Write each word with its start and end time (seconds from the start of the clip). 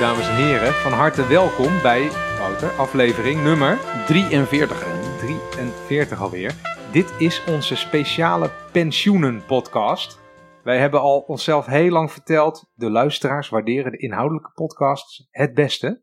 dames 0.00 0.28
en 0.28 0.34
heren. 0.34 0.72
Van 0.72 0.92
harte 0.92 1.26
welkom 1.28 1.82
bij, 1.82 2.08
Wouter, 2.38 2.68
aflevering 2.70 3.42
nummer 3.42 3.78
43. 4.06 4.78
43 5.18 6.20
alweer. 6.22 6.54
Dit 6.92 7.14
is 7.18 7.44
onze 7.48 7.76
speciale 7.76 8.50
pensioenen-podcast. 8.72 10.20
Wij 10.62 10.78
hebben 10.78 11.00
al 11.00 11.18
onszelf 11.18 11.66
heel 11.66 11.90
lang 11.90 12.12
verteld, 12.12 12.70
de 12.74 12.90
luisteraars 12.90 13.48
waarderen 13.48 13.92
de 13.92 13.98
inhoudelijke 13.98 14.50
podcasts 14.54 15.26
het 15.30 15.54
beste. 15.54 16.02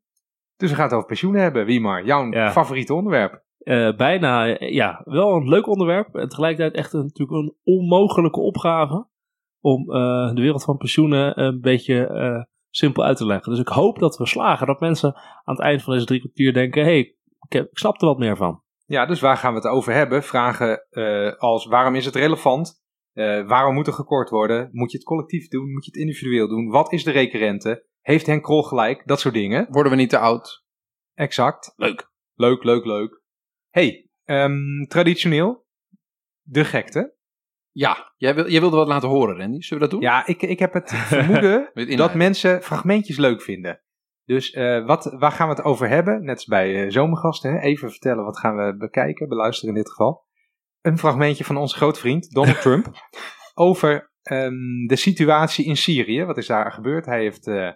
Dus 0.57 0.69
we 0.69 0.75
gaan 0.75 0.85
het 0.85 0.93
over 0.93 1.07
pensioenen 1.07 1.41
hebben. 1.41 1.65
Wie 1.65 1.81
maar, 1.81 2.05
jouw 2.05 2.31
Ja. 2.31 2.51
favoriete 2.51 2.93
onderwerp. 2.93 3.43
Eh, 3.57 3.95
bijna, 3.95 4.45
ja, 4.59 5.01
wel 5.03 5.35
een 5.35 5.49
leuk 5.49 5.67
onderwerp. 5.67 6.15
En 6.15 6.29
tegelijkertijd 6.29 6.75
echt 6.75 6.93
een, 6.93 7.03
natuurlijk 7.03 7.37
een 7.37 7.55
onmogelijke 7.63 8.39
opgave 8.39 9.07
om 9.61 9.91
eh, 9.91 10.33
de 10.33 10.41
wereld 10.41 10.63
van 10.63 10.77
pensioenen 10.77 11.41
een 11.41 11.61
beetje 11.61 12.07
eh, 12.07 12.43
simpel 12.69 13.03
uit 13.03 13.17
te 13.17 13.25
leggen. 13.25 13.51
Dus 13.51 13.61
ik 13.61 13.67
hoop 13.67 13.99
dat 13.99 14.17
we 14.17 14.25
slagen, 14.25 14.67
dat 14.67 14.79
mensen 14.79 15.15
aan 15.15 15.55
het 15.55 15.59
eind 15.63 15.83
van 15.83 15.93
deze 15.93 16.05
drie 16.05 16.19
kwartier 16.19 16.53
denken, 16.53 16.83
hé, 16.83 16.89
hey, 16.89 16.99
ik, 17.47 17.53
heb- 17.53 17.69
ik 17.69 17.77
snap 17.77 18.01
er 18.01 18.07
wat 18.07 18.17
meer 18.17 18.37
van. 18.37 18.61
Ja, 18.85 19.05
dus 19.05 19.19
waar 19.19 19.37
gaan 19.37 19.51
we 19.53 19.59
het 19.59 19.67
over 19.67 19.93
hebben? 19.93 20.23
Vragen 20.23 20.85
eh, 20.89 21.33
als 21.37 21.65
waarom 21.65 21.95
is 21.95 22.05
het 22.05 22.15
relevant? 22.15 22.81
Eh, 23.13 23.47
waarom 23.47 23.73
moet 23.73 23.87
er 23.87 23.93
gekort 23.93 24.29
worden? 24.29 24.69
Moet 24.71 24.91
je 24.91 24.97
het 24.97 25.05
collectief 25.05 25.47
doen? 25.47 25.71
Moet 25.71 25.85
je 25.85 25.91
het 25.91 25.99
individueel 25.99 26.47
doen? 26.47 26.69
Wat 26.69 26.91
is 26.93 27.03
de 27.03 27.11
rekenrente? 27.11 27.85
Heeft 28.01 28.25
Henk 28.25 28.43
Krol 28.43 28.63
gelijk? 28.63 29.01
Dat 29.07 29.19
soort 29.19 29.33
dingen. 29.33 29.67
Worden 29.69 29.91
we 29.91 29.97
niet 29.97 30.09
te 30.09 30.17
oud? 30.19 30.65
Exact. 31.13 31.73
Leuk. 31.75 32.11
Leuk, 32.33 32.63
leuk, 32.63 32.85
leuk. 32.85 33.21
hey, 33.69 34.09
ehm, 34.23 34.83
traditioneel. 34.87 35.65
De 36.41 36.65
gekte. 36.65 37.15
Ja, 37.77 38.13
jij, 38.17 38.35
wil, 38.35 38.49
jij 38.49 38.59
wilde 38.59 38.75
wat 38.75 38.87
laten 38.87 39.09
horen, 39.09 39.37
Randy. 39.37 39.61
Zullen 39.61 39.83
we 39.83 39.89
dat 39.89 39.99
doen? 39.99 40.09
Ja, 40.09 40.27
ik, 40.27 40.41
ik 40.41 40.59
heb 40.59 40.73
het 40.73 40.91
vermoeden 41.13 41.71
dat 41.97 42.13
mensen 42.13 42.63
fragmentjes 42.63 43.17
leuk 43.17 43.41
vinden. 43.41 43.81
Dus 44.25 44.51
eh, 44.51 44.85
wat, 44.85 45.15
waar 45.19 45.31
gaan 45.31 45.47
we 45.47 45.55
het 45.55 45.63
over 45.63 45.89
hebben? 45.89 46.23
Net 46.23 46.35
als 46.35 46.45
bij 46.45 46.83
eh, 46.83 46.91
zomergasten. 46.91 47.51
Hè? 47.51 47.59
Even 47.59 47.89
vertellen 47.89 48.23
wat 48.23 48.39
gaan 48.39 48.55
we 48.55 48.77
bekijken, 48.77 49.27
beluisteren 49.27 49.75
in 49.75 49.81
dit 49.81 49.89
geval. 49.89 50.25
Een 50.81 50.97
fragmentje 50.97 51.43
van 51.43 51.57
onze 51.57 51.75
grote 51.75 51.99
vriend 51.99 52.31
Donald 52.31 52.61
Trump. 52.65 52.91
over 53.53 54.11
ehm, 54.21 54.85
de 54.87 54.95
situatie 54.95 55.65
in 55.65 55.77
Syrië. 55.77 56.23
Wat 56.23 56.37
is 56.37 56.47
daar 56.47 56.71
gebeurd? 56.71 57.05
Hij 57.05 57.19
heeft 57.19 57.47
eh, 57.47 57.71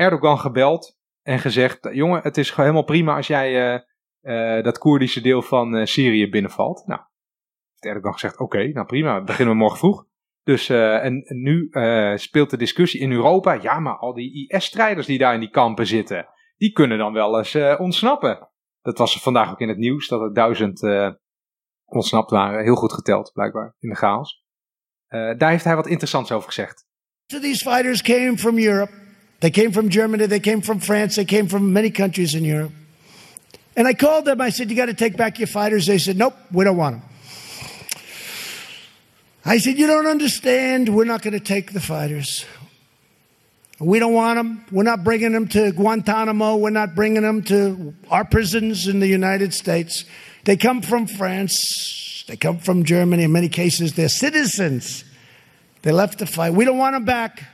Erdogan 0.00 0.38
gebeld 0.38 0.98
en 1.22 1.38
gezegd: 1.38 1.88
Jongen, 1.92 2.22
het 2.22 2.36
is 2.36 2.48
gewoon 2.50 2.64
helemaal 2.64 2.88
prima 2.88 3.16
als 3.16 3.26
jij 3.26 3.82
dat 4.62 4.78
Koerdische 4.78 5.20
deel 5.20 5.42
van 5.42 5.86
Syrië 5.86 6.28
binnenvalt. 6.28 6.86
Nou, 6.86 7.00
Erdogan 7.84 8.12
gezegd: 8.12 8.38
Oké, 8.38 8.68
nou 8.68 8.86
prima, 8.86 9.22
beginnen 9.22 9.54
we 9.54 9.60
morgen 9.60 9.78
vroeg. 9.78 10.06
Dus 10.44 10.68
eh, 10.68 11.04
en, 11.04 11.24
nu 11.26 11.68
eh, 11.70 12.16
speelt 12.16 12.50
de 12.50 12.56
discussie 12.56 13.00
in 13.00 13.12
Europa. 13.12 13.52
Ja, 13.52 13.80
maar 13.80 13.96
al 13.96 14.14
die 14.14 14.48
IS-strijders 14.48 15.06
die 15.06 15.18
daar 15.18 15.34
in 15.34 15.40
die 15.40 15.50
kampen 15.50 15.86
zitten, 15.86 16.26
die 16.56 16.72
kunnen 16.72 16.98
dan 16.98 17.12
wel 17.12 17.38
eens 17.38 17.54
eh, 17.54 17.80
ontsnappen. 17.80 18.48
Dat 18.82 18.98
was 18.98 19.22
vandaag 19.22 19.50
ook 19.50 19.60
in 19.60 19.68
het 19.68 19.78
nieuws 19.78 20.08
dat 20.08 20.20
er 20.20 20.34
duizend 20.34 20.82
ontsnapt 21.84 22.30
waren. 22.30 22.62
Heel 22.62 22.74
goed 22.74 22.92
geteld, 22.92 23.32
blijkbaar, 23.32 23.74
in 23.78 23.88
de 23.88 23.94
chaos. 23.94 24.44
Daar 25.08 25.50
heeft 25.50 25.64
hij 25.64 25.76
wat 25.76 25.86
interessants 25.86 26.32
over 26.32 26.48
gezegd. 26.48 26.86
These 27.26 27.70
fighters 27.70 28.02
came 28.02 28.36
from 28.36 28.58
Europe. 28.58 28.92
They 29.38 29.50
came 29.50 29.72
from 29.72 29.90
Germany. 29.90 30.26
They 30.26 30.40
came 30.40 30.62
from 30.62 30.80
France. 30.80 31.14
They 31.14 31.38
came 31.38 31.48
from 31.48 31.72
many 31.72 31.90
countries 31.90 32.34
in 32.34 32.44
Europe. 32.44 32.72
And 33.74 33.88
I 33.88 33.94
called 33.94 34.24
them. 34.24 34.40
I 34.40 34.50
said, 34.50 34.70
You 34.70 34.76
got 34.76 34.88
to 34.88 35.04
take 35.04 35.16
back 35.16 35.38
your 35.38 35.48
fighters. 35.48 35.86
They 35.86 35.98
said, 35.98 36.16
Nope, 36.16 36.34
we 36.50 36.64
don't 36.64 36.76
want 36.76 37.00
them. 37.00 37.13
I 39.44 39.58
said, 39.58 39.78
You 39.78 39.86
don't 39.86 40.06
understand. 40.06 40.94
We're 40.94 41.04
not 41.04 41.22
going 41.22 41.34
to 41.34 41.44
take 41.44 41.72
the 41.72 41.80
fighters. 41.80 42.44
We 43.80 43.98
don't 43.98 44.14
want 44.14 44.38
them. 44.38 44.64
We're 44.70 44.84
not 44.84 45.04
bringing 45.04 45.32
them 45.32 45.48
to 45.48 45.72
Guantanamo. 45.72 46.56
We're 46.56 46.70
not 46.70 46.94
bringing 46.94 47.22
them 47.22 47.42
to 47.44 47.94
our 48.10 48.24
prisons 48.24 48.86
in 48.86 49.00
the 49.00 49.08
United 49.08 49.52
States. 49.52 50.04
They 50.44 50.56
come 50.56 50.80
from 50.80 51.06
France. 51.06 52.24
They 52.26 52.36
come 52.36 52.58
from 52.58 52.84
Germany. 52.84 53.24
In 53.24 53.32
many 53.32 53.48
cases, 53.48 53.94
they're 53.94 54.08
citizens. 54.08 55.04
They 55.82 55.92
left 55.92 56.20
to 56.20 56.26
fight. 56.26 56.54
We 56.54 56.64
don't 56.64 56.78
want 56.78 56.94
them 56.94 57.04
back. 57.04 57.44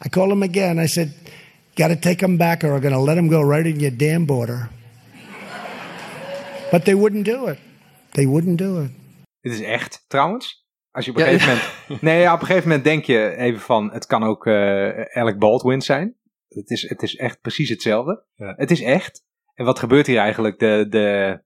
I 0.00 0.08
called 0.08 0.30
them 0.30 0.42
again. 0.42 0.78
I 0.78 0.86
said, 0.86 1.14
Got 1.76 1.88
to 1.88 1.96
take 1.96 2.18
them 2.18 2.38
back 2.38 2.64
or 2.64 2.72
we're 2.72 2.80
going 2.80 2.94
to 2.94 2.98
let 2.98 3.14
them 3.14 3.28
go 3.28 3.40
right 3.40 3.64
in 3.64 3.78
your 3.78 3.92
damn 3.92 4.24
border. 4.24 4.70
but 6.72 6.84
they 6.84 6.94
wouldn't 6.94 7.24
do 7.24 7.46
it. 7.46 7.60
They 8.14 8.26
wouldn't 8.26 8.56
do 8.56 8.80
it. 8.80 8.90
Dit 9.40 9.52
is 9.52 9.60
echt, 9.60 10.04
trouwens. 10.08 10.66
Als 10.90 11.04
je 11.04 11.10
op 11.10 11.16
een 11.16 11.24
Ja, 11.24 11.30
gegeven 11.30 11.70
moment... 11.88 12.02
Nee, 12.02 12.20
ja, 12.20 12.34
op 12.34 12.40
een 12.40 12.46
gegeven 12.46 12.68
moment 12.68 12.86
denk 12.86 13.04
je 13.04 13.36
even 13.36 13.60
van... 13.60 13.92
Het 13.92 14.06
kan 14.06 14.24
ook 14.24 14.46
Alec 14.46 15.38
Baldwin 15.38 15.82
zijn. 15.82 16.16
Het 16.48 16.70
is, 16.70 16.88
het 16.88 17.02
is 17.02 17.16
echt 17.16 17.40
precies 17.40 17.68
hetzelfde. 17.68 18.24
Het 18.36 18.70
is 18.70 18.82
echt. 18.82 19.26
En 19.54 19.64
wat 19.64 19.78
gebeurt 19.78 20.06
hier 20.06 20.18
eigenlijk? 20.18 20.58
De, 20.58 20.86
de, 20.88 21.40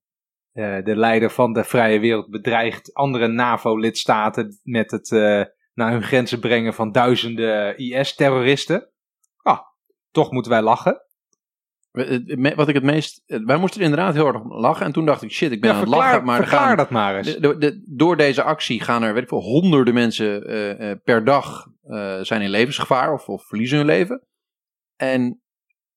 eh, 0.52 0.84
de 0.84 0.96
leider 0.96 1.30
van 1.30 1.52
de 1.52 1.64
vrije 1.64 1.98
wereld 1.98 2.30
bedreigt 2.30 2.94
andere 2.94 3.26
NAVO-lidstaten... 3.26 4.60
met 4.62 4.90
het 4.90 5.12
eh, 5.12 5.42
naar 5.74 5.90
hun 5.90 6.02
grenzen 6.02 6.40
brengen 6.40 6.74
van 6.74 6.92
duizenden 6.92 7.78
IS-terroristen. 7.78 8.88
Ah, 9.36 9.60
toch 10.10 10.30
moeten 10.30 10.52
wij 10.52 10.62
lachen. 10.62 11.00
Wat 12.56 12.68
ik 12.68 12.74
het 12.74 12.82
meest... 12.82 13.22
Wij 13.26 13.56
moesten 13.56 13.80
er 13.80 13.86
inderdaad 13.86 14.14
heel 14.14 14.26
erg 14.26 14.40
om 14.40 14.52
lachen. 14.60 14.86
En 14.86 14.92
toen 14.92 15.06
dacht 15.06 15.22
ik, 15.22 15.30
shit, 15.30 15.52
ik 15.52 15.60
ben 15.60 15.70
Ja, 15.70 15.76
aan 15.76 15.82
het 15.82 15.90
lachen. 15.90 16.24
Maar 16.24 16.36
er 16.40 16.42
verklaar 16.46 16.66
gaan, 16.68 16.76
dat 16.76 16.90
maar 16.90 17.16
eens. 17.16 17.34
de- 17.34 17.40
de- 17.40 17.58
de- 17.58 17.82
door 17.86 18.16
deze 18.16 18.42
actie 18.42 18.80
gaan 18.80 19.02
er, 19.02 19.12
weet 19.14 19.22
ik 19.22 19.28
veel, 19.28 19.40
honderden 19.42 19.94
mensen 19.94 20.46
eh, 20.46 20.90
eh, 20.90 20.98
per 21.04 21.24
dag 21.24 21.66
eh, 21.82 22.20
zijn 22.20 22.42
in 22.42 22.50
levensgevaar 22.50 23.12
of, 23.12 23.28
of 23.28 23.46
verliezen 23.46 23.76
hun 23.76 23.86
leven. 23.86 24.26
En 24.96 25.42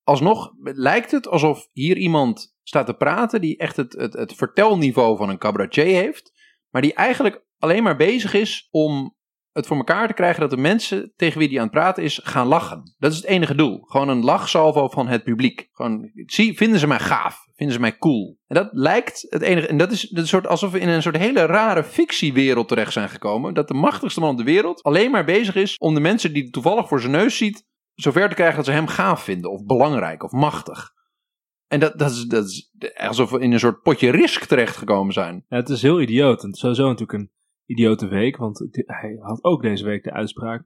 alsnog 0.03 0.51
lijkt 0.61 1.11
het 1.11 1.27
alsof 1.27 1.67
hier 1.71 1.97
iemand 1.97 2.55
staat 2.63 2.85
te 2.85 2.93
praten 2.93 3.41
die 3.41 3.57
echt 3.57 3.75
het, 3.77 3.93
het, 3.93 4.13
het 4.13 4.33
vertelniveau 4.33 5.17
van 5.17 5.29
een 5.29 5.37
cabaretier 5.37 5.85
heeft. 5.85 6.31
Maar 6.69 6.81
die 6.81 6.93
eigenlijk 6.93 7.43
alleen 7.57 7.83
maar 7.83 7.95
bezig 7.95 8.33
is 8.33 8.67
om 8.71 9.14
het 9.55 9.67
voor 9.67 9.77
elkaar 9.77 10.07
te 10.07 10.13
krijgen 10.13 10.41
dat 10.41 10.49
de 10.49 10.57
mensen 10.57 11.13
tegen 11.15 11.39
wie 11.39 11.47
die 11.47 11.57
aan 11.57 11.63
het 11.63 11.73
praten 11.73 12.03
is 12.03 12.19
gaan 12.23 12.47
lachen. 12.47 12.95
Dat 12.97 13.11
is 13.11 13.17
het 13.17 13.25
enige 13.25 13.55
doel. 13.55 13.79
Gewoon 13.81 14.09
een 14.09 14.23
lachsalvo 14.23 14.89
van 14.89 15.07
het 15.07 15.23
publiek. 15.23 15.69
Gewoon, 15.71 16.11
zie, 16.25 16.57
vinden 16.57 16.79
ze 16.79 16.87
mij 16.87 16.99
gaaf? 16.99 17.37
Vinden 17.53 17.75
ze 17.75 17.81
mij 17.81 17.97
cool? 17.97 18.37
En 18.47 18.55
dat 18.55 18.69
lijkt 18.71 19.25
het 19.29 19.41
enige. 19.41 19.67
En 19.67 19.77
dat 19.77 19.91
is, 19.91 20.11
een 20.11 20.27
soort, 20.27 20.47
alsof 20.47 20.71
we 20.71 20.79
in 20.79 20.89
een 20.89 21.01
soort 21.01 21.17
hele 21.17 21.45
rare 21.45 21.83
fictiewereld 21.83 22.67
terecht 22.67 22.93
zijn 22.93 23.09
gekomen. 23.09 23.53
Dat 23.53 23.67
de 23.67 23.73
machtigste 23.73 24.19
man 24.19 24.29
op 24.29 24.37
de 24.37 24.43
wereld 24.43 24.83
alleen 24.83 25.11
maar 25.11 25.25
bezig 25.25 25.55
is 25.55 25.77
om 25.77 25.93
de 25.93 25.99
mensen 25.99 26.33
die 26.33 26.49
toevallig 26.49 26.87
voor 26.87 26.99
zijn 26.99 27.11
neus 27.11 27.37
ziet. 27.37 27.65
zover 27.93 28.29
te 28.29 28.35
krijgen 28.35 28.55
dat 28.55 28.65
ze 28.65 28.71
hem 28.71 28.87
gaaf 28.87 29.23
vinden, 29.23 29.51
of 29.51 29.65
belangrijk, 29.65 30.23
of 30.23 30.31
machtig. 30.31 30.93
En 31.67 31.79
dat, 31.79 31.99
dat, 31.99 32.11
is, 32.11 32.23
dat 32.23 32.45
is 32.45 32.71
alsof 32.95 33.29
we 33.29 33.39
in 33.39 33.51
een 33.51 33.59
soort 33.59 33.81
potje 33.81 34.09
risk 34.09 34.45
terechtgekomen 34.45 35.13
zijn. 35.13 35.45
Ja, 35.47 35.57
het 35.57 35.69
is 35.69 35.81
heel 35.81 36.01
idioot. 36.01 36.43
En 36.43 36.53
sowieso 36.53 36.83
natuurlijk 36.83 37.19
een 37.19 37.31
idiote 37.65 38.07
week, 38.07 38.37
want 38.37 38.67
hij 38.71 39.17
had 39.19 39.43
ook 39.43 39.61
deze 39.61 39.85
week 39.85 40.03
de 40.03 40.13
uitspraak 40.13 40.65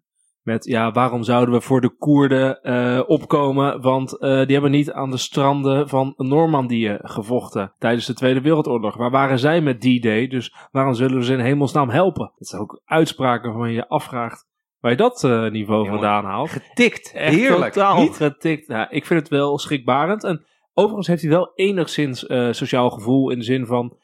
met, 0.50 0.66
ja, 0.66 0.92
waarom 0.92 1.24
zouden 1.24 1.54
we 1.54 1.62
voor 1.62 1.82
de 1.82 1.96
Koerden 1.96 2.62
eh, 2.62 3.02
opkomen? 3.08 3.82
Want 3.82 4.20
eh, 4.20 4.30
die 4.30 4.54
hebben 4.54 4.72
niet 4.72 4.92
aan 4.92 5.12
de 5.12 5.18
stranden 5.18 5.90
van 5.90 6.14
Normandië 6.18 6.98
gevochten 7.02 7.74
tijdens 7.78 8.06
de 8.06 8.14
Tweede 8.14 8.42
Wereldoorlog. 8.42 8.96
Waar 8.96 9.12
waren 9.12 9.40
zij 9.40 9.62
met 9.62 9.82
D-Day? 9.82 10.28
Dus 10.28 10.56
waarom 10.72 10.94
zullen 10.94 11.18
we 11.18 11.24
ze 11.24 11.34
in 11.34 11.40
hemelsnaam 11.40 11.90
helpen? 11.90 12.32
Dat 12.38 12.48
zijn 12.48 12.62
ook 12.62 12.82
uitspraken 12.86 13.50
waarvan 13.50 13.70
je 13.70 13.76
je 13.76 13.88
afvraagt 13.88 14.48
waar 14.80 14.92
je 14.92 14.98
dat 14.98 15.24
eh, 15.24 15.50
niveau 15.50 15.86
Jongen, 15.86 16.00
vandaan 16.00 16.26
haalt. 16.26 16.50
Getikt. 16.50 17.12
Echt 17.14 17.36
Heerlijk. 17.36 17.74
totaal 17.74 18.02
Niet? 18.02 18.16
getikt. 18.16 18.68
Ja, 18.68 18.90
ik 18.90 19.06
vind 19.06 19.20
het 19.20 19.30
wel 19.30 19.58
schrikbarend. 19.58 20.24
En 20.24 20.46
overigens 20.74 21.08
heeft 21.08 21.22
hij 21.22 21.32
wel 21.32 21.52
enigszins 21.56 22.20
sociaal 22.52 22.90
gevoel 22.90 23.30
in 23.30 23.38
de 23.38 23.44
zin 23.44 23.66
van 23.66 23.98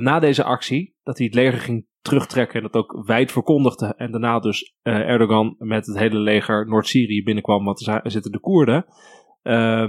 na 0.00 0.18
deze 0.18 0.44
actie 0.44 0.96
dat 1.02 1.18
hij 1.18 1.26
het 1.26 1.34
leger 1.34 1.60
ging 1.60 1.86
terugtrekken 2.04 2.56
en 2.56 2.62
dat 2.70 2.82
ook 2.82 3.02
wijd 3.06 3.32
verkondigde. 3.32 3.94
En 3.96 4.10
daarna 4.10 4.38
dus 4.38 4.74
eh, 4.82 4.94
Erdogan 4.94 5.54
met 5.58 5.86
het 5.86 5.98
hele 5.98 6.18
leger 6.18 6.68
Noord-Syrië 6.68 7.22
binnenkwam, 7.22 7.64
want 7.64 7.86
er 7.86 7.92
zi- 8.02 8.10
zitten 8.10 8.32
de 8.32 8.40
Koerden. 8.40 8.86
Ehm, 9.42 9.88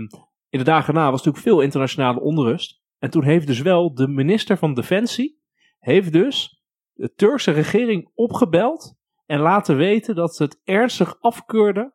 in 0.50 0.60
de 0.60 0.64
dagen 0.64 0.94
na 0.94 1.12
was 1.12 1.24
natuurlijk 1.24 1.44
veel 1.44 1.62
internationale 1.62 2.22
onrust. 2.22 2.82
En 3.00 3.10
toen 3.10 3.24
heeft 3.24 3.48
dus 3.48 3.62
wel 3.62 3.94
de 3.94 4.08
minister 4.08 4.58
van 4.58 4.74
Defensie, 4.74 5.40
heeft 5.80 6.12
dus 6.12 6.62
de 6.94 7.14
Turkse 7.14 7.52
regering 7.52 8.12
opgebeld 8.14 8.96
en 9.26 9.40
laten 9.40 9.78
weten 9.78 10.16
dat 10.16 10.36
ze 10.36 10.44
het 10.44 10.62
ernstig 10.64 11.18
afkeurden 11.22 11.94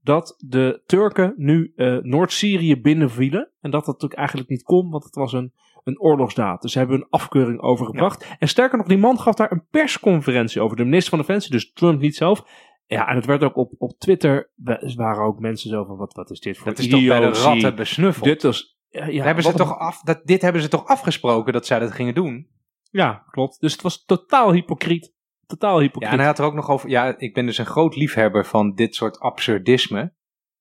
dat 0.00 0.34
de 0.46 0.82
Turken 0.86 1.34
nu 1.36 1.72
eh, 1.76 1.96
Noord-Syrië 1.96 2.80
binnenvielen. 2.80 3.50
En 3.60 3.70
dat 3.70 3.84
dat 3.84 3.86
natuurlijk 3.86 4.20
eigenlijk 4.20 4.48
niet 4.48 4.62
kon, 4.62 4.90
want 4.90 5.04
het 5.04 5.14
was 5.14 5.32
een, 5.32 5.52
een 5.84 6.00
oorlogsdaad. 6.00 6.62
Dus 6.62 6.72
ze 6.72 6.78
hebben 6.78 6.96
een 6.96 7.06
afkeuring 7.10 7.60
overgebracht. 7.60 8.36
En 8.38 8.48
sterker 8.48 8.78
nog, 8.78 8.86
die 8.86 8.98
man 8.98 9.18
gaf 9.18 9.34
daar 9.34 9.52
een 9.52 9.66
persconferentie 9.70 10.60
over. 10.60 10.76
De 10.76 10.84
minister 10.84 11.10
van 11.10 11.18
Defensie, 11.18 11.50
dus 11.50 11.72
Trump 11.72 12.00
niet 12.00 12.16
zelf. 12.16 12.44
Ja, 12.86 13.08
en 13.08 13.16
het 13.16 13.26
werd 13.26 13.42
ook 13.42 13.56
op, 13.56 13.72
op 13.78 13.98
Twitter, 13.98 14.50
waren 14.96 15.24
ook 15.24 15.38
mensen 15.38 15.70
zo 15.70 15.84
van, 15.84 15.96
wat, 15.96 16.14
wat 16.14 16.30
is 16.30 16.40
dit 16.40 16.56
voor 16.58 16.66
Dat 16.66 16.78
is 16.78 16.88
toch 16.88 17.06
bij 17.06 17.20
de 17.20 17.28
ratten 17.28 17.74
besnuffeld. 17.74 18.24
Dit 18.24 18.42
was... 18.42 18.80
Ja, 18.88 19.06
ja, 19.06 19.24
hebben 19.24 19.44
ze 19.44 19.52
toch 19.52 19.78
af, 19.78 20.00
dat, 20.00 20.20
dit 20.24 20.42
hebben 20.42 20.62
ze 20.62 20.68
toch 20.68 20.86
afgesproken 20.86 21.52
dat 21.52 21.66
zij 21.66 21.78
dat 21.78 21.92
gingen 21.92 22.14
doen? 22.14 22.48
Ja, 22.90 23.24
klopt. 23.30 23.60
Dus 23.60 23.72
het 23.72 23.82
was 23.82 24.04
totaal 24.04 24.52
hypocriet. 24.52 25.14
Totaal 25.46 25.76
Ja, 25.76 25.82
hypocriet. 25.82 26.12
en 26.12 26.18
hij 26.18 26.26
had 26.26 26.38
er 26.38 26.44
ook 26.44 26.54
nog 26.54 26.70
over. 26.70 26.88
Ja, 26.88 27.18
ik 27.18 27.34
ben 27.34 27.46
dus 27.46 27.58
een 27.58 27.66
groot 27.66 27.96
liefhebber 27.96 28.46
van 28.46 28.74
dit 28.74 28.94
soort 28.94 29.18
absurdisme. 29.18 29.98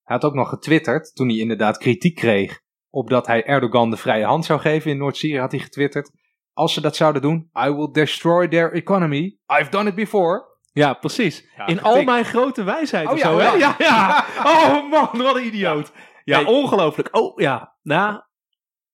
Hij 0.02 0.16
had 0.16 0.24
ook 0.24 0.34
nog 0.34 0.50
getwitterd, 0.50 1.16
toen 1.16 1.28
hij 1.28 1.38
inderdaad 1.38 1.78
kritiek 1.78 2.16
kreeg 2.16 2.62
op 2.92 3.10
dat 3.10 3.28
hij 3.28 3.44
Erdogan 3.46 3.90
de 3.90 3.98
vrije 3.98 4.26
hand 4.26 4.46
zou 4.46 4.60
geven 4.60 4.92
in 4.92 4.98
Noord-Syrië, 4.98 5.40
had 5.40 5.52
hij 5.52 5.60
getwitterd. 5.60 6.12
Als 6.54 6.74
ze 6.74 6.82
dat 6.82 6.96
zouden 6.96 7.22
doen, 7.22 7.50
I 7.66 7.70
will 7.70 7.92
destroy 7.92 8.48
their 8.48 8.74
economy. 8.74 9.38
I've 9.60 9.70
done 9.70 9.90
it 9.90 9.96
before. 9.96 10.50
Ja, 10.74 10.94
precies. 10.94 11.50
Ja, 11.58 11.68
In 11.68 11.82
al 11.82 12.04
mijn 12.04 12.26
grote 12.26 12.64
wijsheid 12.64 13.08
Oh 13.08 13.14
of 13.14 13.18
ja, 13.20 13.24
zo, 13.30 13.36
oh 13.36 13.42
hè? 13.42 13.46
ja. 13.58 13.76
Ja, 13.80 14.26
ja. 14.36 14.72
Oh 14.74 14.90
man, 14.90 15.10
wat 15.24 15.36
een 15.36 15.46
idioot. 15.46 15.92
Ja, 16.24 16.36
Hey. 16.44 16.46
ongelooflijk. 16.54 17.16
Oh 17.18 17.40
ja, 17.40 17.76
nou... 17.82 18.22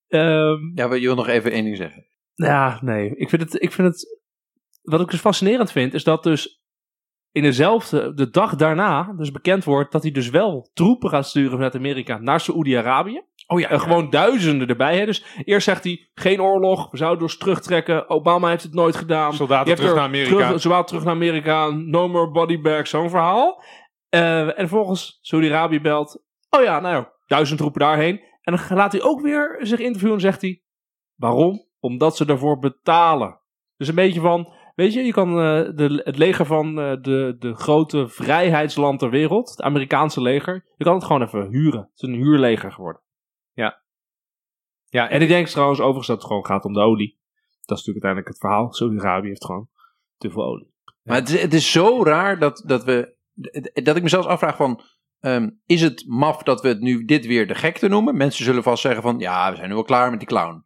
ehm, 0.07 0.71
Ja, 0.75 0.87
maar 0.87 0.97
je 0.97 1.05
wil 1.05 1.15
nog 1.15 1.27
even 1.27 1.51
één 1.51 1.63
ding 1.63 1.77
zeggen. 1.77 2.05
Ja, 2.33 2.79
nee. 2.81 3.15
Ik 3.15 3.29
vind 3.29 3.41
het, 3.41 3.61
ik 3.61 3.71
vind 3.71 3.87
het. 3.87 4.21
Wat 4.81 5.01
ik 5.01 5.09
dus 5.09 5.19
fascinerend 5.19 5.71
vind, 5.71 5.93
is 5.93 6.03
dat 6.03 6.23
dus 6.23 6.61
in 7.31 7.41
dezelfde, 7.41 8.13
de 8.13 8.29
dag 8.29 8.55
daarna, 8.55 9.13
dus 9.17 9.31
bekend 9.31 9.63
wordt 9.63 9.91
dat 9.91 10.01
hij 10.03 10.11
dus 10.11 10.29
wel 10.29 10.69
troepen 10.73 11.09
gaat 11.09 11.27
sturen 11.27 11.51
vanuit 11.51 11.75
Amerika 11.75 12.17
naar 12.17 12.39
Saoedi-Arabië. 12.39 13.21
Oh 13.47 13.59
ja, 13.59 13.69
En 13.69 13.79
gewoon 13.79 14.09
duizenden 14.09 14.67
erbij. 14.67 14.97
Hè. 14.97 15.05
Dus 15.05 15.25
eerst 15.43 15.65
zegt 15.65 15.83
hij: 15.83 16.09
geen 16.13 16.41
oorlog, 16.41 16.91
we 16.91 16.97
zouden 16.97 17.23
dus 17.23 17.37
terugtrekken. 17.37 18.09
Obama 18.09 18.49
heeft 18.49 18.63
het 18.63 18.73
nooit 18.73 18.95
gedaan. 18.95 19.33
Soldaten 19.33 19.75
terug 19.75 19.89
er 19.89 19.95
naar 19.95 20.05
Amerika. 20.05 20.45
Terug, 20.45 20.61
zowel 20.61 20.83
terug 20.83 21.03
naar 21.03 21.13
Amerika, 21.13 21.69
no 21.69 22.07
more 22.07 22.31
body 22.31 22.61
bags, 22.61 22.89
zo'n 22.89 23.09
verhaal. 23.09 23.63
Eh, 24.09 24.59
en 24.59 24.69
volgens 24.69 25.19
Saudi-Arabië 25.21 25.81
belt, 25.81 26.23
oh 26.49 26.63
ja, 26.63 26.79
nou 26.79 26.95
ja, 26.95 27.13
duizend 27.25 27.59
troepen 27.59 27.79
daarheen. 27.79 28.21
En 28.41 28.55
dan 28.55 28.77
laat 28.77 28.91
hij 28.91 29.01
ook 29.01 29.21
weer 29.21 29.57
zich 29.61 29.79
interviewen 29.79 30.15
en 30.15 30.21
zegt 30.21 30.41
hij, 30.41 30.61
waarom? 31.15 31.65
Omdat 31.79 32.17
ze 32.17 32.25
daarvoor 32.25 32.59
betalen. 32.59 33.39
Dus 33.77 33.87
een 33.87 33.95
beetje 33.95 34.21
van, 34.21 34.53
weet 34.75 34.93
je, 34.93 35.03
je 35.03 35.11
kan 35.11 35.29
eh, 35.29 35.69
de, 35.75 36.01
het 36.03 36.17
leger 36.17 36.45
van 36.45 36.79
eh, 36.79 36.91
de, 37.01 37.35
de 37.39 37.55
grote 37.55 38.07
vrijheidsland 38.07 38.99
ter 38.99 39.09
wereld, 39.09 39.49
het 39.49 39.61
Amerikaanse 39.61 40.21
leger, 40.21 40.65
je 40.75 40.83
kan 40.83 40.93
het 40.93 41.03
gewoon 41.03 41.21
even 41.21 41.49
huren. 41.49 41.79
Het 41.79 42.01
is 42.01 42.09
een 42.09 42.15
huurleger 42.15 42.71
geworden. 42.71 43.01
Ja, 44.89 45.09
En 45.09 45.21
ik 45.21 45.27
denk 45.27 45.47
trouwens 45.47 45.79
overigens 45.79 46.07
dat 46.07 46.17
het 46.17 46.25
gewoon 46.25 46.45
gaat 46.45 46.65
om 46.65 46.73
de 46.73 46.79
olie. 46.79 47.19
Dat 47.65 47.77
is 47.77 47.85
natuurlijk 47.85 48.05
uiteindelijk 48.05 48.27
het 48.27 48.37
verhaal. 48.37 48.73
Saudi-Arabië 48.73 49.27
heeft 49.27 49.45
gewoon 49.45 49.69
te 50.17 50.29
veel 50.31 50.43
olie. 50.43 50.73
Maar 51.03 51.15
het 51.15 51.29
is, 51.29 51.41
het 51.41 51.53
is 51.53 51.71
zo 51.71 52.03
raar 52.03 52.39
dat, 52.39 52.63
dat 52.65 52.83
we. 52.83 53.15
Dat 53.83 53.95
ik 53.95 54.03
mezelf 54.03 54.25
afvraag 54.25 54.55
van. 54.55 54.81
ehm, 55.19 55.49
is 55.65 55.81
het 55.81 56.03
maf 56.07 56.43
dat 56.43 56.61
we 56.61 56.67
het 56.67 56.79
nu 56.79 57.05
dit 57.05 57.25
weer 57.25 57.47
de 57.47 57.55
gekte 57.55 57.87
noemen? 57.87 58.17
Mensen 58.17 58.45
zullen 58.45 58.63
vast 58.63 58.81
zeggen 58.81 59.01
van. 59.01 59.19
Ja, 59.19 59.49
we 59.49 59.55
zijn 59.55 59.67
nu 59.67 59.73
wel 59.73 59.83
klaar 59.83 60.09
met 60.09 60.19
die 60.19 60.27
clown. 60.27 60.63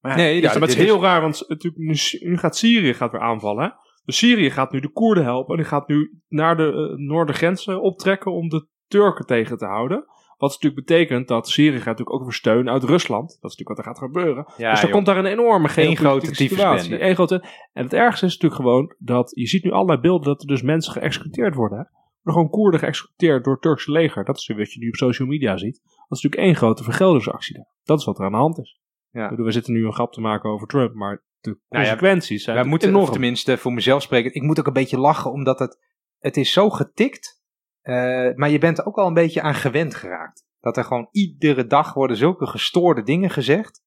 Maar 0.00 0.16
Nee, 0.16 0.34
Ja, 0.40 0.52
ja, 0.52 0.58
maar 0.58 0.68
het 0.68 0.78
is 0.78 0.84
heel 0.84 1.02
raar, 1.02 1.20
want 1.20 1.44
natuurlijk 1.48 1.82
nu, 1.82 2.28
nu 2.28 2.38
gaat 2.38 2.56
Syrië 2.56 2.94
gaat 2.94 3.12
weer 3.12 3.20
aanvallen. 3.20 3.64
Hè? 3.64 3.70
Dus 4.04 4.16
Syrië 4.16 4.50
gaat 4.50 4.72
nu 4.72 4.80
de 4.80 4.92
Koerden 4.92 5.24
helpen. 5.24 5.50
En 5.50 5.60
die 5.60 5.70
gaat 5.70 5.88
nu 5.88 6.20
naar 6.28 6.56
de 6.56 6.96
uh, 6.98 7.06
noordergrenzen 7.08 7.82
optrekken 7.82 8.32
om 8.32 8.48
de 8.48 8.66
Turken 8.88 9.26
tegen 9.26 9.58
te 9.58 9.66
houden. 9.66 10.04
Wat 10.42 10.50
natuurlijk 10.50 10.86
betekent 10.86 11.28
dat 11.28 11.48
Syrië 11.48 11.76
gaat 11.76 11.84
natuurlijk 11.84 12.16
ook 12.16 12.22
weer 12.22 12.32
steun 12.32 12.70
uit 12.70 12.82
Rusland. 12.82 13.28
Dat 13.40 13.50
is 13.50 13.56
natuurlijk 13.56 13.68
wat 13.68 13.78
er 13.78 13.84
gaat 13.84 13.98
gebeuren. 13.98 14.52
Ja, 14.56 14.70
dus 14.70 14.82
er 14.82 14.90
komt 14.90 15.06
daar 15.06 15.16
een 15.16 15.26
enorme 15.26 15.68
grote 15.68 15.96
geopolitieke 15.96 16.34
situatie. 16.34 17.02
Eén 17.02 17.14
grote. 17.14 17.44
En 17.72 17.84
het 17.84 17.92
ergste 17.92 18.26
is 18.26 18.32
natuurlijk 18.32 18.60
gewoon 18.60 18.94
dat 18.98 19.30
je 19.34 19.46
ziet 19.46 19.64
nu 19.64 19.70
allerlei 19.70 20.00
beelden 20.00 20.26
dat 20.26 20.40
er 20.40 20.46
dus 20.46 20.62
mensen 20.62 20.92
geëxecuteerd 20.92 21.54
worden. 21.54 21.78
Hè? 21.78 21.84
Er 21.84 21.90
worden 22.22 22.42
gewoon 22.42 22.50
Koerden 22.50 22.80
geëxecuteerd 22.80 23.44
door 23.44 23.52
het 23.52 23.62
Turkse 23.62 23.90
leger. 23.90 24.24
Dat 24.24 24.36
is 24.36 24.46
wat 24.46 24.72
je 24.72 24.78
nu 24.78 24.88
op 24.88 24.94
social 24.94 25.28
media 25.28 25.56
ziet. 25.56 25.80
Dat 25.84 26.18
is 26.18 26.22
natuurlijk 26.22 26.42
één 26.42 26.56
grote 26.56 26.84
vergeldingsactie 26.84 27.54
daar. 27.54 27.72
Dat 27.82 27.98
is 27.98 28.04
wat 28.04 28.18
er 28.18 28.24
aan 28.24 28.32
de 28.32 28.38
hand 28.38 28.58
is. 28.58 28.80
Ja. 29.10 29.28
Bedoel, 29.28 29.46
we 29.46 29.52
zitten 29.52 29.72
nu 29.72 29.86
een 29.86 29.94
grap 29.94 30.12
te 30.12 30.20
maken 30.20 30.50
over 30.50 30.66
Trump, 30.66 30.94
maar 30.94 31.24
de 31.40 31.50
Nou 31.50 31.58
ja, 31.68 31.78
consequenties 31.78 32.44
zijn 32.44 32.56
Wij 32.56 32.64
moeten, 32.64 32.88
enorm. 32.88 33.04
of 33.04 33.10
tenminste 33.10 33.56
voor 33.56 33.72
mezelf 33.72 34.02
spreken, 34.02 34.34
ik 34.34 34.42
moet 34.42 34.58
ook 34.58 34.66
een 34.66 34.72
beetje 34.72 34.98
lachen, 34.98 35.32
omdat 35.32 35.58
het, 35.58 35.78
het 36.18 36.36
is 36.36 36.52
zo 36.52 36.70
getikt, 36.70 37.41
eh, 37.82 38.34
maar 38.34 38.50
je 38.50 38.58
bent 38.58 38.78
er 38.78 38.86
ook 38.86 38.96
al 38.96 39.06
een 39.06 39.14
beetje 39.14 39.42
aan 39.42 39.54
gewend 39.54 39.94
geraakt. 39.94 40.44
Dat 40.60 40.76
er 40.76 40.84
gewoon 40.84 41.08
iedere 41.10 41.66
dag 41.66 41.94
worden 41.94 42.16
zulke 42.16 42.46
gestoorde 42.46 43.02
dingen 43.02 43.30
gezegd. 43.30 43.82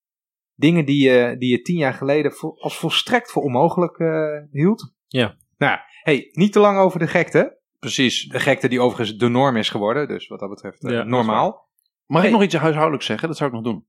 Dingen 0.54 0.86
die 0.86 1.10
je, 1.10 1.36
die 1.38 1.50
je 1.52 1.62
tien 1.62 1.78
jaar 1.78 1.94
geleden 1.94 2.34
als 2.56 2.78
volstrekt 2.78 3.32
voor 3.32 3.44
onmogelijk 3.44 3.98
eh, 3.98 4.42
hield. 4.52 4.94
Ja. 5.08 5.36
Nou 5.58 5.72
ja, 5.72 5.82
hey, 6.02 6.30
niet 6.32 6.52
te 6.54 6.60
lang 6.60 6.78
over 6.78 7.00
de 7.00 7.08
gekte. 7.08 7.60
precies. 7.80 8.28
De 8.28 8.40
gekte 8.40 8.68
die 8.68 8.82
overigens 8.82 9.18
de 9.18 9.28
norm 9.28 9.56
is 9.56 9.70
geworden, 9.70 10.08
dus 10.08 10.28
wat 10.28 10.40
dat 10.40 10.50
betreft 10.50 10.84
eh, 10.86 10.92
Ja, 10.92 11.04
normaal. 11.04 11.70
Mag 12.06 12.22
Hey. 12.22 12.30
ik 12.30 12.36
nog 12.36 12.44
iets 12.46 12.56
huishoudelijks 12.56 13.06
zeggen? 13.06 13.28
Dat 13.28 13.38
zou 13.38 13.50
ik 13.50 13.56
nog 13.56 13.66
doen. 13.66 13.86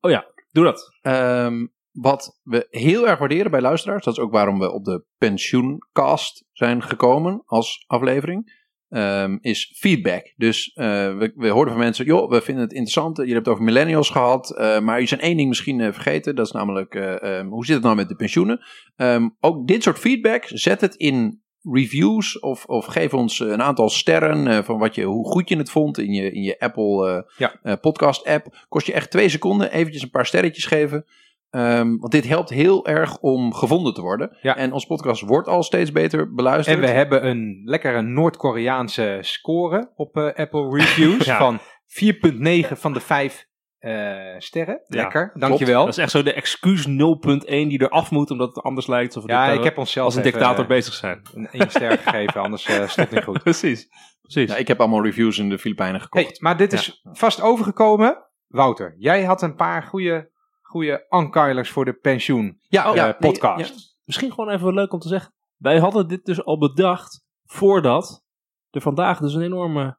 Doe 0.52 0.64
dat. 0.64 0.96
Ehm, 1.02 1.66
wat 1.92 2.40
we 2.42 2.66
heel 2.70 3.08
erg 3.08 3.18
waarderen 3.18 3.50
bij 3.50 3.60
luisteraars, 3.60 4.04
dat 4.04 4.16
is 4.16 4.22
ook 4.22 4.32
waarom 4.32 4.58
we 4.58 4.72
op 4.72 4.84
de 4.84 5.04
pensioencast 5.18 6.44
zijn 6.52 6.82
gekomen 6.82 7.42
als 7.46 7.84
aflevering, 7.86 8.65
ehm, 8.88 9.36
is 9.40 9.72
feedback. 9.76 10.32
Dus 10.36 10.72
eh, 10.74 10.86
we, 11.16 11.32
we 11.34 11.48
hoorden 11.48 11.74
van 11.74 11.82
mensen, 11.82 12.04
joh, 12.04 12.30
we 12.30 12.40
vinden 12.40 12.62
het 12.64 12.72
interessant, 12.72 13.16
je 13.16 13.22
hebt 13.22 13.36
het 13.38 13.48
over 13.48 13.64
millennials 13.64 14.10
gehad, 14.10 14.56
eh, 14.56 14.80
maar 14.80 15.00
je 15.00 15.06
zijn 15.06 15.20
één 15.20 15.36
ding 15.36 15.48
misschien 15.48 15.80
eh, 15.80 15.92
vergeten, 15.92 16.34
dat 16.34 16.46
is 16.46 16.52
namelijk, 16.52 16.94
eh, 16.94 17.22
ehm, 17.38 17.46
hoe 17.46 17.64
zit 17.64 17.74
het 17.74 17.84
nou 17.84 17.96
met 17.96 18.08
de 18.08 18.14
pensioenen? 18.16 18.60
Ehm, 18.96 19.28
ook 19.40 19.66
dit 19.66 19.82
soort 19.82 19.98
feedback, 19.98 20.44
zet 20.46 20.80
het 20.80 20.94
in 20.94 21.42
reviews 21.72 22.38
of, 22.38 22.64
of 22.64 22.86
geef 22.86 23.14
ons 23.14 23.40
een 23.40 23.62
aantal 23.62 23.88
sterren 23.88 24.64
van 24.64 24.78
wat 24.78 24.94
je, 24.94 25.02
hoe 25.02 25.26
goed 25.26 25.48
je 25.48 25.56
het 25.56 25.70
vond 25.70 25.98
in 25.98 26.12
je, 26.12 26.32
in 26.32 26.42
je 26.42 26.58
Apple 26.58 27.26
Ja. 27.36 27.76
podcast 27.76 28.26
app. 28.26 28.64
Kost 28.68 28.86
je 28.86 28.92
echt 28.92 29.10
twee 29.10 29.28
seconden, 29.28 29.72
eventjes 29.72 30.02
een 30.02 30.10
paar 30.10 30.26
sterretjes 30.26 30.64
geven. 30.64 31.04
Ehm, 31.56 31.96
want 31.96 32.12
dit 32.12 32.28
helpt 32.28 32.50
heel 32.50 32.86
erg 32.86 33.18
om 33.18 33.54
gevonden 33.54 33.94
te 33.94 34.00
worden. 34.00 34.36
Ja. 34.40 34.56
En 34.56 34.72
ons 34.72 34.86
podcast 34.86 35.22
wordt 35.22 35.48
al 35.48 35.62
steeds 35.62 35.92
beter 35.92 36.34
beluisterd. 36.34 36.76
En 36.76 36.82
we 36.82 36.88
hebben 36.90 37.26
een 37.26 37.62
lekkere 37.64 38.02
Noord-Koreaanse 38.02 39.18
score 39.20 39.92
op 39.94 40.16
eh, 40.16 40.24
Apple 40.34 40.70
Reviews 40.78 41.24
Ja. 41.24 41.38
van 41.38 41.58
4,9 41.60 42.72
van 42.72 42.92
de 42.92 43.00
5 43.00 43.46
eh, 43.78 43.92
sterren. 44.38 44.80
Ja, 44.86 45.02
Lekker, 45.02 45.30
dankjewel. 45.34 45.84
Dat 45.84 45.96
is 45.96 46.02
echt 46.02 46.10
zo 46.10 46.22
de 46.22 46.32
excuus 46.32 46.86
0.1 46.86 46.88
die 47.46 47.78
er 47.78 47.88
af 47.88 48.10
moet 48.10 48.30
omdat 48.30 48.54
het 48.54 48.64
anders 48.64 48.86
lijkt. 48.86 49.14
Alsof 49.14 49.30
we 49.30 49.36
Ja, 49.36 49.46
ik 49.46 49.64
heb 49.64 49.78
onszelf 49.78 50.06
als 50.06 50.14
een 50.14 50.20
even, 50.22 50.32
dictator 50.32 50.62
eh, 50.62 50.68
bezig 50.68 50.94
zijn. 50.94 51.20
een 51.34 51.48
één 51.50 51.70
ster 51.70 51.98
gegeven, 52.04 52.40
anders 52.40 52.66
eh 52.66 52.88
stond 52.88 53.10
niet 53.10 53.24
goed. 53.24 53.42
Precies. 53.48 53.88
Precies. 54.22 54.50
Ja, 54.50 54.56
ik 54.56 54.68
heb 54.68 54.80
allemaal 54.80 55.04
reviews 55.04 55.38
in 55.38 55.48
de 55.48 55.58
Filipijnen 55.58 56.00
gekocht. 56.00 56.24
Hey, 56.24 56.36
maar 56.38 56.56
dit 56.56 56.72
is 56.72 57.00
vast 57.12 57.40
overgekomen. 57.40 58.24
Wouter, 58.46 58.94
jij 58.98 59.24
had 59.24 59.42
een 59.42 59.54
paar 59.54 59.82
goede, 59.82 60.30
goede 60.66 61.06
ankeilers 61.08 61.70
voor 61.70 61.84
de 61.84 61.92
pensioen 61.92 62.58
ja, 62.68 62.86
eh, 62.86 62.94
ja, 62.94 63.04
nee, 63.04 63.14
podcast. 63.14 63.74
ja. 63.74 63.94
Misschien 64.04 64.32
gewoon 64.32 64.50
even 64.50 64.74
leuk 64.74 64.92
om 64.92 64.98
te 64.98 65.08
zeggen. 65.08 65.34
Wij 65.56 65.78
hadden 65.78 66.08
dit 66.08 66.24
dus 66.24 66.44
al 66.44 66.58
bedacht 66.58 67.24
voordat 67.44 68.24
er 68.70 68.80
vandaag 68.80 69.18
dus 69.18 69.34
een 69.34 69.42
enorme 69.42 69.98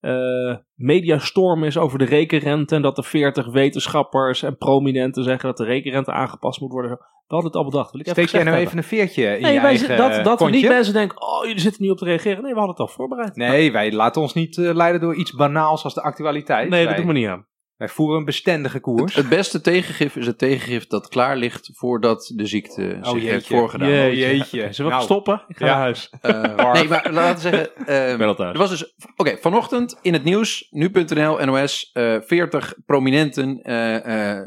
eh, 0.00 0.56
mediastorm 0.74 1.64
is 1.64 1.78
over 1.78 1.98
de 1.98 2.04
rekenrente. 2.04 2.74
En 2.74 2.82
dat 2.82 2.96
de 2.96 3.02
40 3.02 3.46
wetenschappers 3.46 4.42
en 4.42 4.56
prominenten 4.56 5.24
zeggen 5.24 5.48
dat 5.48 5.56
de 5.56 5.64
rekenrente 5.64 6.12
aangepast 6.12 6.60
moet 6.60 6.72
worden. 6.72 6.90
We 6.90 7.34
hadden 7.34 7.50
het 7.50 7.60
al 7.60 7.70
bedacht. 7.70 7.90
Wil 7.90 8.00
ik 8.00 8.06
even 8.06 8.22
Steek 8.22 8.34
jij 8.34 8.44
nou 8.44 8.56
hebben. 8.56 8.66
even 8.66 8.78
een 8.78 8.98
veertje 8.98 9.36
in 9.36 9.42
Nee, 9.42 9.52
je 9.52 9.60
wij 9.60 9.68
eigen 9.68 9.96
dat, 9.96 10.24
dat 10.24 10.40
we 10.40 10.50
niet 10.50 10.68
mensen 10.68 10.94
denken, 10.94 11.22
oh 11.22 11.44
jullie 11.44 11.60
zitten 11.60 11.82
niet 11.82 11.90
op 11.90 11.98
te 11.98 12.04
reageren. 12.04 12.42
Nee, 12.42 12.52
we 12.52 12.58
hadden 12.58 12.76
het 12.76 12.86
al 12.86 12.94
voorbereid. 12.94 13.36
Nee, 13.36 13.72
wij 13.72 13.92
laten 13.92 14.22
ons 14.22 14.34
niet 14.34 14.58
eh, 14.58 14.74
leiden 14.74 15.00
door 15.00 15.14
iets 15.14 15.32
banaals 15.32 15.84
als 15.84 15.94
de 15.94 16.02
actualiteit. 16.02 16.68
nee 16.68 16.86
dat 16.86 16.96
doen 16.96 17.06
we 17.06 17.12
niet 17.12 17.26
aan. 17.26 17.46
Wij 17.78 17.88
voeren 17.88 18.18
een 18.18 18.24
bestendige 18.24 18.80
koers. 18.80 19.14
Het 19.14 19.28
beste 19.28 19.60
tegengif 19.60 20.16
is 20.16 20.26
het 20.26 20.38
tegengif 20.38 20.86
dat 20.86 21.08
klaar 21.08 21.36
ligt 21.36 21.70
voordat 21.74 22.32
de 22.34 22.46
ziekte 22.46 22.98
zich 23.02 23.06
Oh, 23.08 23.14
jeetje. 23.14 23.30
heeft 23.30 23.46
voorgedaan. 23.46 23.88
Jeetje. 23.88 24.16
jeetje. 24.36 24.72
Zullen 24.72 24.90
we 24.90 24.96
Nou, 24.96 25.02
stoppen? 25.02 25.42
Ik 25.48 25.56
ga 25.56 25.66
ja. 25.66 25.72
naar 25.72 25.80
huis. 25.80 26.12
Eh, 26.20 26.72
nee, 26.72 26.88
maar 26.88 27.08
laten 27.12 27.34
we 27.34 27.40
zeggen. 27.40 28.10
Ik 28.12 28.18
ben 28.18 28.26
al 28.26 28.34
thuis. 28.34 28.52
er 28.52 28.58
was 28.58 28.70
dus. 28.70 28.94
Oké, 29.16 29.36
vanochtend 29.40 29.98
in 30.02 30.12
het 30.12 30.24
nieuws, 30.24 30.66
nu.nl, 30.70 31.44
NOS, 31.44 31.90
eh 31.92 32.16
40 32.20 32.74
prominenten 32.86 33.60
eh, 33.62 34.36
eh, 34.36 34.46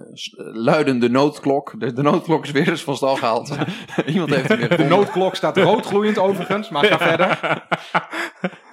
luiden 0.54 1.00
de 1.00 1.10
noodklok. 1.10 1.80
De, 1.80 1.94
de 1.94 2.02
noodklok 2.02 2.44
is 2.44 2.52
weer 2.52 2.70
eens 2.70 2.84
van 2.84 2.96
stal 2.96 3.16
gehaald. 3.16 3.56
Iemand 4.06 4.36
heeft 4.36 4.48
hem 4.48 4.58
weer 4.60 4.78
De 4.78 4.84
noodklok 4.84 5.36
staat 5.36 5.58
roodgloeiend 5.58 6.18
overigens, 6.18 6.70
maar 6.70 6.86
ga 6.86 6.98
verder. 6.98 7.40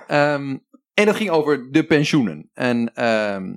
Ehm, 0.06 0.56
en 0.94 1.04
dat 1.06 1.16
ging 1.16 1.30
over 1.30 1.68
de 1.70 1.84
pensioenen. 1.86 2.50
En, 2.54 2.90
ehm, 2.94 3.54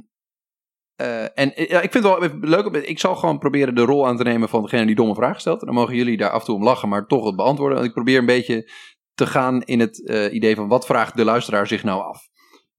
eh, 1.02 1.44
en 1.44 1.56
eh, 1.56 1.70
ja, 1.70 1.82
ik 1.82 1.92
vind 1.92 2.04
het 2.04 2.20
wel 2.20 2.30
leuk. 2.42 2.66
Ik 2.66 3.00
zal 3.00 3.16
gewoon 3.16 3.40
proberen 3.40 3.76
de 3.76 3.82
rol 3.82 4.08
aan 4.08 4.18
te 4.18 4.24
nemen 4.24 4.50
van 4.50 4.62
degene 4.62 4.86
die 4.86 4.96
domme 4.96 5.16
vragen 5.16 5.40
stelt. 5.40 5.60
Dan 5.60 5.74
mogen 5.74 5.96
jullie 5.96 6.18
daar 6.18 6.30
af 6.30 6.40
en 6.40 6.46
toe 6.46 6.56
om 6.56 6.64
lachen, 6.64 6.90
maar 6.90 7.08
toch 7.08 7.26
het 7.26 7.36
beantwoorden. 7.36 7.76
Want 7.78 7.90
ik 7.90 7.96
probeer 7.96 8.18
een 8.18 8.26
beetje 8.26 8.72
te 9.14 9.26
gaan 9.26 9.62
in 9.62 9.80
het 9.80 10.08
eh, 10.08 10.34
idee 10.34 10.56
van 10.56 10.68
wat 10.68 10.86
vraagt 10.86 11.18
de 11.18 11.24
luisteraar 11.24 11.68
zich 11.68 11.84
nou 11.84 12.02
af. 12.02 12.30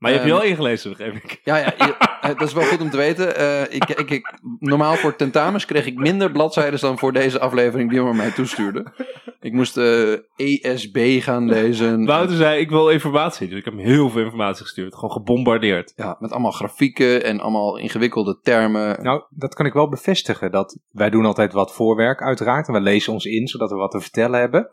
Maar 0.03 0.11
je 0.11 0.17
hebt 0.17 0.29
je 0.29 0.35
Ehm, 0.35 0.43
wel 0.43 0.51
ingelezen, 0.51 0.91
begreep 0.91 1.15
ik. 1.15 1.41
Ja, 1.45 1.57
ja 1.57 1.75
je- 1.79 1.97
eh, 2.21 2.29
dat 2.39 2.49
is 2.49 2.53
wel 2.55 2.65
goed 2.65 2.81
om 2.81 2.91
te 2.91 2.97
weten. 2.97 3.37
Eh, 3.37 3.63
ik, 3.63 3.85
ik, 3.89 4.11
ik, 4.11 4.33
normaal 4.59 4.95
voor 4.95 5.17
tentamens 5.17 5.65
kreeg 5.65 5.87
ik 5.87 5.95
minder 5.99 6.31
bladzijden 6.33 6.81
dan 6.81 6.99
voor 6.99 7.13
deze 7.13 7.41
aflevering 7.41 7.91
die 7.91 8.01
maar 8.01 8.15
mij 8.15 8.31
toestuurde. 8.31 8.93
Ik 9.41 9.53
moest 9.53 9.77
eh, 9.77 10.13
ESB 10.37 11.21
gaan 11.23 11.49
lezen. 11.49 12.05
Wouter 12.05 12.37
zei, 12.37 12.61
ik 12.61 12.71
wil 12.71 12.91
informatie. 12.91 13.49
Dus 13.49 13.59
ik 13.59 13.65
heb 13.65 13.75
hem 13.75 13.85
heel 13.85 14.11
veel 14.11 14.23
informatie 14.23 14.63
gestuurd. 14.63 14.95
Gewoon 14.95 15.11
gebombardeerd. 15.11 15.93
Ja, 15.97 16.17
met 16.19 16.31
allemaal 16.33 16.51
grafieken 16.51 17.25
en 17.25 17.41
allemaal 17.41 17.79
ingewikkelde 17.79 18.39
termen. 18.43 19.03
Nou, 19.03 19.23
dat 19.31 19.55
kan 19.55 19.67
ik 19.67 19.73
wel 19.73 19.89
bevestigen. 19.89 20.51
Dat 20.51 20.79
wij 20.91 21.11
doen 21.11 21.25
altijd 21.27 21.53
wat 21.53 21.75
voorwerk 21.75 22.23
uiteraard. 22.23 22.67
En 22.69 22.73
we 22.75 22.81
lezen 22.81 23.13
ons 23.13 23.25
in, 23.25 23.47
zodat 23.49 23.71
we 23.71 23.77
wat 23.77 23.91
te 23.91 24.01
vertellen 24.01 24.41
hebben. 24.41 24.69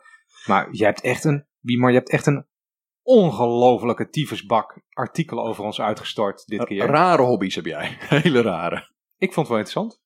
Maar 0.45 0.67
je 0.71 0.83
hebt 0.85 1.01
echt 1.01 1.23
een, 1.23 1.45
Biemar, 1.61 1.89
je 1.91 1.97
hebt 1.97 2.09
echt 2.11 2.25
een 2.25 2.45
ongelofelijke 3.09 4.09
tyfusbak 4.09 4.81
artikelen 4.89 5.43
over 5.43 5.63
ons 5.63 5.81
uitgestort 5.81 6.47
dit 6.47 6.63
keer. 6.63 6.85
Rare 6.85 7.21
hobby's 7.21 7.55
heb 7.55 7.65
jij. 7.65 7.97
Hele 8.23 8.41
rare. 8.41 8.89
Ik 9.17 9.33
vond 9.33 9.47
het 9.47 9.47
wel 9.47 9.57
interessant. 9.57 10.01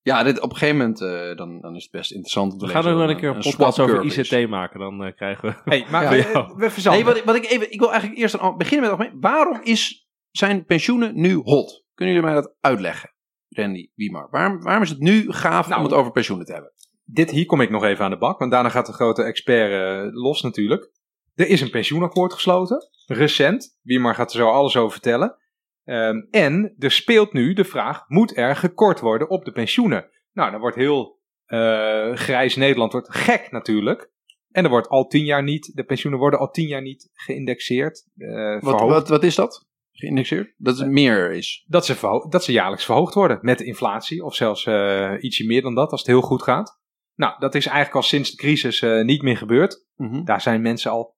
Ja, 0.00 0.22
dit, 0.22 0.40
op 0.40 0.50
een 0.50 0.56
gegeven 0.56 0.76
moment 0.76 1.00
uh, 1.00 1.36
dan, 1.36 1.60
dan 1.60 1.76
is 1.76 1.82
het 1.82 1.92
best 1.92 2.10
interessant 2.10 2.52
om 2.52 2.58
te 2.58 2.66
We 2.66 2.72
lezen. 2.72 2.82
gaan 2.82 2.92
er 2.92 2.98
wel 2.98 3.10
een 3.10 3.20
keer 3.20 3.28
een, 3.28 3.34
podcast 3.34 3.74
swap 3.74 3.88
over 3.88 4.04
is. 4.04 4.30
ICT 4.30 4.48
maken. 4.48 4.80
Dan 4.80 5.06
uh, 5.06 5.12
krijgen 5.12 5.48
we... 5.48 5.70
Hey, 5.70 5.86
maar 5.90 6.02
Ja, 6.02 6.10
we, 6.10 6.54
we 6.64 6.70
verzanden. 6.70 7.04
Nee, 7.04 7.12
wat 7.12 7.20
ik, 7.20 7.24
wat 7.24 7.34
ik 7.36 7.50
even... 7.50 7.72
Ik 7.72 7.78
wil 7.80 7.90
eigenlijk 7.90 8.20
eerst 8.20 8.38
aan- 8.38 8.56
beginnen 8.56 8.98
met... 8.98 9.10
Waarom 9.20 9.60
is, 9.62 10.08
zijn 10.30 10.64
pensioenen 10.64 11.20
nu 11.20 11.34
hot? 11.34 11.84
Kunnen 11.94 12.14
jullie 12.14 12.30
mij 12.30 12.40
dat 12.40 12.54
uitleggen? 12.60 13.12
Randy, 13.48 13.90
Wiemar. 13.94 14.28
Waarom, 14.30 14.62
waarom 14.62 14.82
is 14.82 14.90
het 14.90 14.98
nu 14.98 15.32
gaaf 15.32 15.68
Nou, 15.68 15.80
om 15.80 15.86
het 15.86 15.94
over 15.94 16.12
pensioenen 16.12 16.46
te 16.46 16.52
hebben? 16.52 16.72
Dit, 17.04 17.30
hier 17.30 17.46
kom 17.46 17.60
ik 17.60 17.70
nog 17.70 17.84
even 17.84 18.04
aan 18.04 18.10
de 18.10 18.18
bak, 18.18 18.38
want 18.38 18.50
daarna 18.50 18.68
gaat 18.68 18.86
de 18.86 18.92
grote 18.92 19.22
expert 19.22 19.72
eh, 19.72 20.12
los 20.12 20.42
natuurlijk. 20.42 20.90
Er 21.34 21.48
is 21.48 21.60
een 21.60 21.70
pensioenakkoord 21.70 22.32
gesloten, 22.32 22.88
recent. 23.06 23.78
Wie 23.82 23.98
maar 23.98 24.14
gaat 24.14 24.32
er 24.32 24.38
zo 24.38 24.48
alles 24.50 24.76
over 24.76 24.92
vertellen. 24.92 25.36
Ehm, 25.84 26.16
en 26.30 26.74
er 26.78 26.90
speelt 26.90 27.32
nu 27.32 27.52
de 27.52 27.64
vraag, 27.64 28.04
moet 28.08 28.36
er 28.36 28.56
gekort 28.56 29.00
worden 29.00 29.28
op 29.30 29.44
de 29.44 29.52
pensioenen? 29.52 30.10
Nou, 30.32 30.50
dan 30.50 30.60
wordt 30.60 30.76
heel 30.76 31.22
eh, 31.44 32.12
grijs 32.12 32.56
Nederland 32.56 32.92
wordt 32.92 33.14
gek 33.14 33.50
natuurlijk. 33.50 34.12
En 34.50 34.64
er 34.64 34.70
wordt 34.70 34.88
al 34.88 35.06
tien 35.06 35.24
jaar 35.24 35.42
niet, 35.42 35.70
de 35.74 35.84
pensioenen 35.84 36.20
worden 36.20 36.38
al 36.40 36.50
tien 36.50 36.66
jaar 36.66 36.82
niet 36.82 37.10
geïndexeerd. 37.12 38.06
eh, 38.16 38.60
Wat, 38.60 38.80
wat, 38.80 39.08
wat 39.08 39.22
is 39.22 39.34
dat? 39.34 39.66
Geïndexeerd? 39.92 40.54
Dat 40.56 40.78
het 40.78 40.88
meer 40.88 41.30
is. 41.32 41.64
Dat, 41.66 41.86
ze 41.86 42.26
dat 42.28 42.44
ze 42.44 42.52
jaarlijks 42.52 42.84
verhoogd 42.84 43.14
worden 43.14 43.38
met 43.42 43.60
inflatie, 43.60 44.24
of 44.24 44.34
zelfs 44.34 44.66
eh, 44.66 45.12
ietsje 45.20 45.46
meer 45.46 45.62
dan 45.62 45.74
dat 45.74 45.90
als 45.90 46.00
het 46.00 46.10
heel 46.10 46.20
goed 46.20 46.42
gaat. 46.42 46.80
Nou, 47.14 47.34
dat 47.38 47.54
is 47.54 47.66
eigenlijk 47.66 47.96
al 47.96 48.02
sinds 48.02 48.30
de 48.30 48.36
crisis 48.36 48.80
eh, 48.80 49.02
niet 49.04 49.22
meer 49.22 49.36
gebeurd. 49.36 49.86
Mhm. 49.96 50.24
Daar 50.24 50.40
zijn 50.40 50.62
mensen 50.62 50.90
al 50.90 51.13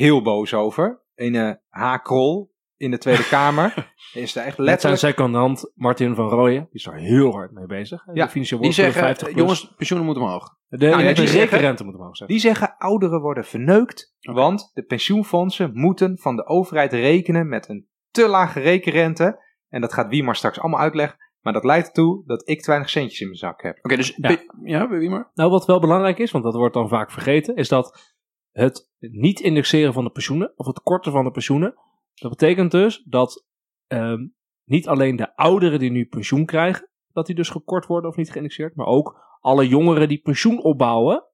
heel 0.00 0.22
boos 0.22 0.54
over. 0.54 1.02
Een 1.14 1.34
eh 1.34 1.52
H-krol 1.68 2.52
in 2.76 2.90
de 2.90 2.98
Tweede 2.98 3.28
Kamer 3.28 3.74
is 4.12 4.32
daar 4.32 4.44
echt 4.44 4.58
Met 4.58 4.66
zijn 4.66 4.66
letterlijk... 4.66 5.00
secondant 5.00 5.72
Martin 5.74 6.14
van 6.14 6.28
Rooyen. 6.28 6.60
Die 6.70 6.80
is 6.80 6.86
er 6.86 6.94
heel 6.94 7.32
hard 7.32 7.52
mee 7.52 7.66
bezig. 7.66 8.02
Ja, 8.12 8.24
de 8.24 8.30
financieel 8.30 8.60
Die 8.60 8.72
zeggen, 8.72 9.00
50 9.02 9.26
eh, 9.26 9.32
plus. 9.32 9.42
jongens, 9.44 9.74
pensioenen 9.76 10.06
moeten 10.08 10.24
omhoog. 10.26 10.56
de, 10.68 10.88
Nou, 10.88 11.02
ja, 11.02 11.08
de 11.08 11.14
die 11.14 11.26
zeggen- 11.26 11.40
rekenrente 11.40 11.84
moet 11.84 11.94
omhoog 11.94 12.16
zijn. 12.16 12.28
Die 12.28 12.38
zeggen 12.38 12.74
ouderen 12.78 13.20
worden 13.20 13.44
verneukt, 13.44 14.14
want 14.20 14.70
de 14.74 14.82
pensioenfondsen 14.82 15.70
moeten 15.74 16.18
van 16.18 16.36
de 16.36 16.46
overheid 16.46 16.92
rekenen 16.92 17.48
met 17.48 17.68
een 17.68 17.88
te 18.10 18.28
lage 18.28 18.60
rekenrente. 18.60 19.48
En 19.68 19.80
dat 19.80 19.92
gaat 19.92 20.08
wie 20.08 20.22
maar 20.22 20.36
straks 20.36 20.60
allemaal 20.60 20.80
uitleggen. 20.80 21.18
Maar 21.40 21.52
dat 21.52 21.64
leidt 21.64 21.86
ertoe 21.86 22.22
dat 22.26 22.48
ik 22.48 22.60
te 22.60 22.66
weinig 22.66 22.90
centjes 22.90 23.20
in 23.20 23.26
mijn 23.26 23.38
zak 23.38 23.62
heb. 23.62 23.78
Oké, 23.82 23.96
dus... 23.96 24.14
Ja. 24.16 24.36
Ja, 24.62 24.88
wie 24.88 25.10
maar? 25.10 25.30
Nou, 25.34 25.50
wat 25.50 25.66
wel 25.66 25.80
belangrijk 25.80 26.18
is, 26.18 26.30
want 26.30 26.44
dat 26.44 26.54
wordt 26.54 26.74
dan 26.74 26.88
vaak 26.88 27.10
vergeten, 27.10 27.56
is 27.56 27.68
dat 27.68 28.09
het 28.52 28.90
niet 28.98 29.40
indexeren 29.40 29.92
van 29.92 30.04
de 30.04 30.10
pensioenen, 30.10 30.52
of 30.56 30.66
het 30.66 30.82
korten 30.82 31.12
van 31.12 31.24
de 31.24 31.30
pensioenen, 31.30 31.74
dat 32.14 32.30
betekent 32.30 32.70
dus 32.70 33.02
dat 33.02 33.46
ehm, 33.86 34.26
niet 34.64 34.88
alleen 34.88 35.16
de 35.16 35.36
ouderen 35.36 35.78
die 35.78 35.90
nu 35.90 36.06
pensioen 36.06 36.44
krijgen, 36.44 36.88
dat 37.12 37.26
die 37.26 37.34
dus 37.34 37.48
gekort 37.48 37.86
worden 37.86 38.10
of 38.10 38.16
niet 38.16 38.30
geïndexeerd, 38.30 38.74
maar 38.74 38.86
ook 38.86 39.38
alle 39.40 39.68
jongeren 39.68 40.08
die 40.08 40.20
pensioen 40.20 40.62
opbouwen, 40.62 41.24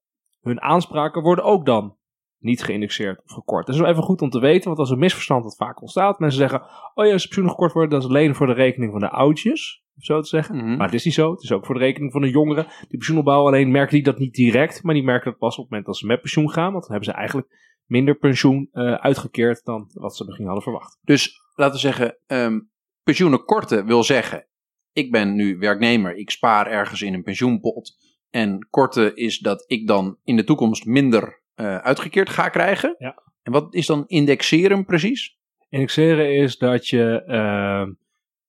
hun 0.41 0.61
aanspraken 0.61 1.23
worden 1.23 1.45
ook 1.45 1.67
dan 1.67 1.97
niet 2.39 2.63
geïndexeerd 2.63 3.23
of 3.25 3.33
gekort. 3.33 3.67
Dat 3.67 3.75
is 3.75 3.81
wel 3.81 3.91
even 3.91 4.03
goed 4.03 4.23
om 4.23 4.31
te 4.31 4.39
weten, 4.39 4.75
want 4.75 4.87
is 4.87 4.93
een 4.93 4.99
misverstand 4.99 5.43
dat 5.43 5.57
vaak 5.57 5.81
ontstaat. 5.81 6.19
Mensen 6.19 6.39
zeggen, 6.39 6.63
oh 6.95 7.05
ja, 7.05 7.13
als 7.13 7.23
de 7.23 7.29
pensioenen 7.29 7.55
gekort 7.55 7.73
worden, 7.73 7.91
dat 7.91 8.03
is 8.03 8.09
alleen 8.09 8.35
voor 8.35 8.47
de 8.47 8.53
rekening 8.53 8.93
van 8.93 9.01
de 9.01 9.11
oudjes, 9.11 9.85
of 9.97 10.05
zo 10.05 10.21
te 10.21 10.29
zeggen. 10.29 10.57
Mhm. 10.57 10.76
Maar 10.76 10.87
het 10.87 10.95
is 10.95 11.05
niet 11.05 11.15
zo. 11.15 11.31
Het 11.31 11.43
is 11.43 11.53
ook 11.53 11.67
voor 11.67 11.75
de 11.75 11.81
rekening 11.81 12.12
van 12.12 12.21
de 12.21 12.31
jongeren. 12.31 12.65
Die 12.65 12.99
pensioen 12.99 13.19
opbouwen, 13.19 13.53
alleen 13.53 13.71
merken 13.71 13.95
die 13.95 14.03
dat 14.03 14.19
niet 14.19 14.35
direct. 14.35 14.83
Maar 14.83 14.95
die 14.95 15.03
merken 15.03 15.31
dat 15.31 15.38
pas 15.38 15.57
op 15.57 15.62
het 15.62 15.71
moment 15.71 15.87
dat 15.87 15.97
ze 15.97 16.07
met 16.07 16.21
pensioen 16.21 16.50
gaan. 16.50 16.73
Want 16.73 16.83
dan 16.83 16.93
hebben 16.93 17.11
ze 17.11 17.17
eigenlijk 17.19 17.49
minder 17.87 18.15
pensioen 18.15 18.69
eh, 18.73 18.95
uitgekeerd 18.95 19.65
dan 19.65 19.91
wat 19.93 20.17
ze 20.17 20.25
misschien 20.25 20.47
hadden 20.47 20.65
verwacht. 20.65 20.99
Dus 21.03 21.41
laten 21.55 21.75
we 21.75 21.81
zeggen, 21.81 22.19
ehm, 22.26 22.61
pensioenen 23.03 23.45
korten 23.45 23.87
wil 23.87 24.03
zeggen, 24.03 24.47
ik 24.93 25.11
ben 25.11 25.35
nu 25.35 25.59
werknemer, 25.59 26.17
ik 26.17 26.31
spaar 26.31 26.67
ergens 26.67 27.03
in 27.03 27.15
een 27.15 27.23
pensioenpot. 27.23 27.97
En 28.31 28.69
korten 28.71 29.17
is 29.17 29.38
dat 29.38 29.65
ik 29.67 29.87
dan 29.87 30.19
in 30.25 30.37
de 30.37 30.45
toekomst 30.45 30.85
minder 30.85 31.43
eh, 31.55 31.76
uitgekeerd 31.76 32.29
ga 32.29 32.49
krijgen. 32.49 32.95
Ja. 32.99 33.23
En 33.43 33.53
wat 33.53 33.75
is 33.75 33.87
dan 33.87 34.05
indexeren 34.07 34.85
precies? 34.85 35.38
Indexeren 35.69 36.35
is 36.35 36.59
dat 36.59 36.88
je 36.88 37.23
eh, 37.26 37.87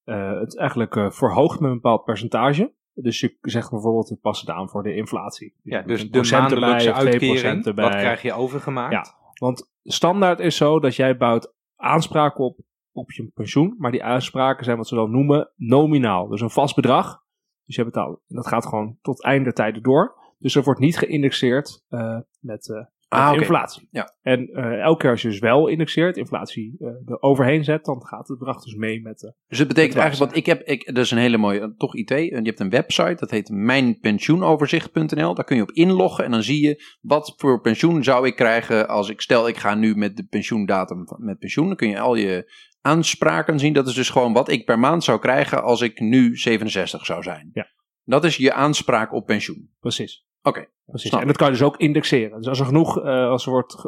eh, 0.07 0.39
het 0.39 0.57
eigenlijk 0.57 0.95
eh, 0.95 1.09
verhoogt 1.09 1.59
met 1.59 1.69
een 1.69 1.75
bepaald 1.75 2.03
percentage. 2.03 2.73
Dus 2.93 3.19
je 3.19 3.37
zegt 3.41 3.69
bijvoorbeeld, 3.69 4.09
we 4.09 4.15
passen 4.15 4.47
het 4.47 4.55
aan 4.55 4.69
voor 4.69 4.83
de 4.83 4.95
inflatie. 4.95 5.53
Ja, 5.63 5.81
doet 5.81 6.13
dus 6.13 6.31
de 6.31 6.37
maandelijkse 6.37 6.87
erbij 6.87 7.03
of 7.03 7.09
2% 7.09 7.11
uitkering, 7.11 7.65
erbij. 7.65 7.83
wat 7.83 7.95
krijg 7.95 8.21
je 8.21 8.33
overgemaakt? 8.33 8.93
Ja. 8.93 9.05
Want 9.33 9.71
standaard 9.83 10.39
is 10.39 10.55
zo 10.55 10.79
dat 10.79 10.95
jij 10.95 11.17
bouwt 11.17 11.53
aanspraken 11.75 12.43
op, 12.43 12.59
op 12.91 13.11
je 13.11 13.31
pensioen. 13.33 13.75
Maar 13.77 13.91
die 13.91 14.03
aanspraken 14.03 14.65
zijn 14.65 14.77
wat 14.77 14.87
ze 14.87 14.95
dan 14.95 15.11
noemen 15.11 15.51
nominaal. 15.55 16.27
Dus 16.27 16.41
een 16.41 16.49
vast 16.49 16.75
bedrag. 16.75 17.23
Dus 17.65 17.75
je 17.75 17.83
betaalt. 17.83 18.19
En 18.27 18.35
dat 18.35 18.47
gaat 18.47 18.65
gewoon 18.65 18.97
tot 19.01 19.23
eind 19.23 19.43
der 19.43 19.53
tijden 19.53 19.83
door. 19.83 20.15
Dus 20.37 20.55
er 20.55 20.63
wordt 20.63 20.79
niet 20.79 20.97
geïndexeerd 20.97 21.83
eh, 21.87 22.19
met, 22.39 22.87
met 23.09 23.19
Ah, 23.19 23.35
inflatie. 23.35 23.87
Ja. 23.91 24.15
En 24.21 24.47
eh, 24.47 24.81
elke 24.81 25.01
keer 25.01 25.11
als 25.11 25.21
je 25.21 25.27
dus 25.27 25.39
wel 25.39 25.67
indexeert, 25.67 26.17
inflatie 26.17 26.75
eh 26.79 26.87
er 26.87 27.21
overheen 27.21 27.63
zet, 27.63 27.85
dan 27.85 28.05
gaat 28.05 28.27
het 28.27 28.37
bedrag 28.37 28.63
dus 28.63 28.75
mee 28.75 29.01
met 29.01 29.19
de. 29.19 29.33
Dus 29.47 29.59
het 29.59 29.67
betekent 29.67 29.97
eigenlijk, 29.97 30.31
wat 30.31 30.39
ik 30.39 30.45
heb, 30.45 30.61
ik, 30.61 30.85
dat 30.85 31.03
is 31.03 31.11
een 31.11 31.17
hele 31.17 31.37
mooie, 31.37 31.73
toch 31.77 31.95
IT. 31.95 32.11
En 32.11 32.17
je 32.19 32.41
hebt 32.41 32.59
een 32.59 32.69
website, 32.69 33.15
dat 33.15 33.31
heet 33.31 33.49
mijnpensioenoverzicht.nl. 33.49 35.33
Daar 35.33 35.45
kun 35.45 35.55
je 35.55 35.61
op 35.61 35.71
inloggen 35.71 36.25
en 36.25 36.31
dan 36.31 36.43
zie 36.43 36.61
je 36.61 36.97
wat 37.01 37.33
voor 37.37 37.61
pensioen 37.61 38.03
zou 38.03 38.27
ik 38.27 38.35
krijgen 38.35 38.87
als 38.87 39.09
ik, 39.09 39.21
stel 39.21 39.47
ik 39.47 39.57
ga 39.57 39.75
nu 39.75 39.95
met 39.95 40.17
de 40.17 40.25
pensioendatum 40.25 41.03
met 41.17 41.39
pensioen. 41.39 41.67
Dan 41.67 41.75
kun 41.75 41.89
je 41.89 41.99
al 41.99 42.15
je 42.15 42.51
aanspraken 42.81 43.59
zien. 43.59 43.73
Dat 43.73 43.87
is 43.87 43.93
dus 43.93 44.09
gewoon 44.09 44.33
wat 44.33 44.49
ik 44.49 44.65
per 44.65 44.79
maand 44.79 45.03
zou 45.03 45.19
krijgen 45.19 45.63
als 45.63 45.81
ik 45.81 45.99
nu 45.99 46.37
67 46.37 47.05
zou 47.05 47.23
zijn. 47.23 47.49
Ja. 47.53 47.67
Dat 48.03 48.23
is 48.23 48.37
je 48.37 48.53
aanspraak 48.53 49.13
op 49.13 49.25
pensioen. 49.25 49.69
Precies. 49.79 50.25
Oké, 50.41 50.67
Precies. 50.87 51.09
snap 51.09 51.21
En 51.21 51.27
dat 51.27 51.37
kan 51.37 51.47
je 51.47 51.53
dus 51.53 51.63
ook 51.63 51.77
indexeren. 51.77 52.37
Dus 52.37 52.47
als 52.47 52.59
er 52.59 52.65
genoeg, 52.65 53.01
eh, 53.01 53.29
als 53.29 53.45
er 53.45 53.51
wordt 53.51 53.85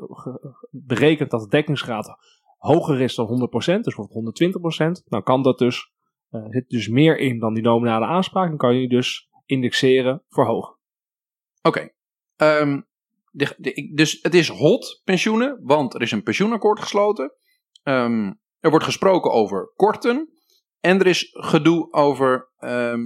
berekend 0.69 1.31
dat 1.31 1.41
de 1.41 1.47
dekkingsgraad 1.47 2.17
hoger 2.57 3.01
is 3.01 3.15
dan 3.15 3.25
100%, 3.25 3.83
dus 3.83 3.95
bijvoorbeeld 3.95 4.13
120%, 4.13 5.03
dan 5.05 5.23
kan 5.23 5.41
dat 5.41 5.57
dus, 5.57 5.91
eh 6.29 6.45
zit 6.49 6.69
dus 6.69 6.87
meer 6.87 7.17
in 7.17 7.39
dan 7.39 7.53
die 7.53 7.63
nominale 7.63 8.05
aanspraak. 8.05 8.47
Dan 8.47 8.57
kan 8.57 8.73
je 8.73 8.79
die 8.79 8.89
dus 8.89 9.29
indexeren 9.45 10.23
verhogen. 10.29 10.77
Oké. 11.61 11.89
Ehm, 12.35 12.81
dus 13.93 14.19
het 14.21 14.33
is 14.33 14.47
hot 14.47 15.01
pensioenen, 15.03 15.59
want 15.63 15.93
er 15.93 16.01
is 16.01 16.11
een 16.11 16.23
pensioenakkoord 16.23 16.79
gesloten. 16.79 17.33
Ehm, 17.83 18.33
er 18.59 18.69
wordt 18.69 18.85
gesproken 18.85 19.31
over 19.31 19.71
korten. 19.75 20.29
En 20.79 20.99
er 20.99 21.07
is 21.07 21.29
gedoe 21.31 21.93
over. 21.93 22.47
ehm, 22.57 22.99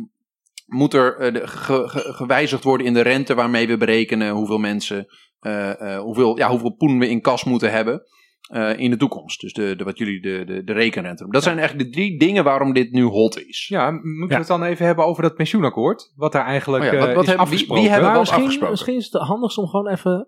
moet 0.74 0.94
er 0.94 1.18
eh, 1.18 1.34
de- 1.34 1.48
ge- 1.48 1.88
ge- 1.88 2.14
gewijzigd 2.14 2.64
worden 2.64 2.88
in 2.88 2.94
de 2.94 3.02
rente 3.02 3.36
waarmee 3.36 3.68
we 3.68 3.78
berekenen 3.78 4.30
hoeveel 4.32 4.58
mensen. 4.58 5.06
eh, 5.40 5.96
eh, 5.96 6.02
hoeveel, 6.02 6.38
ja, 6.38 6.50
hoeveel 6.50 6.76
poen 6.76 7.00
we 7.00 7.10
in 7.10 7.22
kas 7.22 7.44
moeten 7.44 7.72
hebben. 7.72 8.02
eh, 8.44 8.78
in 8.80 8.90
de 8.90 8.98
toekomst. 8.98 9.42
Dus 9.42 9.54
de, 9.54 9.76
de, 9.76 9.84
wat 9.84 9.98
jullie 9.98 10.22
de, 10.22 10.44
de, 10.46 10.64
de 10.64 10.74
rekenrente 10.74 11.16
noemen. 11.24 11.32
Dat 11.34 11.44
zijn 11.44 11.58
eigenlijk 11.60 11.88
de 11.90 11.96
drie 11.96 12.20
dingen 12.20 12.44
waarom 12.44 12.74
dit 12.74 12.92
nu 12.92 13.04
hot 13.04 13.40
is. 13.48 13.66
Ja, 13.68 13.92
moeten 13.92 14.20
Ja. 14.20 14.28
we 14.28 14.34
het 14.36 14.48
dan 14.48 14.64
even 14.64 14.86
hebben 14.86 15.06
over 15.06 15.24
dat 15.24 15.36
pensioenakkoord? 15.36 16.12
Wat 16.16 16.32
daar 16.32 16.46
eigenlijk 16.46 16.84
Oh 16.84 16.92
ja, 16.92 16.98
wat- 17.00 17.08
wat 17.14 17.22
is 17.22 17.28
hebben- 17.28 17.46
afgesproken? 17.46 17.82
wie 17.84 17.92
hebben 17.92 18.10
Maar 18.10 18.18
wat 18.18 18.22
misschien, 18.22 18.44
afgesproken. 18.44 18.72
misschien 18.74 18.96
is 18.96 19.10
het 19.12 19.22
handigst 19.22 19.58
om 19.58 19.68
gewoon 19.68 19.88
even. 19.88 20.28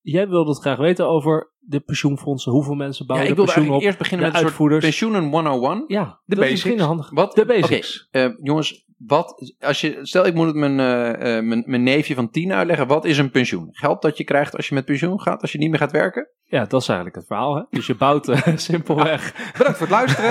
Jij 0.00 0.28
wilde 0.28 0.50
het 0.50 0.60
graag 0.60 0.78
weten 0.78 1.08
over 1.08 1.52
de 1.58 1.80
pensioenfondsen. 1.80 2.52
Hoeveel 2.52 2.74
mensen 2.74 3.00
Ja, 3.06 3.06
bouwen 3.06 3.30
ik 3.30 3.36
de 3.36 3.42
wilde 3.42 3.52
pensioen 3.60 3.72
eigenlijk 3.80 3.82
op? 3.82 3.86
eerst 3.86 3.98
beginnen 3.98 4.26
de 4.26 4.32
met 4.32 4.42
een 4.42 4.48
soort 4.48 4.70
uitvoerders. 4.70 4.84
pensioenen 4.84 5.30
101. 5.30 5.84
Ja, 5.86 6.04
De 6.04 6.10
dat 6.34 6.44
is 6.44 6.50
basics. 6.50 6.64
misschien 6.64 6.80
handig. 6.86 7.10
Wat, 7.10 7.34
De 7.34 7.44
basics. 7.46 8.08
Eh, 8.10 8.28
jongens, 8.42 8.85
wat, 8.96 9.54
als 9.60 9.80
je, 9.80 9.98
stel 10.02 10.26
ik 10.26 10.34
moet 10.34 10.46
het 10.46 10.54
mijn, 10.54 10.80
eh, 10.80 11.36
eh, 11.36 11.44
mijn, 11.44 11.62
mijn 11.66 11.82
neefje 11.82 12.14
van 12.14 12.30
tien 12.30 12.52
uitleggen. 12.52 12.86
Wat 12.86 13.04
is 13.04 13.18
een 13.18 13.30
pensioen? 13.30 13.68
Geld 13.72 14.02
dat 14.02 14.16
je 14.16 14.24
krijgt 14.24 14.56
als 14.56 14.68
je 14.68 14.74
met 14.74 14.84
pensioen 14.84 15.20
gaat, 15.20 15.42
als 15.42 15.52
je 15.52 15.58
niet 15.58 15.70
meer 15.70 15.78
gaat 15.78 15.92
werken? 15.92 16.28
Ja, 16.44 16.64
dat 16.64 16.80
is 16.80 16.88
eigenlijk 16.88 17.16
het 17.16 17.26
verhaal. 17.26 17.56
Hè? 17.56 17.62
Dus 17.70 17.86
je 17.86 17.94
bouwt 17.94 18.28
eh, 18.28 18.56
simpelweg 18.56 19.52
Bedankt 19.56 19.78
voor 19.78 19.86
het 19.86 19.96
luisteren. 19.96 20.30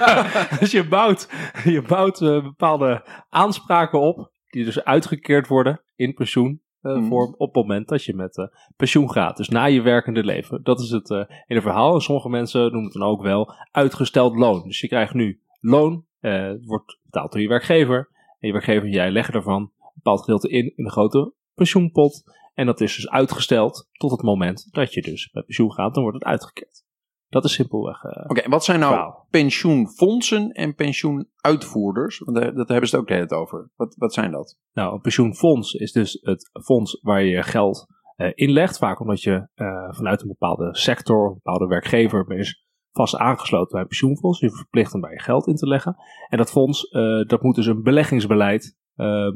dus 0.60 0.70
je 0.70 0.88
bouwt, 0.88 1.28
je 1.64 1.82
bouwt 1.82 2.18
bepaalde 2.18 3.04
aanspraken 3.28 4.00
op, 4.00 4.30
die 4.50 4.64
dus 4.64 4.84
uitgekeerd 4.84 5.46
worden 5.46 5.82
in 5.96 6.14
pensioen. 6.14 6.62
Mhm. 6.80 7.04
voor 7.04 7.34
op 7.36 7.54
het 7.54 7.62
moment 7.62 7.88
dat 7.88 8.04
je 8.04 8.14
met 8.14 8.48
pensioen 8.76 9.10
gaat. 9.10 9.36
Dus 9.36 9.48
na 9.48 9.64
je 9.64 9.82
werkende 9.82 10.24
leven. 10.24 10.62
Dat 10.62 10.80
is 10.80 10.90
het 10.90 11.08
hele 11.46 11.60
verhaal. 11.60 11.94
En 11.94 12.00
sommige 12.00 12.28
mensen 12.28 12.60
noemen 12.60 12.84
het 12.84 12.92
dan 12.92 13.02
ook 13.02 13.22
wel 13.22 13.54
uitgesteld 13.70 14.36
loon. 14.36 14.62
Dus 14.62 14.80
je 14.80 14.88
krijgt 14.88 15.14
nu 15.14 15.40
loon, 15.60 16.04
het 16.20 16.64
wordt 16.64 16.98
betaald 17.14 17.32
door 17.32 17.40
je 17.40 17.48
werkgever. 17.48 18.08
En 18.38 18.48
je 18.48 18.52
werkgever 18.52 18.84
en 18.84 18.90
jij 18.90 19.10
leggen 19.10 19.32
daarvan 19.32 19.60
een 19.62 19.90
bepaald 19.94 20.20
gedeelte 20.20 20.48
in, 20.48 20.72
in 20.76 20.84
een 20.84 20.90
grote 20.90 21.32
pensioenpot. 21.54 22.22
En 22.54 22.66
dat 22.66 22.80
is 22.80 22.96
dus 22.96 23.08
uitgesteld 23.08 23.88
tot 23.92 24.10
het 24.10 24.22
moment 24.22 24.68
dat 24.70 24.94
je 24.94 25.02
dus 25.02 25.30
met 25.32 25.44
pensioen 25.44 25.72
gaat. 25.72 25.94
Dan 25.94 26.02
wordt 26.02 26.18
het 26.18 26.28
uitgekeerd. 26.28 26.82
Dat 27.28 27.44
is 27.44 27.52
simpelweg 27.52 28.04
eh, 28.04 28.24
Oké, 28.30 28.40
en 28.40 28.50
wat 28.50 28.64
zijn 28.64 28.80
nou 28.80 29.14
pensioenfondsen 29.30 30.50
en 30.50 30.74
pensioenuitvoerders? 30.74 32.18
Want 32.18 32.36
daar, 32.36 32.54
dat 32.54 32.68
hebben 32.68 32.88
ze 32.88 32.94
het 32.94 33.04
ook 33.04 33.08
de 33.08 33.14
hele 33.14 33.26
tijd 33.26 33.40
over. 33.40 33.70
Wat, 33.76 33.94
wat 33.98 34.12
zijn 34.12 34.30
dat? 34.30 34.58
Nou, 34.72 34.94
een 34.94 35.00
pensioenfonds 35.00 35.72
is 35.72 35.92
dus 35.92 36.18
het 36.22 36.50
fonds 36.64 36.98
waar 37.02 37.22
je 37.22 37.42
geld 37.42 37.86
eh, 38.16 38.30
inlegt. 38.34 38.78
Vaak 38.78 39.00
omdat 39.00 39.22
je 39.22 39.48
eh, 39.54 39.88
vanuit 39.90 40.22
een 40.22 40.28
bepaalde 40.28 40.76
sector, 40.76 41.26
een 41.26 41.40
bepaalde 41.42 41.66
werkgever 41.66 42.32
is 42.32 42.64
vast 42.94 43.16
aangesloten 43.16 43.70
bij 43.72 43.80
een 43.80 43.86
pensioenfonds. 43.86 44.40
Je 44.40 44.50
verplicht 44.50 44.94
om 44.94 45.00
bij 45.00 45.12
je 45.12 45.20
geld 45.20 45.46
in 45.46 45.54
te 45.54 45.66
leggen. 45.66 45.96
En 46.28 46.38
dat 46.38 46.50
fonds, 46.50 46.88
eh, 46.88 47.22
dat 47.26 47.42
moet 47.42 47.54
dus 47.54 47.66
een 47.66 47.82
beleggingsbeleid 47.82 48.76
eh, 48.94 49.26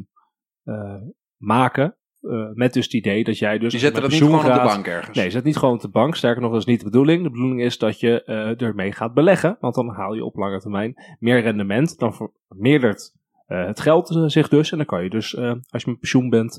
eh, 0.65 1.03
maken. 1.37 1.97
eh, 2.21 2.51
met 2.55 2.73
dus 2.73 2.85
het 2.85 2.95
idee 2.95 3.25
dat 3.25 3.39
jij 3.39 3.59
dus... 3.59 3.73
Je 3.73 3.79
zetten 3.79 4.03
dat 4.03 4.11
niet 4.11 4.23
gewoon 4.23 4.39
op 4.45 4.53
de 4.53 4.61
bank 4.61 4.87
ergens. 4.87 5.17
Nee, 5.17 5.25
je 5.25 5.31
zet 5.31 5.45
niet 5.45 5.57
gewoon 5.57 5.75
op 5.75 5.81
de 5.81 5.89
bank. 5.89 6.15
Sterker 6.15 6.43
nog, 6.43 6.51
dat 6.51 6.61
is 6.61 6.67
niet 6.67 6.79
de 6.79 6.85
bedoeling. 6.85 7.23
De 7.23 7.31
bedoeling 7.31 7.63
is 7.63 7.79
dat 7.79 8.01
je 8.01 8.25
ermee 8.57 8.93
gaat 8.93 9.15
beleggen. 9.15 9.57
Want 9.61 9.75
dan 9.75 9.89
haal 9.89 10.15
je 10.15 10.25
op 10.25 10.37
lange 10.37 10.61
termijn 10.61 10.95
meer 11.19 11.41
rendement. 11.41 11.99
Dan 11.99 12.31
vermeerdert 12.49 13.17
het 13.47 13.81
geld 13.81 14.23
zich 14.27 14.49
dus. 14.49 14.71
En 14.71 14.77
dan 14.77 14.87
kan 14.87 15.03
je 15.03 15.11
dus, 15.11 15.37
als 15.69 15.83
je 15.83 15.91
met 15.91 15.99
pensioen 15.99 16.29
bent, 16.29 16.53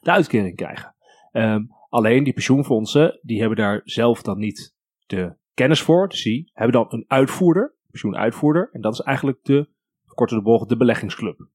de 0.00 0.10
uitkering 0.10 0.56
krijgen. 0.56 0.94
Ehm, 1.32 1.62
alleen 1.88 2.24
die 2.24 2.32
pensioenfondsen, 2.32 3.18
die 3.22 3.38
hebben 3.40 3.58
daar 3.58 3.80
zelf 3.84 4.22
dan 4.22 4.38
niet 4.38 4.74
de 5.06 5.36
kennis 5.54 5.82
voor. 5.82 6.08
Dus 6.08 6.22
die 6.22 6.50
hebben 6.52 6.72
dan 6.72 6.86
een 6.88 7.04
uitvoerder, 7.06 7.74
pensioenuitvoerder. 7.90 8.68
En 8.72 8.80
dat 8.80 8.92
is 8.92 9.00
eigenlijk 9.00 9.38
de, 9.42 9.68
korte 10.14 10.34
de 10.34 10.42
bocht, 10.42 10.68
de 10.68 10.76
beleggingsclub. 10.76 11.46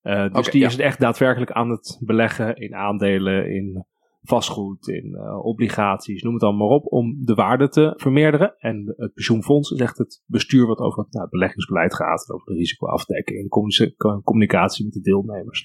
Eh, 0.00 0.22
dus 0.22 0.38
Oké, 0.38 0.50
die 0.50 0.60
ja. 0.60 0.66
is 0.66 0.78
echt 0.78 1.00
daadwerkelijk 1.00 1.50
aan 1.50 1.70
het 1.70 1.98
beleggen 2.00 2.56
in 2.56 2.74
aandelen, 2.74 3.54
in 3.54 3.86
vastgoed, 4.22 4.88
in 4.88 5.14
eh, 5.14 5.44
obligaties, 5.44 6.22
noem 6.22 6.34
het 6.34 6.42
allemaal 6.42 6.68
maar 6.68 6.76
op, 6.76 6.92
om 6.92 7.24
de 7.24 7.34
waarde 7.34 7.68
te 7.68 7.92
vermeerderen. 7.96 8.54
En 8.58 8.94
het 8.96 9.14
pensioenfonds 9.14 9.70
is 9.70 9.80
echt 9.80 9.98
het 9.98 10.22
bestuur 10.26 10.66
wat 10.66 10.78
over 10.78 11.02
het 11.02 11.12
nou, 11.12 11.28
beleggingsbeleid 11.28 11.94
gaat, 11.94 12.30
over 12.30 12.46
de 12.46 12.58
risicoafdekking, 12.58 13.48
communicatie, 13.48 14.22
communicatie 14.22 14.84
met 14.84 14.94
de 14.94 15.00
deelnemers. 15.00 15.60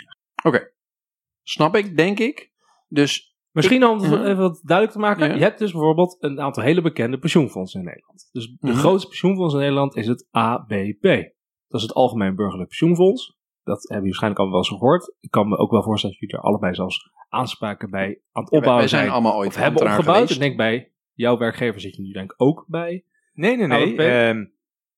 Snap 1.43 1.75
ik, 1.75 1.98
denk 1.98 2.20
ik. 2.20 2.51
Dus 2.88 3.33
Misschien 3.53 3.86
om 3.86 4.00
het 4.01 4.12
Mhm. 4.12 4.22
even 4.24 4.38
wat 4.41 4.62
duidelijk 4.63 4.98
te 4.98 5.03
maken. 5.03 5.27
Ja. 5.27 5.33
Je 5.33 5.41
hebt 5.41 5.60
dus 5.60 5.72
bijvoorbeeld 5.72 6.17
een 6.19 6.41
aantal 6.41 6.63
hele 6.63 6.81
bekende 6.81 7.17
pensioenfondsen 7.19 7.79
in 7.79 7.86
Nederland. 7.86 8.29
Dus 8.31 8.48
de 8.60 8.67
Mhm. 8.67 8.75
grootste 8.77 9.07
pensioenfonds 9.07 9.53
in 9.53 9.60
Nederland 9.60 9.95
is 9.95 10.07
het 10.07 10.27
ABP. 10.31 11.01
Dat 11.67 11.81
is 11.81 11.81
het 11.81 11.93
Algemeen 11.93 12.36
Burgerlijk 12.36 12.67
Pensioenfonds. 12.69 13.38
Dat 13.63 13.77
hebben 13.81 13.88
jullie 13.88 14.03
waarschijnlijk 14.03 14.41
al 14.41 14.50
wel 14.50 14.57
eens 14.57 14.67
gehoord. 14.67 15.15
Ik 15.19 15.31
kan 15.31 15.48
me 15.48 15.57
ook 15.57 15.72
wel 15.72 15.83
voorstellen 15.83 16.15
dat 16.19 16.29
jullie 16.29 16.43
er 16.45 16.50
allebei 16.51 16.74
zelfs 16.74 17.12
aanspraken 17.29 17.89
bij 17.89 18.22
aan 18.31 18.43
het 18.43 18.51
opbouwen 18.51 18.79
wij 18.79 18.88
zijn 18.88 19.01
zijn. 19.01 19.13
allemaal 19.13 19.36
ooit 19.36 19.48
Of 19.48 19.55
hebben 19.55 19.81
opgebouwd. 19.81 20.15
geweest. 20.15 20.31
Ik 20.33 20.39
denk 20.39 20.57
bij 20.57 20.91
jouw 21.13 21.38
werkgever 21.38 21.81
zit 21.81 21.95
je 21.95 22.01
nu 22.01 22.12
denk 22.12 22.31
ik 22.31 22.41
ook 22.41 22.65
bij. 22.67 23.05
Nee, 23.33 23.57
nee, 23.57 23.67
nee. 23.67 23.95
Ehm, 23.98 24.45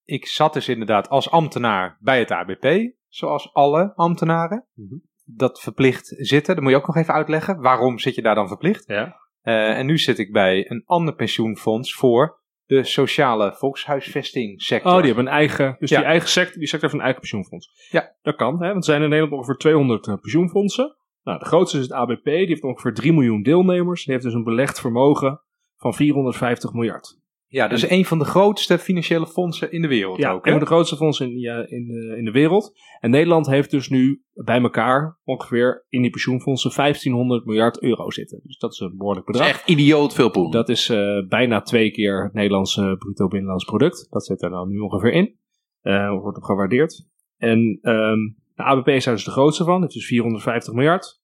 ik 0.03 0.25
zat 0.27 0.53
dus 0.53 0.67
inderdaad 0.69 1.09
als 1.09 1.31
ambtenaar 1.31 1.97
bij 2.00 2.19
het 2.19 2.31
ABP, 2.31 2.93
zoals 3.07 3.53
alle 3.53 3.93
ambtenaren. 3.95 4.65
Mhm. 4.74 4.95
Dat 5.25 5.62
verplicht 5.62 6.13
zitten. 6.17 6.53
Dat 6.55 6.63
moet 6.63 6.74
je 6.74 6.77
ook 6.79 6.88
nog 6.88 6.96
even 6.96 7.13
uitleggen. 7.13 7.62
Waarom 7.62 8.00
zit 8.00 8.15
je 8.15 8.22
daar 8.22 8.36
dan 8.36 8.48
verplicht? 8.48 8.88
Ja. 8.88 9.15
Eh, 9.41 9.77
en 9.77 9.86
nu 9.86 9.98
zit 9.98 10.20
ik 10.20 10.32
bij 10.32 10.70
een 10.72 10.84
ander 10.86 11.15
pensioenfonds 11.15 11.94
voor 11.96 12.39
de 12.65 12.84
sociale 12.84 13.53
volkshuisvesting 13.53 14.62
sector. 14.62 14.91
Oh, 14.91 14.98
die 14.98 15.05
hebben 15.05 15.25
een 15.25 15.32
eigen, 15.34 15.75
dus 15.79 15.89
Ja. 15.89 15.98
die 15.98 16.05
eigen 16.08 16.29
sector, 16.29 16.58
die 16.60 16.67
sector 16.67 16.82
heeft 16.82 16.94
een 16.94 17.00
eigen 17.05 17.20
pensioenfonds. 17.20 17.88
Ja. 17.91 18.15
Dat 18.22 18.36
kan, 18.36 18.53
hè, 18.62 18.67
want 18.67 18.75
er 18.77 18.84
zijn 18.84 19.01
in 19.01 19.10
Nederland 19.10 19.34
ongeveer 19.34 19.55
200 19.55 20.08
eh, 20.08 20.13
pensioenfondsen. 20.22 20.96
Nou, 21.24 21.39
de 21.39 21.46
grootste 21.46 21.77
is 21.77 21.84
het 21.84 21.91
ABP, 21.94 22.24
die 22.24 22.46
heeft 22.48 22.63
ongeveer 22.63 22.94
3 22.94 23.13
miljoen 23.13 23.41
deelnemers. 23.41 24.03
Die 24.03 24.13
heeft 24.13 24.25
dus 24.25 24.34
een 24.34 24.44
belegd 24.44 24.79
vermogen 24.79 25.41
van 25.77 25.94
450 25.94 26.74
miljard. 26.74 27.20
Ja, 27.55 27.67
dus 27.67 27.89
een 27.89 28.05
van 28.05 28.19
de 28.19 28.25
grootste 28.25 28.77
financiële 28.79 29.27
fondsen 29.27 29.71
in 29.71 29.81
de 29.81 29.88
wereld 29.88 30.17
Ja, 30.17 30.31
ook. 30.31 30.45
een 30.45 30.51
van 30.51 30.59
de 30.59 30.65
grootste 30.65 30.95
fondsen 30.95 31.29
in, 31.29 31.38
ja, 31.39 31.67
in, 31.67 31.88
de, 31.88 32.15
in 32.17 32.25
de 32.25 32.31
wereld. 32.31 32.71
En 33.00 33.09
Nederland 33.09 33.47
heeft 33.47 33.71
dus 33.71 33.89
nu 33.89 34.24
bij 34.33 34.62
elkaar 34.62 35.19
ongeveer 35.24 35.85
in 35.89 36.01
die 36.01 36.09
pensioenfondsen 36.12 36.71
1500 36.75 37.46
miljard 37.46 37.81
euro 37.81 38.11
zitten. 38.11 38.39
Dus 38.44 38.57
dat 38.57 38.74
is 38.74 38.79
een 38.79 38.98
behoorlijk 38.98 39.25
Dat 39.25 39.35
is 39.35 39.41
bedrag. 39.41 39.59
echt 39.59 39.70
idioot 39.70 40.13
veel 40.13 40.29
poen. 40.29 40.51
Dat 40.51 40.70
is 40.70 40.89
eh, 40.89 41.27
bijna 41.27 41.61
twee 41.61 41.91
keer 41.91 42.24
het 42.24 42.33
Nederlandse 42.33 42.96
bruto 43.00 43.27
binnenlands 43.27 43.65
product. 43.65 44.07
Dat 44.09 44.25
zit 44.25 44.41
er 44.41 44.50
dan 44.50 44.70
nu 44.70 44.79
ongeveer 44.79 45.11
in. 45.11 45.35
Eh, 45.81 46.09
wordt 46.22 46.37
op 46.37 46.44
gewaardeerd. 46.44 47.07
En 47.37 47.79
ehm, 47.81 48.20
de 48.55 48.63
ABP 48.63 48.87
is 48.87 49.03
daar 49.03 49.13
dus 49.13 49.24
de 49.25 49.31
grootste 49.31 49.63
van. 49.63 49.81
Het 49.81 49.96
is 49.96 50.05
450 50.05 50.74
miljard. 50.74 51.22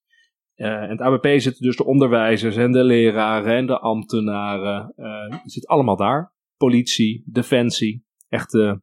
Eh, 0.54 0.82
en 0.82 0.90
het 0.90 1.00
ABP 1.00 1.26
zitten 1.40 1.62
dus 1.62 1.76
de 1.76 1.84
onderwijzers 1.84 2.56
en 2.56 2.72
de 2.72 2.84
leraren 2.84 3.56
en 3.56 3.66
de 3.66 3.78
ambtenaren. 3.78 4.92
eh 4.96 5.38
zit 5.44 5.66
allemaal 5.66 5.96
daar. 5.96 6.32
Politie, 6.56 7.22
defensie. 7.26 8.04
Echt 8.28 8.50
de, 8.50 8.80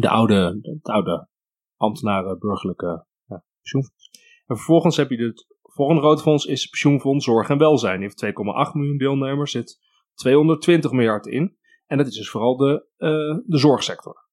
de 0.00 0.08
oude, 0.08 0.58
het 0.62 0.88
oude 0.88 1.28
ambtenaren, 1.76 2.38
burgerlijke 2.38 3.04
ja, 3.26 3.44
pensioenfonds. 3.60 4.10
En 4.46 4.56
vervolgens 4.56 4.96
heb 4.96 5.10
je 5.10 5.24
het 5.24 5.46
volgende 5.62 6.00
grote 6.00 6.22
fonds 6.22 6.44
is 6.44 6.66
pensioenfonds 6.66 7.24
Zorg 7.24 7.48
en 7.48 7.58
Welzijn. 7.58 8.00
Die 8.00 8.10
heeft 8.16 8.36
2,8 8.68 8.72
miljoen 8.72 8.98
deelnemers. 8.98 9.50
Zit 9.50 9.80
220 10.14 10.90
miljard 10.92 11.26
in. 11.26 11.56
En 11.86 11.96
dat 11.96 12.06
is 12.06 12.14
dus 12.14 12.30
vooral 12.30 12.56
de, 12.56 12.86
eh, 12.96 13.38
de 13.46 13.58
zorgsector. 13.58 14.28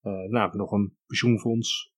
Eh 0.00 0.12
nou, 0.12 0.38
hebben 0.38 0.58
nog 0.58 0.72
een 0.72 0.96
pensioenfonds 1.06 1.92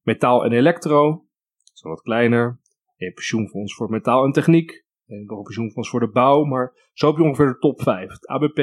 metaal 0.00 0.44
en 0.44 0.52
elektro. 0.52 1.10
Dat 1.10 1.74
is 1.74 1.82
wat 1.82 2.02
kleiner. 2.02 2.60
Een 2.96 3.12
pensioenfonds 3.14 3.74
voor 3.74 3.90
metaal 3.90 4.24
en 4.24 4.32
techniek. 4.32 4.84
En 5.06 5.24
nog 5.24 5.36
een 5.38 5.42
pensioenfonds 5.44 5.88
voor 5.88 6.00
de 6.00 6.10
bouw. 6.10 6.44
Maar 6.44 6.72
zo 6.92 7.06
heb 7.06 7.16
je 7.16 7.22
ongeveer 7.22 7.46
de 7.46 7.58
top 7.58 7.82
5. 7.82 8.10
Het 8.10 8.26
ABP, 8.26 8.60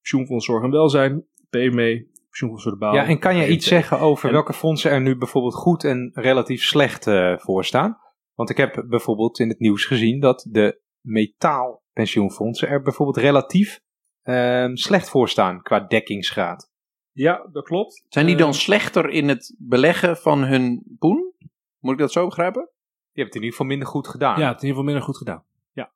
pensioenfonds 0.00 0.44
Zorg 0.44 0.64
en 0.64 0.70
Welzijn, 0.70 1.26
PME, 1.50 2.08
pensioenfonds 2.28 2.62
voor 2.62 2.72
de 2.72 2.78
bouw. 2.78 2.94
Ja, 2.94 3.06
en 3.06 3.18
kan 3.18 3.36
je 3.36 3.42
PMT. 3.44 3.50
iets 3.52 3.66
zeggen 3.66 3.98
over 3.98 4.26
En- 4.28 4.34
welke 4.34 4.52
fondsen 4.52 4.90
er 4.90 5.00
nu 5.00 5.16
bijvoorbeeld 5.16 5.54
goed 5.54 5.84
en 5.84 6.10
relatief 6.14 6.62
slecht 6.62 7.06
eh, 7.06 7.38
voor 7.38 7.64
staan? 7.64 7.98
Want 8.34 8.50
ik 8.50 8.56
heb 8.56 8.84
bijvoorbeeld 8.88 9.38
in 9.38 9.48
het 9.48 9.58
nieuws 9.58 9.84
gezien 9.84 10.20
dat 10.20 10.46
de 10.50 10.80
metaalpensioenfondsen 11.00 12.68
er 12.68 12.82
bijvoorbeeld 12.82 13.16
relatief 13.24 13.80
ehm, 14.22 14.74
slecht 14.74 15.08
voor 15.10 15.28
staan 15.28 15.62
qua 15.62 15.80
dekkingsgraad. 15.80 16.70
Ja, 17.12 17.48
dat 17.52 17.64
klopt. 17.64 18.04
Zijn 18.08 18.26
die 18.26 18.34
Eh, 18.34 18.40
dan 18.40 18.54
slechter 18.54 19.08
in 19.08 19.28
het 19.28 19.54
beleggen 19.58 20.16
van 20.16 20.44
hun 20.44 20.96
poen? 20.98 21.34
Moet 21.78 21.92
ik 21.92 21.98
dat 21.98 22.12
zo 22.12 22.24
begrijpen? 22.24 22.70
Die 23.12 23.22
hebben 23.24 23.24
het 23.24 23.34
in 23.34 23.40
ieder 23.42 23.50
geval 23.50 23.66
minder 23.66 23.88
goed 23.88 24.08
gedaan. 24.08 24.38
Ja, 24.40 24.46
het 24.48 24.56
is 24.56 24.62
in 24.62 24.68
ieder 24.68 24.82
geval 24.82 24.84
minder 24.84 25.02
goed 25.02 25.16
gedaan. 25.16 25.44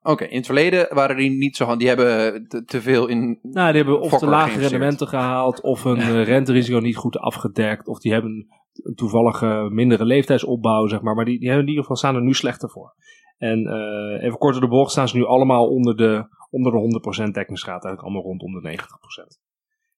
Oké, 0.02 0.24
in 0.24 0.36
het 0.36 0.46
verleden 0.46 0.94
waren 0.94 1.16
die 1.16 1.30
niet 1.30 1.56
zo 1.56 1.64
hand. 1.64 1.78
Die 1.78 1.88
hebben 1.88 2.46
te, 2.48 2.64
te 2.64 2.80
veel 2.80 3.06
in. 3.06 3.38
Nou, 3.42 3.72
die 3.72 3.82
hebben 3.82 4.00
of 4.00 4.18
te 4.18 4.26
lage 4.26 4.58
rendementen 4.60 5.08
gehaald, 5.08 5.60
of 5.60 5.82
hun 5.82 5.98
eh, 5.98 6.24
renterisico 6.24 6.78
niet 6.78 6.96
goed 6.96 7.18
afgedekt, 7.18 7.88
of 7.88 7.98
die 7.98 8.12
hebben 8.12 8.46
een 8.82 8.94
toevallige 8.94 9.68
mindere 9.70 10.04
leeftijdsopbouw, 10.04 10.86
zeg 10.86 11.00
maar. 11.02 11.14
Maar 11.14 11.24
die, 11.24 11.38
die 11.38 11.46
hebben 11.48 11.64
in 11.64 11.70
ieder 11.70 11.82
geval 11.84 11.96
staan 11.98 12.14
er 12.14 12.22
nu 12.22 12.34
slechter 12.34 12.70
voor. 12.70 12.94
En 13.38 13.66
eh, 13.66 14.24
even 14.26 14.38
kort 14.38 14.52
door 14.52 14.62
de 14.62 14.68
bocht 14.68 14.90
staan 14.90 15.08
ze 15.08 15.16
nu 15.16 15.24
allemaal 15.24 15.68
onder 15.68 15.96
de, 15.96 16.26
onder 16.50 16.72
de 16.72 17.00
100% 17.26 17.30
dekkingsgraad, 17.30 17.84
eigenlijk 17.84 18.02
allemaal 18.02 18.22
rondom 18.22 18.52
de 18.62 18.78
90%. 18.78 19.40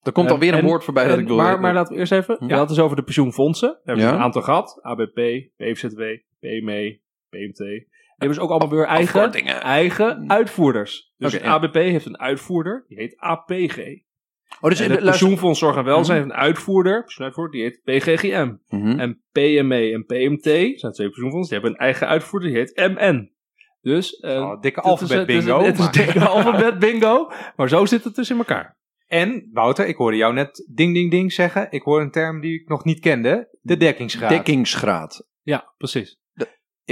Er 0.02 0.12
komt 0.12 0.31
alweer 0.31 0.52
een 0.52 0.59
en- 0.59 0.64
woord 0.64 0.85
voorbij 0.85 1.09
dat 1.09 1.18
ik 1.18 1.26
wil. 1.26 1.37
maar, 1.37 1.61
maar 1.61 1.74
laten 1.74 1.92
we 1.92 1.98
eerst 1.98 2.12
even. 2.12 2.37
Ja. 2.40 2.46
Ja. 2.46 2.57
Dat 2.57 2.70
is 2.70 2.79
over 2.79 2.96
de 2.96 3.02
pensioenfondsen. 3.02 3.68
Daar 3.68 3.81
hebben 3.85 4.05
we 4.05 4.11
Ja. 4.11 4.16
een 4.16 4.22
aantal 4.24 4.42
gehad. 4.42 4.79
ABP, 4.83 5.20
PFZW, 5.57 6.02
PME, 6.40 7.00
PMT. 7.37 7.57
Die 7.59 7.87
hebben 8.16 8.35
ze 8.37 8.42
ook 8.42 8.51
allemaal 8.51 8.70
weer 8.70 8.85
eigen, 8.87 9.33
eigen 9.62 10.31
uitvoerders. 10.31 11.12
Dus 11.16 11.40
ABP 11.42 11.75
heeft 11.75 12.07
een 12.07 12.18
uitvoerder. 12.18 12.85
Die 12.88 12.99
heet 12.99 13.16
APG. 13.18 13.79
oh, 14.61 14.70
dus 14.70 14.79
en 14.81 14.85
in 14.85 14.90
het 14.90 15.05
pensioenfonds 15.05 15.59
Zorg 15.59 15.77
en 15.77 15.85
Welzijn 15.85 16.18
heeft 16.18 16.31
een 16.31 16.37
uitvoerder. 16.37 17.01
Pensioenuitvoerder. 17.01 17.53
Die 17.61 17.62
heet 17.62 17.81
PGGM. 17.85 18.55
Mhm. 18.68 18.99
En 18.99 19.22
PME 19.33 19.92
en 19.92 20.05
PMT 20.07 20.81
zijn 20.81 20.92
twee 20.92 21.07
pensioenfondsen. 21.09 21.42
Die 21.55 21.62
hebben 21.62 21.70
een 21.70 21.77
eigen 21.87 22.07
uitvoerder. 22.09 22.49
Die 22.49 22.59
heet 22.59 22.77
MN. 22.99 23.35
Dus... 23.81 24.14
eh, 24.20 24.40
Oh, 24.40 24.61
dikke 24.61 24.81
alfabet 24.81 25.18
het 25.18 25.29
is- 25.29 25.44
bingo. 25.44 25.62
Het 25.62 25.79
is 25.79 25.85
een 25.87 25.92
dikke 25.92 26.25
alfabet 26.35 26.79
bingo. 26.79 27.31
Maar 27.57 27.68
zo 27.68 27.87
zit 27.87 28.05
het 28.05 28.14
dus 28.14 28.31
in 28.31 28.37
elkaar. 28.37 28.77
En 29.07 29.49
Wouter, 29.53 29.87
ik 29.87 29.96
hoorde 29.96 30.16
jou 30.16 30.35
net 30.35 30.70
ding 30.75 30.94
ding 30.94 31.11
ding 31.11 31.33
zeggen. 31.33 31.66
Ik 31.70 31.83
hoor 31.83 32.01
een 32.01 32.11
term 32.11 32.40
die 32.40 32.61
ik 32.61 32.68
nog 32.68 32.85
niet 32.85 33.01
kende. 33.01 33.59
De 33.61 33.77
dekkingsgraad. 33.77 34.31
dekkingsgraad. 34.31 35.27
Ja, 35.42 35.72
precies. 35.77 36.18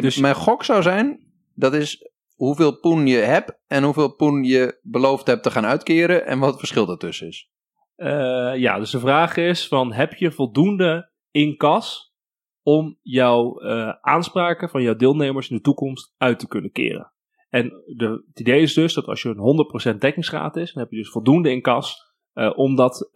Dus 0.03 0.17
mijn 0.17 0.35
gok 0.35 0.65
zou 0.65 0.83
zijn: 0.83 1.33
dat 1.55 1.75
is 1.75 2.11
hoeveel 2.35 2.79
poen 2.79 3.07
je 3.07 3.17
hebt 3.17 3.59
en 3.67 3.83
hoeveel 3.83 4.15
poen 4.15 4.45
je 4.45 4.79
beloofd 4.83 5.27
hebt 5.27 5.43
te 5.43 5.51
gaan 5.51 5.67
uitkeren 5.67 6.27
en 6.27 6.39
wat 6.39 6.49
het 6.49 6.59
verschil 6.59 6.87
daartussen 6.87 7.27
is. 7.27 7.51
Eh, 7.97 8.57
ja, 8.57 8.79
dus 8.79 8.91
de 8.91 8.99
vraag 8.99 9.37
is 9.37 9.69
van 9.69 9.93
heb 9.93 10.15
je 10.15 10.33
voldoende 10.33 11.11
in 11.31 11.57
kas 11.57 12.15
om 12.63 12.99
jouw 13.03 13.59
eh, 13.59 13.89
aanspraken 14.01 14.69
van 14.69 14.83
jouw 14.83 14.97
deelnemers 14.97 15.51
in 15.51 15.57
de 15.57 15.63
toekomst 15.63 16.15
uit 16.17 16.39
te 16.39 16.49
kunnen 16.49 16.73
keren? 16.73 17.13
En 17.49 17.69
de, 17.97 18.25
het 18.29 18.41
idee 18.41 18.63
is 18.63 18.75
dus 18.75 18.95
dat 18.95 19.07
als 19.07 19.23
je 19.23 19.29
een 19.29 19.95
100% 19.95 19.99
dekkingsgraad 19.99 20.57
is, 20.57 20.73
dan 20.73 20.83
heb 20.83 20.93
je 20.93 20.99
dus 20.99 21.11
voldoende 21.11 21.51
in 21.51 21.63
kas 21.63 22.15
eh, 22.33 22.53
om 22.57 22.77
dat 22.77 23.11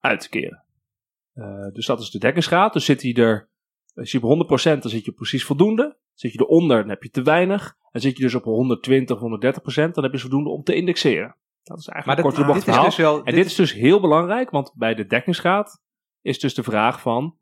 uit 0.00 0.20
te 0.20 0.28
keren. 0.28 0.64
Dus 1.72 1.86
dat 1.86 2.00
is 2.00 2.10
de 2.10 2.18
dekkingsgraad. 2.18 2.72
Dus 2.72 2.84
zit 2.84 3.02
hij 3.02 3.14
er, 3.14 3.50
als 3.94 4.12
je 4.12 4.22
op 4.22 4.48
100% 4.48 4.62
dan 4.62 4.90
zit 4.90 5.04
je 5.04 5.12
precies 5.12 5.44
voldoende. 5.44 5.96
Zit 6.14 6.32
je 6.32 6.40
eronder, 6.40 6.80
dan 6.80 6.88
heb 6.88 7.02
je 7.02 7.10
te 7.10 7.22
weinig. 7.22 7.76
En 7.90 8.00
zit 8.00 8.16
je 8.16 8.22
dus 8.22 8.34
op 8.34 8.44
120, 8.44 9.18
130%, 9.18 9.22
dan 9.90 10.02
heb 10.04 10.12
je 10.12 10.18
voldoende 10.18 10.50
om 10.50 10.62
te 10.62 10.74
indexeren. 10.74 11.36
Dat 11.62 11.78
is 11.78 11.86
Maar 11.86 11.94
eigenlijk 11.94 12.22
dat, 12.22 12.34
kort 12.34 12.46
de 12.46 12.52
bocht 12.52 12.66
dit 12.66 12.68
is 12.68 12.74
verhaal. 12.74 12.84
dus 12.84 12.96
wel... 12.96 13.24
En 13.24 13.34
dit 13.34 13.46
is 13.46 13.54
dus 13.54 13.72
heel 13.72 14.00
belangrijk, 14.00 14.50
want 14.50 14.72
bij 14.74 14.94
de 14.94 15.06
dekkingsgraad 15.06 15.82
is 16.20 16.38
dus 16.38 16.54
de 16.54 16.62
vraag 16.62 17.00
van... 17.00 17.36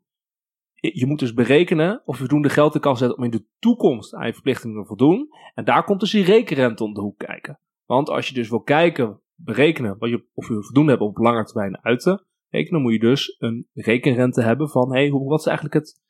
je 0.73 1.05
moet 1.05 1.19
dus 1.19 1.33
berekenen 1.33 2.01
of 2.05 2.13
je 2.15 2.19
voldoende 2.19 2.49
geld 2.49 2.75
in 2.75 2.81
kan 2.81 2.97
zetten 2.97 3.17
om 3.17 3.23
in 3.23 3.31
de 3.31 3.45
toekomst 3.59 4.13
aan 4.13 4.27
je 4.27 4.33
verplichtingen 4.33 4.81
te 4.81 4.87
voldoen. 4.87 5.29
En 5.53 5.65
daar 5.65 5.83
komt 5.83 5.99
dus 5.99 6.11
die 6.11 6.23
rekenrente 6.23 6.83
om 6.83 6.93
de 6.93 7.01
hoek 7.01 7.17
kijken. 7.17 7.59
Want 7.85 8.09
als 8.09 8.27
je 8.27 8.33
dus 8.33 8.49
wil 8.49 8.61
kijken, 8.61 9.21
berekenen 9.35 9.95
wat 9.99 10.09
je, 10.09 10.25
of 10.33 10.47
je 10.47 10.63
voldoende 10.63 10.91
hebt 10.91 11.03
op 11.03 11.17
lange 11.17 11.43
termijn 11.43 11.83
uit 11.83 11.99
te 11.99 12.25
rekenen, 12.49 12.81
moet 12.81 12.93
je 12.93 12.99
dus 12.99 13.35
een 13.39 13.67
rekenrente 13.73 14.41
hebben 14.41 14.69
van 14.69 14.91
hey, 14.91 15.09
hoe, 15.09 15.29
wat 15.29 15.39
is 15.39 15.45
eigenlijk 15.45 15.75
het, 15.75 16.01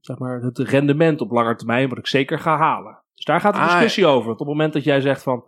zeg 0.00 0.18
maar, 0.18 0.40
het 0.40 0.58
rendement 0.58 1.20
op 1.20 1.30
lange 1.30 1.54
termijn 1.56 1.88
wat 1.88 1.98
ik 1.98 2.06
zeker 2.06 2.38
ga 2.38 2.56
halen. 2.56 3.02
Dus 3.14 3.24
daar 3.24 3.40
gaat 3.40 3.54
de 3.54 3.60
Ah, 3.60 3.70
discussie 3.70 4.06
over. 4.06 4.26
Want 4.28 4.40
op 4.40 4.46
het 4.46 4.56
moment 4.56 4.72
dat 4.72 4.84
jij 4.84 5.00
zegt 5.00 5.22
van, 5.22 5.44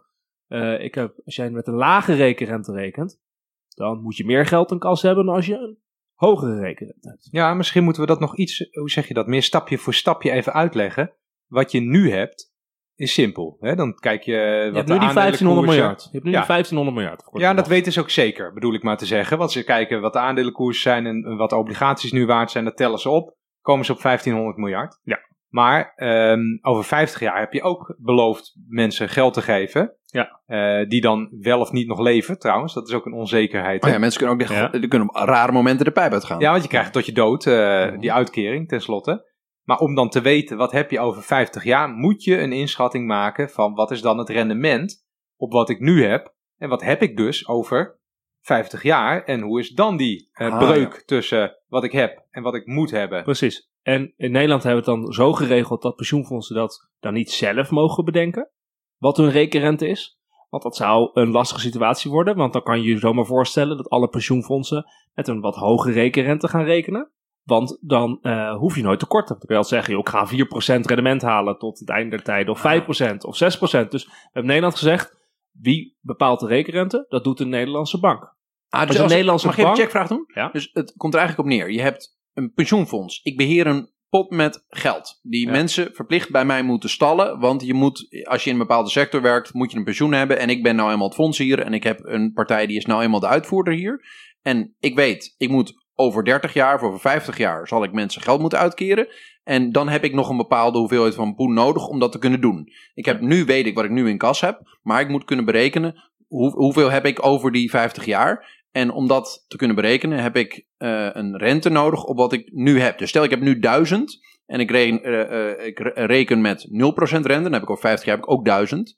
eh, 0.47 0.81
ik 0.85 0.95
heb, 0.95 1.15
als 1.25 1.37
jij 1.37 1.51
met 1.51 1.67
een 1.67 1.75
lage 1.75 2.13
rekenrente 2.15 2.73
rekent, 2.73 3.21
dan 3.69 4.03
moet 4.03 4.17
je 4.17 4.25
meer 4.25 4.47
geld 4.47 4.71
in 4.71 4.79
kas 4.79 5.03
hebben 5.03 5.27
dan 5.27 5.35
als 5.35 5.47
je 5.47 5.55
een 5.57 5.79
hogere 6.15 6.61
rekenrente 6.61 7.09
hebt. 7.09 7.29
Ja, 7.31 7.55
misschien 7.55 7.85
moeten 7.85 8.03
we 8.03 8.09
dat 8.09 8.21
nog 8.21 8.37
iets, 8.37 8.69
hoe 8.73 8.91
zeg 8.91 9.09
je 9.09 9.15
dat, 9.15 9.27
meer 9.27 9.43
stapje 9.43 9.79
voor 9.79 9.95
stapje 9.95 10.31
even 10.31 10.53
uitleggen. 10.53 11.13
Wat 11.47 11.71
je 11.73 11.81
nu 11.81 12.11
hebt, 12.11 12.51
is 12.95 13.13
simpel. 13.13 13.57
Hè? 13.61 13.75
Dan 13.75 13.95
kijk 13.95 14.23
je 14.23 14.33
Je 14.33 14.65
wat 14.67 14.75
hebt 14.75 14.87
de 14.87 14.93
nu 14.93 14.99
die 14.99 15.13
1500 15.13 15.13
aandelenkoersen- 15.13 15.75
miljard. 15.75 16.03
Je 16.03 16.11
hebt 16.13 16.25
nu 16.25 16.31
Ja. 16.31 16.37
die 16.39 16.47
1500 16.47 16.97
miljard. 16.97 17.23
Ja, 17.33 17.55
dat 17.55 17.67
weten 17.69 17.93
ze 17.93 18.01
ook 18.01 18.11
zeker, 18.11 18.53
bedoel 18.53 18.75
ik 18.75 18.83
maar 18.83 18.97
te 18.97 19.07
zeggen. 19.07 19.39
Want 19.39 19.53
ze 19.53 19.65
kijken 19.65 20.01
wat 20.01 20.13
de 20.13 20.19
aandelenkoersen 20.19 20.83
zijn 20.83 21.07
en 21.07 21.25
en 21.25 21.37
wat 21.37 21.51
de 21.51 21.57
obligaties 21.57 22.13
nu 22.13 22.27
waard 22.27 22.51
zijn, 22.51 22.65
dat 22.65 22.77
tellen 22.77 22.99
ze 22.99 23.09
op. 23.09 23.37
Komen 23.63 23.85
ze 23.85 23.93
op 23.93 24.01
1500 24.03 24.57
miljard. 24.59 25.01
Ja. 25.03 25.19
Maar 25.49 25.93
ehm, 25.97 26.41
over 26.63 26.85
50 26.85 27.21
jaar 27.21 27.39
heb 27.41 27.53
je 27.53 27.63
ook 27.63 27.95
beloofd 27.99 28.55
mensen 28.69 29.09
geld 29.09 29.35
te 29.35 29.43
geven. 29.43 29.97
Ja. 30.05 30.41
Eh, 30.47 30.89
die 30.89 31.01
dan 31.01 31.29
wel 31.41 31.61
of 31.61 31.73
niet 31.73 31.87
nog 31.87 31.99
leven, 32.01 32.39
trouwens. 32.39 32.75
Dat 32.75 32.89
is 32.89 32.95
ook 32.95 33.07
een 33.07 33.13
onzekerheid. 33.13 33.81
Maar 33.81 33.91
hè? 33.91 33.97
ja, 33.97 34.01
mensen 34.03 34.19
kunnen 34.21 34.41
ook 34.41 34.49
Ja. 34.49 34.73
er 34.73 34.89
kunnen 34.89 35.09
op 35.09 35.15
rare 35.15 35.53
momenten 35.53 35.85
de 35.85 35.91
pijp 35.93 36.13
uitgaan. 36.13 36.41
Ja, 36.41 36.51
want 36.51 36.63
je 36.63 36.69
krijgt 36.69 36.93
tot 36.93 37.07
je 37.07 37.13
dood 37.13 37.47
eh, 37.47 37.55
Mhm. 37.87 37.99
die 37.99 38.13
uitkering 38.13 38.69
tenslotte. 38.69 39.31
Maar 39.63 39.79
om 39.79 39.95
dan 39.95 40.09
te 40.09 40.21
weten 40.21 40.57
wat 40.57 40.73
heb 40.73 40.91
je 40.91 41.01
over 41.01 41.23
50 41.23 41.65
jaar, 41.65 41.89
moet 41.89 42.25
je 42.25 42.39
een 42.39 42.53
inschatting 42.53 43.07
maken 43.07 43.49
van 43.51 43.75
wat 43.75 43.91
is 43.91 44.01
dan 44.03 44.19
het 44.19 44.29
rendement 44.29 45.07
op 45.37 45.53
wat 45.53 45.69
ik 45.69 45.81
nu 45.81 46.05
heb. 46.05 46.35
En 46.57 46.69
wat 46.69 46.83
heb 46.83 47.03
ik 47.03 47.17
dus 47.17 47.49
over 47.49 48.01
50 48.41 48.83
jaar 48.83 49.25
en 49.25 49.41
hoe 49.41 49.61
is 49.61 49.71
dan 49.71 49.97
die 49.97 50.29
eh, 50.33 50.53
Ah, 50.53 50.59
breuk 50.59 51.03
tussen 51.07 51.57
wat 51.73 51.85
ik 51.85 51.93
heb 51.93 52.27
en 52.31 52.43
wat 52.43 52.55
ik 52.55 52.67
moet 52.67 52.91
hebben. 52.91 53.23
Precies. 53.23 53.71
En 53.83 54.13
in 54.17 54.33
Nederland 54.33 54.63
hebben 54.63 54.85
we 54.85 54.91
het 54.91 55.01
dan 55.01 55.13
zo 55.13 55.33
geregeld 55.33 55.83
dat 55.83 55.97
pensioenfondsen 55.97 56.55
dat 56.55 56.91
dan 57.01 57.13
niet 57.13 57.31
zelf 57.31 57.71
mogen 57.71 58.05
bedenken. 58.05 58.51
Wat 58.97 59.17
hun 59.17 59.31
rekenrente 59.31 59.89
is. 59.89 60.19
Want 60.49 60.63
dat 60.63 60.77
zou 60.77 61.11
een 61.13 61.31
lastige 61.31 61.61
situatie 61.61 62.11
worden. 62.11 62.37
Want 62.37 62.53
dan 62.53 62.63
kan 62.63 62.83
je 62.83 62.89
je 62.89 62.99
zomaar 62.99 63.27
voorstellen 63.27 63.77
dat 63.77 63.89
alle 63.89 64.09
pensioenfondsen 64.09 64.85
met 65.15 65.29
een 65.29 65.41
wat 65.41 65.57
hogere 65.57 65.93
rekenrente 65.93 66.49
gaan 66.49 66.65
rekenen. 66.65 67.11
Want 67.43 67.79
dan 67.81 68.19
eh, 68.23 68.57
hoef 68.57 68.77
je 68.77 68.83
nooit 68.83 68.99
tekort 68.99 69.27
te. 69.27 69.33
Dan 69.33 69.43
kun 69.47 69.55
je 69.55 69.63
al 69.63 69.69
zeggen, 69.69 69.93
joh, 69.93 70.01
ik 70.01 70.09
ga 70.09 70.79
4% 70.81 70.81
rendement 70.81 71.23
halen 71.23 71.59
tot 71.59 71.79
het 71.79 71.89
einde 71.89 72.11
der 72.11 72.25
tijden. 72.25 72.55
Of 72.55 72.61
5% 72.61 73.17
of 73.19 73.37
6%. 73.37 73.89
Dus 73.89 74.05
we 74.05 74.13
hebben 74.23 74.47
Nederland 74.47 74.75
gezegd, 74.75 75.17
wie 75.53 75.99
bepaalt 76.01 76.41
de 76.41 76.47
rekenrente? 76.47 77.07
Dat 77.09 77.25
doet 77.25 77.39
de 77.39 77.47
Nederlandse 77.47 78.01
bank. 78.01 78.41
Ah, 78.73 78.89
Als 78.89 78.99
een 78.99 79.09
Nederlandse 79.09 79.47
mag 79.47 79.55
ik 79.55 79.61
even 79.61 79.71
een 79.77 79.81
checkvraag 79.81 80.09
doen? 80.09 80.25
Ja. 80.35 80.49
Dus 80.53 80.71
het 80.73 80.93
komt 80.97 81.15
er 81.15 81.21
eigenlijk 81.21 81.49
op 81.49 81.55
neer. 81.57 81.71
Je 81.73 81.81
hebt 81.81 82.19
een 82.35 82.53
pensioenfonds. 82.53 83.21
Ik 83.23 83.37
beheer 83.37 83.67
een 83.67 83.91
pot 84.09 84.31
met 84.31 84.65
geld. 84.69 85.19
Die 85.23 85.47
Ja. 85.47 85.53
mensen 85.53 85.91
verplicht 85.95 86.31
bij 86.31 86.45
mij 86.45 86.63
moeten 86.63 86.91
stallen. 86.91 87.39
Want 87.39 87.63
je 87.67 87.75
moet, 87.75 88.25
als 88.25 88.45
je 88.45 88.51
in 88.51 88.57
een 88.57 88.67
bepaalde 88.67 88.91
sector 88.91 89.23
werkt, 89.23 89.53
moet 89.55 89.71
je 89.73 89.79
een 89.79 89.85
pensioen 89.85 90.13
hebben. 90.13 90.39
En 90.39 90.49
ik 90.49 90.63
ben 90.63 90.77
nou 90.77 90.91
eenmaal 90.93 91.07
het 91.07 91.17
fonds 91.17 91.39
hier. 91.39 91.59
En 91.59 91.75
ik 91.75 91.83
heb 91.83 92.01
een 92.03 92.33
partij 92.33 92.67
die 92.67 92.77
is 92.77 92.87
nou 92.87 93.03
eenmaal 93.03 93.21
de 93.21 93.27
uitvoerder 93.27 93.75
hier. 93.75 94.05
En 94.43 94.75
ik 94.81 94.95
weet, 94.95 95.35
ik 95.39 95.49
moet 95.49 95.75
over 95.95 96.25
30 96.25 96.53
jaar 96.53 96.75
of 96.75 96.83
over 96.83 97.01
50 97.01 97.37
jaar 97.39 97.69
zal 97.69 97.85
ik 97.85 97.93
mensen 97.93 98.23
geld 98.23 98.41
moeten 98.41 98.59
uitkeren. 98.59 99.09
En 99.45 99.73
dan 99.73 99.89
heb 99.89 100.05
ik 100.05 100.15
nog 100.15 100.29
een 100.29 100.37
bepaalde 100.37 100.79
hoeveelheid 100.79 101.15
van 101.15 101.35
poen 101.35 101.55
nodig 101.55 101.87
om 101.89 101.99
dat 101.99 102.13
te 102.13 102.19
kunnen 102.19 102.41
doen. 102.41 102.69
Ik 102.95 103.05
heb 103.05 103.21
nu 103.21 103.45
weet 103.45 103.67
ik 103.67 103.75
wat 103.75 103.85
ik 103.85 103.91
nu 103.91 104.09
in 104.09 104.19
kas 104.19 104.41
heb. 104.41 104.79
Maar 104.83 105.01
ik 105.01 105.09
moet 105.09 105.25
kunnen 105.25 105.45
berekenen 105.45 106.11
hoe, 106.29 106.51
hoeveel 106.51 106.91
heb 106.91 107.07
ik 107.07 107.27
over 107.27 107.53
die 107.53 107.71
50 107.71 108.05
jaar. 108.05 108.61
En 108.73 108.91
om 108.91 109.09
dat 109.09 109.45
te 109.49 109.57
kunnen 109.57 109.77
berekenen 109.77 110.19
heb 110.19 110.37
ik 110.37 110.67
eh, 110.77 111.09
een 111.13 111.37
rente 111.37 111.69
nodig 111.69 112.05
op 112.05 112.17
wat 112.17 112.33
ik 112.33 112.53
nu 112.53 112.81
heb. 112.81 112.99
Dus 112.99 113.09
stel 113.09 113.25
ik 113.25 113.31
heb 113.31 113.41
nu 113.41 113.59
1000 113.59 114.19
en 114.47 114.61
ik, 114.61 114.71
reken, 114.71 115.03
eh, 115.03 115.51
eh, 115.51 115.67
ik 115.67 115.79
re- 115.79 116.07
reken 116.07 116.41
met 116.41 116.67
0% 116.71 117.27
rente. 117.27 117.43
Dan 117.43 117.53
heb 117.53 117.63
ik 117.63 117.71
over 117.71 117.83
50 117.83 118.05
jaar 118.07 118.17
heb 118.17 118.25
ik 118.25 118.31
ook 118.31 118.45
1000. 118.45 118.97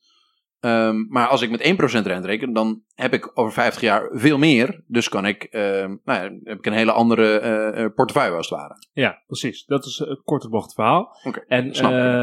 Ehm, 0.60 1.06
maar 1.08 1.26
als 1.26 1.42
ik 1.42 1.50
met 1.50 1.66
1% 1.66 2.06
rente 2.06 2.26
reken, 2.26 2.52
dan 2.52 2.82
heb 2.94 3.12
ik 3.12 3.30
over 3.38 3.52
50 3.52 3.82
jaar 3.82 4.08
veel 4.12 4.38
meer. 4.38 4.82
Dus 4.86 5.08
kan 5.08 5.26
ik, 5.26 5.42
ehm, 5.42 5.96
nou 6.04 6.22
ja, 6.22 6.38
heb 6.44 6.58
ik 6.58 6.66
een 6.66 6.72
hele 6.72 6.92
andere 6.92 7.92
portefeuille 7.94 8.36
als 8.36 8.48
het 8.48 8.58
ware. 8.58 8.74
Ja, 8.92 9.22
precies. 9.26 9.64
Dat 9.64 9.84
is 9.84 9.98
het 9.98 10.22
korte 10.22 10.48
bocht 10.48 10.74
verhaal. 10.74 11.08
En 11.46 11.66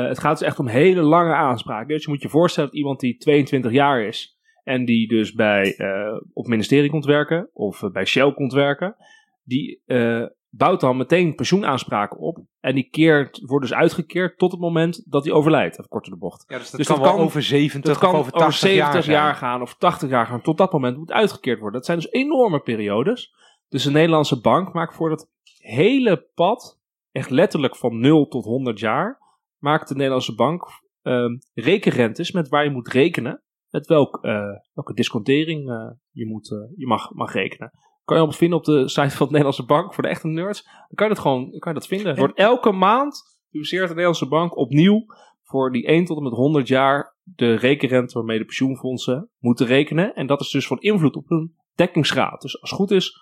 het 0.08 0.20
gaat 0.20 0.40
dus 0.40 0.48
echt 0.48 0.60
om 0.60 0.68
hele 0.68 1.02
lange 1.02 1.34
aanspraken. 1.34 1.88
Dus 1.88 2.04
je 2.04 2.10
moet 2.10 2.22
je 2.22 2.30
voorstellen 2.30 2.70
dat 2.70 2.80
iemand 2.80 3.00
die 3.00 3.18
22 3.18 3.72
jaar 3.72 4.02
is 4.02 4.40
en 4.64 4.86
die 4.86 5.08
dus 5.08 5.34
bij 5.34 5.76
eh, 5.76 6.14
op 6.34 6.44
het 6.44 6.48
ministerie 6.52 6.90
komt 6.90 7.06
werken 7.06 7.50
of 7.54 7.84
eh, 7.84 7.90
bij 7.92 8.06
Shell 8.06 8.34
komt 8.34 8.54
werken, 8.54 8.96
die 9.44 9.82
eh, 9.86 10.26
bouwt 10.50 10.80
dan 10.80 10.98
meteen 10.98 11.36
pensioenaanspraken 11.36 12.18
op 12.20 12.40
en 12.60 12.76
die 12.76 12.90
keert, 12.90 13.42
wordt 13.46 13.66
dus 13.68 13.78
uitgekeerd 13.78 14.38
tot 14.38 14.52
het 14.52 14.62
moment 14.62 15.04
dat 15.12 15.24
hij 15.24 15.34
overlijdt. 15.34 15.78
Even 15.78 15.90
kort 15.90 16.04
door 16.06 16.14
de 16.14 16.20
bocht. 16.20 16.44
Ja, 16.48 16.58
dus 16.58 16.70
dat 16.70 16.78
Dus 16.80 16.88
kan 16.88 17.00
dat 17.00 17.10
kan- 17.12 17.20
over 17.20 17.44
70 17.44 17.92
Dat 17.94 18.02
kan 18.02 18.14
of 18.14 18.20
over 18.20 18.32
80 18.32 18.60
70 18.70 19.06
jaar, 19.06 19.36
gaan 19.36 19.62
of 19.62 19.76
80 19.78 20.10
jaar 20.10 20.26
gaan. 20.26 20.42
Tot 20.42 20.58
dat 20.58 20.72
moment 20.72 20.98
moet 20.98 21.12
uitgekeerd 21.12 21.60
worden. 21.60 21.78
Dat 21.78 21.86
zijn 21.86 21.98
dus 22.00 22.12
enorme 22.12 22.60
periodes. 22.60 23.34
Dus 23.70 23.84
de 23.84 23.92
Nederlandse 23.92 24.42
bank 24.42 24.74
maakt 24.74 24.96
voor 24.96 25.10
dat 25.10 25.30
hele 25.58 26.28
pad, 26.36 26.80
echt 27.12 27.30
letterlijk 27.30 27.76
van 27.76 28.00
0 28.00 28.28
tot 28.28 28.46
100 28.46 28.80
jaar, 28.80 29.20
maakt 29.58 29.88
de 29.88 29.96
Nederlandse 29.96 30.36
bank 30.36 30.64
ehm, 31.02 31.38
rekenrentes 31.54 32.32
met 32.32 32.50
waar 32.50 32.64
je 32.64 32.70
moet 32.70 32.88
rekenen. 32.88 33.42
Met 33.72 33.88
welk, 33.88 34.18
eh, 34.22 34.52
welke 34.74 34.94
discontering 34.94 35.70
eh, 35.70 35.92
je, 36.12 36.26
moet, 36.26 36.52
eh, 36.52 36.58
je 36.76 36.88
mag, 36.88 37.14
mag 37.14 37.34
rekenen. 37.34 37.72
Kan 38.04 38.18
je 38.18 38.24
al 38.24 38.32
vinden 38.32 38.58
op 38.58 38.66
de 38.66 38.90
site 38.90 39.10
van 39.10 39.26
de 39.26 39.32
Nederlandse 39.32 39.66
bank 39.66 39.94
voor 39.94 40.04
de 40.04 40.10
echte 40.10 40.28
nerds. 40.28 40.64
Dan 40.64 40.96
kan 40.96 41.08
je 41.08 41.14
dat 41.14 41.24
gewoon 41.24 41.50
kan 41.60 41.74
je 41.74 41.80
dat 41.80 41.88
vinden. 41.88 42.16
Wordt 42.16 42.38
elke 42.38 42.72
maand 42.72 43.22
publiceert 43.50 43.82
de 43.82 43.90
Nederlandse 43.90 44.28
bank 44.28 44.58
opnieuw 44.58 45.06
voor 45.44 45.72
die 45.72 45.88
1 45.88 46.06
tot 46.06 46.18
en 46.18 46.24
met 46.24 46.34
100 46.34 46.68
jaar 46.68 47.16
de 47.24 47.56
rekenrente 47.56 48.14
waarmee 48.14 48.38
de 48.38 48.46
pensioenfondsen 48.46 49.30
moeten 49.38 49.66
rekenen. 49.66 50.14
En 50.14 50.28
dat 50.28 50.42
is 50.42 50.50
dus 50.50 50.68
van 50.68 50.80
invloed 50.80 51.16
op 51.16 51.30
hun 51.30 51.56
dekkingsgraad. 51.76 52.42
Dus 52.42 52.62
als 52.62 52.70
het 52.70 52.80
goed 52.80 52.92
is, 52.92 53.20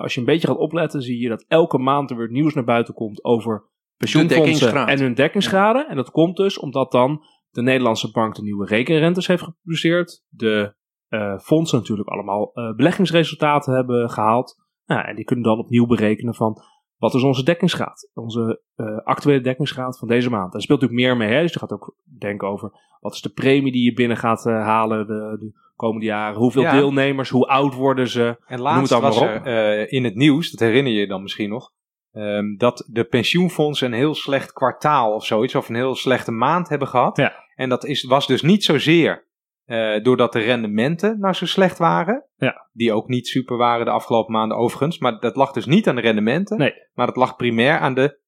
als 0.00 0.14
je 0.14 0.20
een 0.20 0.26
beetje 0.26 0.46
gaat 0.46 0.56
opletten, 0.56 1.02
zie 1.02 1.20
je 1.20 1.28
dat 1.28 1.44
elke 1.48 1.78
maand 1.78 2.10
er 2.10 2.16
weer 2.16 2.30
nieuws 2.30 2.54
naar 2.54 2.64
buiten 2.64 2.94
komt 2.94 3.24
over 3.24 3.68
pensioenfondsen 3.96 4.86
en 4.86 4.98
hun 4.98 5.14
dekkingsgraden. 5.14 5.88
En 5.88 5.96
dat 5.96 6.10
komt 6.10 6.36
dus 6.36 6.58
omdat 6.58 6.92
dan 6.92 7.24
de 7.50 7.62
Nederlandse 7.62 8.10
bank 8.10 8.34
de 8.34 8.42
nieuwe 8.42 8.66
rekenrentes 8.66 9.26
heeft 9.26 9.42
gepubliceerd. 9.42 10.24
De 10.28 10.74
eh, 11.08 11.38
fondsen 11.38 11.78
natuurlijk 11.78 12.08
allemaal 12.08 12.52
eh, 12.52 12.74
beleggingsresultaten 12.74 13.74
hebben 13.74 14.10
gehaald. 14.10 14.56
Nou, 14.86 15.08
en 15.08 15.16
die 15.16 15.24
kunnen 15.24 15.44
dan 15.44 15.58
opnieuw 15.58 15.86
berekenen 15.86 16.34
van 16.34 16.62
wat 16.96 17.14
is 17.14 17.22
onze 17.22 17.44
dekkingsgraad? 17.44 18.10
Onze 18.14 18.62
eh, 18.74 18.96
actuele 19.04 19.40
dekkingsgraad 19.40 19.98
van 19.98 20.08
deze 20.08 20.30
maand. 20.30 20.52
Daar 20.52 20.62
speelt 20.62 20.80
natuurlijk 20.80 21.08
meer 21.08 21.16
mee. 21.26 21.36
Hè? 21.36 21.42
Dus 21.42 21.52
je 21.52 21.58
gaat 21.58 21.72
ook 21.72 21.96
denken 22.18 22.48
over 22.48 22.72
wat 23.00 23.14
is 23.14 23.20
de 23.20 23.28
premie 23.28 23.72
die 23.72 23.84
je 23.84 23.92
binnen 23.92 24.16
gaat 24.16 24.44
halen 24.44 25.06
de, 25.06 25.36
de 25.38 25.52
komende 25.76 26.06
jaren. 26.06 26.38
Hoeveel 26.38 26.62
Ja. 26.62 26.72
deelnemers, 26.72 27.28
hoe 27.28 27.46
oud 27.46 27.74
worden 27.74 28.08
ze? 28.08 28.26
En 28.46 28.56
Noem 28.56 28.60
laatst 28.60 28.98
was 29.00 29.20
er 29.20 29.92
in 29.92 30.04
het 30.04 30.14
nieuws, 30.14 30.50
dat 30.50 30.60
herinner 30.60 30.92
je 30.92 30.98
je 30.98 31.06
dan 31.06 31.22
misschien 31.22 31.50
nog, 31.50 31.72
ehm, 32.12 32.56
dat 32.56 32.84
de 32.90 33.04
pensioenfondsen 33.04 33.86
een 33.86 33.98
heel 33.98 34.14
slecht 34.14 34.52
kwartaal 34.52 35.14
of 35.14 35.24
zoiets, 35.26 35.54
of 35.54 35.68
een 35.68 35.74
heel 35.74 35.94
slechte 35.94 36.32
maand 36.32 36.68
hebben 36.68 36.88
gehad. 36.88 37.16
Ja. 37.16 37.32
En 37.54 37.68
dat 37.68 37.84
is, 37.84 38.04
was 38.04 38.26
dus 38.26 38.42
niet 38.42 38.64
zozeer 38.64 39.28
eh, 39.64 40.02
doordat 40.02 40.32
de 40.32 40.38
rendementen 40.40 41.18
nou 41.20 41.34
zo 41.34 41.46
slecht 41.46 41.78
waren, 41.78 42.24
Ja. 42.36 42.68
die 42.72 42.92
ook 42.92 43.08
niet 43.08 43.26
super 43.28 43.56
waren 43.56 43.84
de 43.84 43.90
afgelopen 43.90 44.32
maanden 44.32 44.56
overigens, 44.56 44.98
maar 44.98 45.18
dat 45.20 45.36
lag 45.36 45.52
dus 45.52 45.66
niet 45.66 45.88
aan 45.88 45.94
de 45.94 46.00
rendementen, 46.00 46.58
Nee. 46.58 46.72
maar 46.92 47.06
dat 47.06 47.16
lag 47.16 47.36
primair 47.36 47.78
aan 47.78 47.94
de, 47.94 48.18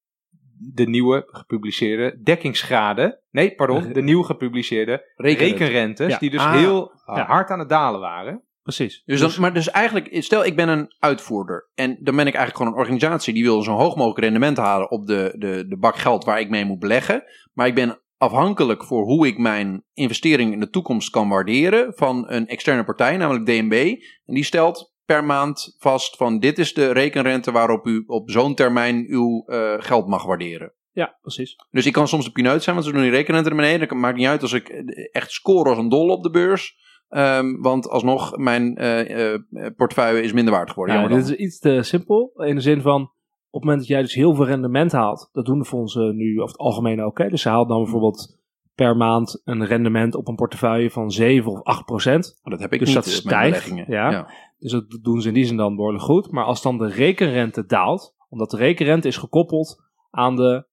de 0.74 0.86
nieuwe 0.88 1.22
gepubliceerde 1.26 2.20
dekkingsgraden. 2.22 3.20
Nee, 3.30 3.54
pardon, 3.54 3.92
de 3.92 4.02
nieuw 4.02 4.22
gepubliceerde 4.22 5.12
Rekenrente. 5.16 5.64
rekenrentes, 5.64 6.12
Ja. 6.12 6.18
die 6.18 6.30
dus 6.30 6.40
Ah. 6.40 6.52
heel 6.52 6.82
uh, 7.08 7.16
Ja. 7.16 7.24
hard 7.26 7.50
aan 7.50 7.58
het 7.58 7.68
dalen 7.68 8.00
waren. 8.00 8.42
Precies. 8.62 9.02
Dus 9.04 9.20
dan, 9.20 9.30
maar 9.38 9.54
dus 9.54 9.70
eigenlijk, 9.70 10.22
stel 10.22 10.44
ik 10.44 10.56
ben 10.56 10.68
een 10.68 10.94
uitvoerder 10.98 11.70
en 11.74 11.88
dan 12.00 12.16
ben 12.16 12.26
ik 12.26 12.34
eigenlijk 12.34 12.56
gewoon 12.56 12.72
een 12.72 12.78
organisatie 12.78 13.34
die 13.34 13.42
wil 13.42 13.62
zo 13.62 13.72
hoog 13.72 13.96
mogelijk 13.96 14.20
rendement 14.20 14.56
halen 14.56 14.90
op 14.90 15.06
de, 15.06 15.34
de, 15.38 15.64
de 15.68 15.76
bak 15.76 15.96
geld 15.96 16.24
waar 16.24 16.40
ik 16.40 16.48
mee 16.48 16.64
moet 16.64 16.78
beleggen. 16.78 17.24
Maar 17.52 17.66
ik 17.66 17.74
ben 17.74 18.00
afhankelijk 18.16 18.84
voor 18.84 19.04
hoe 19.04 19.26
ik 19.26 19.38
mijn 19.38 19.84
investering 19.92 20.52
in 20.52 20.60
de 20.60 20.70
toekomst 20.70 21.10
kan 21.10 21.28
waarderen 21.28 21.92
van 21.94 22.30
een 22.30 22.46
externe 22.46 22.84
partij, 22.84 23.16
namelijk 23.16 23.46
DNB. 23.46 23.94
En 24.26 24.34
die 24.34 24.44
stelt 24.44 24.92
per 25.04 25.24
maand 25.24 25.76
vast 25.78 26.16
van 26.16 26.38
dit 26.38 26.58
is 26.58 26.74
de 26.74 26.92
rekenrente 26.92 27.52
waarop 27.52 27.86
u 27.86 28.04
op 28.06 28.30
zo'n 28.30 28.54
termijn 28.54 29.04
uw 29.08 29.44
eh, 29.46 29.74
geld 29.78 30.06
mag 30.06 30.24
waarderen. 30.24 30.72
Ja, 30.92 31.18
precies. 31.20 31.56
Dus 31.70 31.86
ik 31.86 31.92
kan 31.92 32.08
soms 32.08 32.24
de 32.24 32.30
pineut 32.30 32.62
zijn, 32.62 32.74
want 32.74 32.86
ze 32.86 32.92
doen 32.92 33.02
die 33.02 33.10
rekenrente 33.10 33.48
naar 33.48 33.58
beneden. 33.58 33.80
Het 33.80 33.98
maakt 33.98 34.16
niet 34.16 34.26
uit 34.26 34.42
als 34.42 34.52
ik 34.52 34.68
echt 35.12 35.30
score 35.30 35.68
als 35.68 35.78
een 35.78 35.88
dol 35.88 36.08
op 36.08 36.22
de 36.22 36.30
beurs. 36.30 36.76
Ehm, 37.12 37.60
want 37.60 37.88
alsnog, 37.88 38.36
mijn 38.36 38.76
eh, 38.76 39.34
eh, 39.34 39.40
portefeuille 39.76 40.22
is 40.22 40.32
minder 40.32 40.54
waard 40.54 40.70
geworden. 40.70 41.00
Ja, 41.00 41.08
dit 41.08 41.24
is 41.24 41.34
iets 41.34 41.58
te 41.58 41.82
simpel. 41.82 42.32
In 42.36 42.54
de 42.54 42.60
zin 42.60 42.80
van, 42.80 43.02
op 43.02 43.10
het 43.50 43.62
moment 43.62 43.78
dat 43.78 43.88
jij 43.88 44.02
dus 44.02 44.14
heel 44.14 44.34
veel 44.34 44.46
rendement 44.46 44.92
haalt, 44.92 45.28
dat 45.32 45.44
doen 45.44 45.58
de 45.58 45.64
fondsen 45.64 46.16
nu 46.16 46.40
over 46.40 46.52
het 46.52 46.58
algemeen 46.58 47.02
ook. 47.02 47.18
Hè? 47.18 47.28
Dus 47.28 47.42
ze 47.42 47.48
haalt 47.48 47.68
dan 47.68 47.82
bijvoorbeeld 47.82 48.40
per 48.74 48.96
maand 48.96 49.40
een 49.44 49.66
rendement 49.66 50.14
op 50.14 50.28
een 50.28 50.34
portefeuille 50.34 50.90
van 50.90 51.10
7 51.10 51.50
of 51.50 51.62
8 51.62 51.84
procent. 51.84 52.38
Maar 52.42 52.52
dat 52.52 52.62
heb 52.62 52.72
ik 52.72 52.78
Dus 52.78 52.88
niet 52.88 52.96
dat 52.96 53.06
eh, 53.06 53.12
stijgt, 53.12 53.86
ja. 53.86 54.28
Dus 54.58 54.72
dat 54.72 54.98
doen 55.02 55.20
ze 55.20 55.28
in 55.28 55.34
die 55.34 55.44
zin 55.44 55.56
dan 55.56 55.76
behoorlijk 55.76 56.04
goed. 56.04 56.30
Maar 56.30 56.44
als 56.44 56.62
dan 56.62 56.78
de 56.78 56.88
rekenrente 56.88 57.66
daalt, 57.66 58.14
omdat 58.28 58.50
de 58.50 58.56
rekenrente 58.56 59.08
is 59.08 59.16
gekoppeld 59.16 59.82
aan 60.10 60.36
de, 60.36 60.66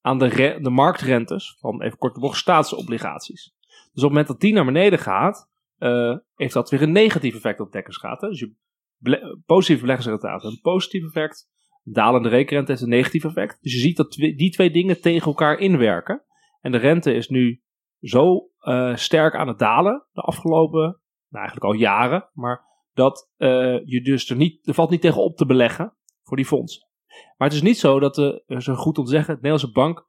aan 0.00 0.18
de, 0.18 0.58
de 0.62 0.70
marktrentes 0.70 1.56
van 1.60 1.82
even 1.82 1.98
kort 1.98 2.14
de 2.14 2.20
bocht 2.20 2.38
staatsobligaties. 2.38 3.54
Dus 3.68 4.02
op 4.02 4.10
het 4.10 4.18
moment 4.18 4.26
dat 4.26 4.40
die 4.40 4.52
naar 4.52 4.64
beneden 4.64 4.98
gaat, 4.98 5.50
eh, 5.82 6.16
heeft 6.34 6.52
dat 6.52 6.70
weer 6.70 6.82
een 6.82 6.92
negatief 6.92 7.34
effect 7.34 7.60
op. 7.60 7.72
Hè? 7.72 8.28
Dus 8.28 8.38
je 8.38 8.54
bele- 8.96 9.40
positieve 9.46 9.80
beleggingsresultaten 9.80 10.50
een 10.50 10.60
positief 10.60 11.04
effect. 11.04 11.50
Dalende 11.82 12.28
rekenrente 12.28 12.70
heeft 12.70 12.82
een 12.82 12.88
negatief 12.88 13.24
effect. 13.24 13.62
Dus 13.62 13.72
je 13.72 13.78
ziet 13.78 13.96
dat 13.96 14.12
die 14.12 14.50
twee 14.50 14.70
dingen 14.70 15.00
tegen 15.00 15.26
elkaar 15.26 15.58
inwerken. 15.58 16.24
En 16.60 16.72
de 16.72 16.78
rente 16.78 17.14
is 17.14 17.28
nu 17.28 17.62
zo 18.00 18.50
eh, 18.58 18.96
sterk 18.96 19.34
aan 19.34 19.48
het 19.48 19.58
dalen 19.58 20.06
de 20.12 20.20
afgelopen, 20.20 20.80
nou 21.28 21.44
eigenlijk 21.44 21.64
al 21.64 21.72
jaren, 21.72 22.30
maar 22.32 22.64
dat 22.92 23.30
eh, 23.36 23.84
je 23.84 24.00
dus 24.02 24.30
er 24.30 24.36
niet, 24.36 24.66
er 24.66 24.74
valt 24.74 24.90
niet 24.90 25.00
tegen 25.00 25.22
op 25.22 25.36
te 25.36 25.46
beleggen 25.46 25.96
voor 26.22 26.36
die 26.36 26.46
fondsen. 26.46 26.88
Maar 27.36 27.48
het 27.48 27.56
is 27.56 27.62
niet 27.62 27.78
zo 27.78 28.00
dat 28.00 28.14
de, 28.14 28.42
een 28.46 28.76
goed 28.76 28.98
om 28.98 29.04
te 29.04 29.10
zeggen, 29.10 29.34
de 29.34 29.40
Nederlandse 29.40 29.72
bank 29.72 30.08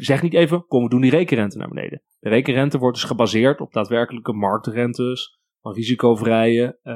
zegt 0.00 0.22
niet 0.22 0.34
even, 0.34 0.66
kom 0.66 0.82
we 0.82 0.88
doen 0.88 1.00
die 1.00 1.10
rekenrente 1.10 1.58
naar 1.58 1.68
beneden. 1.68 2.02
De 2.18 2.28
rekenrente 2.28 2.78
wordt 2.78 2.96
dus 2.96 3.06
gebaseerd 3.06 3.60
op 3.60 3.72
daadwerkelijke 3.72 4.32
marktrentes 4.32 5.40
van 5.60 5.72
risicovrije 5.74 6.78
eh, 6.82 6.94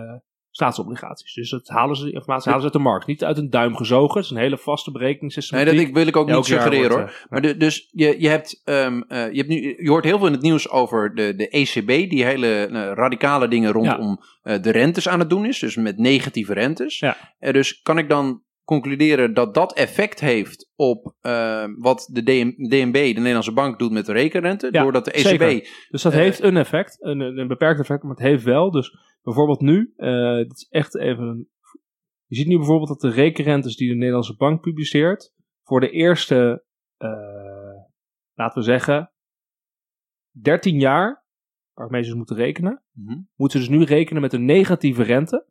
staatsobligaties. 0.50 1.34
Dus 1.34 1.50
dat 1.50 1.68
halen 1.68 1.96
ze, 1.96 2.12
informatie 2.12 2.50
halen 2.52 2.66
ze 2.66 2.72
uit 2.72 2.82
de 2.82 2.88
markt. 2.90 3.06
Niet 3.06 3.24
uit 3.24 3.38
een 3.38 3.50
duim 3.50 3.76
gezogen. 3.76 4.14
Het 4.16 4.24
is 4.24 4.30
een 4.30 4.36
hele 4.36 4.58
vaste 4.58 4.90
Nee, 4.90 4.98
berekeningssystematiek. 4.98 5.72
dat 5.76 5.86
ik, 5.88 5.94
wil 5.94 6.06
ik 6.06 6.16
ook 6.16 6.30
niet 6.30 6.44
suggereren 6.44 6.90
wordt, 6.90 6.94
hoor. 7.12 7.20
eh, 7.22 7.30
Maar 7.30 7.42
de, 7.42 7.56
dus 7.56 7.88
je, 7.90 8.20
je, 8.20 8.28
hebt, 8.28 8.60
ehm, 8.64 9.00
eh, 9.08 9.30
je, 9.30 9.36
hebt 9.36 9.48
nu, 9.48 9.82
je 9.82 9.88
hoort 9.88 10.04
heel 10.04 10.18
veel 10.18 10.26
in 10.26 10.32
het 10.32 10.42
nieuws 10.42 10.70
over 10.70 11.14
de, 11.14 11.34
de 11.36 11.48
ECB, 11.48 12.10
die 12.10 12.24
hele 12.24 12.66
radicale 12.94 13.48
dingen 13.48 13.72
rondom 13.72 14.20
de 14.42 14.70
rentes 14.70 15.08
aan 15.08 15.18
het 15.18 15.30
doen 15.30 15.46
is. 15.46 15.58
Dus 15.58 15.76
met 15.76 15.98
negatieve 15.98 16.52
rentes. 16.52 16.98
Ja. 16.98 17.16
Dus 17.38 17.80
kan 17.82 17.98
ik 17.98 18.08
dan 18.08 18.42
concluderen 18.66 19.34
dat 19.34 19.54
dat 19.54 19.72
effect 19.74 20.20
heeft 20.20 20.70
op 20.74 21.14
eh, 21.20 21.64
wat 21.76 22.08
de 22.12 22.22
DM, 22.22 22.50
DNB, 22.50 22.92
de 22.92 22.98
Nederlandse 23.20 23.52
bank, 23.52 23.78
doet 23.78 23.90
met 23.92 24.06
de 24.06 24.12
rekenrente? 24.12 24.68
Ja, 24.72 24.82
doordat 24.82 25.04
de 25.04 25.10
ECB. 25.12 25.26
zeker. 25.40 25.86
Dus 25.90 26.02
dat 26.02 26.12
Eh, 26.12 26.18
heeft 26.18 26.42
een 26.42 26.56
effect, 26.56 27.02
een, 27.02 27.20
een 27.20 27.48
beperkt 27.48 27.80
effect, 27.80 28.02
maar 28.02 28.10
het 28.14 28.20
heeft 28.24 28.44
wel. 28.44 28.70
Dus 28.70 28.96
bijvoorbeeld 29.22 29.60
nu, 29.60 29.92
eh 29.96 30.36
dit 30.36 30.52
is 30.52 30.66
echt 30.70 30.96
even 30.96 31.24
een. 31.24 31.48
Je 32.26 32.36
ziet 32.36 32.46
nu 32.46 32.56
bijvoorbeeld 32.56 32.88
dat 32.88 33.00
de 33.00 33.10
rekenrentes 33.10 33.76
die 33.76 33.88
de 33.88 33.94
Nederlandse 33.94 34.36
bank 34.36 34.60
publiceert, 34.60 35.32
voor 35.62 35.80
de 35.80 35.90
eerste, 35.90 36.64
eh, 36.96 37.08
laten 38.34 38.58
we 38.58 38.64
zeggen, 38.64 39.12
13 40.30 40.78
jaar, 40.80 41.24
waarmee 41.72 42.02
ze 42.02 42.08
dus 42.08 42.16
moeten 42.16 42.36
rekenen, 42.36 42.82
Mhm. 42.92 43.18
moeten 43.34 43.60
ze 43.62 43.68
dus 43.68 43.78
nu 43.78 43.84
rekenen 43.84 44.22
met 44.22 44.32
een 44.32 44.44
negatieve 44.44 45.02
rente, 45.02 45.46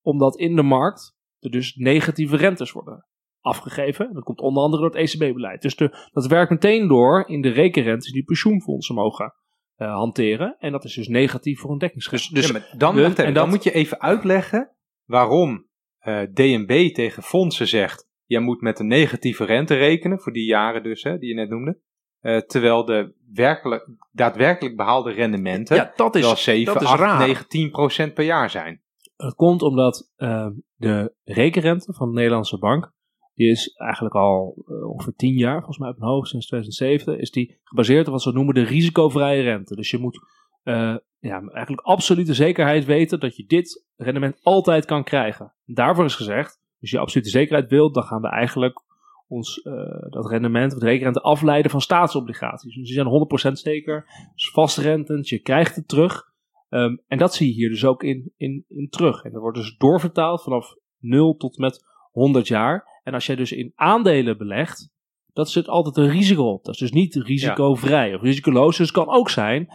omdat 0.00 0.36
in 0.38 0.56
de 0.56 0.62
markt 0.62 1.16
er 1.44 1.50
dus 1.50 1.74
negatieve 1.74 2.36
rentes 2.36 2.72
worden 2.72 3.06
afgegeven. 3.40 4.12
Dat 4.12 4.22
komt 4.22 4.40
onder 4.40 4.62
andere 4.62 4.82
door 4.82 5.00
het 5.00 5.14
ECB-beleid. 5.14 5.62
Dus 5.62 5.76
de, 5.76 6.08
dat 6.12 6.26
werkt 6.26 6.50
meteen 6.50 6.88
door 6.88 7.28
in 7.28 7.40
de 7.40 7.48
rekenrentes 7.48 8.12
die 8.12 8.24
pensioenfondsen 8.24 8.94
mogen 8.94 9.34
eh, 9.74 9.94
hanteren. 9.94 10.56
En 10.58 10.72
dat 10.72 10.84
is 10.84 10.94
dus 10.94 11.08
negatief 11.08 11.60
voor 11.60 11.70
een 11.70 11.78
dekkingsgraad. 11.78 12.20
Dus, 12.32 12.48
dus 12.48 12.62
Ja, 12.62 12.76
dan, 12.76 12.98
en 12.98 13.14
dan 13.14 13.34
dat- 13.34 13.48
moet 13.48 13.64
je 13.64 13.72
even 13.72 14.00
uitleggen 14.00 14.70
waarom 15.04 15.68
eh, 15.98 16.20
DNB 16.20 16.94
tegen 16.94 17.22
fondsen 17.22 17.68
zegt: 17.68 18.08
jij 18.24 18.40
moet 18.40 18.60
met 18.60 18.78
een 18.78 18.86
negatieve 18.86 19.44
rente 19.44 19.74
rekenen, 19.74 20.20
voor 20.20 20.32
die 20.32 20.46
jaren 20.46 20.82
dus, 20.82 21.02
hè, 21.02 21.18
die 21.18 21.28
je 21.28 21.34
net 21.34 21.48
noemde. 21.48 21.80
Eh, 22.20 22.38
terwijl 22.38 22.84
de 22.84 23.14
werkelijk, 23.32 23.88
daadwerkelijk 24.12 24.76
behaalde 24.76 25.12
rendementen 25.12 25.76
ja, 25.76 25.92
dat 25.96 26.14
wel 26.14 26.32
is, 26.32 26.42
7, 26.42 26.72
dat 26.72 26.82
is 26.82 26.88
8, 26.88 27.00
raar. 27.00 27.26
9, 27.26 27.48
10 27.48 27.70
procent 27.70 28.14
per 28.14 28.24
jaar 28.24 28.50
zijn. 28.50 28.82
Het 29.16 29.34
komt 29.34 29.62
omdat 29.62 30.12
eh, 30.16 30.48
de 30.76 31.14
rekenrente 31.24 31.92
van 31.92 32.08
de 32.08 32.14
Nederlandse 32.14 32.58
bank, 32.58 32.92
die 33.34 33.50
is 33.50 33.68
eigenlijk 33.76 34.14
al 34.14 34.64
eh, 34.66 34.90
ongeveer 34.90 35.14
10 35.16 35.34
jaar, 35.34 35.56
volgens 35.56 35.78
mij 35.78 35.88
op 35.88 35.98
mijn 35.98 36.10
hoofd, 36.10 36.28
sinds 36.28 36.46
2007, 36.46 37.20
is 37.20 37.30
die 37.30 37.58
gebaseerd 37.64 38.06
op 38.06 38.12
wat 38.12 38.22
ze 38.22 38.32
noemen 38.32 38.54
de 38.54 38.64
risicovrije 38.64 39.42
rente. 39.42 39.76
Dus 39.76 39.90
je 39.90 39.98
moet 39.98 40.18
eh, 40.62 40.96
ja, 41.18 41.40
eigenlijk 41.40 41.86
absolute 41.86 42.34
zekerheid 42.34 42.84
weten 42.84 43.20
dat 43.20 43.36
je 43.36 43.46
dit 43.46 43.86
rendement 43.96 44.40
altijd 44.42 44.84
kan 44.84 45.04
krijgen. 45.04 45.52
Daarvoor 45.64 46.04
is 46.04 46.14
gezegd, 46.14 46.60
als 46.80 46.90
je 46.90 46.98
absolute 46.98 47.30
zekerheid 47.30 47.70
wilt, 47.70 47.94
dan 47.94 48.02
gaan 48.02 48.20
we 48.20 48.28
eigenlijk 48.28 48.82
ons 49.28 49.62
dat 50.10 50.30
rendement 50.30 50.72
of 50.72 50.78
de 50.78 50.86
rekenrente 50.86 51.20
afleiden 51.20 51.70
van 51.70 51.80
staatsobligaties. 51.80 52.74
Dus 52.74 52.86
die 52.86 52.94
zijn 52.94 53.50
100% 53.50 53.52
zeker, 53.52 54.06
dus 54.34 54.50
vastrentend, 54.50 55.28
je 55.28 55.38
krijgt 55.38 55.76
het 55.76 55.88
terug. 55.88 56.32
Ehm, 56.74 56.96
en 57.06 57.18
dat 57.18 57.34
zie 57.34 57.48
je 57.48 57.54
hier 57.54 57.68
dus 57.68 57.84
ook 57.84 58.02
in, 58.02 58.32
in, 58.36 58.64
in 58.68 58.88
terug. 58.88 59.22
En 59.22 59.32
dat 59.32 59.40
wordt 59.40 59.58
dus 59.58 59.76
doorvertaald 59.76 60.42
vanaf 60.42 60.74
0 60.98 61.36
tot 61.36 61.58
met 61.58 61.84
100 62.10 62.48
jaar. 62.48 63.00
En 63.02 63.14
als 63.14 63.26
jij 63.26 63.36
dus 63.36 63.52
in 63.52 63.72
aandelen 63.74 64.38
belegt, 64.38 64.90
dat 65.32 65.50
zit 65.50 65.68
altijd 65.68 65.96
een 65.96 66.10
risico 66.10 66.42
op. 66.42 66.64
Dat 66.64 66.74
is 66.74 66.80
dus 66.80 66.92
niet 66.92 67.14
risicovrij 67.14 68.14
of 68.14 68.22
risicoloos. 68.22 68.76
Dus 68.76 68.86
het 68.86 68.96
kan 68.96 69.08
ook 69.08 69.30
zijn 69.30 69.68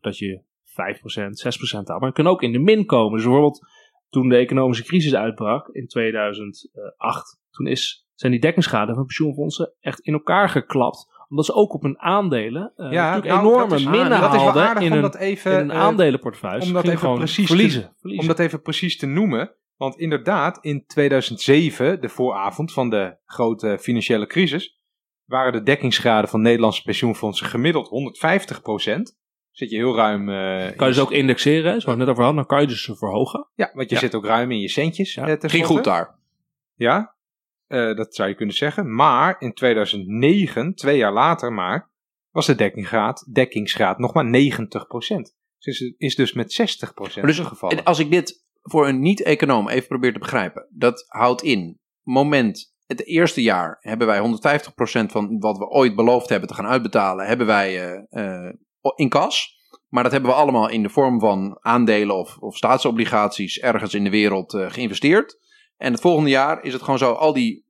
dat 0.00 0.18
je 0.18 0.42
5%, 0.64 0.72
6% 0.72 1.70
haalt. 1.70 1.88
Maar 1.88 2.00
het 2.00 2.14
kan 2.14 2.26
ook 2.26 2.42
in 2.42 2.52
de 2.52 2.58
min 2.58 2.86
komen. 2.86 3.14
Dus 3.14 3.22
bijvoorbeeld 3.22 3.66
toen 4.08 4.28
de 4.28 4.36
economische 4.36 4.84
crisis 4.84 5.14
uitbrak 5.14 5.68
in 5.68 5.86
2008, 5.86 7.40
toen 7.50 7.66
is, 7.66 8.06
zijn 8.14 8.32
die 8.32 8.40
dekkingsschade 8.40 8.94
van 8.94 9.04
pensioenfondsen 9.04 9.74
echt 9.80 10.00
in 10.00 10.12
elkaar 10.12 10.48
geklapt. 10.48 11.06
Omdat 11.28 11.44
ze 11.44 11.52
ook 11.54 11.74
op 11.74 11.82
hun 11.82 11.98
aandelen 12.00 12.72
eh, 12.76 12.90
natuurlijk 12.90 13.24
nou, 13.26 13.40
enorme 13.46 13.74
is, 13.74 13.84
minnen 13.84 14.12
haalden 14.18 14.62
aardig 14.62 14.82
in 14.82 15.14
even, 15.18 15.58
een 15.60 15.70
eh, 15.70 15.78
aandelenportefeuille. 15.78 16.60
om 16.60 16.66
Ze 16.66 16.72
dat 16.72 16.88
even 16.88 17.14
precies 17.14 17.46
te- 17.46 17.52
verliezen. 17.54 17.96
Om 18.02 18.26
dat 18.26 18.38
even 18.38 18.62
precies 18.62 18.96
te 18.96 19.06
noemen. 19.06 19.54
Want 19.76 19.96
inderdaad, 19.98 20.58
in 20.60 20.84
2007, 20.86 22.00
de 22.00 22.08
vooravond 22.08 22.72
van 22.72 22.90
de 22.90 23.16
grote 23.26 23.78
financiële 23.80 24.26
crisis, 24.26 24.78
waren 25.24 25.52
de 25.52 25.62
dekkingsgraden 25.62 26.30
van 26.30 26.40
Nederlandse 26.40 26.82
pensioenfondsen 26.82 27.46
gemiddeld 27.46 27.88
150% 27.88 29.22
Zit 29.50 29.70
je 29.70 29.76
heel 29.76 29.96
ruim. 29.96 30.28
eh, 30.28 30.76
kan 30.76 30.88
je 30.88 30.94
dus 30.94 31.02
ook 31.02 31.10
indexeren, 31.10 31.70
zoals 31.70 31.84
we 31.84 31.90
het 31.90 31.98
net 31.98 32.08
over 32.08 32.22
hadden, 32.22 32.36
dan 32.40 32.46
kan 32.50 32.60
je 32.60 32.66
dus 32.66 32.82
ze 32.82 32.96
verhogen. 32.96 33.46
Ja, 33.54 33.70
want 33.74 33.88
je 33.88 33.94
Ja. 33.94 34.00
zit 34.00 34.14
ook 34.14 34.24
ruim 34.26 34.50
in 34.50 34.60
je 34.60 34.68
centjes. 34.68 35.14
Ja. 35.14 35.26
eh, 35.28 35.50
Ging 35.50 35.66
goed 35.66 35.84
daar. 35.84 36.14
Ja, 36.74 37.14
eh, 37.66 37.94
dat 37.94 38.14
zou 38.14 38.28
je 38.28 38.34
kunnen 38.34 38.54
zeggen. 38.54 38.94
Maar 38.94 39.36
in 39.38 39.52
2009, 39.52 40.74
twee 40.74 40.96
jaar 40.96 41.12
later 41.12 41.52
maar, 41.52 41.92
was 42.30 42.46
de 42.46 42.54
dekkingsgraad, 42.54 43.26
dekkingsgraad 43.32 43.98
nog 43.98 44.14
maar 44.14 44.24
90% 44.24 44.28
Dus 45.58 45.78
het 45.78 45.94
is 45.96 46.14
dus 46.14 46.32
met 46.32 46.52
60 46.52 46.94
Maar 46.94 47.26
dus, 47.26 47.38
gevallen. 47.38 47.78
en 47.78 47.84
als 47.84 47.98
ik 47.98 48.10
dit 48.10 48.44
voor 48.62 48.88
een 48.88 49.00
niet-econoom 49.00 49.68
even 49.68 49.88
probeer 49.88 50.12
te 50.12 50.18
begrijpen, 50.18 50.68
dat 50.70 51.04
houdt 51.08 51.42
in, 51.42 51.80
moment, 52.02 52.74
het 52.86 53.06
eerste 53.06 53.42
jaar 53.42 53.76
hebben 53.80 54.06
wij 54.06 54.18
150% 54.18 55.06
van 55.06 55.38
wat 55.38 55.58
we 55.58 55.68
ooit 55.68 55.96
beloofd 55.96 56.28
hebben 56.28 56.48
te 56.48 56.54
gaan 56.54 56.66
uitbetalen, 56.66 57.26
hebben 57.26 57.46
wij 57.46 57.80
eh, 57.80 58.44
eh, 58.44 58.52
in 58.94 59.08
kas. 59.08 59.62
Maar 59.88 60.02
dat 60.02 60.12
hebben 60.12 60.30
we 60.30 60.36
allemaal 60.36 60.68
in 60.68 60.82
de 60.82 60.88
vorm 60.88 61.20
van 61.20 61.58
aandelen 61.60 62.16
of, 62.16 62.36
of 62.38 62.56
staatsobligaties 62.56 63.58
ergens 63.58 63.94
in 63.94 64.04
de 64.04 64.10
wereld 64.10 64.52
geïnvesteerd. 64.68 65.38
En 65.76 65.92
het 65.92 66.00
volgende 66.00 66.30
jaar 66.30 66.62
is 66.62 66.72
het 66.72 66.82
gewoon 66.82 66.98
zo, 66.98 67.12
al 67.12 67.32
die 67.32 67.64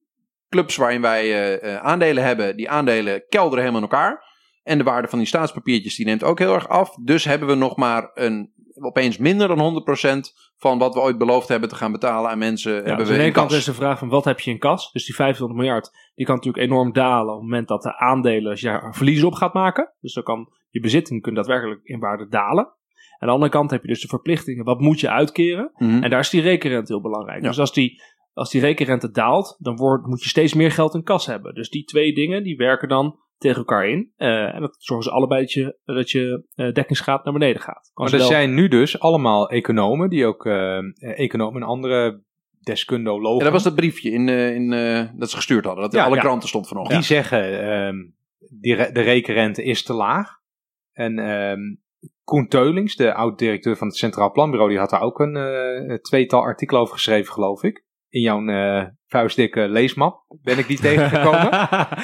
clubs 0.49 0.77
waarin 0.77 1.01
wij 1.01 1.23
eh, 1.23 1.75
eh, 1.75 1.83
aandelen 1.83 2.25
hebben, 2.25 2.57
die 2.57 2.71
aandelen 2.71 3.25
kelderen 3.29 3.59
helemaal 3.59 3.83
in 3.83 3.91
elkaar. 3.91 4.33
En 4.63 4.79
de 4.79 4.85
waarde 4.85 5.09
van 5.09 5.19
die 5.19 5.29
staatspapiertjes 5.29 5.97
die 5.97 6.07
neemt 6.07 6.25
ook 6.25 6.39
heel 6.39 6.55
erg 6.55 6.69
af. 6.69 6.95
Dus 6.95 7.25
hebben 7.25 7.49
we 7.49 7.55
nog 7.55 7.77
maar 7.77 8.11
een, 8.15 8.53
opeens 8.75 9.19
minder 9.19 9.49
dan 9.49 9.85
100% 10.19 10.19
van 10.57 10.79
wat 10.79 10.95
we 10.95 11.01
ooit 11.01 11.19
beloofd 11.19 11.49
hebben 11.49 11.69
te 11.69 11.75
gaan 11.75 11.93
betalen 11.93 12.31
aan 12.31 12.39
mensen. 12.39 12.73
Ja, 12.73 12.77
hebben 12.77 12.97
dus 12.97 13.07
we 13.07 13.13
aan 13.13 13.19
de 13.19 13.25
ene 13.25 13.35
kant 13.35 13.49
kas. 13.49 13.59
is 13.59 13.65
de 13.65 13.75
vraag 13.75 13.99
van 13.99 14.09
wat 14.09 14.25
heb 14.25 14.41
je 14.41 14.51
in 14.51 14.59
kas? 14.59 14.93
Dus 14.93 15.05
die 15.05 15.15
25 15.15 15.57
miljard, 15.57 15.91
die 16.15 16.27
kan 16.27 16.35
natuurlijk 16.35 16.65
enorm 16.65 16.93
dalen 16.93 17.35
op 17.35 17.41
het 17.41 17.51
moment 17.51 17.69
dat 17.69 17.83
de 17.83 17.99
aandelen, 17.99 18.51
als 18.51 18.61
je 18.61 18.67
daar 18.67 18.95
verlies 18.95 19.23
op 19.23 19.35
gaat 19.35 19.55
maken. 19.55 19.93
Dus 20.01 20.15
dan 20.15 20.23
kan 20.23 20.49
je 20.71 20.81
bezitting 20.81 21.23
kunnen 21.23 21.43
daadwerkelijk 21.43 21.85
in 21.85 22.01
waarde 22.01 22.29
dalen. 22.29 22.73
Aan 23.25 23.31
de 23.31 23.37
andere 23.37 23.53
kant 23.53 23.71
heb 23.71 23.83
je 23.83 23.89
dus 23.89 24.01
de 24.01 24.09
verplichtingen, 24.09 24.65
wat 24.65 24.81
moet 24.81 25.01
je 25.01 25.11
uitkeren? 25.11 25.71
Mhm. 25.77 26.03
En 26.03 26.11
daar 26.11 26.21
is 26.21 26.31
die 26.31 26.41
rekenrente 26.41 26.93
heel 26.93 27.03
belangrijk. 27.03 27.43
Ja. 27.43 27.49
Dus 27.49 27.59
als 27.59 27.73
die, 27.73 28.03
als 28.33 28.51
die 28.51 28.61
rekenrente 28.61 29.11
daalt, 29.11 29.57
dan 29.59 29.77
wordt, 29.77 30.07
moet 30.07 30.23
je 30.23 30.29
steeds 30.29 30.55
meer 30.55 30.71
geld 30.71 30.95
in 30.95 31.03
kas 31.03 31.27
hebben. 31.27 31.55
Dus 31.55 31.71
die 31.71 31.85
twee 31.85 32.15
dingen, 32.15 32.43
die 32.43 32.57
werken 32.57 32.89
dan 32.89 33.19
tegen 33.39 33.59
elkaar 33.59 33.89
in. 33.89 34.13
Eh, 34.17 34.55
en 34.55 34.61
dat 34.61 34.77
zorgen 34.79 35.07
ze 35.07 35.13
allebei 35.13 35.41
dat 35.41 35.53
je, 35.53 35.79
dat 35.85 36.11
je 36.11 36.45
eh, 36.55 36.73
dekkingsgraad 36.73 37.25
naar 37.25 37.33
beneden 37.33 37.63
gaat. 37.63 37.91
Kan 37.95 38.05
Maar 38.05 38.09
ze 38.09 38.15
er 38.15 38.21
wel- 38.21 38.31
zijn 38.31 38.55
nu 38.55 38.69
dus 38.69 38.99
allemaal 39.01 39.51
economen, 39.51 40.09
die 40.11 40.27
ook 40.27 40.47
eh, 40.47 40.79
economen 40.99 41.63
en 41.63 41.69
andere 41.69 42.23
deskundigen, 42.61 43.23
Ja, 43.37 43.39
dat 43.45 43.53
was 43.53 43.63
dat 43.63 43.75
briefje 43.75 44.11
in, 44.11 44.29
eh, 44.29 44.55
in, 44.55 44.73
eh, 44.73 45.05
dat 45.17 45.31
ze 45.31 45.37
gestuurd 45.37 45.65
hadden. 45.65 45.83
Dat 45.83 45.93
in 45.93 45.99
Ja, 45.99 46.05
alle 46.07 46.15
ja. 46.17 46.21
kranten 46.23 46.49
stond 46.49 46.69
vanochtend. 46.69 46.99
die 46.99 47.07
zeggen 47.17 47.61
ehm, 47.63 47.97
die 48.61 48.75
re- 48.75 48.93
de 48.93 49.01
rekenrente 49.01 49.63
is 49.65 49.83
te 49.83 49.93
laag. 49.93 50.29
En 50.93 51.19
ehm 51.19 51.61
Koen 52.25 52.49
Teulings, 52.49 52.97
de 52.97 53.15
oud-directeur 53.15 53.77
van 53.77 53.87
het 53.87 53.97
Centraal 53.97 54.31
Planbureau, 54.33 54.71
die 54.71 54.79
had 54.79 54.91
daar 54.91 55.01
ook 55.01 55.19
een 55.21 55.37
eh, 55.37 55.95
tweetal 55.99 56.41
artikelen 56.41 56.81
over 56.83 56.95
geschreven, 56.95 57.33
geloof 57.33 57.63
ik. 57.63 57.85
in 58.09 58.21
jouw 58.21 58.47
eh, 58.47 58.87
vuistdikke 59.07 59.69
leesmap 59.69 60.25
ben 60.43 60.59
ik 60.59 60.67
die 60.67 60.81
tegengekomen. 60.89 61.51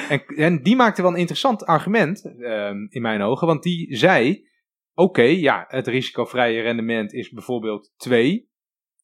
en, 0.09 0.25
en 0.25 0.63
die 0.63 0.75
maakte 0.75 1.01
wel 1.01 1.11
een 1.11 1.17
interessant 1.17 1.65
argument 1.65 2.25
ehm, 2.41 2.75
in 2.89 3.01
mijn 3.01 3.21
ogen. 3.21 3.47
Want 3.47 3.63
die 3.63 3.95
zei, 3.97 4.47
oké, 4.93 5.21
ja, 5.21 5.65
het 5.67 5.87
risicovrije 5.87 6.61
rendement 6.61 7.13
is 7.13 7.29
bijvoorbeeld 7.29 7.91
2. 7.97 8.49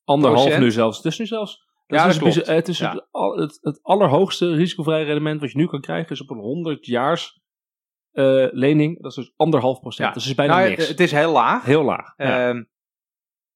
Anderhalf 0.03 0.59
nu 0.59 0.71
zelfs. 0.71 0.97
Het 0.97 1.05
is 1.05 1.19
nu 1.19 1.25
zelfs. 1.25 1.65
Dat 1.87 1.99
Ja, 1.99 2.05
is 2.07 2.13
dat 2.17 2.23
dus- 2.23 2.33
klopt. 2.33 2.49
Het, 2.49 2.67
is 2.67 2.77
Ja. 2.77 2.91
het, 2.93 3.07
al- 3.11 3.37
het, 3.37 3.57
het 3.61 3.79
allerhoogste 3.83 4.53
risicovrije 4.55 5.05
rendement 5.05 5.39
wat 5.41 5.51
je 5.51 5.57
nu 5.57 5.67
kan 5.67 5.81
krijgen 5.81 6.11
is 6.11 6.21
op 6.21 6.29
een 6.29 6.37
100 6.37 6.85
jaars 6.85 7.41
eh, 8.17 8.47
lening. 8.51 9.01
Dat 9.01 9.11
is 9.11 9.17
dus 9.17 9.33
anderhalf 9.35 9.79
procent. 9.79 10.07
Ja. 10.07 10.13
Dat 10.13 10.23
is 10.23 10.35
bijna 10.35 10.55
Nou, 10.55 10.69
niks. 10.69 10.87
het 10.87 10.99
is 10.99 11.11
heel 11.11 11.31
laag. 11.31 11.65
Heel 11.65 11.83
laag. 11.83 12.13
Ja. 12.17 12.49
Ehm, 12.49 12.63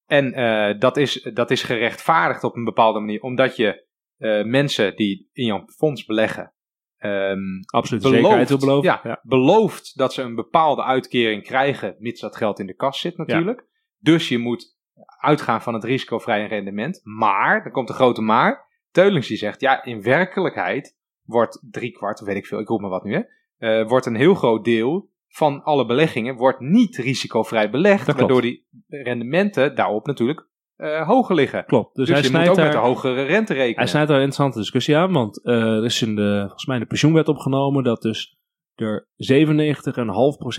en 0.05 0.33
eh, 0.33 0.79
dat, 0.79 0.97
is, 0.97 1.29
dat 1.33 1.51
is 1.51 1.63
gerechtvaardigd 1.63 2.43
op 2.43 2.55
een 2.55 2.63
bepaalde 2.63 2.99
manier, 2.99 3.21
omdat 3.21 3.55
je 3.55 3.87
eh, 4.17 4.43
mensen 4.43 4.95
die 4.95 5.29
in 5.33 5.45
jouw 5.45 5.63
fonds 5.67 6.05
beleggen, 6.05 6.53
ehm, 6.97 7.39
Absoluut 7.65 8.03
belooft, 8.03 8.21
zekerheid 8.21 8.49
wil 8.49 8.57
beloven. 8.57 8.89
ja, 8.89 8.99
Ja. 9.03 9.19
belooft 9.23 9.97
dat 9.97 10.13
ze 10.13 10.21
een 10.21 10.35
bepaalde 10.35 10.83
uitkering 10.83 11.43
krijgen, 11.43 11.95
mits 11.99 12.21
dat 12.21 12.35
geld 12.35 12.59
in 12.59 12.65
de 12.67 12.75
kas 12.75 12.99
zit 12.99 13.17
natuurlijk. 13.17 13.65
Dus 13.97 14.27
je 14.29 14.37
moet 14.37 14.77
uitgaan 15.19 15.61
van 15.61 15.73
het 15.73 15.83
risicovrije 15.83 16.47
rendement. 16.47 16.99
Maar, 17.03 17.63
dan 17.63 17.71
komt 17.71 17.87
de 17.87 17.93
grote 17.93 18.21
maar, 18.21 18.69
Teulings 18.91 19.27
die 19.27 19.37
zegt, 19.37 19.61
ja, 19.61 19.83
in 19.83 20.01
werkelijkheid 20.01 20.97
wordt 21.23 21.59
drie 21.71 21.91
kwart, 21.91 22.19
weet 22.19 22.35
ik 22.35 22.45
veel, 22.45 22.59
ik 22.59 22.67
roep 22.67 22.81
maar 22.81 22.89
wat 22.89 23.03
nu, 23.03 23.13
hè, 23.13 23.21
eh, 23.61 23.87
wordt 23.87 24.05
een 24.05 24.15
heel 24.15 24.33
groot 24.33 24.65
deel 24.65 25.09
van 25.27 25.63
alle 25.63 25.85
beleggingen 25.85 26.35
wordt 26.35 26.59
niet 26.59 26.97
risicovrij 26.97 27.69
belegd, 27.69 28.05
Dat 28.05 28.15
klopt. 28.15 28.19
waardoor 28.19 28.41
die 28.41 28.67
rendementen 28.87 29.75
daarop 29.75 30.05
natuurlijk 30.05 30.47
eh, 30.75 31.07
hoger 31.07 31.35
liggen. 31.35 31.65
Klopt. 31.65 31.95
Dus, 31.95 32.07
Dus, 32.07 32.15
hij 32.15 32.23
je 32.23 32.31
moet 32.31 32.41
snijdt 32.41 32.49
ook 32.49 32.65
met 32.65 32.73
daar... 32.73 32.83
de 32.83 32.87
hogere 32.87 33.23
rente 33.23 33.53
rekenen. 33.53 33.77
Hij 33.77 33.87
snijdt 33.87 34.07
daar 34.07 34.17
een 34.17 34.23
interessante 34.23 34.59
discussie 34.59 34.97
aan, 34.97 35.11
want 35.11 35.43
eh, 35.43 35.53
er 35.53 35.85
is 35.85 36.01
in 36.01 36.15
de, 36.15 36.39
volgens 36.39 36.65
mij 36.65 36.75
in 36.75 36.81
de 36.81 36.87
pensioenwet 36.87 37.27
opgenomen 37.27 37.83
dat 37.83 38.01
dus 38.01 38.37
er 38.75 39.07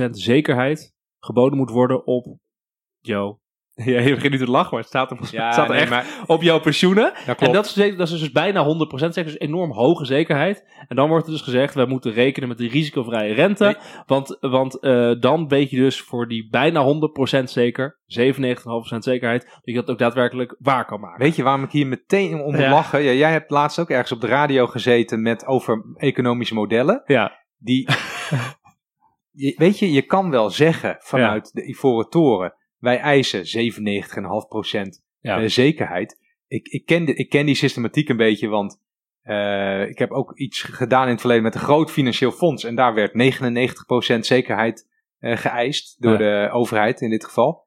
97,5% 0.05 0.11
zekerheid 0.11 0.95
geboden 1.19 1.59
moet 1.59 1.71
worden 1.71 2.07
op 2.07 2.39
jouw... 3.01 3.41
Ja, 3.85 4.01
je 4.01 4.15
begint 4.15 4.33
nu 4.33 4.39
te 4.39 4.51
lachen, 4.51 4.71
maar 4.71 4.81
het 4.81 4.89
staat 4.89 5.11
er, 5.11 5.17
het 5.17 5.27
staat 5.27 5.57
er 5.59 5.69
nee, 5.69 5.81
echt 5.81 5.91
maar, 5.91 6.07
op 6.27 6.43
jouw 6.43 6.61
pensioenen. 6.61 7.13
En 7.39 7.53
dat 7.53 7.65
is, 7.65 7.73
zeker- 7.73 7.97
dat 7.99 8.09
is 8.11 8.19
dus 8.21 8.31
bijna 8.33 8.65
100% 8.65 8.69
zeker, 8.95 9.25
dus 9.25 9.39
enorm 9.39 9.73
hoge 9.73 10.05
zekerheid. 10.05 10.65
En 10.89 10.97
dan 10.97 11.09
wordt 11.09 11.27
er 11.27 11.33
dus 11.33 11.41
gezegd, 11.41 11.75
wij 11.75 11.87
moeten 11.87 12.13
rekenen 12.13 12.49
met 12.49 12.59
die 12.59 12.71
risicovrije 12.71 13.35
rente. 13.35 13.65
Nee. 13.65 13.77
Want, 14.07 14.37
want 14.41 14.81
eh, 14.81 15.13
dan 15.21 15.49
weet 15.49 15.71
je 15.71 15.77
dus 15.77 16.01
voor 16.01 16.29
die 16.29 16.49
bijna 16.51 16.85
100% 17.41 17.45
zeker, 17.45 17.99
97,5% 18.07 18.99
zekerheid, 18.99 19.43
dat 19.45 19.61
je 19.63 19.73
dat 19.75 19.91
ook 19.91 19.99
daadwerkelijk 19.99 20.57
waar 20.59 20.85
kan 20.87 21.01
maken. 21.01 21.25
Weet 21.25 21.37
je 21.37 21.43
waarom 21.43 21.65
ik 21.65 21.71
hier 21.71 21.87
meteen 21.87 22.41
om 22.41 22.57
Ja. 22.57 22.71
lachen? 22.71 23.03
Ja, 23.03 23.13
jij 23.13 23.31
hebt 23.33 23.51
laatst 23.51 23.79
ook 23.79 23.91
ergens 23.91 24.13
op 24.13 24.21
de 24.21 24.27
radio 24.27 24.67
gezeten 24.67 25.23
met 25.23 25.47
over 25.47 25.85
economische 25.97 26.55
modellen. 26.55 27.03
Ja, 27.07 27.33
Die, 27.59 27.89
je, 29.31 29.55
weet 29.57 29.79
je, 29.79 29.93
je 29.93 30.03
kan 30.03 30.31
wel 30.31 30.51
zeggen 30.51 30.97
vanuit 30.99 31.51
de 31.53 31.69
Ivoren 31.69 32.09
Toren, 32.09 32.55
wij 32.83 32.99
eisen 32.99 33.45
97,5% 33.47 35.03
Ja. 35.21 35.41
eh, 35.41 35.49
zekerheid. 35.49 36.19
Ik, 36.47 36.69
ik, 36.69 36.87
ken 36.87 37.05
de, 37.05 37.15
ik 37.15 37.29
ken 37.31 37.47
die 37.47 37.55
systematiek 37.55 38.09
een 38.09 38.17
beetje, 38.17 38.49
want 38.49 38.81
eh, 39.23 39.89
ik 39.89 39.99
heb 39.99 40.11
ook 40.11 40.39
iets 40.39 40.63
gedaan 40.63 41.05
in 41.05 41.11
het 41.11 41.21
verleden 41.21 41.43
met 41.45 41.55
een 41.55 41.61
groot 41.61 41.91
financieel 41.91 42.31
fonds. 42.33 42.65
En 42.65 42.75
daar 42.75 42.95
werd 42.95 43.13
99% 44.17 44.19
zekerheid 44.19 44.89
eh, 45.19 45.37
geëist 45.37 46.03
door 46.03 46.13
Ja. 46.13 46.19
de 46.47 46.51
overheid 46.53 47.01
in 47.01 47.11
dit 47.11 47.25
geval. 47.25 47.67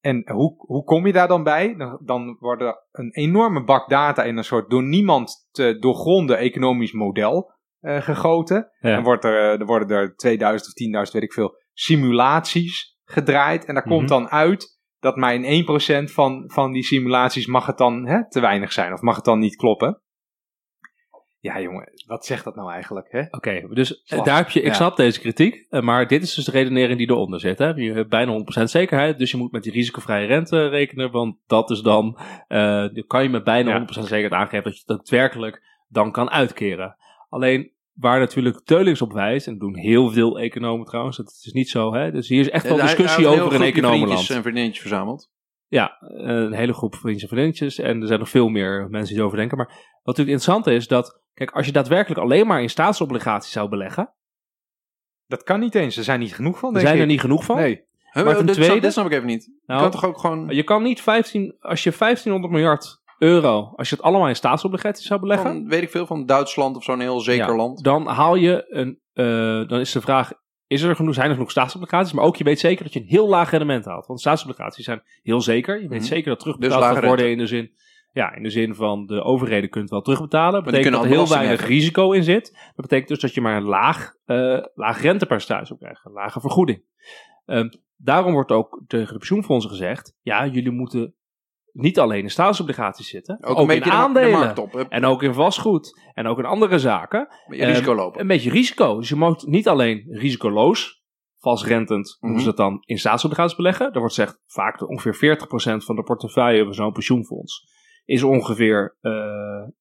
En 0.00 0.30
hoe, 0.32 0.54
hoe 0.58 0.84
kom 0.84 1.06
je 1.06 1.12
daar 1.12 1.28
dan 1.28 1.42
bij? 1.42 1.74
Dan, 1.76 2.00
dan 2.04 2.36
wordt 2.40 2.62
er 2.62 2.86
een 2.92 3.10
enorme 3.12 3.64
bak 3.64 3.88
data 3.88 4.22
in 4.24 4.36
een 4.36 4.44
soort 4.44 4.70
door 4.70 4.82
niemand 4.82 5.48
te 5.50 5.76
doorgronden 5.78 6.38
economisch 6.38 6.92
model 6.92 7.52
gegoten. 7.80 8.70
Ja. 8.80 8.94
Dan 8.94 9.04
wordt 9.04 9.24
er, 9.24 9.60
er 9.60 9.66
worden 9.66 9.96
er 9.96 10.16
2000 10.16 10.94
of 10.94 11.06
10.000, 11.06 11.12
weet 11.12 11.22
ik 11.22 11.32
veel, 11.32 11.56
simulaties 11.72 12.97
gedraaid. 13.10 13.64
En 13.64 13.74
daar 13.74 13.86
Mhm. 13.86 13.94
komt 13.96 14.08
dan 14.08 14.28
uit 14.28 14.76
dat 15.00 15.16
maar 15.16 15.34
in 15.34 15.44
1% 15.44 16.12
van, 16.12 16.44
van 16.46 16.72
die 16.72 16.82
simulaties 16.84 17.46
mag 17.46 17.66
het 17.66 17.78
dan 17.78 18.06
hè, 18.06 18.28
te 18.30 18.40
weinig 18.40 18.72
zijn. 18.72 18.92
Of 18.92 19.00
mag 19.00 19.16
het 19.16 19.24
dan 19.24 19.38
niet 19.38 19.56
kloppen. 19.56 20.02
Ja 21.40 21.60
jongen, 21.60 21.92
wat 22.06 22.26
zegt 22.26 22.44
dat 22.44 22.54
nou 22.56 22.70
eigenlijk? 22.72 23.06
Hè? 23.10 23.22
Oké, 23.30 23.68
dus 23.70 24.02
eh, 24.02 24.24
daar 24.24 24.36
heb 24.36 24.48
je, 24.50 24.60
ik 24.60 24.66
Ja. 24.66 24.72
snap 24.72 24.96
deze 24.96 25.20
kritiek, 25.20 25.66
eh, 25.68 25.80
maar 25.80 26.06
dit 26.06 26.22
is 26.22 26.34
dus 26.34 26.44
de 26.44 26.50
redenering 26.50 26.98
die 26.98 27.10
eronder 27.10 27.40
zit. 27.40 27.58
Hè? 27.58 27.66
Je 27.68 27.92
hebt 27.92 28.08
bijna 28.08 28.30
100% 28.30 28.70
zekerheid, 28.70 29.18
dus 29.18 29.30
je 29.30 29.36
moet 29.36 29.52
met 29.52 29.62
die 29.62 29.72
risicovrije 29.72 30.26
rente 30.26 30.68
rekenen, 30.68 31.10
want 31.10 31.36
dat 31.46 31.70
is 31.70 31.80
dan, 31.80 32.18
eh, 32.48 32.58
dan 32.92 33.04
kan 33.06 33.22
je 33.22 33.28
met 33.28 33.44
bijna 33.44 33.68
Ja. 33.70 33.74
100% 33.76 34.06
zekerheid 34.06 34.42
aangeven 34.42 34.64
dat 34.64 34.74
je 34.74 34.78
het 34.86 34.96
daadwerkelijk 34.96 35.62
dan 35.88 36.12
kan 36.12 36.30
uitkeren. 36.30 36.96
Alleen 37.28 37.72
waar 37.98 38.18
natuurlijk 38.18 38.60
Teulings 38.64 39.02
op 39.02 39.12
wijst, 39.12 39.46
en 39.46 39.58
doen 39.58 39.76
heel 39.76 40.10
veel 40.10 40.38
economen 40.38 40.86
trouwens, 40.86 41.16
dat 41.16 41.26
is 41.42 41.52
niet 41.52 41.68
zo, 41.68 41.94
hè? 41.94 42.10
dus 42.12 42.28
hier 42.28 42.40
is 42.40 42.50
echt 42.50 42.64
wel 42.64 42.76
Hij- 42.76 42.86
hij 42.86 42.94
discussie 42.96 43.26
heeft 43.26 43.40
over 43.40 43.50
groepje 43.52 43.66
economenland. 43.72 44.10
vriendjes 44.10 44.36
en 44.36 44.42
vriendinnetjes 44.42 44.80
verzameld. 44.86 45.30
Ja, 45.66 45.96
een 46.00 46.52
hele 46.52 46.72
groep 46.72 46.94
vriendjes 46.94 47.22
en 47.22 47.28
vriendinnetjes. 47.28 47.78
En 47.78 48.00
er 48.00 48.06
zijn 48.06 48.18
nog 48.18 48.28
veel 48.28 48.48
meer 48.48 48.86
mensen 48.90 49.08
die 49.12 49.18
erover 49.18 49.38
denken. 49.38 49.56
Maar 49.56 49.66
wat 49.66 49.76
natuurlijk 50.16 50.36
interessant 50.36 50.66
is, 50.66 50.88
dat, 50.88 51.20
kijk, 51.34 51.50
als 51.50 51.66
je 51.66 51.72
daadwerkelijk 51.72 52.20
alleen 52.20 52.46
maar 52.46 52.62
in 52.62 52.70
staatsobligaties 52.70 53.52
zou 53.52 53.68
beleggen, 53.68 54.12
Dat 55.26 55.42
kan 55.42 55.60
niet 55.60 55.74
eens, 55.74 55.96
er 55.96 56.04
zijn 56.04 56.20
niet 56.20 56.34
genoeg 56.34 56.58
van 56.58 56.68
er 56.68 56.74
denk 56.74 56.86
zijn 56.86 56.96
ik. 56.98 57.02
er 57.04 57.10
niet 57.10 57.20
genoeg 57.20 57.44
van. 57.44 57.56
Nee. 57.56 57.86
Maar 58.12 58.24
ten 58.36 58.46
dit, 58.46 58.54
snap- 58.54 58.66
tweede- 58.66 58.80
dit 58.80 58.92
snap 58.92 59.06
ik 59.06 59.12
even 59.12 59.26
niet. 59.26 59.44
Je 59.44 59.52
Nou, 59.66 59.80
kan 59.80 59.90
toch 59.90 60.04
ook 60.04 60.18
gewoon, 60.18 60.48
Je 60.48 60.62
kan 60.62 60.82
niet 60.82 61.00
15, 61.00 61.56
als 61.60 61.82
je 61.82 61.92
1500 61.92 62.52
miljard 62.52 63.00
euro, 63.18 63.72
als 63.76 63.88
je 63.88 63.94
het 63.94 64.04
allemaal 64.04 64.28
in 64.28 64.36
staatsobligaties 64.36 65.06
zou 65.06 65.20
beleggen, 65.20 65.46
van, 65.52 65.68
weet 65.68 65.82
ik 65.82 65.90
veel, 65.90 66.06
van 66.06 66.26
Duitsland 66.26 66.76
of 66.76 66.84
zo'n 66.84 67.00
heel 67.00 67.20
zeker 67.20 67.48
ja, 67.48 67.56
land. 67.56 67.84
dan 67.84 68.06
haal 68.06 68.34
je 68.34 68.64
een, 68.68 69.00
eh, 69.12 69.68
dan 69.68 69.80
is 69.80 69.92
de 69.92 70.00
vraag, 70.00 70.32
is 70.66 70.82
er 70.82 70.96
genoeg, 70.96 71.14
zijn 71.14 71.28
er 71.28 71.34
genoeg 71.34 71.50
staatsobligaties? 71.50 72.12
Maar 72.12 72.24
ook 72.24 72.36
je 72.36 72.44
weet 72.44 72.60
zeker 72.60 72.84
dat 72.84 72.92
je 72.92 73.00
een 73.00 73.06
heel 73.06 73.28
laag 73.28 73.50
rendement 73.50 73.84
haalt. 73.84 74.06
Want 74.06 74.20
statobligaties 74.20 74.84
zijn 74.84 75.02
heel 75.22 75.40
zeker. 75.40 75.82
Je 75.82 75.88
weet 75.88 75.98
Mhm. 75.98 76.08
zeker 76.08 76.28
dat 76.28 76.42
Dus 76.42 76.54
terugbetaald 76.54 76.94
gaat 76.94 77.04
worden 77.04 77.30
in 77.30 77.38
de 77.38 77.46
zin, 77.46 77.70
ja, 78.12 78.34
in 78.34 78.42
de 78.42 78.50
zin 78.50 78.74
van 78.74 79.06
de 79.06 79.22
overheden 79.22 79.70
kunt 79.70 79.90
wel 79.90 80.00
terugbetalen. 80.00 80.52
Dat 80.52 80.64
betekent 80.64 80.94
dat 80.94 81.04
er 81.04 81.10
heel 81.10 81.28
weinig 81.28 81.66
risico 81.66 82.12
in 82.12 82.22
zit. 82.24 82.52
Dat 82.52 82.76
betekent 82.76 83.08
dus 83.08 83.20
dat 83.20 83.34
je 83.34 83.40
maar 83.40 83.56
een 83.56 83.62
laag, 83.62 84.12
eh 84.24 84.58
laag 84.74 85.02
rentepercentage 85.02 85.72
op 85.72 85.78
krijgt, 85.78 86.04
een 86.04 86.12
lage 86.12 86.40
vergoeding. 86.40 86.82
Ehm, 87.46 87.68
daarom 87.96 88.32
wordt 88.32 88.50
ook 88.50 88.82
tegen 88.86 89.12
de 89.12 89.18
pensioenfondsen 89.18 89.70
gezegd, 89.70 90.14
ja, 90.22 90.46
jullie 90.46 90.70
moeten 90.70 91.14
niet 91.78 91.98
alleen 91.98 92.22
in 92.22 92.30
staatsobligaties 92.30 93.08
zitten, 93.08 93.44
ook, 93.44 93.58
in 93.58 93.66
beetje 93.66 93.82
de- 93.82 93.88
de 93.90 93.94
aandelen. 93.96 94.54
En 94.88 95.04
ook 95.04 95.22
in 95.22 95.34
vastgoed. 95.34 96.00
En 96.14 96.26
ook 96.26 96.38
in 96.38 96.44
andere 96.44 96.78
zaken. 96.78 97.28
Risico 97.46 97.90
Ehm, 97.90 97.98
lopen. 98.00 98.20
Een 98.20 98.26
beetje 98.26 98.50
risico. 98.50 98.96
Dus 98.98 99.08
je 99.08 99.14
moet 99.14 99.46
niet 99.46 99.68
alleen 99.68 100.04
risicoloos, 100.10 101.02
vastrentend, 101.38 102.16
Mhm. 102.20 102.30
hoe 102.32 102.40
ze 102.40 102.46
dat 102.46 102.56
dan 102.56 102.82
in 102.84 102.98
staatsobligaties 102.98 103.56
beleggen. 103.56 103.92
Er 103.92 103.98
wordt 103.98 104.14
gezegd, 104.14 104.40
vaak 104.46 104.88
ongeveer 104.88 105.14
40% 105.14 105.84
van 105.84 105.96
de 105.96 106.02
portefeuille 106.02 106.64
van 106.64 106.74
zo'n 106.74 106.92
pensioenfonds 106.92 107.76
is 108.04 108.22
ongeveer 108.22 108.96
eh, 109.00 109.12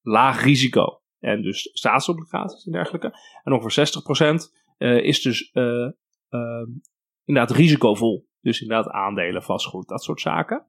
laag 0.01 0.43
risico. 0.43 1.01
En 1.19 1.41
dus 1.41 1.69
staatsobligaties 1.73 2.65
en 2.65 2.71
dergelijke. 2.71 3.13
En 3.43 3.53
ongeveer 3.53 3.71
60% 3.71 4.53
eh, 4.77 5.03
is 5.03 5.21
dus 5.21 5.49
eh, 5.51 5.63
ehm, 6.29 6.65
inderdaad 7.25 7.55
risicovol. 7.57 8.25
Dus 8.41 8.61
inderdaad 8.61 8.91
aandelen, 8.93 9.43
vastgoed, 9.43 9.87
dat 9.87 10.03
soort 10.03 10.21
zaken. 10.21 10.65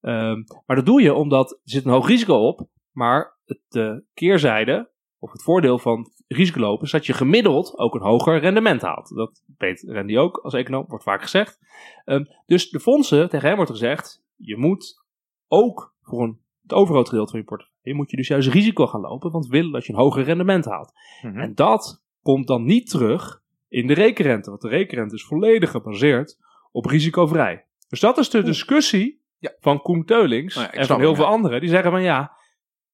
Ehm, 0.00 0.42
maar 0.66 0.76
dat 0.76 0.86
doe 0.86 1.02
je 1.02 1.14
omdat 1.14 1.50
er 1.50 1.58
zit 1.64 1.84
een 1.84 1.90
hoog 1.90 2.06
risico 2.06 2.34
op. 2.34 2.68
Maar 2.92 3.38
het 3.44 3.60
de 3.68 4.04
keerzijde, 4.14 4.90
of 5.18 5.32
het 5.32 5.42
voordeel 5.42 5.78
van 5.78 6.10
risicolopen, 6.26 6.84
is 6.84 6.90
dat 6.90 7.06
je 7.06 7.12
gemiddeld 7.12 7.78
ook 7.78 7.94
een 7.94 8.00
hoger 8.00 8.38
rendement 8.38 8.82
haalt. 8.82 9.14
Dat 9.14 9.42
weet 9.58 9.84
Randy 9.86 10.16
ook 10.16 10.36
als 10.36 10.54
econoom, 10.54 10.84
wordt 10.88 11.04
vaak 11.04 11.22
gezegd. 11.22 11.58
Ehm, 12.04 12.24
dus 12.46 12.70
de 12.70 12.80
fondsen, 12.80 13.28
tegen 13.28 13.46
hem 13.46 13.56
wordt 13.56 13.70
gezegd, 13.70 14.24
je 14.36 14.56
moet 14.56 15.04
ook 15.48 15.94
voor 16.02 16.22
een, 16.22 16.40
het 16.62 16.72
overgrote 16.72 17.08
gedeelte 17.08 17.30
van 17.30 17.40
je 17.40 17.46
portefeuille, 17.46 17.98
moet 17.98 18.10
je 18.10 18.16
dus 18.16 18.28
juist 18.28 18.48
risico 18.48 18.86
gaan 18.86 19.00
lopen, 19.00 19.30
want 19.30 19.46
we 19.46 19.56
willen 19.56 19.72
dat 19.72 19.86
je 19.86 19.92
een 19.92 19.98
hoger 19.98 20.24
rendement 20.24 20.64
haalt. 20.64 20.92
Mhm. 21.22 21.38
En 21.38 21.54
dat 21.54 22.02
komt 22.22 22.46
dan 22.46 22.64
niet 22.64 22.90
terug 22.90 23.42
in 23.68 23.86
de 23.86 23.94
rekenrente, 23.94 24.50
want 24.50 24.62
de 24.62 24.68
rekenrente 24.68 25.14
is 25.14 25.24
volledig 25.24 25.70
gebaseerd 25.70 26.38
op 26.72 26.84
risicovrij. 26.84 27.66
Dus 27.88 28.00
dat 28.00 28.18
is 28.18 28.30
de 28.30 28.42
discussie 28.42 29.20
Ja. 29.38 29.52
van 29.60 29.80
Koen 29.82 30.04
Teulings 30.04 30.54
Nou 30.54 30.66
ja, 30.66 30.72
en 30.72 30.86
van 30.86 31.00
heel 31.00 31.14
veel 31.14 31.24
ja. 31.24 31.30
anderen. 31.30 31.60
Die 31.60 31.68
zeggen 31.68 31.90
van 31.90 32.02
ja, 32.02 32.32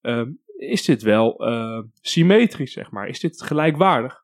ehm, 0.01 0.29
is 0.57 0.85
dit 0.85 1.01
wel 1.01 1.35
eh, 1.45 1.79
symmetrisch, 2.01 2.73
zeg 2.73 2.91
maar? 2.91 3.07
Is 3.07 3.19
dit 3.19 3.41
gelijkwaardig? 3.41 4.23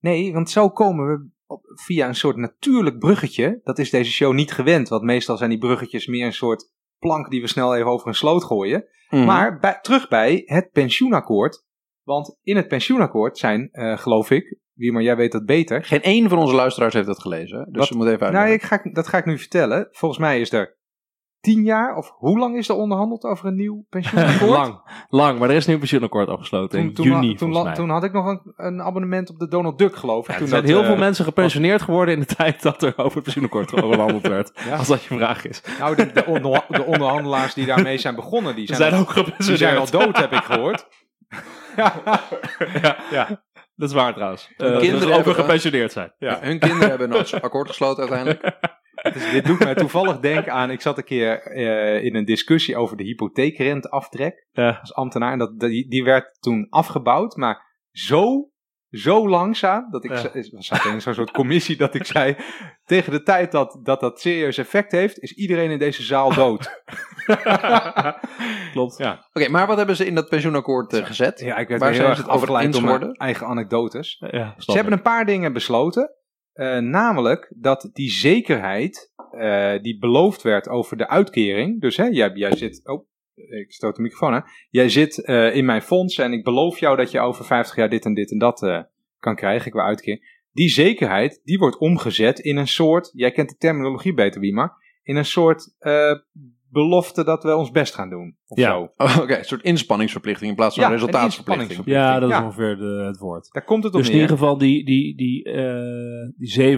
Nee, 0.00 0.32
want 0.32 0.50
zo 0.50 0.68
komen 0.70 1.06
we 1.06 1.28
op, 1.46 1.60
via 1.84 2.08
een 2.08 2.14
soort 2.14 2.36
natuurlijk 2.36 2.98
bruggetje. 2.98 3.60
Dat 3.62 3.78
is 3.78 3.90
deze 3.90 4.10
show 4.10 4.32
niet 4.34 4.52
gewend, 4.52 4.88
want 4.88 5.02
meestal 5.02 5.36
zijn 5.36 5.50
die 5.50 5.58
bruggetjes 5.58 6.06
meer 6.06 6.26
een 6.26 6.32
soort 6.32 6.72
plank 6.98 7.30
die 7.30 7.40
we 7.40 7.46
snel 7.46 7.74
even 7.76 7.90
over 7.90 8.08
een 8.08 8.14
sloot 8.14 8.44
gooien. 8.44 8.84
Mhm. 9.10 9.24
Maar 9.24 9.58
bij, 9.58 9.78
terug 9.82 10.08
bij 10.08 10.42
het 10.44 10.70
pensioenakkoord. 10.72 11.64
Want 12.02 12.38
in 12.42 12.56
het 12.56 12.68
pensioenakkoord 12.68 13.38
zijn, 13.38 13.68
eh, 13.70 13.98
geloof 13.98 14.30
ik, 14.30 14.58
wie 14.72 14.92
maar 14.92 15.02
jij 15.02 15.16
weet 15.16 15.32
dat 15.32 15.44
beter. 15.44 15.84
Geen 15.84 16.02
één 16.02 16.28
van 16.28 16.38
onze 16.38 16.54
luisteraars 16.54 16.94
heeft 16.94 17.06
dat 17.06 17.20
gelezen. 17.20 17.66
Dus 17.70 17.78
Wat- 17.78 17.88
we 17.88 17.96
moeten 17.96 18.14
even 18.14 18.26
Nou, 18.32 18.38
uitleggen. 18.38 18.76
ik 18.76 18.82
ga, 18.84 18.90
dat 18.92 19.08
ga 19.08 19.18
ik 19.18 19.24
nu 19.24 19.38
vertellen. 19.38 19.88
Volgens 19.90 20.20
mij 20.20 20.40
is 20.40 20.52
er 20.52 20.77
tien 21.40 21.62
jaar, 21.64 21.96
of 21.96 22.10
hoe 22.16 22.38
lang 22.38 22.56
is 22.56 22.68
er 22.68 22.74
onderhandeld 22.74 23.24
over 23.24 23.46
een 23.46 23.54
nieuw 23.56 23.84
pensioenakkoord? 23.88 24.50
lang, 24.60 24.80
lang, 25.08 25.38
maar 25.38 25.48
er 25.50 25.56
is 25.56 25.66
nu 25.66 25.72
een 25.72 25.78
pensioenakkoord 25.78 26.28
afgesloten 26.28 26.78
Toen, 26.78 26.88
in 26.88 26.94
toen, 26.94 27.04
juni 27.06 27.34
toen, 27.34 27.62
mij. 27.62 27.74
toen 27.74 27.90
had 27.90 28.04
ik 28.04 28.12
nog 28.12 28.26
een, 28.26 28.40
een 28.56 28.82
abonnement 28.82 29.30
op 29.30 29.38
de 29.38 29.48
Donald 29.48 29.78
Duck, 29.78 29.96
geloof 29.96 30.24
ik. 30.24 30.30
Ja, 30.30 30.32
toen 30.34 30.42
er 30.42 30.48
zijn 30.48 30.62
dat, 30.62 30.70
heel 30.70 30.80
eh, 30.80 30.86
veel 30.86 30.96
mensen 30.96 31.24
gepensioneerd 31.24 31.82
geworden 31.82 32.14
in 32.14 32.20
de 32.20 32.34
tijd 32.36 32.62
dat 32.62 32.82
er 32.82 32.92
over 32.96 33.14
het 33.14 33.22
pensioenakkoord 33.22 33.82
onderhandeld 33.82 34.26
werd. 34.26 34.50
Ja. 34.66 34.76
Als 34.76 34.86
dat 34.88 35.02
je 35.02 35.14
vraag 35.16 35.46
is. 35.46 35.62
Nou, 35.78 35.96
de, 35.96 36.12
de, 36.12 36.24
onder- 36.26 36.64
de 36.68 36.84
onderhandelaars 36.84 37.54
die 37.54 37.66
daarmee 37.66 37.98
zijn 37.98 38.14
begonnen, 38.14 38.54
die 38.56 38.66
Ze 38.66 38.74
zijn, 38.74 38.90
zijn 38.90 39.00
ook 39.02 39.14
die 39.14 39.24
zijn 39.24 39.36
gepensioneerd. 39.36 39.92
al 39.94 40.00
dood, 40.00 40.16
heb 40.18 40.32
ik 40.32 40.42
gehoord. 40.44 40.88
ja, 42.82 42.96
ja, 43.10 43.42
dat 43.76 43.88
is 43.88 43.94
waar 43.94 44.14
trouwens. 44.14 44.52
Eh, 44.56 44.56
kinderen 44.78 45.00
ze 45.00 45.04
over 45.06 45.14
hebben- 45.14 45.34
gepensioneerd 45.34 45.92
zijn. 45.92 46.12
Ja. 46.18 46.38
Hun 46.40 46.58
kinderen 46.58 46.88
hebben 46.88 47.12
een 47.14 47.40
akkoord 47.40 47.68
gesloten 47.68 48.08
uiteindelijk. 48.08 48.58
Dus 49.12 49.30
dit 49.30 49.44
doet 49.46 49.58
mij 49.58 49.74
toevallig 49.74 50.20
denken 50.20 50.52
aan, 50.52 50.70
ik 50.70 50.80
zat 50.80 50.98
een 50.98 51.04
keer 51.04 51.42
eh, 51.42 52.04
in 52.04 52.14
een 52.14 52.24
discussie 52.24 52.76
over 52.76 52.96
de 52.96 53.04
hypotheekrenteaftrek 53.04 54.46
Ja. 54.52 54.78
als 54.80 54.94
ambtenaar. 54.94 55.32
En 55.32 55.38
dat, 55.38 55.58
die, 55.60 55.88
die 55.88 56.04
werd 56.04 56.36
toen 56.40 56.66
afgebouwd, 56.70 57.36
maar 57.36 57.66
zo, 57.90 58.50
zo 58.90 59.28
langzaam, 59.28 59.90
dat 59.90 60.04
ik, 60.04 60.10
Ja. 60.10 60.16
za- 60.16 60.30
we 60.32 60.56
zaten 60.58 60.92
in 60.92 61.00
zo'n 61.00 61.14
soort 61.14 61.30
commissie, 61.30 61.76
dat 61.76 61.94
ik 61.94 62.04
zei, 62.04 62.36
tegen 62.84 63.12
de 63.12 63.22
tijd 63.22 63.52
dat, 63.52 63.80
dat 63.82 64.00
dat 64.00 64.20
serieus 64.20 64.58
effect 64.58 64.92
heeft, 64.92 65.18
is 65.18 65.32
iedereen 65.32 65.70
in 65.70 65.78
deze 65.78 66.02
zaal 66.02 66.34
dood. 66.34 66.82
Klopt. 68.72 68.96
Ja. 68.98 69.26
Oké, 69.32 69.48
maar 69.48 69.66
wat 69.66 69.76
hebben 69.76 69.96
ze 69.96 70.06
in 70.06 70.14
dat 70.14 70.28
pensioenakkoord 70.28 70.92
eh, 70.92 71.04
gezet? 71.06 71.40
Ja, 71.40 71.56
ik 71.56 71.68
werd 71.68 71.80
Waar 71.80 71.88
weer 71.90 71.98
zijn 71.98 72.06
heel 72.06 72.16
ze 72.16 72.22
erg 72.22 72.32
het 72.32 72.42
over 72.42 72.48
afgeleid 72.48 72.66
eens 72.66 73.00
door 73.02 73.12
eigen 73.12 73.46
anekdotes. 73.46 74.16
Ja, 74.30 74.54
Ze 74.58 74.72
hebben 74.72 74.92
een 74.92 75.02
paar 75.02 75.24
dingen 75.24 75.52
besloten. 75.52 76.10
Eh, 76.58 76.78
namelijk 76.78 77.52
dat 77.56 77.90
die 77.92 78.10
zekerheid 78.10 79.12
eh, 79.30 79.82
die 79.82 79.98
beloofd 79.98 80.42
werd 80.42 80.68
over 80.68 80.96
de 80.96 81.08
uitkering. 81.08 81.80
Dus 81.80 81.96
hè, 81.96 82.04
jij, 82.04 82.30
jij 82.34 82.56
zit. 82.56 82.88
Oh, 82.88 83.06
ik 83.34 83.72
stoot 83.72 83.96
de 83.96 84.02
microfoon 84.02 84.32
aan. 84.32 84.44
Jij 84.70 84.88
zit 84.88 85.24
eh, 85.24 85.56
in 85.56 85.64
mijn 85.64 85.82
fonds 85.82 86.18
en 86.18 86.32
ik 86.32 86.44
beloof 86.44 86.78
jou 86.78 86.96
dat 86.96 87.10
je 87.10 87.20
over 87.20 87.44
50 87.44 87.76
jaar 87.76 87.88
dit 87.88 88.04
en 88.04 88.14
dit 88.14 88.30
en 88.30 88.38
dat 88.38 88.86
kan 89.18 89.36
krijgen. 89.36 89.72
Wil 89.72 89.82
uitkering. 89.82 90.46
Die 90.52 90.68
zekerheid 90.68 91.40
die 91.44 91.58
wordt 91.58 91.78
omgezet 91.78 92.38
in 92.38 92.56
een 92.56 92.68
soort. 92.68 93.10
Jij 93.14 93.30
kent 93.30 93.48
de 93.48 93.56
terminologie 93.56 94.14
beter, 94.14 94.40
Wiemar. 94.40 94.72
In 95.02 95.16
een 95.16 95.24
soort 95.24 95.76
belofte 96.70 97.24
dat 97.24 97.42
we 97.42 97.54
ons 97.56 97.70
best 97.70 97.94
gaan 97.94 98.10
doen. 98.10 98.36
Of 98.46 98.58
Ja. 98.58 98.78
Oh, 98.78 99.18
Oké, 99.22 99.36
een 99.38 99.44
soort 99.44 99.62
inspanningsverplichting 99.62 100.50
in 100.50 100.56
plaats 100.56 100.74
van 100.74 100.84
Ja, 100.84 100.90
resultaatsverplichting. 100.90 101.68
inspanningsverplichting. 101.70 102.14
Ja, 102.14 102.20
dat 102.20 102.30
is 102.30 102.36
Ja. 102.36 102.44
ongeveer 102.44 102.76
de, 102.76 103.04
het 103.06 103.18
woord. 103.18 103.48
Daar 103.52 103.64
komt 103.64 103.84
het 103.84 103.92
op 103.94 103.98
Dus 103.98 104.08
in 104.08 104.14
ieder 104.14 104.28
geval 104.30 104.58
die, 104.58 104.84
die, 104.84 105.16
die, 105.16 105.44
eh 105.44 106.32
die 106.36 106.76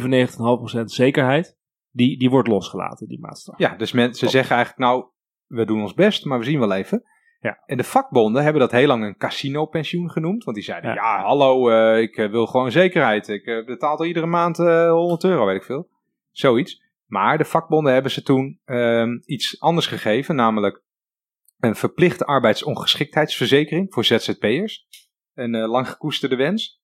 97,5% 0.78 0.84
zekerheid, 0.84 1.56
die, 1.90 2.18
die 2.18 2.30
wordt 2.30 2.48
losgelaten, 2.48 3.08
die 3.08 3.20
maatstaf. 3.20 3.58
Ja, 3.58 3.76
dus 3.76 3.92
mensen 3.92 4.28
zeggen 4.28 4.56
eigenlijk, 4.56 4.84
nou, 4.90 5.04
we 5.46 5.64
doen 5.64 5.80
ons 5.80 5.94
best, 5.94 6.24
maar 6.24 6.38
we 6.38 6.44
zien 6.44 6.58
wel 6.58 6.72
even. 6.72 7.02
Ja. 7.40 7.58
En 7.66 7.76
de 7.76 7.84
vakbonden 7.84 8.42
hebben 8.42 8.60
dat 8.60 8.70
heel 8.70 8.86
lang 8.86 9.04
een 9.04 9.16
casino-pensioen 9.16 10.10
genoemd. 10.10 10.44
Want 10.44 10.56
die 10.56 10.64
zeiden, 10.66 10.90
ja, 10.90 10.96
Ja. 11.16 11.22
hallo, 11.24 11.68
eh, 11.70 12.00
ik 12.02 12.16
eh, 12.16 12.30
wil 12.30 12.46
gewoon 12.46 12.70
zekerheid. 12.70 13.28
Ik 13.28 13.44
betaal 13.66 13.96
al 13.96 14.04
iedere 14.04 14.26
maand 14.26 14.58
eh 14.58 14.90
100 14.90 15.24
euro, 15.24 15.46
weet 15.46 15.56
ik 15.56 15.64
veel. 15.64 15.88
Zoiets. 16.30 16.82
Maar 17.10 17.38
de 17.38 17.44
vakbonden 17.44 17.92
hebben 17.92 18.10
ze 18.10 18.22
toen 18.22 18.60
ehm, 18.64 19.18
iets 19.24 19.60
anders 19.60 19.86
gegeven, 19.86 20.34
namelijk 20.34 20.82
een 21.58 21.74
verplichte 21.76 22.24
arbeidsongeschiktheidsverzekering 22.24 23.92
voor 23.92 24.04
ZZP'ers. 24.04 24.86
Een 25.34 25.54
eh, 25.54 25.68
lang 25.70 25.88
gekoesterde 25.88 26.36
wens. 26.36 26.82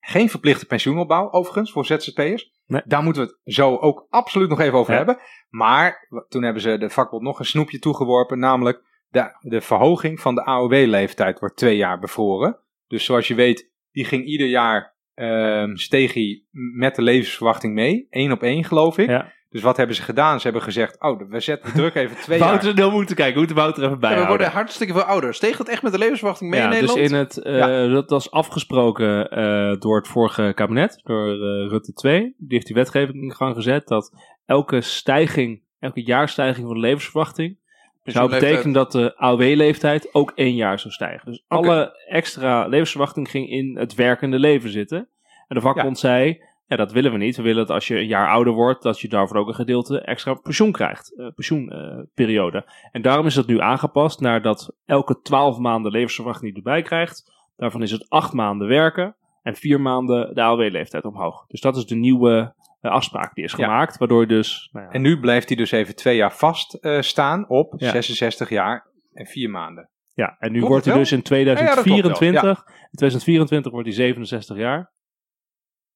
Geen 0.00 0.28
verplichte 0.30 0.66
pensioenopbouw, 0.66 1.30
overigens, 1.30 1.72
voor 1.72 1.86
ZZP'ers. 1.86 2.50
Nee. 2.66 2.82
Daar 2.84 3.02
moeten 3.02 3.22
we 3.22 3.28
het 3.44 3.54
zo 3.54 3.76
ook 3.76 4.06
absoluut 4.08 4.48
nog 4.48 4.60
even 4.60 4.78
over 4.78 4.90
Ja. 4.92 4.98
hebben. 4.98 5.18
Maar 5.48 6.08
toen 6.28 6.42
hebben 6.42 6.62
ze 6.62 6.78
de 6.78 6.90
vakbond 6.90 7.22
nog 7.22 7.38
een 7.38 7.44
snoepje 7.44 7.78
toegeworpen, 7.78 8.38
namelijk 8.38 8.82
de, 9.08 9.36
de 9.40 9.60
verhoging 9.60 10.20
van 10.20 10.34
de 10.34 10.44
AOW-leeftijd 10.44 11.38
wordt 11.38 11.56
twee 11.56 11.76
jaar 11.76 11.98
bevroren. 11.98 12.58
Dus 12.86 13.04
zoals 13.04 13.28
je 13.28 13.34
weet, 13.34 13.70
die 13.90 14.04
ging 14.04 14.24
ieder 14.24 14.46
jaar 14.46 14.96
ehm 15.14 15.76
steeg 15.76 16.14
hij 16.14 16.44
met 16.74 16.94
de 16.96 17.02
levensverwachting 17.02 17.74
mee. 17.74 18.06
Eén 18.10 18.32
op 18.32 18.42
één, 18.42 18.64
geloof 18.64 18.98
ik. 18.98 19.08
Ja. 19.08 19.32
Dus 19.52 19.62
wat 19.62 19.76
hebben 19.76 19.96
ze 19.96 20.02
gedaan? 20.02 20.36
Ze 20.36 20.42
hebben 20.42 20.62
gezegd, 20.62 21.00
oh, 21.00 21.20
we 21.28 21.40
zetten 21.40 21.70
we 21.70 21.76
druk 21.76 21.94
even 21.94 22.16
twee 22.16 22.38
jaar. 22.38 22.48
Wouter, 22.48 22.90
moeten 22.90 23.16
kijken. 23.16 23.34
We 23.34 23.38
moeten 23.38 23.56
Wouter 23.56 23.84
even 23.84 23.98
Ja, 24.00 24.20
we 24.20 24.26
worden 24.26 24.50
hartstikke 24.50 24.92
veel 24.92 25.02
ouder. 25.02 25.34
Steeg 25.34 25.56
dat 25.56 25.68
echt 25.68 25.82
met 25.82 25.92
de 25.92 25.98
levensverwachting 25.98 26.50
mee 26.50 26.60
ja, 26.60 26.72
in 26.72 26.80
dus 26.80 26.94
Nederland? 26.94 27.12
in 27.12 27.18
het, 27.18 27.38
eh, 27.38 27.92
dat 27.92 28.10
was 28.10 28.30
afgesproken 28.30 29.30
eh, 29.30 29.80
door 29.80 29.96
het 29.96 30.08
vorige 30.08 30.52
kabinet, 30.54 31.00
door 31.02 31.28
eh, 31.28 31.68
Rutte 31.70 31.92
2. 31.92 32.20
Die 32.20 32.34
heeft 32.48 32.66
die 32.66 32.74
wetgeving 32.76 33.22
in 33.22 33.34
gang 33.34 33.54
gezet 33.54 33.88
dat 33.88 34.12
elke 34.46 34.80
stijging, 34.80 35.62
elke 35.78 36.02
jaarstijging 36.02 36.66
van 36.66 36.74
de 36.74 36.80
levensverwachting 36.80 37.58
zou 38.04 38.30
betekenen 38.30 38.72
dat 38.72 38.92
de 38.92 39.16
AOW-leeftijd 39.16 40.14
ook 40.14 40.32
één 40.34 40.54
jaar 40.54 40.78
zou 40.78 40.92
stijgen. 40.92 41.30
Dus 41.30 41.44
alle 41.48 42.04
extra 42.08 42.66
levensverwachting 42.66 43.30
ging 43.30 43.48
in 43.48 43.76
het 43.76 43.94
werkende 43.94 44.38
leven 44.38 44.70
zitten. 44.70 45.08
En 45.48 45.56
de 45.56 45.60
vakbond 45.60 45.98
zei, 45.98 46.42
ja, 46.72 46.78
dat 46.78 46.92
willen 46.92 47.12
we 47.12 47.18
niet. 47.18 47.36
We 47.36 47.42
willen 47.42 47.66
dat 47.66 47.70
als 47.74 47.86
je 47.86 47.96
een 47.98 48.06
jaar 48.06 48.28
ouder 48.28 48.52
wordt, 48.52 48.82
dat 48.82 49.00
je 49.00 49.08
daarvoor 49.08 49.36
ook 49.36 49.48
een 49.48 49.54
gedeelte 49.54 50.00
extra 50.00 50.34
pensioen 50.34 50.72
krijgt. 50.72 51.18
eh, 51.18 51.26
pensioenperiode. 51.34 52.64
en 52.90 53.02
daarom 53.02 53.26
is 53.26 53.34
dat 53.34 53.46
nu 53.46 53.60
aangepast 53.60 54.20
naar 54.20 54.42
dat 54.42 54.74
elke 54.84 55.20
twaalf 55.20 55.58
maanden 55.58 55.92
levensverwachting 55.92 56.54
die 56.54 56.62
je 56.62 56.68
erbij 56.68 56.82
krijgt. 56.82 57.32
Daarvan 57.56 57.82
is 57.82 57.90
het 57.90 58.08
acht 58.08 58.32
maanden 58.32 58.68
werken 58.68 59.16
en 59.42 59.54
vier 59.54 59.80
maanden 59.80 60.34
de 60.34 60.42
AOW-leeftijd 60.42 61.04
omhoog. 61.04 61.46
Dus 61.46 61.60
dat 61.60 61.76
is 61.76 61.86
de 61.86 61.94
nieuwe 61.94 62.54
eh, 62.80 62.90
afspraak 62.90 63.34
die 63.34 63.44
is 63.44 63.52
Ja. 63.52 63.64
gemaakt, 63.64 63.98
waardoor 63.98 64.26
dus... 64.26 64.68
Nou 64.72 64.86
ja, 64.86 64.92
En 64.92 65.02
nu 65.02 65.20
blijft 65.20 65.48
hij 65.48 65.56
dus 65.56 65.70
even 65.70 65.96
twee 65.96 66.16
jaar 66.16 66.32
vast 66.32 66.74
eh, 66.74 67.00
staan 67.00 67.48
op 67.48 67.74
Ja. 67.76 67.90
66 67.90 68.48
jaar 68.48 68.86
en 69.12 69.26
vier 69.26 69.50
maanden. 69.50 69.90
Ja, 70.14 70.36
en 70.38 70.48
nu 70.52 70.58
Klopt 70.58 70.72
wordt 70.72 70.84
hij 70.84 70.94
dus 70.94 71.12
in 71.12 71.22
Ja, 71.28 71.36
ja, 71.36 71.44
dat 71.44 71.56
klopt 71.56 71.74
wel, 71.74 72.12
2024, 72.12 72.58
in 72.66 72.96
2024 72.96 73.72
wordt 73.72 73.86
hij 73.86 73.96
67 73.96 74.56
jaar. 74.56 74.92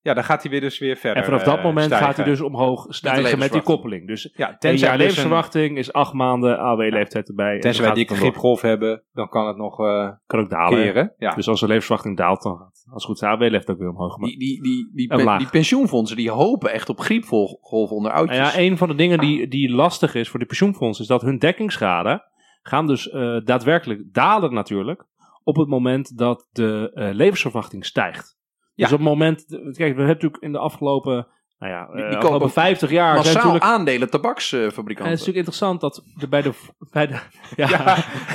Ja, 0.06 0.14
dan 0.14 0.24
gaat 0.24 0.42
hij 0.42 0.50
weer 0.50 0.60
dus 0.60 0.78
weer 0.78 0.96
verder 0.96 1.18
En 1.18 1.24
vanaf 1.24 1.42
dat 1.42 1.56
eh, 1.56 1.64
moment 1.64 1.84
stijgen. 1.86 2.06
gaat 2.06 2.16
hij 2.16 2.24
dus 2.24 2.40
omhoog 2.40 2.86
stijgen 2.88 3.38
met 3.38 3.52
die 3.52 3.62
koppeling. 3.62 4.06
Dus 4.06 4.32
Ja, 4.36 4.56
tenzij 4.58 4.88
jaar 4.88 4.96
dus 4.98 5.06
levensverwachting 5.06 5.78
is 5.78 5.92
acht 5.92 6.12
maanden 6.12 6.58
AW-leeftijd 6.58 7.28
erbij. 7.28 7.54
en 7.54 7.60
Tenzij 7.60 7.84
wij 7.94 8.04
dan 8.04 8.16
gripgolf 8.16 8.60
hebben, 8.60 9.02
dan 9.12 9.28
kan 9.28 9.46
het 9.46 9.56
nog 9.56 9.80
eh 9.80 10.08
Kan 10.26 10.40
ook 10.40 10.50
dalen. 10.50 10.78
keren. 10.82 11.12
Ja. 11.18 11.34
Dus 11.34 11.48
als 11.48 11.60
de 11.60 11.66
levensverwachting 11.66 12.16
daalt, 12.16 12.42
dan 12.42 12.56
gaat 12.56 12.84
als 12.92 13.06
het 13.06 13.18
goed 13.18 13.18
de 13.20 13.26
AW-leeftijd 13.26 13.70
ook 13.70 13.78
weer 13.78 13.88
omhoog. 13.92 14.18
Maar, 14.18 14.28
Die, 14.28 14.38
die, 14.38 14.62
die, 14.62 14.90
die, 14.94 15.12
Een 15.12 15.18
pe- 15.18 15.24
laag. 15.24 15.38
die 15.38 15.48
pensioenfondsen 15.50 16.16
die 16.16 16.30
hopen 16.30 16.72
echt 16.72 16.88
op 16.88 17.00
griepgolven 17.00 17.96
onder 17.96 18.12
nou 18.12 18.26
oudjes. 18.26 18.52
ja, 18.54 18.60
een 18.60 18.76
van 18.76 18.88
de 18.88 18.94
dingen 18.94 19.18
die, 19.18 19.48
die 19.48 19.70
lastig 19.70 20.14
is 20.14 20.28
voor 20.28 20.38
de 20.40 20.46
pensioenfondsen, 20.46 21.02
is 21.04 21.10
dat 21.10 21.22
hun 21.22 21.38
dekkingsgraden 21.38 22.22
gaan 22.62 22.86
dus 22.86 23.10
eh, 23.10 23.36
daadwerkelijk 23.44 24.02
dalen 24.14 24.54
natuurlijk, 24.54 25.04
op 25.44 25.56
het 25.56 25.68
moment 25.68 26.18
dat 26.18 26.48
de 26.52 26.90
eh, 26.94 27.08
levensverwachting 27.12 27.84
stijgt. 27.86 28.35
Dus 28.76 28.88
Ja. 28.88 28.94
op 28.94 29.00
het 29.00 29.08
moment, 29.08 29.44
kijk, 29.48 29.76
we 29.76 29.84
hebben 29.84 30.06
natuurlijk 30.06 30.42
in 30.42 30.52
de 30.52 30.58
afgelopen, 30.58 31.26
nou 31.58 31.72
ja, 31.72 31.86
die 31.86 31.94
eh, 31.94 32.10
kopen 32.10 32.18
afgelopen 32.18 32.50
50 32.50 32.90
jaar 32.90 33.12
zijn 33.12 33.16
Massaal 33.34 33.34
natuurlijk 33.52 33.64
aandelen 33.64 34.00
En 34.00 34.10
tabaksfabrikanten. 34.10 35.12
het 35.12 35.20
is 35.20 35.26
natuurlijk 35.26 35.36
interessant 35.46 35.80
dat 35.80 36.02
bij 36.28 36.42
de. 36.42 36.52
Bij 36.90 37.06
de 37.06 37.18
ja, 37.62 37.66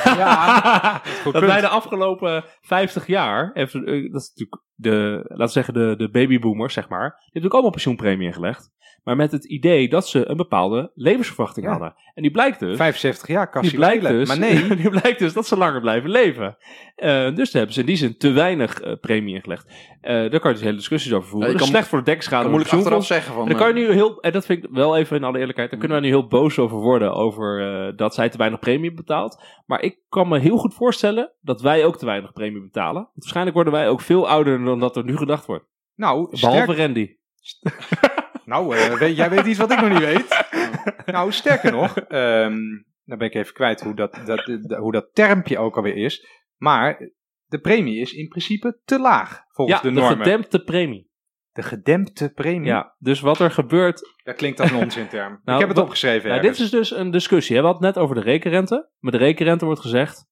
Ja, 0.04 1.02
dat 1.24 1.32
punt. 1.34 1.46
bij 1.46 1.62
de 1.62 1.68
afgelopen 1.68 2.44
50 2.62 3.08
jaar. 3.08 3.52
Even, 3.54 3.86
eh, 3.86 4.12
dat 4.12 4.22
is 4.22 4.30
natuurlijk 4.30 4.62
de. 4.76 5.22
Laten 5.28 5.46
we 5.46 5.52
zeggen, 5.52 5.74
de, 5.74 5.96
de 5.98 6.10
babyboomers, 6.10 6.74
zeg 6.74 6.90
maar. 6.90 7.00
Die 7.00 7.10
hebben 7.10 7.26
natuurlijk 7.26 7.54
allemaal 7.54 7.72
pensioenpremie 7.72 8.28
ingelegd. 8.28 8.70
Maar 9.04 9.16
met 9.16 9.32
het 9.32 9.46
idee 9.46 9.90
dat 9.90 10.08
ze 10.08 10.30
een 10.30 10.38
bepaalde 10.38 10.92
levensverwachting 10.96 11.66
Ja. 11.66 11.72
hadden. 11.72 11.94
En 12.14 12.22
die 12.22 12.32
blijkt 12.32 12.60
dus. 12.60 12.78
75 12.78 13.28
jaar, 13.28 13.44
Die 13.46 13.54
kassie 13.54 13.78
blijkt, 13.78 14.08
dus, 14.08 14.28
Maar 14.28 14.40
nee, 14.40 14.68
die 14.82 14.90
blijkt 14.90 15.20
dus 15.20 15.34
dat 15.34 15.48
ze 15.48 15.58
langer 15.58 15.82
blijven 15.82 16.10
leven. 16.10 16.58
Eh, 16.96 17.10
dus 17.36 17.52
daar 17.52 17.52
hebben 17.52 17.74
ze 17.74 17.80
in 17.80 17.86
die 17.86 17.96
zin 17.96 18.18
te 18.18 18.32
weinig 18.32 18.80
eh, 18.82 18.94
premie 19.02 19.36
ingelegd. 19.36 19.72
Eh 20.02 20.14
daar 20.14 20.40
kan 20.40 20.50
je 20.50 20.56
dus 20.58 20.62
hele 20.66 20.76
discussies 20.78 21.14
over 21.14 21.30
voeren. 21.30 21.48
Ja, 21.48 21.54
je 21.54 21.60
dat 21.60 21.68
is 21.68 21.72
kan- 21.72 21.76
slecht 21.82 21.88
voor 21.88 22.04
de 22.06 22.12
dekschade. 22.12 22.44
Van 22.44 22.52
moet 22.52 22.66
ik 22.66 22.74
achteraf 22.74 23.06
zeggen 23.06 23.34
van... 23.34 23.44
En 23.44 23.50
dan 23.50 23.58
kan 23.58 23.68
je 23.68 23.74
nu 23.74 23.92
heel, 23.94 24.22
en 24.22 24.32
dat 24.32 24.46
vind 24.46 24.64
ik 24.64 24.70
wel 24.72 24.98
even 24.98 25.18
in 25.18 25.24
alle 25.24 25.40
eerlijkheid, 25.40 25.70
daar 25.70 25.80
kunnen 25.80 25.98
we 25.98 26.04
nu 26.04 26.10
heel 26.10 26.28
boos 26.28 26.60
over 26.60 26.78
worden, 26.78 27.14
over 27.14 27.62
eh, 27.88 27.98
dat 27.98 28.14
zij 28.14 28.30
te 28.30 28.38
weinig 28.38 28.60
premie 28.60 28.94
betaalt. 28.94 29.44
Maar 29.66 29.82
ik 29.82 29.98
kan 30.10 30.28
me 30.28 30.40
heel 30.40 30.58
goed 30.58 30.74
voorstellen 30.74 31.32
dat 31.42 31.62
wij 31.62 31.86
ook 31.86 31.98
te 31.98 32.06
weinig 32.06 32.32
premie 32.34 32.62
betalen. 32.62 32.94
Want 33.02 33.10
waarschijnlijk 33.14 33.56
worden 33.56 33.74
wij 33.74 33.90
ook 33.90 34.02
veel 34.02 34.30
ouder 34.30 34.64
dan 34.64 34.80
dat 34.80 34.96
er 34.96 35.04
nu 35.04 35.18
gedacht 35.18 35.46
wordt. 35.46 35.66
nou, 35.96 36.30
Behalve 36.40 36.62
sterk, 36.64 36.78
Randy. 36.78 37.10
nou 38.46 38.76
eh, 38.76 38.94
weet, 38.98 39.16
jij 39.16 39.30
weet 39.30 39.46
iets 39.46 39.58
wat 39.60 39.72
ik 39.72 39.82
nog 39.82 39.90
niet 39.90 40.00
weet. 40.00 40.46
nou, 41.06 41.32
sterker 41.32 41.72
nog, 41.72 41.98
ehm 41.98 42.58
dan 43.06 43.18
ben 43.18 43.28
ik 43.28 43.34
even 43.36 43.54
kwijt 43.54 43.82
hoe 43.82 43.96
dat, 43.96 44.22
dat, 44.26 44.46
de- 44.46 44.78
hoe 44.80 44.92
dat 44.92 45.10
termpje 45.14 45.58
ook 45.58 45.76
alweer 45.76 45.96
is. 45.96 46.28
Maar 46.58 47.10
de 47.46 47.60
premie 47.60 48.00
is 48.00 48.12
in 48.14 48.28
principe 48.28 48.80
te 48.86 49.00
laag, 49.00 49.44
volgens 49.50 49.78
Ja, 49.82 49.88
de 49.90 49.94
de, 49.94 50.00
normen. 50.02 50.18
gedempte 50.18 50.64
premie. 50.64 51.10
de 51.52 51.64
gedempte 51.64 52.30
premie? 52.36 52.68
Ja, 52.68 52.96
dus 53.00 53.20
wat 53.20 53.40
er 53.40 53.52
gebeurt. 53.52 54.02
Dat 54.24 54.36
klinkt 54.36 54.60
als 54.60 54.72
een 54.72 54.78
onzinterm. 54.78 55.30
Nou, 55.44 55.54
ik 55.54 55.60
heb 55.60 55.68
het 55.68 55.76
wat- 55.78 55.86
opgeschreven 55.86 56.30
Nou, 56.30 56.42
dit 56.42 56.60
is 56.60 56.70
dus 56.70 56.92
een 56.92 57.12
discussie. 57.12 57.56
Hè? 57.56 57.62
We 57.62 57.68
hadden 57.68 57.86
het 57.88 57.96
net 57.96 58.04
over 58.04 58.16
de 58.16 58.22
rekenrente. 58.22 58.90
Met 59.00 59.14
de 59.14 59.20
rekenrente 59.20 59.66
wordt 59.66 59.82
gezegd, 59.82 60.26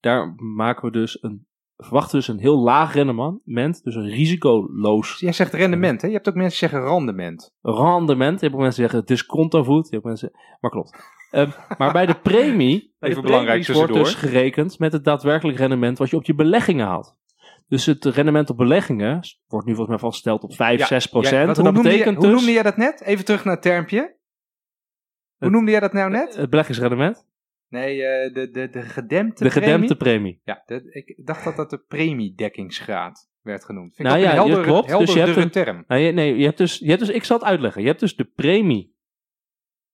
daar 0.00 0.34
maken 0.56 0.84
we 0.84 0.90
dus 0.92 1.22
een 1.22 1.46
verwachten 1.82 2.18
dus 2.18 2.28
een 2.28 2.38
heel 2.38 2.58
laag 2.58 2.94
rendement, 2.94 3.84
dus 3.84 3.94
een 3.94 4.08
risicoloos 4.08 5.20
Jij 5.20 5.32
zegt 5.32 5.52
rendement, 5.52 6.00
hè? 6.02 6.06
Je 6.06 6.14
hebt 6.14 6.28
ook 6.28 6.34
mensen 6.34 6.60
die 6.60 6.68
zeggen 6.68 6.88
rendement. 6.88 7.54
rendement. 7.62 8.40
Je 8.40 8.46
hebt 8.46 8.54
ook 8.54 8.60
mensen 8.62 8.82
die 8.82 8.90
zeggen 8.90 8.98
het 8.98 9.10
is 9.10 9.26
contovoet. 9.26 9.86
Je 9.86 9.92
hebt 9.94 10.04
mensen, 10.04 10.30
maar 10.60 10.70
klopt. 10.70 10.96
Ehm, 11.30 11.50
maar 11.78 11.92
bij 11.92 12.06
de 12.06 12.14
premie, 12.14 12.94
bij 12.98 13.08
de 13.08 13.16
Even 13.16 13.22
belangrijk 13.22 13.66
wordt 13.66 13.92
dus 13.92 14.14
gerekend 14.14 14.78
met 14.78 14.92
het 14.92 15.04
daadwerkelijk 15.04 15.58
rendement 15.58 15.98
wat 15.98 16.10
je 16.10 16.16
op 16.16 16.24
je 16.24 16.34
beleggingen 16.34 16.86
haalt. 16.86 17.16
Dus 17.68 17.86
het 17.86 18.04
rendement 18.04 18.50
op 18.50 18.56
beleggingen 18.56 19.20
wordt 19.46 19.66
nu 19.66 19.74
volgens 19.74 19.88
mij 19.88 19.98
vastgesteld 19.98 20.42
op 20.42 20.54
5, 20.54 20.78
Ja, 20.78 20.86
6 20.86 21.04
Ja, 21.04 21.10
procent. 21.10 21.58
en 21.58 21.64
hoe, 21.64 21.82
dat 21.82 21.84
jij, 21.84 22.04
hoe 22.04 22.14
dus 22.14 22.32
noemde 22.32 22.52
jij 22.52 22.62
dat 22.62 22.76
net? 22.76 23.02
Even 23.02 23.24
terug 23.24 23.44
naar 23.44 23.54
het 23.54 23.62
termpje. 23.62 24.16
Hoe 25.38 25.50
noemde 25.50 25.70
jij 25.70 25.80
dat 25.80 25.92
nou 25.92 26.10
net? 26.10 26.36
het 26.36 26.50
beleggingsrendement, 26.50 27.26
Nee, 27.72 28.02
eh, 28.04 28.34
de, 28.34 28.50
de, 28.50 28.68
de 28.68 28.82
gedempte 28.82 29.44
de 29.44 29.50
gedempte 29.50 29.96
premie. 29.96 30.40
Ja, 30.44 30.62
de- 30.66 30.90
ik 30.92 31.26
dacht 31.26 31.44
dat 31.44 31.56
dat 31.56 31.70
de 31.70 31.78
premiedekkingsgraad 31.88 33.30
werd 33.42 33.64
genoemd. 33.64 33.94
Vind 33.94 34.08
Nou 34.08 34.20
ik 34.20 34.24
ja, 34.26 34.30
een 34.30 34.36
ja, 34.36 34.42
heldere, 34.44 34.66
klopt. 34.66 34.98
Dus 34.98 35.12
je 35.12 35.20
hebt 35.20 35.36
een- 35.36 35.50
term. 35.50 35.84
Nou, 35.86 36.00
je, 36.00 36.12
nee, 36.12 36.36
je 36.36 36.44
hebt 36.44 36.58
dus, 36.58 36.78
je 36.78 36.86
hebt 36.88 36.98
dus, 37.00 37.08
ik 37.08 37.24
zal 37.24 37.38
het 37.38 37.46
uitleggen. 37.46 37.82
Je 37.82 37.88
hebt 37.88 38.00
dus 38.00 38.16
de 38.16 38.24
premie 38.24 38.94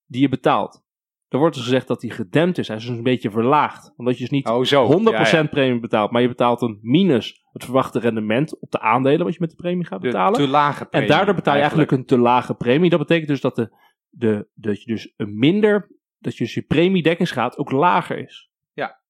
die 0.05 0.21
je 0.21 0.29
betaalt. 0.29 0.87
Er 1.27 1.37
wordt 1.39 1.55
dus 1.55 1.63
gezegd 1.63 1.87
dat 1.87 1.99
die 2.01 2.11
gedempt 2.11 2.57
is. 2.57 2.67
Hij 2.67 2.77
is 2.77 2.85
dus 2.85 2.97
een 2.97 3.03
beetje 3.03 3.31
verlaagd. 3.31 3.93
Omdat 3.97 4.13
je 4.13 4.19
dus 4.19 4.29
niet 4.29 4.47
Oh, 4.47 4.63
zo. 4.63 4.85
100% 4.85 5.31
Ja, 5.31 5.41
ja. 5.41 5.47
premie 5.47 5.79
betaalt, 5.79 6.11
maar 6.11 6.21
je 6.21 6.27
betaalt 6.27 6.61
een 6.61 6.79
minus 6.81 7.45
het 7.51 7.63
verwachte 7.63 7.99
rendement 7.99 8.59
op 8.59 8.71
de 8.71 8.79
aandelen 8.79 9.23
wat 9.25 9.33
je 9.33 9.39
met 9.39 9.49
de 9.49 9.55
premie 9.55 9.85
gaat 9.85 10.01
De 10.01 10.07
betalen. 10.07 10.33
te 10.39 10.47
lage 10.47 10.83
en 10.83 10.89
premie. 10.89 11.07
daardoor 11.07 11.35
betaal 11.35 11.53
je 11.53 11.59
eigenlijk 11.59 11.91
een 11.91 12.05
te 12.05 12.17
lage 12.17 12.53
premie. 12.55 12.89
Dat 12.89 12.99
betekent 12.99 13.27
dus 13.27 13.41
dat, 13.41 13.55
de, 13.55 13.75
de, 14.09 14.47
dat 14.53 14.83
je 14.83 14.91
dus 14.91 15.13
een 15.17 15.37
minder, 15.37 15.91
dat 16.19 16.37
je 16.37 16.43
dus 16.43 16.53
je 16.53 16.61
premiedekkingsgraad 16.61 17.57
ook 17.57 17.71
lager 17.71 18.17
is. 18.17 18.49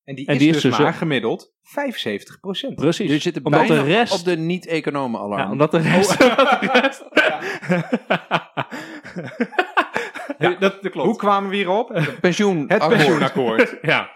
En 0.09 0.15
die 0.15 0.27
en 0.27 0.33
is 0.33 0.39
die 0.39 0.47
is 0.49 0.53
dus 0.53 0.63
dus, 0.63 0.77
maar 0.79 0.87
eh, 0.87 0.97
gemiddeld 0.97 1.53
75 1.61 2.39
procent. 2.39 2.75
Precies. 2.75 3.05
Jullie 3.05 3.21
zitten 3.21 3.45
omdat 3.45 3.67
bijna 3.67 3.83
de 3.83 3.89
rest, 3.89 4.13
op 4.19 4.25
de 4.25 4.37
niet-economen 4.37 5.19
alarm. 5.19 5.41
ja, 5.41 5.51
omdat 5.51 5.71
de 5.71 5.77
rest, 5.77 6.11
omdat 6.23 6.61
de 6.61 6.69
rest 6.71 7.05
Ja. 10.37 10.55
dat, 10.59 10.81
dat 10.81 10.91
klopt. 10.91 11.07
Hoe 11.07 11.17
kwamen 11.17 11.49
we 11.49 11.55
hierop? 11.55 12.01
Pensioen. 12.21 12.65
Het 12.67 12.87
pensioenakkoord. 12.87 13.77
Ja, 13.81 14.09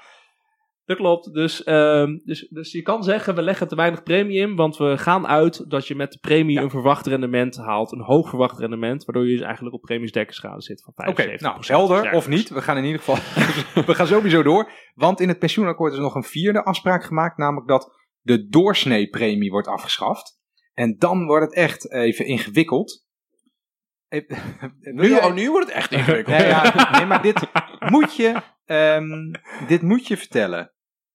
dat 0.86 0.98
klopt. 0.98 1.34
Dus, 1.34 1.64
ehm, 1.64 2.18
dus, 2.24 2.48
dus 2.50 2.72
je 2.72 2.82
kan 2.82 3.04
zeggen, 3.04 3.36
we 3.36 3.42
leggen 3.42 3.68
te 3.68 3.76
weinig 3.76 4.04
premie 4.04 4.38
in, 4.40 4.56
want 4.56 4.78
we 4.78 4.98
gaan 4.98 5.28
uit 5.28 5.70
dat 5.70 5.88
je 5.88 5.96
met 5.96 6.12
de 6.12 6.18
premie 6.20 6.56
Ja. 6.56 6.62
een 6.62 6.70
verwacht 6.70 7.08
rendement 7.08 7.58
haalt, 7.58 7.92
een 7.92 8.02
hoog 8.04 8.30
verwacht 8.30 8.60
rendement, 8.60 9.06
waardoor 9.06 9.26
je 9.28 9.36
dus 9.36 9.46
eigenlijk 9.46 9.76
op 9.76 9.82
premiesdekkingsschade 9.82 10.62
zit 10.62 10.84
van 10.84 10.94
75%. 10.94 11.08
Oké, 11.40 11.44
nou, 11.44 11.64
helder 11.68 12.12
of 12.12 12.28
niet. 12.28 12.50
We 12.50 12.62
gaan 12.62 12.78
in 12.78 12.84
ieder 12.86 13.00
geval. 13.02 13.16
we 13.86 13.96
gaan 13.96 14.08
sowieso 14.08 14.44
door. 14.44 14.72
Want 14.94 15.20
in 15.20 15.28
het 15.28 15.40
pensioenakkoord 15.40 15.94
is 15.94 16.00
nog 16.00 16.16
een 16.16 16.24
vierde 16.24 16.64
afspraak 16.64 17.04
gemaakt. 17.04 17.38
Namelijk 17.38 17.68
dat 17.68 17.96
de 18.22 18.48
doorsneepremie 18.48 19.52
wordt 19.52 19.68
afgeschaft. 19.68 20.42
En 20.74 20.96
dan 20.98 21.26
wordt 21.26 21.46
het 21.46 21.56
echt 21.56 21.92
even 21.92 22.26
ingewikkeld. 22.26 23.02
Nu, 24.80 25.10
jij- 25.10 25.24
oh, 25.24 25.34
nu 25.34 25.50
wordt 25.52 25.66
het 25.68 25.76
echt 25.76 25.92
ingewikkeld. 25.98 26.38
Nee, 26.38 26.48
ja, 26.48 26.92
nee, 26.98 27.06
maar 27.06 27.22
dit 27.22 27.48
moet, 27.80 28.16
je, 28.16 28.42
ehm, 28.66 29.32
dit 29.68 29.82
moet 29.82 30.08
je 30.08 30.18
vertellen. 30.18 30.73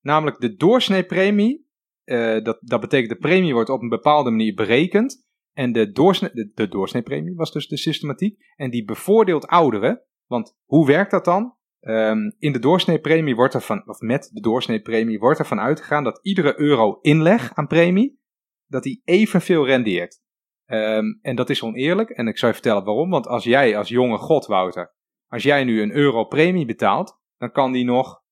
Namelijk 0.08 0.40
de 0.40 0.54
doorsneepremie. 0.56 1.66
eh, 2.04 2.42
dat, 2.42 2.58
dat 2.60 2.80
betekent 2.80 3.10
de 3.10 3.28
premie 3.28 3.52
wordt 3.52 3.70
op 3.70 3.82
een 3.82 3.88
bepaalde 3.88 4.30
manier 4.30 4.54
berekend. 4.54 5.26
En 5.52 5.72
de, 5.72 5.90
doorsne, 5.90 6.50
de, 6.54 6.68
doorsneepremie 6.68 7.34
was 7.34 7.52
dus 7.52 7.68
de 7.68 7.76
systematiek. 7.76 8.52
En 8.56 8.70
die 8.70 8.84
bevoordeelt 8.84 9.46
ouderen. 9.46 10.02
Want 10.26 10.56
hoe 10.64 10.86
werkt 10.86 11.10
dat 11.10 11.24
dan? 11.24 11.56
Ehm, 11.80 12.30
in 12.38 12.52
de 12.52 12.58
doorsneepremie 12.58 13.34
wordt 13.34 13.54
er 13.54 13.60
van, 13.60 13.88
of 13.88 14.00
met 14.00 14.30
de 14.32 14.40
doorsneepremie 14.40 15.18
wordt 15.18 15.38
er 15.38 15.46
van 15.46 15.60
uitgegaan 15.60 16.04
dat 16.04 16.20
iedere 16.22 16.60
euro 16.60 16.98
inleg 17.00 17.54
aan 17.54 17.66
premie, 17.66 18.20
dat 18.66 18.82
die 18.82 19.02
evenveel 19.04 19.66
rendeert. 19.66 20.20
Ehm, 20.64 21.04
en 21.20 21.36
dat 21.36 21.50
is 21.50 21.62
oneerlijk. 21.62 22.10
En 22.10 22.26
ik 22.26 22.38
zal 22.38 22.48
je 22.48 22.54
vertellen 22.54 22.84
waarom. 22.84 23.10
Want 23.10 23.26
als 23.26 23.44
jij 23.44 23.76
als 23.76 23.88
jonge 23.88 24.18
god, 24.18 24.46
Wouter, 24.46 24.94
als 25.26 25.42
jij 25.42 25.64
nu 25.64 25.82
een 25.82 25.92
euro 25.92 26.24
premie 26.24 26.66
betaalt, 26.66 27.20
dan 27.36 27.52
kan 27.52 27.72
die 27.72 27.84
nog. 27.84 28.26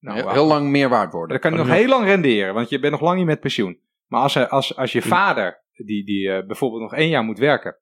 Nou, 0.00 0.32
heel, 0.32 0.46
lang 0.46 0.68
meer 0.70 0.88
waard 0.88 1.12
worden. 1.12 1.28
dan 1.28 1.38
kan 1.38 1.50
die 1.50 1.60
nog 1.68 1.76
heel 1.78 1.88
lang 1.88 2.04
renderen, 2.04 2.54
want 2.54 2.68
je 2.68 2.78
bent 2.80 2.92
nog 2.92 3.00
lang 3.02 3.16
niet 3.18 3.26
met 3.26 3.40
pensioen. 3.40 3.80
Maar 4.06 4.20
als, 4.20 4.36
als, 4.48 4.76
als 4.76 4.92
je 4.92 5.02
vader, 5.02 5.64
die, 5.72 6.04
die 6.04 6.30
eh, 6.32 6.46
bijvoorbeeld 6.46 6.82
nog 6.82 6.94
één 6.94 7.08
jaar 7.08 7.24
moet 7.24 7.38
werken, 7.38 7.78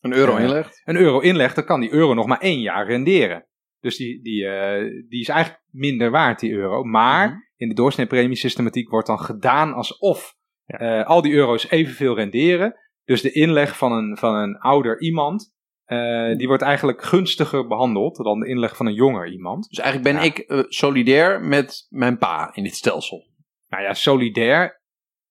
Een 0.00 0.12
euro 0.12 0.32
Ja. 0.32 0.38
inlegt. 0.38 0.80
een 0.84 0.96
euro 0.96 1.20
inlegt, 1.20 1.54
dan 1.54 1.64
kan 1.64 1.80
die 1.80 1.92
euro 1.92 2.14
nog 2.14 2.26
maar 2.26 2.40
één 2.40 2.60
jaar 2.60 2.86
renderen. 2.86 3.46
Dus 3.80 3.96
die, 3.96 4.22
die, 4.22 4.46
eh, 4.46 5.04
die 5.08 5.20
is 5.20 5.28
eigenlijk 5.28 5.62
minder 5.70 6.10
waard, 6.10 6.40
die 6.40 6.52
euro. 6.52 6.84
Maar 6.84 7.28
Mhm. 7.28 7.36
in 7.56 7.68
de 7.68 7.74
doorsneepremiesystematiek 7.74 8.88
wordt 8.90 9.06
dan 9.06 9.18
gedaan 9.18 9.72
alsof 9.72 10.34
Ja. 10.64 10.78
eh, 10.78 11.06
al 11.06 11.22
die 11.22 11.32
euro's 11.32 11.70
evenveel 11.70 12.14
renderen. 12.14 12.76
Dus 13.04 13.22
de 13.22 13.32
inleg 13.32 13.76
van 13.76 13.92
een, 13.92 14.16
van 14.16 14.34
een 14.34 14.58
ouder 14.58 15.00
iemand, 15.00 15.54
eh, 15.92 16.36
die 16.36 16.46
wordt 16.46 16.62
eigenlijk 16.62 17.02
gunstiger 17.02 17.66
behandeld 17.66 18.16
dan 18.16 18.40
de 18.40 18.48
inleg 18.48 18.76
van 18.76 18.86
een 18.86 18.94
jonger 18.94 19.28
iemand. 19.28 19.68
Dus 19.68 19.78
eigenlijk 19.78 20.14
ben 20.14 20.24
Ja. 20.24 20.28
ik 20.28 20.38
eh, 20.38 20.62
solidair 20.68 21.40
met 21.40 21.86
mijn 21.88 22.18
pa 22.18 22.50
in 22.54 22.62
dit 22.62 22.74
stelsel. 22.74 23.26
Nou 23.68 23.82
ja, 23.82 23.94
solidair 23.94 24.82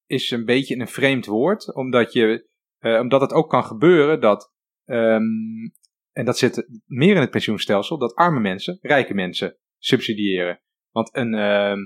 is 0.05 0.31
een 0.31 0.45
beetje 0.45 0.75
een 0.75 0.87
vreemd 0.87 1.25
woord, 1.25 1.75
omdat, 1.75 2.13
je, 2.13 2.49
eh, 2.77 2.99
omdat 2.99 3.21
het 3.21 3.33
ook 3.33 3.49
kan 3.49 3.63
gebeuren 3.63 4.21
dat, 4.21 4.53
ehm, 4.85 5.23
en 6.11 6.25
dat 6.25 6.37
zit 6.37 6.81
meer 6.85 7.15
in 7.15 7.21
het 7.21 7.31
pensioenstelsel, 7.31 7.97
dat 7.97 8.15
arme 8.15 8.39
mensen 8.39 8.77
rijke 8.81 9.13
mensen 9.13 9.57
subsidiëren. 9.77 10.61
Want 10.91 11.15
een, 11.15 11.33
ehm, 11.33 11.79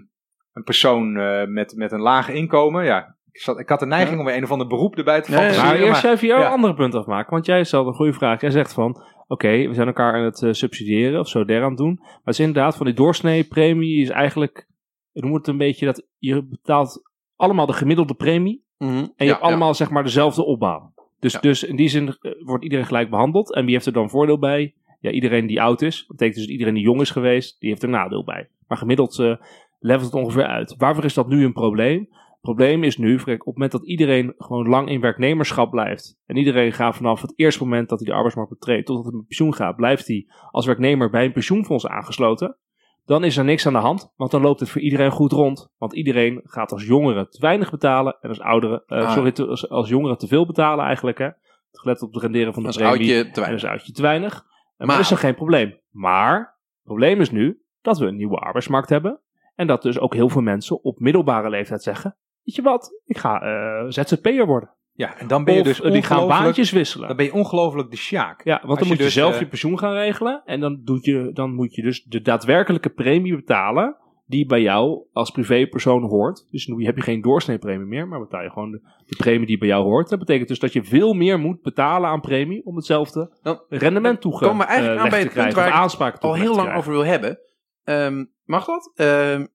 een 0.54 0.64
persoon 0.64 1.14
met, 1.54 1.76
met 1.76 1.92
een 1.92 2.02
laag 2.02 2.30
inkomen, 2.30 2.86
ja, 2.86 3.15
ik, 3.36 3.42
zat, 3.42 3.60
ik 3.60 3.70
had 3.70 3.80
de 3.80 3.86
neiging 3.86 4.14
Ja. 4.14 4.20
om 4.20 4.26
weer 4.26 4.36
een 4.38 4.44
of 4.44 4.52
ander 4.52 4.68
beroep 4.68 4.96
erbij 4.96 5.22
te 5.22 5.30
Nee, 5.32 5.40
fantaseren. 5.40 5.70
Maar 5.80 5.88
eerst 5.88 6.04
maar- 6.04 6.12
even 6.14 6.28
jouw 6.28 6.40
ja. 6.40 6.50
andere 6.50 6.74
punt 6.74 6.96
afmaken. 6.96 7.32
Want 7.32 7.46
jij 7.46 7.64
stelde 7.64 7.90
een 7.90 7.96
goede 7.96 8.14
vraag. 8.14 8.42
Jij 8.42 8.50
zegt 8.50 8.74
van, 8.74 9.02
oké, 9.28 9.68
we 9.68 9.74
zijn 9.74 9.88
elkaar 9.88 10.14
aan 10.14 10.24
het 10.24 10.42
eh, 10.44 10.52
subsidiëren 10.52 11.20
of 11.20 11.28
zo 11.28 11.46
der 11.46 11.62
aan 11.64 11.70
het 11.70 11.78
doen. 11.78 11.96
Maar 11.96 12.20
het 12.24 12.34
is 12.34 12.46
inderdaad 12.46 12.76
van 12.76 12.86
die 12.86 12.96
doorsneepremie 12.96 14.02
is 14.02 14.10
eigenlijk, 14.10 14.68
het 15.14 15.48
een 15.48 15.58
beetje 15.58 15.86
dat 15.86 16.08
je 16.18 16.44
betaalt 16.44 17.02
allemaal 17.36 17.66
de 17.66 17.74
gemiddelde 17.74 18.14
premie. 18.14 18.64
En 18.78 19.12
je 19.16 19.26
hebt 19.26 19.42
allemaal 19.42 19.74
zeg 19.74 19.90
maar 19.90 20.04
dezelfde 20.04 20.46
opbouw. 20.46 20.94
Dus, 21.20 21.34
Ja. 21.34 21.40
dus 21.40 21.64
in 21.64 21.76
die 21.76 21.88
zin 21.90 22.08
eh, 22.08 22.32
wordt 22.46 22.64
iedereen 22.64 22.86
gelijk 22.86 23.10
behandeld. 23.10 23.54
En 23.54 23.64
wie 23.66 23.74
heeft 23.74 23.86
er 23.86 23.94
dan 23.94 24.10
voordeel 24.10 24.40
bij? 24.40 24.74
Ja, 25.00 25.12
iedereen 25.12 25.48
die 25.48 25.62
oud 25.62 25.82
is. 25.82 25.98
Dat 25.98 26.08
betekent 26.08 26.36
dus 26.36 26.44
dat 26.44 26.52
iedereen 26.54 26.74
die 26.74 26.84
jong 26.84 27.02
is 27.02 27.12
geweest, 27.12 27.60
die 27.60 27.70
heeft 27.70 27.84
er 27.84 27.90
nadeel 27.90 28.24
bij. 28.24 28.50
Maar 28.68 28.78
gemiddeld 28.78 29.20
eh 29.20 29.36
levelt 29.80 30.06
het 30.06 30.22
ongeveer 30.24 30.46
uit. 30.46 30.76
Waarvoor 30.78 31.04
is 31.04 31.14
dat 31.14 31.28
nu 31.28 31.46
een 31.46 31.54
probleem? 31.54 32.10
Het 32.46 32.56
probleem 32.56 32.84
is 32.84 32.98
nu, 32.98 33.14
op 33.16 33.26
het 33.26 33.46
moment 33.46 33.72
dat 33.72 33.86
iedereen 33.88 34.34
gewoon 34.38 34.68
lang 34.68 34.90
in 34.90 35.02
werknemerschap 35.02 35.72
blijft. 35.72 36.18
En 36.26 36.36
iedereen 36.38 36.72
gaat 36.74 36.96
vanaf 36.96 37.22
het 37.22 37.34
eerste 37.36 37.64
moment 37.64 37.90
dat 37.90 38.00
hij 38.00 38.08
de 38.08 38.14
arbeidsmarkt 38.14 38.52
betreedt, 38.52 38.86
totdat 38.86 39.06
hij 39.06 39.14
met 39.16 39.26
pensioen 39.28 39.54
gaat, 39.54 39.76
blijft 39.76 40.08
hij 40.08 40.28
als 40.52 40.66
werknemer 40.66 41.10
bij 41.10 41.26
een 41.26 41.32
pensioenfonds 41.32 41.88
aangesloten. 41.88 42.58
Dan 43.06 43.24
is 43.24 43.38
er 43.38 43.44
niks 43.44 43.68
aan 43.68 43.74
de 43.74 43.80
hand, 43.80 44.12
want 44.16 44.32
dan 44.32 44.42
loopt 44.42 44.60
het 44.60 44.70
voor 44.70 44.82
iedereen 44.82 45.12
goed 45.12 45.32
rond. 45.32 45.72
Want 45.78 45.94
iedereen 45.94 46.42
gaat 46.44 46.72
als 46.72 46.86
jongere 46.86 47.28
te 47.28 47.40
weinig 47.42 47.72
betalen 47.72 48.18
en 48.22 48.30
als 48.30 48.40
ouderen, 48.40 48.84
eh, 48.86 48.98
Ah. 49.00 49.12
sorry, 49.12 49.32
te- 49.32 49.48
als, 49.48 49.70
als 49.70 49.90
jongeren 49.90 50.18
te 50.18 50.28
veel 50.28 50.46
betalen 50.46 50.86
eigenlijk. 50.86 51.18
Hè. 51.18 51.30
Gelet 51.72 52.02
op 52.02 52.14
het 52.14 52.22
renderen 52.22 52.54
van 52.54 52.62
de 52.62 52.68
Als 52.68 52.78
premie. 52.78 52.92
oudje 52.92 53.32
te 53.32 53.40
En 53.42 53.42
weinig. 53.48 53.64
oudje 53.70 53.92
te 53.92 54.02
weinig. 54.02 54.34
En 54.34 54.42
Maar- 54.78 54.88
maar 54.88 55.00
is 55.00 55.12
er 55.12 55.18
geen 55.18 55.36
probleem. 55.36 55.80
Maar 55.92 56.38
het 56.40 56.84
probleem 56.84 57.22
is 57.22 57.32
nu 57.32 57.62
dat 57.82 57.98
we 57.98 58.06
een 58.06 58.16
nieuwe 58.16 58.38
arbeidsmarkt 58.38 58.90
hebben. 58.90 59.20
En 59.56 59.68
dat 59.68 59.82
dus 59.82 60.00
ook 60.00 60.14
heel 60.14 60.30
veel 60.30 60.42
mensen 60.42 60.84
op 60.84 61.00
middelbare 61.00 61.50
leeftijd 61.50 61.84
zeggen: 61.84 62.18
Weet 62.46 62.56
je 62.56 62.62
wat, 62.62 63.02
ik 63.06 63.18
ga 63.18 63.42
eh, 63.42 63.86
ZZP'er 63.90 64.46
worden. 64.46 64.70
Ja, 64.94 65.18
en 65.18 65.28
dan 65.28 65.44
ben 65.44 65.54
je 65.54 65.60
of 65.60 65.66
dus 65.66 65.82
eh, 65.82 65.92
die 65.92 66.02
gaan 66.02 66.28
baantjes 66.28 66.72
wisselen. 66.72 67.08
Dan 67.08 67.18
ben 67.18 67.26
je 67.26 67.34
ongelooflijk 67.34 67.90
de 67.92 67.98
sjaak. 67.98 68.44
Ja, 68.44 68.54
want 68.54 68.70
Als 68.70 68.80
dan 68.80 68.88
je 68.88 68.94
moet 68.94 68.98
je 68.98 69.04
dus, 69.04 69.14
zelf 69.14 69.34
eh, 69.34 69.40
je 69.40 69.48
pensioen 69.48 69.80
gaan 69.80 69.94
regelen. 69.94 70.42
En 70.46 70.60
dan, 70.60 70.82
doet 70.84 71.06
je, 71.06 71.30
dan 71.34 71.54
moet 71.54 71.76
je 71.76 71.82
dus 71.82 72.04
de 72.04 72.22
daadwerkelijke 72.22 72.90
premie 72.90 73.36
betalen. 73.36 73.98
Die 74.28 74.46
bij 74.46 74.62
jou 74.62 75.06
als 75.12 75.32
privépersoon 75.32 76.04
hoort. 76.04 76.48
Dus 76.52 76.68
nu 76.68 76.86
heb 76.86 76.96
je 76.96 77.02
geen 77.02 77.22
doorsneepremie 77.22 77.88
meer. 77.88 78.08
Maar 78.08 78.20
betaal 78.20 78.42
je 78.42 78.50
gewoon 78.50 78.72
de, 78.72 78.82
de 79.06 79.16
premie 79.16 79.46
die 79.46 79.58
bij 79.58 79.68
jou 79.68 79.84
hoort. 79.84 80.10
Dat 80.10 80.20
betekent 80.20 80.48
dus 80.48 80.60
dat 80.60 80.74
je 80.74 80.84
veel 80.84 81.14
meer 81.14 81.40
moet 81.40 81.62
betalen 81.62 82.10
aan 82.10 82.22
premie. 82.22 82.66
Om 82.66 82.76
hetzelfde 82.76 83.38
Dan- 83.42 83.62
rendement 83.70 84.22
dan 84.22 84.32
komen 84.32 84.58
we 84.58 84.64
eigenlijk 84.64 85.02
aan 85.02 85.10
bij 85.10 85.20
het 85.20 85.34
punt 85.34 85.54
waar 85.54 86.14
ik 86.14 86.22
al 86.22 86.34
heel 86.34 86.56
lang 86.56 86.76
over 86.76 86.92
wil 86.92 87.06
hebben. 87.06 87.40
Ehm, 87.84 88.26
mag 88.44 88.66
dat? 88.66 88.92
Ehm, 88.96 89.46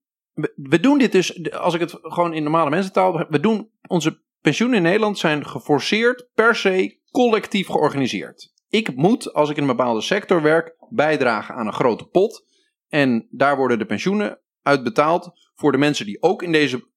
we, 0.55 0.79
doen 0.79 0.97
dit 0.97 1.11
dus, 1.11 1.51
als 1.51 1.73
ik 1.73 1.79
het 1.79 1.97
gewoon 2.01 2.33
in 2.33 2.43
normale 2.43 2.69
mensentaal 2.69 3.25
we 3.29 3.39
doen 3.39 3.69
onze 3.87 4.21
pensioenen 4.41 4.77
in 4.77 4.83
Nederland 4.83 5.17
zijn 5.17 5.45
geforceerd 5.45 6.29
per 6.33 6.55
se 6.55 6.99
collectief 7.11 7.67
georganiseerd. 7.67 8.53
Ik 8.69 8.95
moet, 8.95 9.33
als 9.33 9.49
ik 9.49 9.55
in 9.55 9.61
een 9.61 9.75
bepaalde 9.75 10.01
sector 10.01 10.41
werk, 10.41 10.75
bijdragen 10.89 11.55
aan 11.55 11.67
een 11.67 11.73
grote 11.73 12.05
pot. 12.05 12.45
En 12.87 13.27
daar 13.29 13.57
worden 13.57 13.79
de 13.79 13.85
pensioenen 13.85 14.41
uitbetaald 14.61 15.31
voor 15.55 15.71
de 15.71 15.77
mensen 15.77 16.05
die 16.05 16.21
ook 16.21 16.43
in 16.43 16.51
deze 16.51 16.89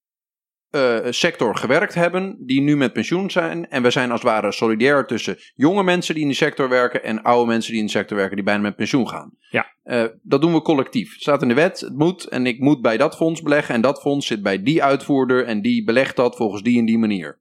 eh, 0.75 0.99
sector 1.11 1.57
gewerkt 1.57 1.95
hebben, 1.95 2.37
die 2.39 2.61
nu 2.61 2.77
met 2.77 2.93
pensioen 2.93 3.31
zijn. 3.31 3.69
En 3.69 3.83
we 3.83 3.91
zijn 3.91 4.11
als 4.11 4.21
het 4.21 4.31
ware 4.31 4.53
solidair 4.53 5.07
tussen 5.07 5.37
jonge 5.55 5.83
mensen 5.83 6.15
die 6.15 6.23
in 6.23 6.29
die 6.29 6.39
sector 6.39 6.69
werken 6.69 7.03
en 7.03 7.23
oude 7.23 7.51
mensen 7.51 7.71
die 7.71 7.81
in 7.81 7.87
de 7.87 7.93
sector 7.93 8.17
werken 8.17 8.37
die 8.37 8.45
bijna 8.45 8.63
met 8.63 8.77
pensioen 8.77 9.09
gaan. 9.09 9.37
Ja. 9.51 9.67
Eh, 9.83 10.05
dat 10.23 10.41
doen 10.41 10.53
we 10.53 10.63
collectief. 10.63 11.13
Het 11.13 11.21
staat 11.21 11.43
in 11.43 11.49
de 11.49 11.55
wet, 11.55 11.81
het 11.81 11.97
moet 11.97 12.29
en 12.29 12.47
ik 12.47 12.61
moet 12.61 12.83
bij 12.83 12.97
dat 12.97 13.17
fonds 13.17 13.43
beleggen 13.43 13.75
en 13.75 13.81
dat 13.81 14.01
fonds 14.01 14.27
zit 14.27 14.43
bij 14.43 14.63
die 14.63 14.83
uitvoerder 14.83 15.45
en 15.45 15.63
die 15.63 15.85
belegt 15.85 16.17
dat 16.17 16.37
volgens 16.37 16.63
die 16.63 16.79
en 16.79 16.85
die 16.85 16.99
manier. 16.99 17.39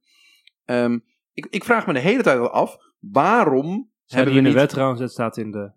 Ehm, 0.64 0.98
ik, 1.32 1.46
ik 1.50 1.64
vraag 1.64 1.86
me 1.86 1.92
de 1.92 1.98
hele 1.98 2.22
tijd 2.22 2.38
al 2.38 2.50
af, 2.50 2.76
waarom 3.00 3.90
Staat 4.04 4.18
hebben 4.18 4.32
die 4.32 4.42
we 4.42 4.48
in 4.48 4.54
de 4.54 4.58
niet 4.58 4.58
wet 4.58 4.68
trouwens, 4.68 5.00
het 5.00 5.10
staat 5.10 5.36
in 5.36 5.50
de... 5.50 5.70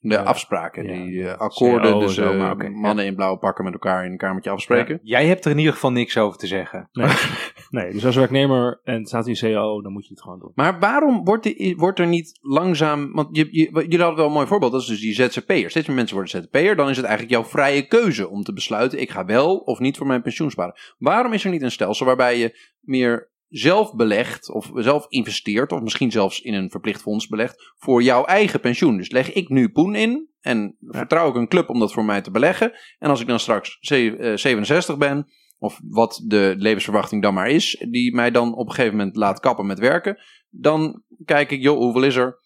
de 0.00 0.14
Ja. 0.14 0.22
afspraken, 0.22 0.84
Ja. 0.84 1.04
die 1.04 1.28
eh, 1.28 1.38
akkoorden, 1.38 1.92
CO 1.92 2.00
dus 2.00 2.14
zo, 2.14 2.32
eh, 2.32 2.68
mannen 2.70 3.04
in 3.06 3.14
blauwe 3.14 3.38
pakken 3.38 3.64
met 3.64 3.72
elkaar 3.72 4.04
in 4.04 4.10
een 4.10 4.16
kamertje 4.18 4.50
afspreken. 4.50 5.00
Ja, 5.02 5.18
jij 5.18 5.28
hebt 5.28 5.44
er 5.44 5.50
in 5.50 5.58
ieder 5.58 5.72
geval 5.72 5.92
niks 5.92 6.16
over 6.18 6.38
te 6.38 6.46
zeggen. 6.46 6.88
Nee, 6.92 7.08
nee, 7.70 7.92
dus 7.92 8.06
als 8.06 8.16
werknemer 8.16 8.80
en 8.84 8.94
het 8.94 9.08
staat 9.08 9.26
in 9.26 9.38
CO, 9.40 9.82
dan 9.82 9.92
moet 9.92 10.06
je 10.06 10.12
het 10.14 10.22
gewoon 10.22 10.38
doen. 10.38 10.52
Maar 10.54 10.78
waarom 10.78 11.24
wordt, 11.24 11.42
die, 11.42 11.76
wordt 11.76 11.98
er 11.98 12.06
niet 12.06 12.38
langzaam. 12.40 13.12
Want 13.12 13.36
je, 13.36 13.48
je, 13.50 13.70
jullie 13.72 13.98
hadden 13.98 14.16
wel 14.16 14.26
een 14.26 14.32
mooi 14.32 14.46
voorbeeld, 14.46 14.72
dat 14.72 14.80
is 14.80 14.86
dus 14.86 15.00
die 15.00 15.14
ZZP'er. 15.14 15.70
Steeds 15.70 15.86
meer 15.86 15.96
mensen 15.96 16.16
worden 16.16 16.42
ZZP'er. 16.42 16.76
Dan 16.76 16.88
is 16.88 16.96
het 16.96 17.06
eigenlijk 17.06 17.34
jouw 17.34 17.50
vrije 17.50 17.86
keuze 17.86 18.28
om 18.28 18.42
te 18.42 18.52
besluiten: 18.52 19.00
ik 19.00 19.10
ga 19.10 19.24
wel 19.24 19.56
of 19.56 19.78
niet 19.78 19.96
voor 19.96 20.06
mijn 20.06 20.22
pensioen 20.22 20.50
sparen. 20.50 20.74
Waarom 20.98 21.32
is 21.32 21.44
er 21.44 21.50
niet 21.50 21.62
een 21.62 21.70
stelsel 21.70 22.06
waarbij 22.06 22.38
je 22.38 22.58
meer 22.80 23.29
zelf 23.50 23.94
belegt 23.94 24.50
of 24.50 24.70
zelf 24.74 25.06
investeert, 25.08 25.72
of 25.72 25.80
misschien 25.80 26.10
zelfs 26.10 26.40
in 26.40 26.54
een 26.54 26.70
verplicht 26.70 27.02
fonds 27.02 27.26
belegt 27.26 27.72
voor 27.78 28.02
jouw 28.02 28.24
eigen 28.24 28.60
pensioen? 28.60 28.96
Dus 28.96 29.10
leg 29.10 29.32
ik 29.32 29.48
nu 29.48 29.68
poen 29.68 29.94
in 29.94 30.28
en 30.40 30.76
vertrouw 30.80 31.28
ik 31.28 31.34
een 31.34 31.48
club 31.48 31.68
om 31.68 31.78
dat 31.78 31.92
voor 31.92 32.04
mij 32.04 32.20
te 32.20 32.30
beleggen. 32.30 32.72
En 32.98 33.10
als 33.10 33.20
ik 33.20 33.26
dan 33.26 33.40
straks 33.40 33.76
ze- 33.80 34.16
eh, 34.16 34.36
67 34.36 34.96
ben, 34.98 35.26
of 35.58 35.80
wat 35.88 36.22
de 36.26 36.54
levensverwachting 36.58 37.22
dan 37.22 37.34
maar 37.34 37.48
is, 37.48 37.84
die 37.90 38.14
mij 38.14 38.30
dan 38.30 38.54
op 38.54 38.66
een 38.66 38.74
gegeven 38.74 38.96
moment 38.96 39.16
laat 39.16 39.40
kappen 39.40 39.66
met 39.66 39.78
werken, 39.78 40.18
dan 40.50 41.02
kijk 41.24 41.50
ik, 41.50 41.62
joh, 41.62 41.78
hoeveel 41.78 42.02
is 42.02 42.16
er? 42.16 42.38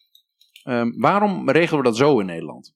Ehm, 0.63 0.91
waarom 0.97 1.51
regelen 1.51 1.83
we 1.83 1.89
dat 1.89 1.97
zo 1.97 2.19
in 2.21 2.27
Nederland? 2.27 2.75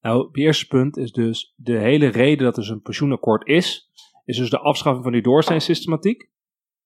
Nou, 0.00 0.26
het 0.26 0.36
eerste 0.36 0.66
punt 0.66 0.96
is 0.96 1.12
dus 1.12 1.54
de 1.56 1.78
hele 1.78 2.06
reden 2.06 2.44
dat 2.44 2.56
er 2.56 2.62
dus 2.62 2.70
een 2.70 2.80
pensioenakkoord 2.82 3.46
is, 3.46 3.90
is 4.24 4.36
dus 4.36 4.50
de 4.50 4.58
afschaffing 4.58 5.04
van 5.04 5.12
die 5.12 5.22
doorsnee-systematiek. 5.22 6.30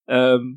Ehm, 0.07 0.55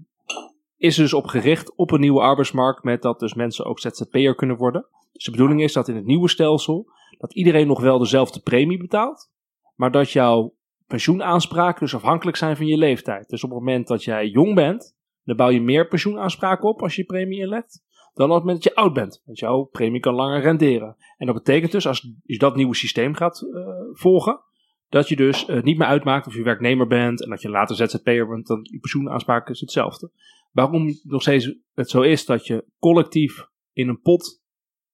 is 0.78 0.96
dus 0.96 1.14
op 1.14 1.26
gericht 1.26 1.76
op 1.76 1.92
een 1.92 2.00
nieuwe 2.00 2.22
arbeidsmarkt 2.22 2.84
met 2.84 3.02
dat 3.02 3.20
dus 3.20 3.34
mensen 3.34 3.66
ook 3.66 3.80
ZZP'er 3.80 4.36
kunnen 4.36 4.58
worden. 4.58 4.86
Dus 5.12 5.24
de 5.24 5.32
bedoeling 5.32 5.64
is 5.64 5.74
dat 5.74 5.88
in 5.88 5.96
het 5.96 6.06
nieuwe 6.06 6.30
stelsel 6.30 6.92
dat 7.18 7.34
iedereen 7.34 7.68
nog 7.68 7.82
wel 7.82 8.00
dezelfde 8.00 8.40
premie 8.40 8.78
betaalt, 8.78 9.32
maar 9.76 9.92
dat 9.92 10.12
jouw 10.12 10.54
pensioenaanspraken 10.88 11.80
dus 11.80 11.96
afhankelijk 11.96 12.38
zijn 12.38 12.58
van 12.58 12.66
je 12.66 12.78
leeftijd. 12.78 13.30
Dus 13.30 13.44
op 13.44 13.50
het 13.50 13.60
moment 13.60 13.88
dat 13.88 14.04
jij 14.04 14.28
jong 14.28 14.56
bent, 14.56 14.96
dan 15.24 15.36
bouw 15.36 15.50
je 15.50 15.62
meer 15.62 15.88
pensioenaanspraken 15.88 16.70
op 16.70 16.82
als 16.82 16.96
je 16.96 17.02
je 17.02 17.08
premie 17.08 17.40
inlegt, 17.40 17.84
dan 18.14 18.30
op 18.30 18.36
het 18.36 18.44
moment 18.44 18.64
dat 18.64 18.74
je 18.74 18.80
oud 18.80 18.94
bent. 18.94 19.22
Want 19.26 19.40
jouw 19.40 19.64
premie 19.64 20.00
kan 20.00 20.14
langer 20.14 20.42
renderen. 20.42 20.96
En 21.18 21.26
dat 21.26 21.36
betekent 21.36 21.72
dus, 21.72 21.88
als 21.88 22.14
je 22.24 22.38
dat 22.38 22.56
nieuwe 22.56 22.76
systeem 22.76 23.14
gaat 23.14 23.42
eh, 23.42 23.62
volgen, 23.92 24.42
dat 24.90 25.08
je 25.08 25.16
dus 25.16 25.46
eh, 25.46 25.62
niet 25.62 25.78
meer 25.78 25.88
uitmaakt 25.88 26.28
of 26.28 26.36
je 26.36 26.44
werknemer 26.44 26.88
bent 26.88 27.24
en 27.24 27.30
dat 27.30 27.42
je 27.42 27.50
later 27.50 27.76
ZZP'er 27.76 28.28
bent, 28.28 28.48
dan 28.48 28.60
je 28.72 28.80
pensioenaanspraak 28.80 29.50
is 29.50 29.60
hetzelfde. 29.60 30.12
Waarom 30.52 31.00
nog 31.04 31.22
steeds 31.22 31.56
het 31.74 31.90
zo 31.90 32.02
is 32.02 32.26
dat 32.26 32.46
je 32.46 32.66
collectief 32.80 33.48
in 33.74 33.88
een 33.88 34.02
pot 34.02 34.42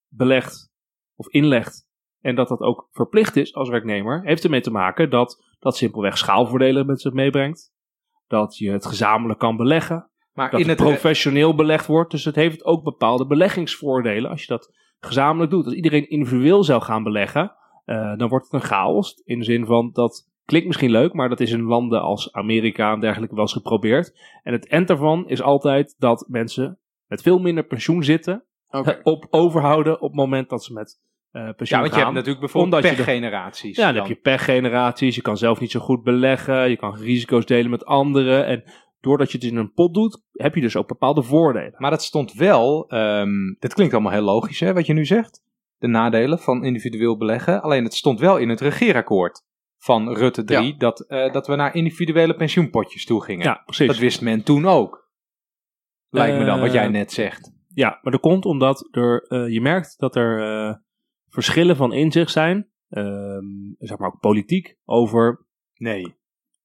belegt 0.08 0.72
of 1.16 1.28
inlegt 1.28 1.88
en 2.26 2.36
dat 2.36 2.48
dat 2.48 2.60
ook 2.60 2.88
verplicht 2.92 3.36
is 3.36 3.54
als 3.54 3.70
werknemer, 3.70 4.22
heeft 4.24 4.44
ermee 4.44 4.62
te 4.62 4.72
maken 4.72 5.10
dat 5.10 5.44
dat 5.60 5.78
simpelweg 5.78 6.18
schaalvoordelen 6.18 6.86
met 6.86 7.02
zich 7.02 7.14
meebrengt. 7.14 7.74
Dat 8.28 8.58
je 8.58 8.72
het 8.72 8.86
gezamenlijk 8.86 9.40
kan 9.40 9.58
beleggen. 9.58 10.10
Maar 10.34 10.52
Dat 10.52 10.60
in 10.60 10.70
het 10.70 10.80
het 10.80 10.88
professioneel 10.88 11.56
belegd 11.56 11.86
wordt. 11.86 12.12
Dus 12.12 12.26
het 12.26 12.36
heeft 12.36 12.64
ook 12.64 12.84
bepaalde 12.84 13.28
beleggingsvoordelen 13.28 14.30
als 14.30 14.42
je 14.42 14.48
dat 14.48 14.74
gezamenlijk 15.00 15.52
doet. 15.52 15.66
Als 15.66 15.74
iedereen 15.74 16.10
individueel 16.10 16.64
zou 16.64 16.82
gaan 16.82 17.04
beleggen, 17.04 17.56
eh, 17.86 18.18
dan 18.18 18.30
wordt 18.30 18.46
het 18.46 18.54
een 18.54 18.68
chaos. 18.68 19.22
In 19.26 19.40
de 19.40 19.46
zin 19.46 19.66
van 19.66 19.90
dat 19.94 20.30
klinkt 20.46 20.68
misschien 20.68 20.92
leuk, 20.92 21.14
maar 21.14 21.30
dat 21.30 21.40
is 21.40 21.52
in 21.52 21.62
landen 21.62 22.02
als 22.02 22.34
Amerika 22.34 22.94
en 22.94 23.00
dergelijke 23.00 23.36
wel 23.36 23.44
eens 23.44 23.54
geprobeerd. 23.54 24.20
En 24.44 24.54
het 24.54 24.68
end 24.68 24.88
daarvan 24.88 25.30
is 25.30 25.42
altijd 25.42 25.96
dat 25.98 26.26
mensen 26.28 26.80
met 27.08 27.22
veel 27.22 27.40
minder 27.40 27.64
pensioen 27.64 28.04
zitten, 28.04 28.46
eh, 28.70 28.88
op 29.04 29.28
overhouden 29.30 29.94
op 29.94 30.08
het 30.08 30.20
moment 30.20 30.50
dat 30.50 30.64
ze 30.64 30.74
met 30.74 31.04
eh, 31.32 31.50
pensioen 31.56 31.80
ja, 31.80 31.86
want 31.86 31.94
je 31.96 32.02
hebt 32.02 32.14
natuurlijk 32.14 32.40
bijvoorbeeld 32.40 32.82
pechgeneraties. 32.82 33.78
Ja, 33.78 33.86
dan 33.86 33.94
dan. 33.94 34.04
heb 34.04 34.16
je 34.16 34.22
pechgeneraties. 34.22 35.16
Je 35.16 35.22
kan 35.22 35.38
zelf 35.38 35.60
niet 35.60 35.72
zo 35.72 35.80
goed 35.80 36.04
beleggen. 36.04 36.70
Je 36.70 36.78
kan 36.78 36.96
risico's 36.96 37.46
delen 37.46 37.70
met 37.70 37.86
anderen. 37.86 38.46
En 38.46 38.64
doordat 39.00 39.32
je 39.32 39.38
het 39.38 39.48
in 39.48 39.56
een 39.56 39.74
pot 39.74 39.94
doet, 39.94 40.22
heb 40.32 40.56
je 40.56 40.62
dus 40.62 40.76
ook 40.76 40.88
bepaalde 40.88 41.24
voordelen. 41.24 41.76
Maar 41.78 41.92
dat 41.92 42.04
stond 42.04 42.34
wel, 42.34 42.88
ehm 42.88 43.54
dit 43.60 43.74
klinkt 43.74 43.94
allemaal 43.94 44.12
heel 44.12 44.22
logisch 44.22 44.60
hè, 44.60 44.74
wat 44.74 44.86
je 44.86 44.94
nu 44.94 45.06
zegt. 45.06 45.44
De 45.78 45.88
nadelen 45.88 46.40
van 46.40 46.64
individueel 46.64 47.18
beleggen. 47.18 47.62
Alleen 47.62 47.84
het 47.84 47.94
stond 47.94 48.20
wel 48.20 48.38
in 48.38 48.50
het 48.50 48.62
regeerakkoord 48.62 49.44
van 49.78 50.14
Rutte 50.14 50.44
3 50.44 50.72
Ja. 50.72 50.78
dat, 50.78 51.00
eh, 51.00 51.34
dat 51.34 51.48
we 51.48 51.56
naar 51.56 51.76
individuele 51.76 52.36
pensioenpotjes 52.36 53.06
toe 53.06 53.24
gingen. 53.24 53.46
Ja, 53.46 53.62
precies. 53.66 53.88
Dat 53.88 53.98
wist 53.98 54.22
men 54.22 54.44
toen 54.44 54.66
ook. 54.66 55.10
Lijkt 56.10 56.38
me 56.38 56.46
dan, 56.46 56.60
wat 56.60 56.72
jij 56.72 56.86
Eh, 56.86 56.92
net 56.92 57.12
zegt. 57.12 57.54
Ja, 57.74 58.00
maar 58.02 58.12
dat 58.12 58.22
komt 58.22 58.46
omdat 58.46 58.88
er, 58.92 59.24
eh, 59.28 59.48
je 59.54 59.62
merkt 59.62 60.00
dat 60.00 60.16
er 60.16 60.84
verschillen 61.30 61.76
van 61.76 61.94
inzicht 61.94 62.32
zijn. 62.32 62.74
ehm, 62.90 63.44
zeg 63.80 63.98
maar 63.98 64.08
ook 64.08 64.20
politiek 64.20 64.76
over. 64.86 65.46
Nee. 65.74 66.16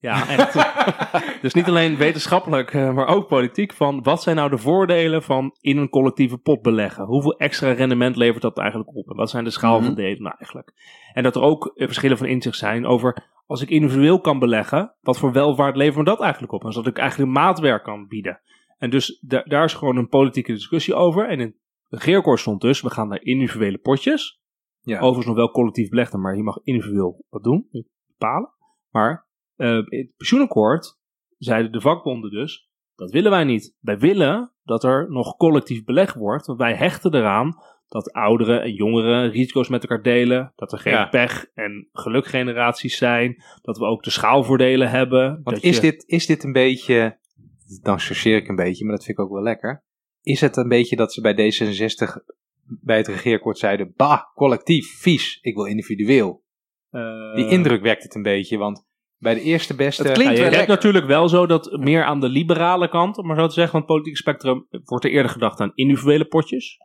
Ja, 0.00 0.28
echt. 0.28 0.54
dus 1.42 1.54
niet 1.54 1.66
alleen 1.66 1.96
wetenschappelijk, 1.96 2.74
eh, 2.74 2.92
maar 2.92 3.06
ook 3.06 3.28
politiek. 3.28 3.72
Van 3.72 4.02
wat 4.02 4.22
zijn 4.22 4.36
nou 4.36 4.50
de 4.50 4.58
voordelen 4.58 5.22
van 5.22 5.56
in 5.60 5.76
een 5.76 5.88
collectieve 5.88 6.38
pot 6.38 6.62
beleggen? 6.62 7.04
Hoeveel 7.04 7.38
extra 7.38 7.72
rendement 7.72 8.16
levert 8.16 8.42
dat 8.42 8.58
eigenlijk 8.58 8.96
op? 8.96 9.10
En 9.10 9.16
wat 9.16 9.30
zijn 9.30 9.44
de 9.44 9.50
schaalvoordelen 9.50 10.22
nou 10.22 10.34
eigenlijk? 10.38 10.72
En 11.12 11.22
dat 11.22 11.36
er 11.36 11.42
ook 11.42 11.66
eh, 11.66 11.86
verschillen 11.86 12.18
van 12.18 12.26
inzicht 12.26 12.56
zijn 12.56 12.86
over. 12.86 13.28
Als 13.46 13.62
ik 13.62 13.70
individueel 13.70 14.20
kan 14.20 14.38
beleggen, 14.38 14.94
wat 15.00 15.18
voor 15.18 15.32
welvaart 15.32 15.76
levert 15.76 15.96
me 15.96 16.04
dat 16.04 16.20
eigenlijk 16.20 16.52
op? 16.52 16.64
En 16.64 16.72
zodat 16.72 16.90
ik 16.90 16.98
eigenlijk 16.98 17.32
maatwerk 17.32 17.82
kan 17.84 18.06
bieden. 18.06 18.40
En 18.78 18.90
dus 18.90 19.18
da- 19.26 19.42
daar 19.42 19.64
is 19.64 19.74
gewoon 19.74 19.96
een 19.96 20.08
politieke 20.08 20.52
discussie 20.52 20.94
over. 20.94 21.28
En 21.28 21.40
in 21.40 21.46
het 21.88 22.00
regeerakkoord 22.00 22.40
stond 22.40 22.60
dus, 22.60 22.80
we 22.80 22.90
gaan 22.90 23.08
naar 23.08 23.22
individuele 23.22 23.78
potjes. 23.78 24.40
Ja. 24.82 24.96
Overigens 24.96 25.26
nog 25.26 25.36
wel 25.36 25.50
collectief 25.50 25.88
beleggen, 25.88 26.20
maar 26.20 26.36
je 26.36 26.42
mag 26.42 26.58
individueel 26.62 27.24
wat 27.28 27.42
doen, 27.42 27.68
bepalen. 28.06 28.50
Maar 28.90 29.26
in 29.66 29.86
het 29.88 30.14
pensioenakkoord 30.16 30.98
zeiden 31.38 31.72
de 31.72 31.80
vakbonden 31.80 32.30
dus, 32.30 32.68
dat 32.94 33.10
willen 33.10 33.30
wij 33.30 33.44
niet. 33.44 33.76
Wij 33.80 33.98
willen 33.98 34.52
dat 34.62 34.84
er 34.84 35.06
nog 35.10 35.36
collectief 35.36 35.84
belegd 35.84 36.14
wordt, 36.14 36.46
want 36.46 36.58
wij 36.58 36.74
hechten 36.74 37.14
eraan 37.14 37.54
dat 37.88 38.12
ouderen 38.12 38.62
en 38.62 38.72
jongeren 38.74 39.30
risico's 39.30 39.68
met 39.68 39.82
elkaar 39.82 40.02
delen, 40.02 40.52
dat 40.56 40.72
er 40.72 40.78
geen 40.78 40.92
Ja. 40.92 41.06
pech- 41.06 41.46
en 41.54 41.88
gelukgeneraties 41.92 42.96
zijn, 42.96 43.42
dat 43.62 43.78
we 43.78 43.84
ook 43.84 44.02
de 44.02 44.10
schaalvoordelen 44.10 44.90
hebben. 44.90 45.40
Want 45.42 45.62
is, 45.62 45.74
je- 45.74 45.80
dit, 45.80 46.04
is 46.06 46.26
dit 46.26 46.44
een 46.44 46.52
beetje, 46.52 47.18
dan 47.82 47.98
chargeer 48.00 48.36
ik 48.36 48.48
een 48.48 48.56
beetje, 48.56 48.84
maar 48.84 48.94
dat 48.96 49.04
vind 49.04 49.18
ik 49.18 49.24
ook 49.24 49.32
wel 49.32 49.42
lekker. 49.42 49.84
Is 50.22 50.40
het 50.40 50.56
een 50.56 50.68
beetje 50.68 50.96
dat 50.96 51.12
ze 51.12 51.20
bij 51.20 51.32
D66 51.34 52.16
bij 52.64 52.96
het 52.96 53.06
regeerakkoord 53.08 53.58
zeiden, 53.58 53.92
bah, 53.96 54.20
collectief, 54.34 54.98
vies, 55.00 55.38
ik 55.40 55.54
wil 55.54 55.64
individueel. 55.64 56.44
eh, 56.90 57.34
Die 57.34 57.48
indruk 57.48 57.82
wekt 57.82 58.02
het 58.02 58.14
een 58.14 58.22
beetje, 58.22 58.56
want 58.58 58.86
bij 59.20 59.34
de 59.34 59.40
eerste 59.40 59.74
beste... 59.74 60.02
Het 60.02 60.12
klinkt 60.12 60.32
Ja, 60.32 60.38
je 60.38 60.42
wel 60.42 60.58
hebt 60.58 60.68
lekker. 60.68 60.74
natuurlijk 60.74 61.06
wel 61.06 61.28
zo 61.28 61.46
dat 61.46 61.76
meer 61.78 62.04
aan 62.04 62.20
de 62.20 62.28
liberale 62.28 62.88
kant, 62.88 63.18
om 63.18 63.26
maar 63.26 63.36
zo 63.36 63.46
te 63.46 63.52
zeggen, 63.52 63.70
van 63.72 63.80
het 63.80 63.88
politieke 63.88 64.18
spectrum, 64.18 64.66
wordt 64.84 65.04
er 65.04 65.10
eerder 65.10 65.30
gedacht 65.30 65.60
aan 65.60 65.72
individuele 65.74 66.24
potjes. 66.24 66.76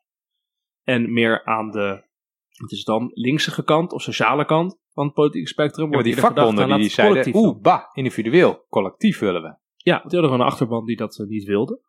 En 0.84 1.14
meer 1.14 1.46
aan 1.46 1.72
de, 1.72 2.04
het 2.50 2.72
is 2.72 2.84
dan 2.84 3.12
linkse 3.14 3.64
kant 3.64 3.92
of 3.92 4.02
sociale 4.02 4.46
kant 4.46 4.80
van 4.92 5.06
het 5.06 5.14
politieke 5.14 5.48
spectrum. 5.48 5.92
Ja, 5.92 5.98
die 5.98 6.08
eerder 6.08 6.24
gedacht 6.24 6.36
vakbonden 6.38 6.74
aan 6.74 6.80
die, 6.80 6.90
zeiden, 6.90 7.18
het 7.18 7.26
collectief 7.32 7.52
oeh, 7.52 7.62
bah, 7.62 7.82
individueel, 7.94 8.66
collectief 8.70 9.20
willen 9.20 9.42
we. 9.42 9.58
Ja, 9.76 9.94
die 9.94 10.02
hadden 10.02 10.24
gewoon 10.24 10.40
een 10.40 10.46
achterban 10.46 10.86
die 10.86 10.96
dat 10.96 11.20
eh, 11.20 11.28
niet 11.28 11.44
wilde. 11.44 11.82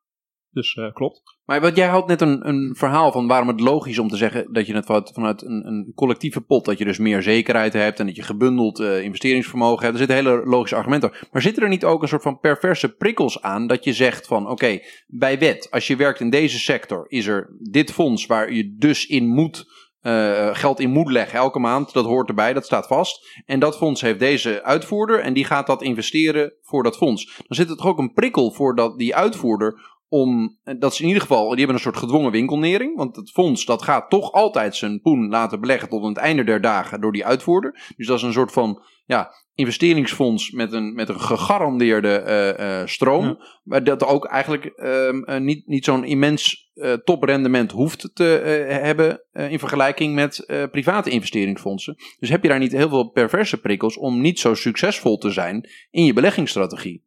Dus 0.56 0.74
eh, 0.74 0.92
klopt. 0.92 1.22
Maar 1.44 1.60
wat 1.60 1.76
jij 1.76 1.86
had 1.86 2.06
net 2.06 2.20
een, 2.20 2.48
een 2.48 2.74
verhaal 2.76 3.12
van 3.12 3.26
waarom 3.26 3.48
het 3.48 3.60
logisch 3.60 3.92
is 3.92 3.98
om 3.98 4.08
te 4.08 4.16
zeggen 4.16 4.52
dat 4.52 4.66
je 4.66 4.74
het 4.74 4.86
vanuit, 4.86 5.10
vanuit 5.14 5.42
een, 5.42 5.66
een 5.66 5.92
collectieve 5.94 6.40
pot, 6.40 6.64
dat 6.64 6.78
je 6.78 6.84
dus 6.84 6.98
meer 6.98 7.22
zekerheid 7.22 7.72
hebt 7.72 8.00
en 8.00 8.06
dat 8.06 8.16
je 8.16 8.22
gebundeld 8.22 8.80
eh, 8.80 9.02
investeringsvermogen 9.02 9.82
hebt. 9.84 9.92
Er 9.92 10.06
zitten 10.06 10.16
hele 10.16 10.46
logische 10.46 10.76
argumenten. 10.76 11.12
Maar 11.32 11.42
zitten 11.42 11.62
er 11.62 11.68
niet 11.68 11.84
ook 11.84 12.02
een 12.02 12.08
soort 12.08 12.22
van 12.22 12.38
perverse 12.38 12.88
prikkels 12.88 13.42
aan 13.42 13.66
dat 13.66 13.84
je 13.84 13.92
zegt 13.92 14.26
van 14.26 14.50
oké, 14.50 14.78
bij 15.06 15.38
wet, 15.38 15.70
als 15.70 15.86
je 15.86 15.96
werkt 15.96 16.20
in 16.20 16.30
deze 16.30 16.58
sector, 16.58 17.04
is 17.08 17.26
er 17.26 17.56
dit 17.58 17.92
fonds 17.92 18.26
waar 18.26 18.52
je 18.52 18.74
dus 18.78 19.06
in 19.06 19.26
moet. 19.26 19.74
eh, 20.00 20.54
geld 20.54 20.80
in 20.80 20.90
moet 20.90 21.10
leggen 21.10 21.38
elke 21.38 21.58
maand, 21.58 21.92
dat 21.92 22.04
hoort 22.04 22.28
erbij, 22.28 22.52
dat 22.52 22.64
staat 22.64 22.86
vast. 22.86 23.42
En 23.46 23.60
dat 23.60 23.76
fonds 23.76 24.00
heeft 24.00 24.18
deze 24.18 24.62
uitvoerder 24.62 25.20
en 25.20 25.32
die 25.32 25.44
gaat 25.44 25.66
dat 25.66 25.82
investeren 25.82 26.52
voor 26.62 26.82
dat 26.82 26.96
fonds. 26.96 27.36
Dan 27.36 27.56
zit 27.56 27.70
er 27.70 27.76
toch 27.76 27.86
ook 27.86 27.98
een 27.98 28.12
prikkel 28.12 28.50
voor 28.52 28.74
dat, 28.74 28.98
die 28.98 29.16
uitvoerder 29.16 29.94
om, 30.08 30.58
eh, 30.62 30.74
dat 30.78 30.94
ze 30.94 31.02
in 31.02 31.08
ieder 31.08 31.22
geval, 31.22 31.48
die 31.48 31.58
hebben 31.58 31.74
een 31.74 31.82
soort 31.82 31.96
gedwongen 31.96 32.30
winkelnering. 32.30 32.96
Want 32.96 33.16
het 33.16 33.30
fonds 33.30 33.64
dat 33.64 33.82
gaat 33.82 34.10
toch 34.10 34.32
altijd 34.32 34.76
zijn 34.76 35.00
poen 35.00 35.28
laten 35.28 35.60
beleggen 35.60 35.88
tot 35.88 36.02
aan 36.02 36.08
het 36.08 36.16
einde 36.16 36.44
der 36.44 36.60
dagen 36.60 37.00
door 37.00 37.12
die 37.12 37.26
uitvoerder. 37.26 37.94
Dus 37.96 38.06
dat 38.06 38.16
is 38.16 38.22
een 38.22 38.32
soort 38.32 38.52
van 38.52 38.82
ja, 39.06 39.32
investeringsfonds 39.56 40.50
met 40.50 40.72
een, 40.72 40.94
met 40.94 41.08
een 41.08 41.20
gegarandeerde 41.20 42.16
eh, 42.16 42.80
eh, 42.80 42.86
stroom. 42.86 43.24
Ja. 43.24 43.36
Maar 43.64 43.84
dat 43.84 44.04
ook 44.04 44.26
eigenlijk 44.26 44.64
ehm, 44.64 45.22
eh, 45.22 45.40
niet, 45.40 45.66
niet 45.66 45.84
zo'n 45.84 46.04
immens 46.04 46.64
toprendement 47.04 47.72
hoeft 47.72 48.10
te 48.14 48.24
hebben 48.68 49.22
in 49.32 49.58
vergelijking 49.58 50.14
met 50.14 50.44
private 50.70 51.10
investeringsfondsen. 51.10 51.96
Dus 52.18 52.28
heb 52.28 52.42
je 52.42 52.48
daar 52.48 52.58
niet 52.58 52.72
heel 52.72 52.88
veel 52.88 53.10
perverse 53.10 53.60
prikkels 53.60 53.96
om 53.96 54.20
niet 54.20 54.38
zo 54.38 54.54
succesvol 54.54 55.18
te 55.18 55.30
zijn 55.30 55.68
in 55.90 56.04
je 56.04 56.12
beleggingsstrategie. 56.12 57.05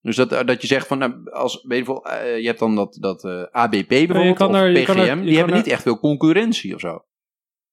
Dus 0.00 0.16
dat, 0.16 0.30
dat 0.46 0.60
je 0.60 0.66
zegt 0.66 0.86
van, 0.86 0.98
nou, 0.98 1.30
als, 1.30 1.62
weet 1.62 1.78
je, 1.78 1.84
wel, 1.86 2.04
eh, 2.06 2.38
je 2.40 2.46
hebt 2.46 2.58
dan 2.58 2.74
dat, 2.74 2.96
dat 3.00 3.24
eh, 3.24 3.42
ABP 3.50 3.88
bijvoorbeeld, 3.88 4.40
of 4.40 4.54
er- 4.54 4.72
PGM, 4.72 4.98
er- 5.00 5.22
die 5.24 5.36
hebben 5.36 5.54
er- 5.54 5.60
niet 5.60 5.72
echt 5.72 5.82
veel 5.82 5.98
concurrentie 5.98 6.74
of 6.74 6.80
zo. 6.80 7.04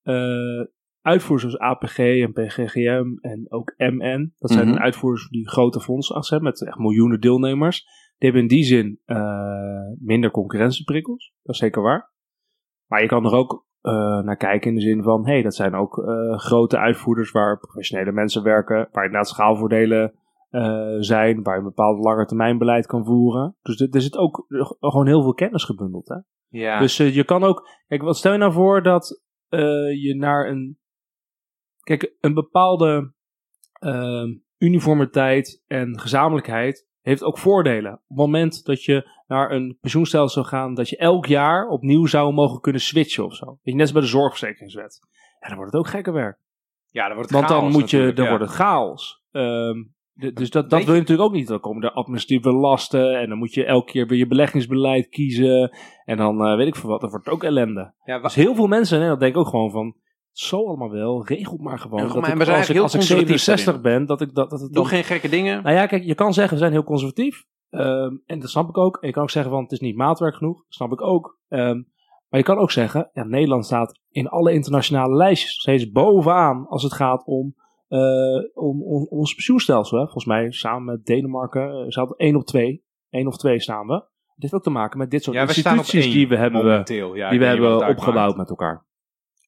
eh, 0.01 0.65
uitvoerders 1.01 1.53
zoals 1.53 1.71
APG 1.71 1.97
en 1.99 2.31
PGGM 2.33 3.05
en 3.21 3.45
ook 3.49 3.73
MN. 3.77 4.33
Dat 4.37 4.51
zijn 4.51 4.67
Mhm. 4.67 4.77
uitvoerders 4.77 5.29
die 5.29 5.49
grote 5.49 5.79
fondsen 5.79 6.15
achter 6.15 6.33
hebben 6.33 6.49
met 6.51 6.67
echt 6.67 6.77
miljoenen 6.77 7.19
deelnemers. 7.21 7.83
Die 8.17 8.31
hebben 8.31 8.41
in 8.41 8.47
die 8.47 8.63
zin 8.63 8.99
eh, 9.05 9.91
minder 9.99 10.31
concurrentieprikkels. 10.31 11.33
Dat 11.43 11.55
is 11.55 11.61
zeker 11.61 11.81
waar. 11.81 12.11
Maar 12.87 13.01
je 13.01 13.07
kan 13.07 13.25
er 13.25 13.33
ook 13.33 13.65
eh, 13.81 14.19
naar 14.21 14.37
kijken 14.37 14.69
in 14.69 14.75
de 14.75 14.81
zin 14.81 15.03
van, 15.03 15.25
hey, 15.27 15.41
dat 15.41 15.55
zijn 15.55 15.75
ook 15.75 15.97
eh, 15.97 16.37
grote 16.37 16.77
uitvoerders 16.77 17.31
waar 17.31 17.59
professionele 17.59 18.11
mensen 18.11 18.43
werken, 18.43 18.87
waar 18.91 19.05
inderdaad 19.05 19.29
schaalvoordelen 19.29 20.13
eh, 20.53 20.95
zijn, 20.99 21.43
waar 21.43 21.53
je 21.53 21.59
een 21.59 21.67
bepaald 21.67 22.03
langetermijnbeleid 22.03 22.85
kan 22.85 23.05
voeren. 23.05 23.55
Dus 23.61 23.79
er 23.79 23.87
er 23.91 24.01
zit 24.01 24.17
ook 24.17 24.45
gewoon 24.79 25.07
heel 25.07 25.21
veel 25.21 25.33
kennis 25.33 25.63
gebundeld. 25.63 26.07
Hè? 26.07 26.15
Ja. 26.47 26.79
Dus 26.79 26.99
eh, 26.99 27.15
je 27.15 27.23
kan 27.23 27.43
ook. 27.43 27.69
Kijk, 27.87 28.01
wat 28.01 28.17
stel 28.17 28.31
je 28.31 28.37
nou 28.37 28.51
voor 28.51 28.83
dat 28.83 29.21
eh, 29.47 29.59
je 30.03 30.15
naar 30.15 30.47
een. 30.47 30.77
Kijk, 31.79 32.15
een 32.19 32.33
bepaalde 32.33 33.13
ehm, 33.73 34.33
uniformiteit 34.57 35.63
en 35.67 35.99
gezamenlijkheid 35.99 36.87
heeft 37.01 37.23
ook 37.23 37.37
voordelen. 37.37 37.93
Op 37.93 37.99
het 38.07 38.17
moment 38.17 38.65
dat 38.65 38.83
je 38.83 39.09
naar 39.27 39.51
een 39.51 39.77
pensioenstelsel 39.81 40.43
zou 40.43 40.55
gaan, 40.55 40.73
dat 40.73 40.89
je 40.89 40.97
elk 40.97 41.25
jaar 41.25 41.67
opnieuw 41.67 42.05
zou 42.05 42.33
mogen 42.33 42.61
kunnen 42.61 42.81
switchen 42.81 43.25
of 43.25 43.35
zo. 43.35 43.45
Weet 43.45 43.59
je, 43.63 43.71
net 43.71 43.81
als 43.81 43.91
bij 43.91 44.01
de 44.01 44.07
zorgverzekeringswet. 44.07 44.99
Ja, 45.39 45.47
dan 45.47 45.57
wordt 45.57 45.71
het 45.71 45.81
ook 45.81 45.87
gekker 45.87 46.13
werk. 46.13 46.39
ja, 46.87 47.05
dan 47.05 47.15
wordt 47.15 47.29
het 47.29 47.39
Want 47.39 47.51
dan 47.51 47.71
moet 47.71 47.89
je, 47.89 48.13
dan 48.13 48.25
ja. 48.25 48.29
wordt 48.29 48.45
het 48.45 48.55
chaos. 48.55 49.23
Ehm, 49.31 49.77
de- 50.13 50.33
dus 50.33 50.49
dat, 50.49 50.69
dat 50.69 50.83
wil 50.83 50.93
je 50.93 50.99
natuurlijk 50.99 51.29
ook 51.29 51.35
niet. 51.35 51.47
Dan 51.47 51.59
komen 51.59 51.83
er 51.83 51.91
administratieve 51.91 52.51
lasten 52.51 53.19
en 53.19 53.29
dan 53.29 53.37
moet 53.37 53.53
je 53.53 53.65
elke 53.65 53.91
keer 53.91 54.07
weer 54.07 54.17
je 54.17 54.27
beleggingsbeleid 54.27 55.07
kiezen. 55.09 55.77
En 56.05 56.17
dan 56.17 56.45
eh, 56.45 56.55
weet 56.55 56.67
ik 56.67 56.75
veel 56.75 56.89
wat, 56.89 57.01
dan 57.01 57.09
wordt 57.09 57.25
het 57.25 57.33
ook 57.33 57.43
ellende. 57.43 57.93
Ja, 58.03 58.19
Dus 58.19 58.35
heel 58.35 58.55
veel 58.55 58.67
mensen, 58.67 59.01
hè, 59.01 59.07
dat 59.07 59.19
denk 59.19 59.33
ik 59.33 59.39
ook 59.39 59.47
gewoon 59.47 59.71
van, 59.71 59.95
zo 60.31 60.67
allemaal 60.67 60.91
wel, 60.91 61.25
regel 61.25 61.57
maar 61.57 61.79
gewoon. 61.79 61.99
Ja, 61.99 62.05
dat 62.07 62.21
maar 62.21 62.31
ik, 62.31 62.39
als 62.39 62.47
ik, 62.49 62.55
als 62.55 62.67
ik 62.67 62.73
heel 62.73 62.81
conservatief 62.81 63.39
67 63.41 63.81
ben, 63.81 64.05
dat 64.05 64.21
ik 64.21 64.33
dat, 64.33 64.49
dat 64.49 64.69
Doe 64.71 64.85
geen 64.85 65.03
gekke 65.03 65.29
dingen. 65.29 65.63
Nou 65.63 65.75
ja, 65.75 65.85
kijk, 65.85 66.03
je 66.03 66.15
kan 66.15 66.33
zeggen, 66.33 66.53
we 66.53 66.59
zijn 66.59 66.71
heel 66.71 66.83
conservatief. 66.83 67.43
Ehm, 67.69 68.15
en 68.25 68.39
dat 68.39 68.49
snap 68.49 68.69
ik 68.69 68.77
ook. 68.77 68.97
En 68.97 69.07
je 69.07 69.13
kan 69.13 69.23
ook 69.23 69.29
zeggen, 69.29 69.51
van 69.51 69.61
het 69.63 69.71
is 69.71 69.79
niet 69.79 69.95
maatwerk 69.95 70.35
genoeg. 70.35 70.55
Dat 70.55 70.73
snap 70.73 70.91
ik 70.91 71.01
ook. 71.01 71.39
Ehm, 71.47 71.81
maar 72.29 72.39
je 72.39 72.43
kan 72.43 72.57
ook 72.57 72.71
zeggen, 72.71 73.09
ja, 73.13 73.23
Nederland 73.23 73.65
staat 73.65 73.99
in 74.09 74.27
alle 74.27 74.53
internationale 74.53 75.15
lijstjes 75.15 75.51
steeds 75.59 75.91
bovenaan 75.91 76.67
als 76.67 76.83
het 76.83 76.93
gaat 76.93 77.25
om, 77.25 77.55
om, 77.87 78.83
om, 78.83 78.83
om 78.83 79.07
ons 79.09 79.33
pensioenstelsel. 79.33 79.97
Hè. 79.97 80.03
Volgens 80.03 80.25
mij 80.25 80.51
samen 80.51 80.83
met 80.85 81.05
Denemarken, 81.05 81.85
uh, 81.85 81.85
zaten 81.87 82.15
1 82.15 82.35
op 82.35 82.45
2. 82.45 82.83
1 83.09 83.27
of 83.27 83.37
2 83.37 83.59
staan 83.59 83.87
we. 83.87 83.93
Dit 83.93 84.41
heeft 84.51 84.53
ook 84.53 84.63
te 84.63 84.69
maken 84.69 84.97
met 84.97 85.11
dit 85.11 85.23
soort 85.23 85.35
ja, 85.35 85.41
instituties 85.41 86.13
die 86.13 86.27
we 86.27 86.35
hebben, 86.35 86.65
momenteel. 86.65 87.15
Ja, 87.15 87.29
die 87.29 87.39
we 87.39 87.45
hebben 87.45 87.87
opgebouwd 87.87 88.37
met 88.37 88.49
elkaar. 88.49 88.85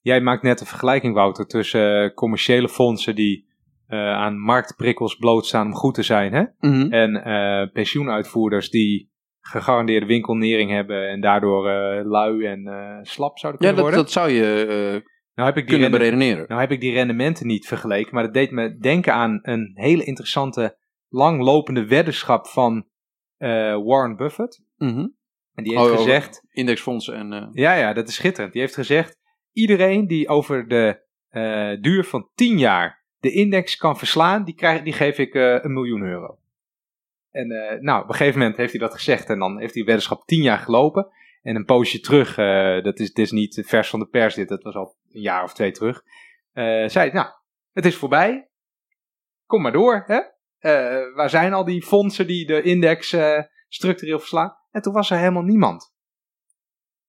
Jij 0.02 0.22
maakt 0.22 0.44
net 0.44 0.60
een 0.60 0.68
vergelijking, 0.68 1.14
Wouter, 1.14 1.48
tussen 1.48 2.04
eh, 2.04 2.14
commerciële 2.14 2.70
fondsen 2.70 3.16
die 3.16 3.48
eh, 3.88 4.00
aan 4.00 4.40
marktprikkels 4.40 5.16
blootstaan 5.16 5.66
om 5.66 5.74
goed 5.74 5.94
te 5.94 6.04
zijn, 6.04 6.34
hè? 6.34 6.44
Mhm. 6.60 6.92
En 6.92 7.24
eh, 7.24 7.72
pensioenuitvoerders 7.74 8.70
die 8.70 9.14
gegarandeerde 9.40 10.06
winkelnering 10.06 10.72
hebben 10.72 11.10
en 11.10 11.22
daardoor 11.22 11.70
eh, 11.70 12.06
lui 12.06 12.46
en 12.46 12.68
eh, 12.68 12.98
slap 13.02 13.38
zouden 13.38 13.62
Ja, 13.62 13.68
kunnen 13.68 13.76
dat, 13.76 13.80
worden. 13.80 14.00
dat 14.00 14.12
zou 14.12 14.30
je 14.30 14.66
eh, 14.66 15.12
nou, 15.36 15.48
heb 15.50 15.58
ik 15.58 15.68
die 15.68 15.78
kunnen 15.78 16.00
rende- 16.00 16.16
beredeneren. 16.16 16.46
nou 16.48 16.62
heb 16.62 16.72
ik 16.72 16.80
die 16.82 16.94
rendementen 16.94 17.48
niet 17.48 17.68
vergeleken, 17.68 18.14
maar 18.14 18.24
dat 18.24 18.34
deed 18.34 18.52
me 18.52 18.78
denken 18.78 19.14
aan 19.14 19.40
een 19.42 19.72
hele 19.74 20.04
interessante 20.04 20.78
langlopende 21.10 21.86
weddenschap 21.86 22.48
van 22.48 22.88
eh, 23.38 23.50
Warren 23.84 24.16
Buffett. 24.16 24.62
Mhm. 24.78 25.08
En 25.54 25.64
die 25.64 25.74
heeft 25.78 25.86
Oh, 25.86 25.92
oh, 25.92 25.98
gezegd, 25.98 26.44
Indexfondsen 26.50 27.16
en... 27.16 27.34
eh, 27.34 27.48
ja, 27.52 27.74
ja, 27.74 27.94
dat 27.94 28.08
is 28.08 28.16
schitterend. 28.16 28.54
Die 28.54 28.62
heeft 28.62 28.74
gezegd: 28.74 29.18
iedereen 29.52 30.08
die 30.08 30.28
over 30.28 30.68
de 30.68 31.04
eh, 31.30 31.82
duur 31.82 32.04
van 32.04 32.30
10 32.36 32.58
jaar 32.58 33.04
de 33.20 33.32
index 33.32 33.76
kan 33.76 33.98
verslaan, 33.98 34.44
die, 34.44 34.56
krijg, 34.56 34.84
die 34.84 34.94
geef 34.94 35.18
ik 35.18 35.34
een 35.34 35.74
miljoen 35.74 36.02
euro. 36.02 36.40
En 37.32 37.48
nou, 37.82 38.04
op 38.04 38.10
een 38.10 38.16
gegeven 38.16 38.40
moment 38.40 38.58
heeft 38.58 38.72
hij 38.72 38.80
dat 38.82 38.94
gezegd 38.94 39.30
en 39.30 39.40
dan 39.40 39.60
heeft 39.60 39.74
die 39.74 39.84
weddenschap 39.86 40.26
10 40.26 40.42
jaar 40.42 40.58
gelopen. 40.58 41.08
En 41.46 41.56
een 41.56 41.66
poosje 41.66 42.00
terug, 42.00 42.38
eh, 42.38 42.84
dat 42.84 43.00
is, 43.00 43.14
dit 43.14 43.26
is 43.26 43.32
niet 43.32 43.64
vers 43.66 43.90
van 43.90 44.00
de 44.00 44.08
pers, 44.08 44.36
dit, 44.36 44.48
dat 44.48 44.64
was 44.64 44.76
al 44.76 44.96
een 45.12 45.22
jaar 45.22 45.44
of 45.44 45.54
twee 45.54 45.72
terug. 45.72 46.04
eh, 46.52 46.88
zei: 46.88 47.12
Nou, 47.12 47.28
het 47.72 47.86
is 47.86 47.96
voorbij. 47.96 48.50
Kom 49.46 49.62
maar 49.62 49.72
door, 49.72 50.04
hè? 50.06 50.20
Eh, 50.58 51.16
waar 51.16 51.30
zijn 51.30 51.54
al 51.54 51.66
die 51.66 51.82
fondsen 51.84 52.28
die 52.28 52.46
de 52.46 52.62
index 52.62 53.16
structureel 53.68 54.20
verslaan? 54.20 54.56
En 54.72 54.82
toen 54.82 54.94
was 54.94 55.10
er 55.10 55.18
helemaal 55.18 55.44
niemand. 55.44 55.94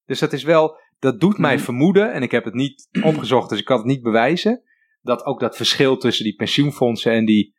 Dus 0.04 0.18
dat 0.18 0.32
is 0.32 0.42
wel, 0.42 0.78
dat 0.98 1.20
doet 1.20 1.38
mij 1.38 1.54
Mhm. 1.54 1.64
vermoeden, 1.64 2.12
en 2.12 2.22
ik 2.22 2.30
heb 2.30 2.44
het 2.44 2.54
niet 2.54 2.88
opgezocht, 3.02 3.48
dus 3.48 3.58
ik 3.58 3.64
kan 3.64 3.76
het 3.76 3.86
niet 3.86 4.02
bewijzen, 4.02 4.62
dat 5.00 5.24
ook 5.24 5.40
dat 5.40 5.56
verschil 5.56 5.96
tussen 5.96 6.24
die 6.24 6.34
pensioenfondsen 6.36 7.12
en 7.12 7.24
die 7.24 7.54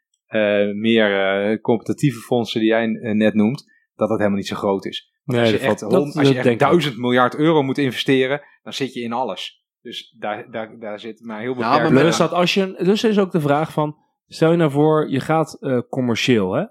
meer 0.74 1.62
competitieve 1.62 2.20
fondsen 2.20 2.60
die 2.60 2.70
jij 2.70 2.86
net 3.14 3.34
noemt, 3.34 3.72
dat 3.96 4.10
dat 4.10 4.18
helemaal 4.18 4.38
niet 4.38 4.48
zo 4.48 4.56
groot 4.56 4.86
is. 4.86 5.12
Want 5.28 5.40
als 5.40 5.50
je 5.50 5.58
echt, 5.60 5.82
hond- 5.82 6.16
als 6.18 6.28
je 6.30 6.40
echt 6.40 6.60
duizend 6.60 6.98
miljard 6.98 7.36
euro 7.36 7.64
moet 7.64 7.78
investeren, 7.78 8.42
dan 8.64 8.74
zit 8.74 8.94
je 8.94 9.02
in 9.02 9.14
alles. 9.14 9.66
Dus 9.82 10.16
daar, 10.20 10.52
daar, 10.52 10.80
daar 10.80 11.00
zit 11.00 11.22
maar 11.26 11.40
heel 11.40 11.54
Ja, 11.54 11.60
maar 11.60 11.82
aan. 11.82 11.90
Plus, 11.90 12.18
dat 12.18 12.32
als 12.32 12.54
je, 12.54 12.82
dus 12.84 13.04
is 13.04 13.20
ook 13.20 13.32
de 13.32 13.42
vraag 13.42 13.72
van, 13.72 13.98
stel 14.28 14.52
je 14.52 14.58
nou 14.58 14.72
voor, 14.72 15.10
je 15.10 15.20
gaat 15.20 15.58
eh, 15.60 15.80
commercieel, 15.90 16.54
hè? 16.54 16.66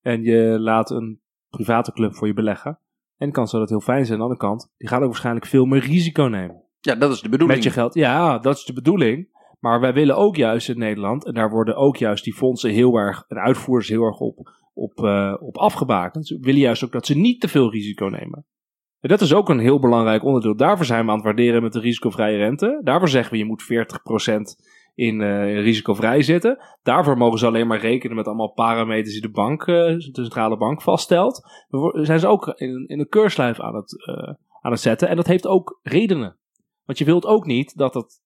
En 0.00 0.22
je 0.22 0.58
laat 0.60 0.90
een 0.90 1.20
private 1.48 1.92
club 1.92 2.14
voor 2.14 2.26
je 2.26 2.34
beleggen. 2.34 2.78
En 3.16 3.26
de 3.26 3.32
kans 3.32 3.50
zou 3.50 3.62
dat 3.62 3.70
heel 3.70 3.80
fijn 3.80 4.06
zijn. 4.06 4.20
Aan 4.20 4.28
de 4.28 4.32
andere 4.34 4.48
kant, 4.48 4.72
die 4.76 4.88
gaat 4.88 5.00
ook 5.00 5.06
waarschijnlijk 5.08 5.46
veel 5.46 5.64
meer 5.64 5.80
risico 5.80 6.22
nemen. 6.24 6.62
ja, 6.80 6.94
dat 6.94 7.12
is 7.12 7.20
de 7.20 7.28
bedoeling. 7.28 7.58
Met 7.58 7.72
je 7.72 7.80
geld. 7.80 7.94
Ja, 7.94 8.38
dat 8.38 8.56
is 8.56 8.64
de 8.64 8.72
bedoeling. 8.72 9.32
Maar 9.60 9.80
wij 9.80 9.92
willen 9.92 10.16
ook 10.16 10.36
juist 10.36 10.68
in 10.68 10.78
Nederland, 10.78 11.24
en 11.24 11.34
daar 11.34 11.50
worden 11.50 11.76
ook 11.76 11.96
juist 11.96 12.24
die 12.24 12.34
fondsen 12.34 12.70
heel 12.70 12.96
erg, 12.96 13.24
en 13.28 13.36
uitvoerders 13.36 13.88
heel 13.88 14.02
erg 14.02 14.18
op, 14.18 14.50
op, 14.74 15.04
eh, 15.04 15.34
op 15.40 15.56
afgebakend. 15.58 16.26
Ze 16.26 16.38
willen 16.40 16.60
juist 16.60 16.84
ook 16.84 16.92
dat 16.92 17.06
ze 17.06 17.16
niet 17.16 17.40
te 17.40 17.48
veel 17.48 17.70
risico 17.70 18.06
nemen. 18.06 18.46
En 19.00 19.08
dat 19.08 19.20
is 19.20 19.34
ook 19.34 19.48
een 19.48 19.58
heel 19.58 19.78
belangrijk 19.78 20.24
onderdeel. 20.24 20.56
Daarvoor 20.56 20.84
zijn 20.86 21.04
we 21.04 21.10
aan 21.10 21.16
het 21.16 21.24
waarderen 21.24 21.62
met 21.62 21.72
de 21.72 21.80
risicovrije 21.80 22.36
rente. 22.36 22.80
Daarvoor 22.84 23.08
zeggen 23.08 23.32
we 23.32 23.38
je 23.38 23.44
moet 23.44 23.62
40% 23.62 24.56
in 24.94 25.20
eh, 25.20 25.60
risicovrij 25.62 26.22
zitten. 26.22 26.58
Daarvoor 26.82 27.16
mogen 27.16 27.38
ze 27.38 27.46
alleen 27.46 27.66
maar 27.66 27.80
rekenen 27.80 28.16
met 28.16 28.26
allemaal 28.26 28.52
parameters 28.52 29.12
die 29.12 29.22
de 29.22 29.30
bank, 29.30 29.60
eh, 29.66 29.74
de 29.74 29.96
centrale 30.12 30.56
bank 30.56 30.82
vaststelt. 30.82 31.42
We 31.68 31.78
wo- 31.78 32.04
zijn 32.04 32.20
ze 32.20 32.26
ook 32.26 32.46
in, 32.48 32.84
in 32.88 32.98
een 33.00 33.08
keurslijf 33.08 33.60
aan 33.60 33.74
het, 33.74 33.96
aan 34.60 34.70
het 34.72 34.80
zetten. 34.80 35.08
En 35.08 35.16
dat 35.16 35.26
heeft 35.26 35.46
ook 35.46 35.78
redenen. 35.82 36.36
Want 36.84 36.98
je 36.98 37.04
wilt 37.04 37.26
ook 37.26 37.46
niet 37.46 37.76
dat, 37.76 37.94
het, 37.94 38.20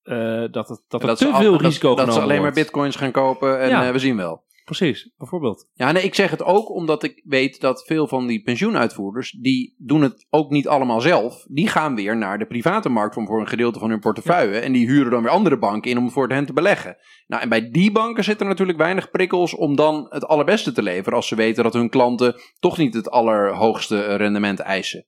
dat, 0.52 0.68
het, 0.68 0.82
dat 0.88 1.00
er 1.00 1.06
dat 1.06 1.18
te 1.18 1.34
veel 1.34 1.52
dat- 1.52 1.60
risico 1.60 1.88
Dat, 1.88 1.98
genomen 1.98 2.14
ze 2.14 2.20
alleen 2.20 2.42
maar 2.42 2.52
wordt. 2.52 2.56
bitcoins 2.56 2.96
gaan 2.96 3.10
kopen 3.12 3.60
en 3.60 3.68
Ja. 3.68 3.92
we 3.92 3.98
zien 3.98 4.16
wel. 4.16 4.46
Precies, 4.68 5.10
bijvoorbeeld. 5.16 5.68
Ja, 5.74 5.92
nee, 5.92 6.02
ik 6.02 6.14
zeg 6.14 6.30
het 6.30 6.42
ook 6.42 6.70
omdat 6.70 7.02
ik 7.02 7.22
weet 7.24 7.60
dat 7.60 7.84
veel 7.86 8.08
van 8.08 8.26
die 8.26 8.42
pensioenuitvoerders, 8.42 9.30
die 9.30 9.74
doen 9.78 10.02
het 10.02 10.26
ook 10.30 10.50
niet 10.50 10.68
allemaal 10.68 11.00
zelf. 11.00 11.44
Die 11.48 11.68
gaan 11.68 11.94
weer 11.94 12.16
naar 12.16 12.38
de 12.38 12.46
private 12.46 12.88
markt 12.88 13.16
om 13.16 13.26
voor 13.26 13.40
een 13.40 13.48
gedeelte 13.48 13.78
van 13.78 13.90
hun 13.90 14.00
portefeuille. 14.00 14.58
En 14.58 14.72
die 14.72 14.86
huren 14.86 15.10
dan 15.10 15.22
weer 15.22 15.30
andere 15.30 15.58
banken 15.58 15.90
in 15.90 15.98
om 15.98 16.10
voor 16.10 16.28
hen 16.28 16.46
te 16.46 16.52
beleggen. 16.52 16.96
Nou, 17.26 17.42
en 17.42 17.48
bij 17.48 17.70
die 17.70 17.92
banken 17.92 18.24
zitten 18.24 18.46
natuurlijk 18.46 18.78
weinig 18.78 19.10
prikkels 19.10 19.54
om 19.54 19.76
dan 19.76 20.06
het 20.08 20.26
allerbeste 20.26 20.72
te 20.72 20.82
leveren. 20.82 21.12
Als 21.12 21.28
ze 21.28 21.34
weten 21.34 21.62
dat 21.62 21.72
hun 21.72 21.90
klanten 21.90 22.34
toch 22.58 22.78
niet 22.78 22.94
het 22.94 23.10
allerhoogste 23.10 24.16
rendement 24.16 24.58
eisen. 24.60 25.06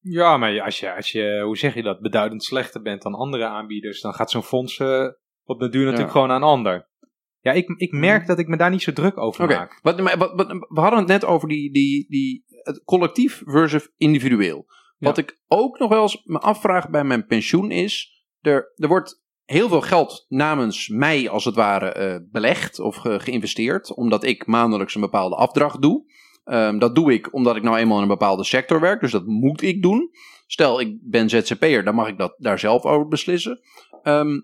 Ja, 0.00 0.36
maar 0.36 0.60
als 0.60 0.80
je, 0.80 0.94
als 0.94 1.12
je, 1.12 1.42
hoe 1.44 1.56
zeg 1.56 1.74
je 1.74 1.82
dat, 1.82 2.00
beduidend 2.00 2.44
slechter 2.44 2.82
bent 2.82 3.02
dan 3.02 3.14
andere 3.14 3.46
aanbieders, 3.46 4.00
dan 4.00 4.14
gaat 4.14 4.30
zo'n 4.30 4.42
fonds 4.42 4.78
eh, 4.78 5.06
op 5.44 5.60
de 5.60 5.68
duur 5.68 5.84
natuurlijk 5.84 6.14
Ja. 6.14 6.20
gewoon 6.20 6.30
aan 6.30 6.42
ander. 6.42 6.87
Ja, 7.48 7.54
ik, 7.54 7.68
ik 7.76 7.92
merk 7.92 8.26
dat 8.26 8.38
ik 8.38 8.48
me 8.48 8.56
daar 8.56 8.70
niet 8.70 8.82
zo 8.82 8.92
druk 8.92 9.18
over 9.18 9.42
maak. 9.58 9.78
wat, 9.82 10.00
maar 10.00 10.18
wat, 10.18 10.32
wat- 10.34 10.48
we 10.68 10.80
hadden 10.80 10.98
het 10.98 11.08
net 11.08 11.24
over 11.24 11.48
die, 11.48 11.72
die, 11.72 12.06
die, 12.08 12.44
het 12.48 12.82
collectief 12.84 13.42
versus 13.44 13.88
individueel. 13.96 14.66
Wat 14.98 15.18
ik 15.18 15.40
ook 15.48 15.78
nog 15.78 15.88
wel 15.90 16.02
eens 16.02 16.22
me 16.24 16.38
afvraag 16.38 16.90
bij 16.90 17.04
mijn 17.04 17.26
pensioen 17.26 17.70
is, 17.70 18.24
er, 18.40 18.72
er 18.76 18.88
wordt 18.88 19.22
heel 19.44 19.68
veel 19.68 19.80
geld 19.80 20.26
namens 20.28 20.88
mij 20.88 21.28
als 21.28 21.44
het 21.44 21.54
ware 21.54 21.92
eh, 21.92 22.16
belegd 22.30 22.78
of 22.80 22.96
ge- 22.96 23.20
geïnvesteerd, 23.20 23.94
omdat 23.94 24.24
ik 24.24 24.46
maandelijks 24.46 24.94
een 24.94 25.00
bepaalde 25.00 25.36
afdracht 25.36 25.82
doe. 25.82 26.04
Ehm, 26.44 26.78
dat 26.78 26.94
doe 26.94 27.12
ik 27.12 27.34
omdat 27.34 27.56
ik 27.56 27.62
nou 27.62 27.76
eenmaal 27.76 27.96
in 27.96 28.02
een 28.02 28.08
bepaalde 28.08 28.44
sector 28.44 28.80
werk, 28.80 29.00
dus 29.00 29.10
dat 29.10 29.26
moet 29.26 29.62
ik 29.62 29.82
doen. 29.82 30.10
Stel, 30.46 30.80
ik 30.80 30.96
ben 31.02 31.28
ZZP'er, 31.28 31.84
dan 31.84 31.94
mag 31.94 32.08
ik 32.08 32.18
dat 32.18 32.34
daar 32.38 32.58
zelf 32.58 32.84
over 32.84 33.08
beslissen. 33.08 33.60
Ehm, 34.02 34.40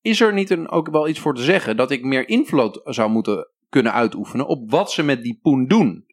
is 0.00 0.20
er 0.20 0.32
niet 0.32 0.50
een, 0.50 0.70
ook 0.70 0.90
wel 0.90 1.08
iets 1.08 1.18
voor 1.18 1.34
te 1.34 1.42
zeggen 1.42 1.76
dat 1.76 1.90
ik 1.90 2.04
meer 2.04 2.28
invloed 2.28 2.80
zou 2.84 3.10
moeten 3.10 3.48
kunnen 3.68 3.92
uitoefenen 3.92 4.46
op 4.46 4.70
wat 4.70 4.92
ze 4.92 5.02
met 5.02 5.22
die 5.22 5.38
poen 5.42 5.66
doen? 5.66 6.08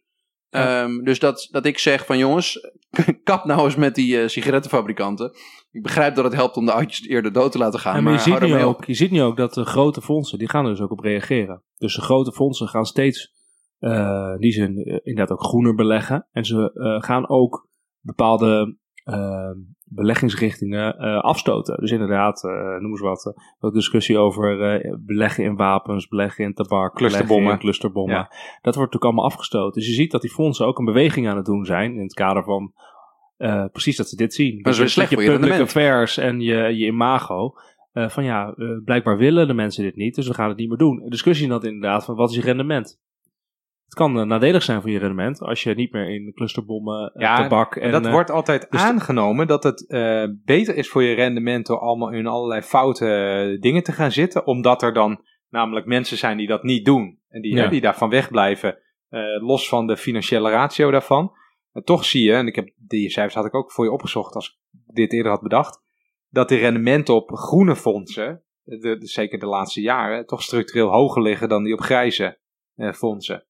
Ehm, 0.49 1.03
dus 1.03 1.19
dat, 1.19 1.47
dat 1.51 1.65
ik 1.65 1.79
zeg 1.79 2.05
van 2.05 2.17
jongens, 2.17 2.71
kap 3.23 3.45
nou 3.45 3.63
eens 3.63 3.75
met 3.75 3.95
die 3.95 4.21
eh, 4.21 4.27
sigarettenfabrikanten. 4.27 5.31
Ik 5.71 5.83
begrijp 5.83 6.15
dat 6.15 6.23
het 6.23 6.33
helpt 6.33 6.57
om 6.57 6.65
de 6.65 6.71
oudjes 6.71 7.07
eerder 7.07 7.33
dood 7.33 7.51
te 7.51 7.57
laten 7.57 7.79
gaan. 7.79 7.95
Ja, 7.95 8.01
maar 8.01 8.13
maar 8.13 8.23
je, 8.23 8.31
ziet 8.31 8.39
nu 8.39 8.63
ook, 8.63 8.85
je 8.85 8.93
ziet 8.93 9.11
nu 9.11 9.21
ook 9.21 9.38
dat 9.38 9.53
de 9.53 9.65
grote 9.65 10.01
fondsen, 10.01 10.38
die 10.38 10.49
gaan 10.49 10.65
er 10.65 10.71
dus 10.71 10.81
ook 10.81 10.91
op 10.91 10.99
reageren. 10.99 11.63
Dus 11.77 11.95
de 11.95 12.01
grote 12.01 12.31
fondsen 12.31 12.67
gaan 12.67 12.85
steeds, 12.85 13.33
eh 13.79 14.35
die 14.38 14.51
zin, 14.51 14.77
eh, 14.77 14.99
inderdaad 15.03 15.38
ook 15.38 15.43
groener 15.43 15.75
beleggen. 15.75 16.27
En 16.31 16.45
ze 16.45 16.71
gaan 17.03 17.29
ook 17.29 17.69
bepaalde 18.01 18.77
eh, 19.03 19.51
beleggingsrichtingen 19.89 20.97
eh, 20.97 21.19
afstoten. 21.19 21.79
Dus 21.79 21.91
inderdaad, 21.91 22.43
eh, 22.43 22.79
noem 22.79 22.91
eens 22.91 23.01
wat, 23.01 23.33
wat 23.59 23.73
discussie 23.73 24.17
over 24.17 24.81
beleggen 25.05 25.43
in 25.43 25.55
wapens, 25.55 26.07
beleggen 26.07 26.45
in 26.45 26.53
tabak, 26.53 26.95
Clusterbommen. 26.95 27.51
in 27.51 27.59
clusterbommen. 27.59 28.15
Ja. 28.15 28.27
Dat 28.61 28.75
wordt 28.75 28.75
natuurlijk 28.75 29.03
allemaal 29.03 29.25
afgestoten. 29.25 29.73
Dus 29.73 29.89
je 29.89 29.95
ziet 29.95 30.11
dat 30.11 30.21
die 30.21 30.31
fondsen 30.31 30.65
ook 30.65 30.79
een 30.79 30.85
beweging 30.85 31.27
aan 31.27 31.38
het 31.38 31.45
doen 31.45 31.65
zijn 31.65 31.93
in 31.93 32.01
het 32.01 32.13
kader 32.13 32.43
van 32.43 32.73
precies 33.71 33.97
dat 33.97 34.09
ze 34.09 34.15
dit 34.15 34.33
zien. 34.33 34.61
dat 34.61 34.73
is 34.73 34.79
weer 34.79 34.89
slecht 34.89 35.09
je 35.09 35.15
voor 35.15 35.23
je 35.23 35.31
public 35.31 35.59
affairs 35.59 36.17
en 36.17 36.39
je, 36.39 36.55
je 36.55 36.85
imago. 36.85 37.53
van 37.93 38.23
ja, 38.23 38.55
blijkbaar 38.85 39.17
willen 39.17 39.47
de 39.47 39.53
mensen 39.53 39.83
dit 39.83 39.95
niet, 39.95 40.15
dus 40.15 40.27
we 40.27 40.33
gaan 40.33 40.49
het 40.49 40.57
niet 40.57 40.69
meer 40.69 40.77
doen. 40.77 40.99
De 41.03 41.09
discussie 41.09 41.45
is 41.45 41.51
dat 41.51 41.63
inderdaad 41.63 42.05
van 42.05 42.15
wat 42.15 42.29
is 42.29 42.35
je 42.35 42.41
rendement? 42.41 42.99
Het 43.88 43.95
kan 43.95 44.19
eh, 44.19 44.25
nadelig 44.25 44.63
zijn 44.63 44.81
voor 44.81 44.89
je 44.89 44.99
rendement 44.99 45.39
als 45.41 45.63
je 45.63 45.73
niet 45.73 45.91
meer 45.91 46.09
in 46.09 46.31
clusterbommen, 46.33 47.11
eh, 47.13 47.21
Ja, 47.21 47.35
tabak 47.35 47.75
en... 47.75 47.91
dat 47.91 48.05
eh, 48.05 48.11
wordt 48.11 48.31
altijd 48.31 48.67
dus- 48.71 48.81
aangenomen 48.81 49.47
dat 49.47 49.63
het 49.63 49.85
beter 50.45 50.75
is 50.75 50.89
voor 50.89 51.03
je 51.03 51.15
rendement 51.15 51.65
door 51.65 51.79
allemaal 51.79 52.11
in 52.11 52.27
allerlei 52.27 52.61
foute 52.61 53.57
dingen 53.59 53.83
te 53.83 53.91
gaan 53.91 54.11
zitten, 54.11 54.45
omdat 54.47 54.81
er 54.81 54.93
dan 54.93 55.21
namelijk 55.49 55.85
mensen 55.85 56.17
zijn 56.17 56.38
die 56.38 56.47
dat 56.47 56.63
niet 56.63 56.85
doen 56.85 57.19
en 57.29 57.41
die, 57.41 57.55
Ja. 57.55 57.63
hè, 57.63 57.69
die 57.69 57.81
daarvan 57.81 58.09
wegblijven, 58.09 58.77
los 59.41 59.69
van 59.69 59.88
de 59.88 59.97
financiële 59.97 60.49
ratio 60.49 60.91
daarvan. 60.91 61.31
En 61.73 61.83
toch 61.83 62.05
zie 62.05 62.23
je, 62.23 62.33
en 62.33 62.47
ik 62.47 62.55
heb 62.55 62.69
die 62.75 63.09
cijfers 63.09 63.35
had 63.35 63.45
ik 63.45 63.55
ook 63.55 63.71
voor 63.71 63.85
je 63.85 63.91
opgezocht 63.91 64.35
als 64.35 64.47
ik 64.88 64.95
dit 64.95 65.13
eerder 65.13 65.31
had 65.31 65.41
bedacht, 65.41 65.81
dat 66.29 66.49
de 66.49 66.55
rendementen 66.55 67.15
op 67.15 67.31
groene 67.31 67.75
fondsen, 67.75 68.43
de, 68.63 68.77
de- 68.79 69.07
zeker 69.07 69.39
de 69.39 69.45
laatste 69.45 69.81
jaren, 69.81 70.25
toch 70.25 70.41
structureel 70.43 70.89
hoger 70.91 71.21
liggen 71.21 71.49
dan 71.49 71.63
die 71.63 71.73
op 71.73 71.79
grijze 71.81 72.39
eh, 72.75 72.91
fondsen. 72.93 73.45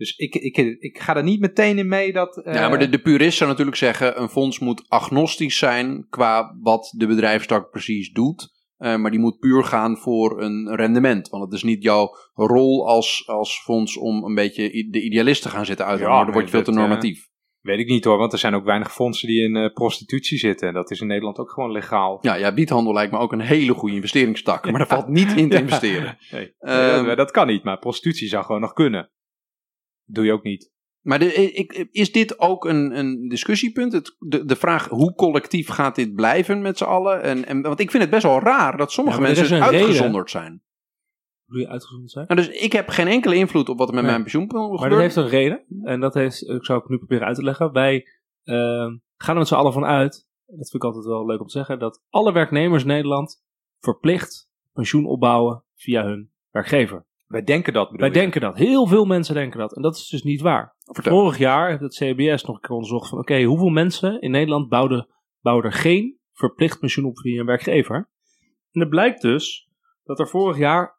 Dus 0.00 0.16
ik, 0.16 0.34
ik, 0.34 0.56
ik 0.78 0.98
ga 0.98 1.16
er 1.16 1.22
niet 1.22 1.40
meteen 1.40 1.78
in 1.78 1.88
mee 1.88 2.12
dat. 2.12 2.36
eh, 2.44 2.54
Ja, 2.54 2.68
maar 2.68 2.78
de, 2.78 2.88
de 2.88 2.98
purist 3.00 3.36
zou 3.38 3.50
natuurlijk 3.50 3.76
zeggen: 3.76 4.20
een 4.20 4.28
fonds 4.28 4.58
moet 4.58 4.84
agnostisch 4.88 5.58
zijn 5.58 6.06
qua 6.08 6.56
wat 6.62 6.94
de 6.96 7.06
bedrijfstak 7.06 7.70
precies 7.70 8.12
doet. 8.12 8.58
Eh, 8.76 8.96
maar 8.96 9.10
die 9.10 9.20
moet 9.20 9.38
puur 9.38 9.64
gaan 9.64 9.96
voor 9.96 10.42
een 10.42 10.74
rendement. 10.76 11.28
Want 11.28 11.44
het 11.44 11.52
is 11.52 11.62
niet 11.62 11.82
jouw 11.82 12.08
rol 12.34 12.88
als, 12.88 13.22
als 13.26 13.60
fonds 13.62 13.96
om 13.96 14.24
een 14.24 14.34
beetje 14.34 14.88
de 14.90 15.02
idealist 15.02 15.42
te 15.42 15.48
gaan 15.48 15.66
zitten 15.66 15.86
uithangen. 15.86 16.14
Ja, 16.16 16.24
dan 16.24 16.32
word 16.32 16.44
je 16.44 16.50
veel 16.50 16.62
te 16.62 16.70
eh, 16.70 16.76
normatief. 16.76 17.28
Weet 17.60 17.78
ik 17.78 17.88
niet 17.88 18.04
hoor, 18.04 18.18
want 18.18 18.32
er 18.32 18.38
zijn 18.38 18.54
ook 18.54 18.64
weinig 18.64 18.92
fondsen 18.92 19.28
die 19.28 19.42
in 19.42 19.56
eh, 19.56 19.72
prostitutie 19.72 20.38
zitten. 20.38 20.68
En 20.68 20.74
dat 20.74 20.90
is 20.90 21.00
in 21.00 21.06
Nederland 21.06 21.38
ook 21.38 21.50
gewoon 21.50 21.72
legaal. 21.72 22.18
Ja, 22.20 22.34
ja, 22.34 22.54
wiethandel 22.54 22.92
lijkt 22.92 23.12
me 23.12 23.18
ook 23.18 23.32
een 23.32 23.40
hele 23.40 23.74
goede 23.74 23.94
investeringstak. 23.94 24.64
Maar 24.70 24.78
daar 24.78 24.86
valt 24.98 25.08
niet 25.08 25.32
in 25.36 25.48
te 25.48 25.58
investeren. 25.58 26.18
Nee, 26.30 26.54
Ehm, 26.58 27.04
dat, 27.04 27.16
dat 27.16 27.30
kan 27.30 27.46
niet, 27.46 27.64
maar 27.64 27.78
prostitutie 27.78 28.28
zou 28.28 28.44
gewoon 28.44 28.60
nog 28.60 28.72
kunnen. 28.72 29.10
Doe 30.12 30.24
je 30.24 30.32
ook 30.32 30.42
niet. 30.42 30.70
Maar 31.00 31.18
de, 31.18 31.34
ik, 31.34 31.88
is 31.90 32.12
dit 32.12 32.38
ook 32.40 32.64
een, 32.64 32.98
een 32.98 33.28
discussiepunt? 33.28 33.92
Het, 33.92 34.16
de, 34.18 34.44
de 34.44 34.56
vraag 34.56 34.88
hoe 34.88 35.14
collectief 35.14 35.68
gaat 35.68 35.94
dit 35.94 36.14
blijven 36.14 36.62
met 36.62 36.78
z'n 36.78 36.84
allen? 36.84 37.22
En, 37.22 37.46
en, 37.46 37.62
want 37.62 37.80
ik 37.80 37.90
vind 37.90 38.02
het 38.02 38.12
best 38.12 38.22
wel 38.22 38.40
raar 38.40 38.76
dat 38.76 38.92
sommige 38.92 39.16
Ja, 39.16 39.22
mensen 39.22 39.44
is 39.44 39.50
reden. 39.50 39.66
uitgezonderd 39.66 40.30
zijn. 40.30 40.62
Hoe 41.46 41.58
je 41.58 41.68
uitgezonderd 41.68 42.10
zijn? 42.12 42.24
Nou, 42.28 42.40
dus 42.40 42.60
ik 42.60 42.72
heb 42.72 42.88
geen 42.88 43.06
enkele 43.08 43.34
invloed 43.34 43.68
op 43.68 43.78
wat 43.78 43.88
er 43.88 43.94
met 43.94 44.02
Nee. 44.02 44.12
mijn 44.12 44.22
pensioenplan 44.22 44.62
gebeurt. 44.62 44.80
Maar 44.80 44.90
dat 44.90 45.00
heeft 45.00 45.16
een 45.16 45.28
reden. 45.28 45.64
En 45.82 46.00
dat 46.00 46.14
heeft, 46.14 46.48
ik 46.48 46.64
zou 46.64 46.80
ik 46.82 46.88
nu 46.88 46.98
proberen 46.98 47.26
uit 47.26 47.36
te 47.36 47.42
leggen. 47.44 47.72
Wij 47.72 48.06
eh, 48.42 48.86
gaan 49.16 49.34
er 49.34 49.34
met 49.38 49.48
z'n 49.48 49.54
allen 49.54 49.72
van 49.72 49.84
uit, 49.84 50.28
dat 50.46 50.70
vind 50.70 50.74
ik 50.74 50.84
altijd 50.84 51.04
wel 51.04 51.26
leuk 51.26 51.40
om 51.40 51.46
te 51.46 51.52
zeggen, 51.52 51.78
dat 51.78 52.02
alle 52.08 52.32
werknemers 52.32 52.82
in 52.82 52.88
Nederland 52.88 53.42
verplicht 53.78 54.50
pensioen 54.72 55.06
opbouwen 55.06 55.64
via 55.74 56.04
hun 56.04 56.30
werkgever. 56.50 57.06
Wij 57.30 57.42
denken 57.42 57.72
dat, 57.72 57.90
Wij 57.90 58.08
je? 58.08 58.14
denken 58.14 58.40
dat. 58.40 58.56
Heel 58.56 58.86
veel 58.86 59.04
mensen 59.04 59.34
denken 59.34 59.58
dat. 59.58 59.76
En 59.76 59.82
dat 59.82 59.96
is 59.96 60.08
dus 60.08 60.22
niet 60.22 60.40
waar. 60.40 60.74
Vertel. 60.78 61.12
Vorig 61.12 61.38
jaar 61.38 61.68
heeft 61.68 61.80
het 61.80 61.94
CBS 61.94 62.44
nog 62.44 62.54
een 62.56 62.60
keer 62.60 62.70
onderzocht 62.70 63.08
van 63.08 63.18
oké, 63.18 63.42
hoeveel 63.42 63.68
mensen 63.68 64.20
in 64.20 64.30
Nederland 64.30 64.68
bouwden, 64.68 65.08
bouwden 65.40 65.70
er 65.70 65.76
geen 65.76 66.18
verplicht 66.32 66.78
pensioen 66.80 67.04
op 67.04 67.18
via 67.18 67.40
een 67.40 67.46
werkgever. 67.46 68.10
En 68.72 68.80
het 68.80 68.88
blijkt 68.88 69.22
dus 69.22 69.68
dat 70.04 70.18
er 70.18 70.28
vorig 70.28 70.58
jaar 70.58 70.98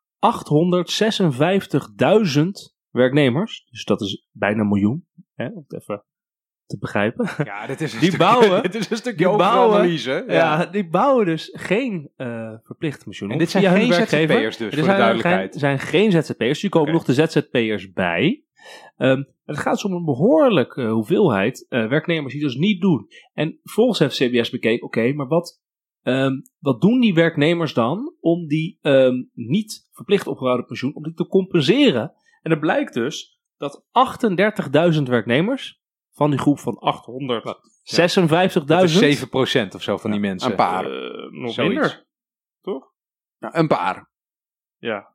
856.000 2.36 2.42
werknemers, 2.90 3.68
dus 3.70 3.86
dat 3.86 4.02
is 4.02 4.28
bijna 4.32 4.62
een 4.62 4.68
miljoen, 4.68 5.08
hè, 5.34 5.48
om 5.48 5.66
het 5.68 5.82
even 5.82 6.04
te 6.72 6.78
begrijpen. 6.80 7.30
Ja, 7.44 7.68
dit 7.68 7.82
is 7.82 7.94
een 7.94 8.00
Die 8.06 8.10
stukje, 8.10 8.26
bouwen- 8.28 8.62
dit 8.72 8.76
is 8.76 8.90
een 8.90 8.98
stukje 8.98 9.28
die 9.28 9.38
bouwen- 9.38 9.68
overanalyse. 9.68 10.24
Ja. 10.28 10.34
Ja, 10.34 10.66
die 10.66 10.90
bouwen 10.90 11.26
dus 11.26 11.50
geen 11.54 12.10
eh 12.16 12.54
verplicht 12.64 13.04
pensioen 13.04 13.32
En 13.32 13.38
dit 13.38 13.50
zijn 13.50 13.64
via 13.64 13.72
hun 13.74 13.94
geen. 13.94 14.28
ZZP'ers 14.28 14.58
dus, 14.58 14.68
Er 14.68 14.74
voor 14.74 14.78
de 14.78 14.84
zijn 14.84 14.98
duidelijkheid. 14.98 15.52
Geen, 15.52 15.60
zijn 15.60 15.80
geen 15.80 16.12
ZZP'ers, 16.12 16.64
er 16.64 16.70
komen 16.70 16.88
Oké. 16.96 16.98
nog 16.98 17.06
de 17.06 17.14
ZZP'ers 17.28 17.92
bij. 17.92 18.44
Ehm, 18.98 19.24
het 19.46 19.58
gaat 19.58 19.74
dus 19.74 19.84
om 19.86 19.94
een 19.94 20.06
behoorlijke 20.06 20.88
hoeveelheid 20.88 21.66
eh, 21.70 21.88
werknemers 21.88 22.34
die 22.34 22.42
dus 22.44 22.56
niet 22.56 22.82
doen. 22.82 23.08
En 23.34 23.60
volgens 23.64 24.00
heeft 24.00 24.16
CBS 24.16 24.50
bekeken, 24.50 24.86
oké, 24.86 25.14
maar 25.14 25.28
wat, 25.28 25.62
ehm, 26.02 26.32
wat 26.60 26.82
doen 26.82 27.00
die 27.00 27.14
werknemers 27.14 27.74
dan 27.74 28.16
om 28.20 28.48
die 28.48 28.78
ehm, 28.82 29.14
niet 29.34 29.88
verplicht 29.92 30.28
opgehouden 30.28 30.66
pensioen, 30.66 30.96
om 30.96 31.04
die 31.04 31.14
te 31.14 31.28
compenseren? 31.28 32.14
En 32.42 32.52
het 32.52 32.60
blijkt 32.60 32.94
dus 32.94 33.40
dat 33.58 33.86
38.000 34.96 35.04
werknemers 35.10 35.81
van 36.12 36.30
die 36.30 36.39
groep 36.39 36.59
van 36.59 36.76
856.000... 38.59 38.64
Dat 38.66 38.84
is 38.84 39.26
7% 39.26 39.30
of 39.76 39.82
zo 39.82 39.97
van 39.97 40.12
die 40.12 40.20
mensen. 40.20 40.49
een 40.49 40.55
paar. 40.55 40.86
eh, 40.86 41.32
nog 41.32 41.53
Zoiets. 41.53 41.74
minder. 41.74 42.05
Toch? 42.62 42.91
Een 43.39 43.68
paar. 43.68 44.09
Ja. 44.78 45.14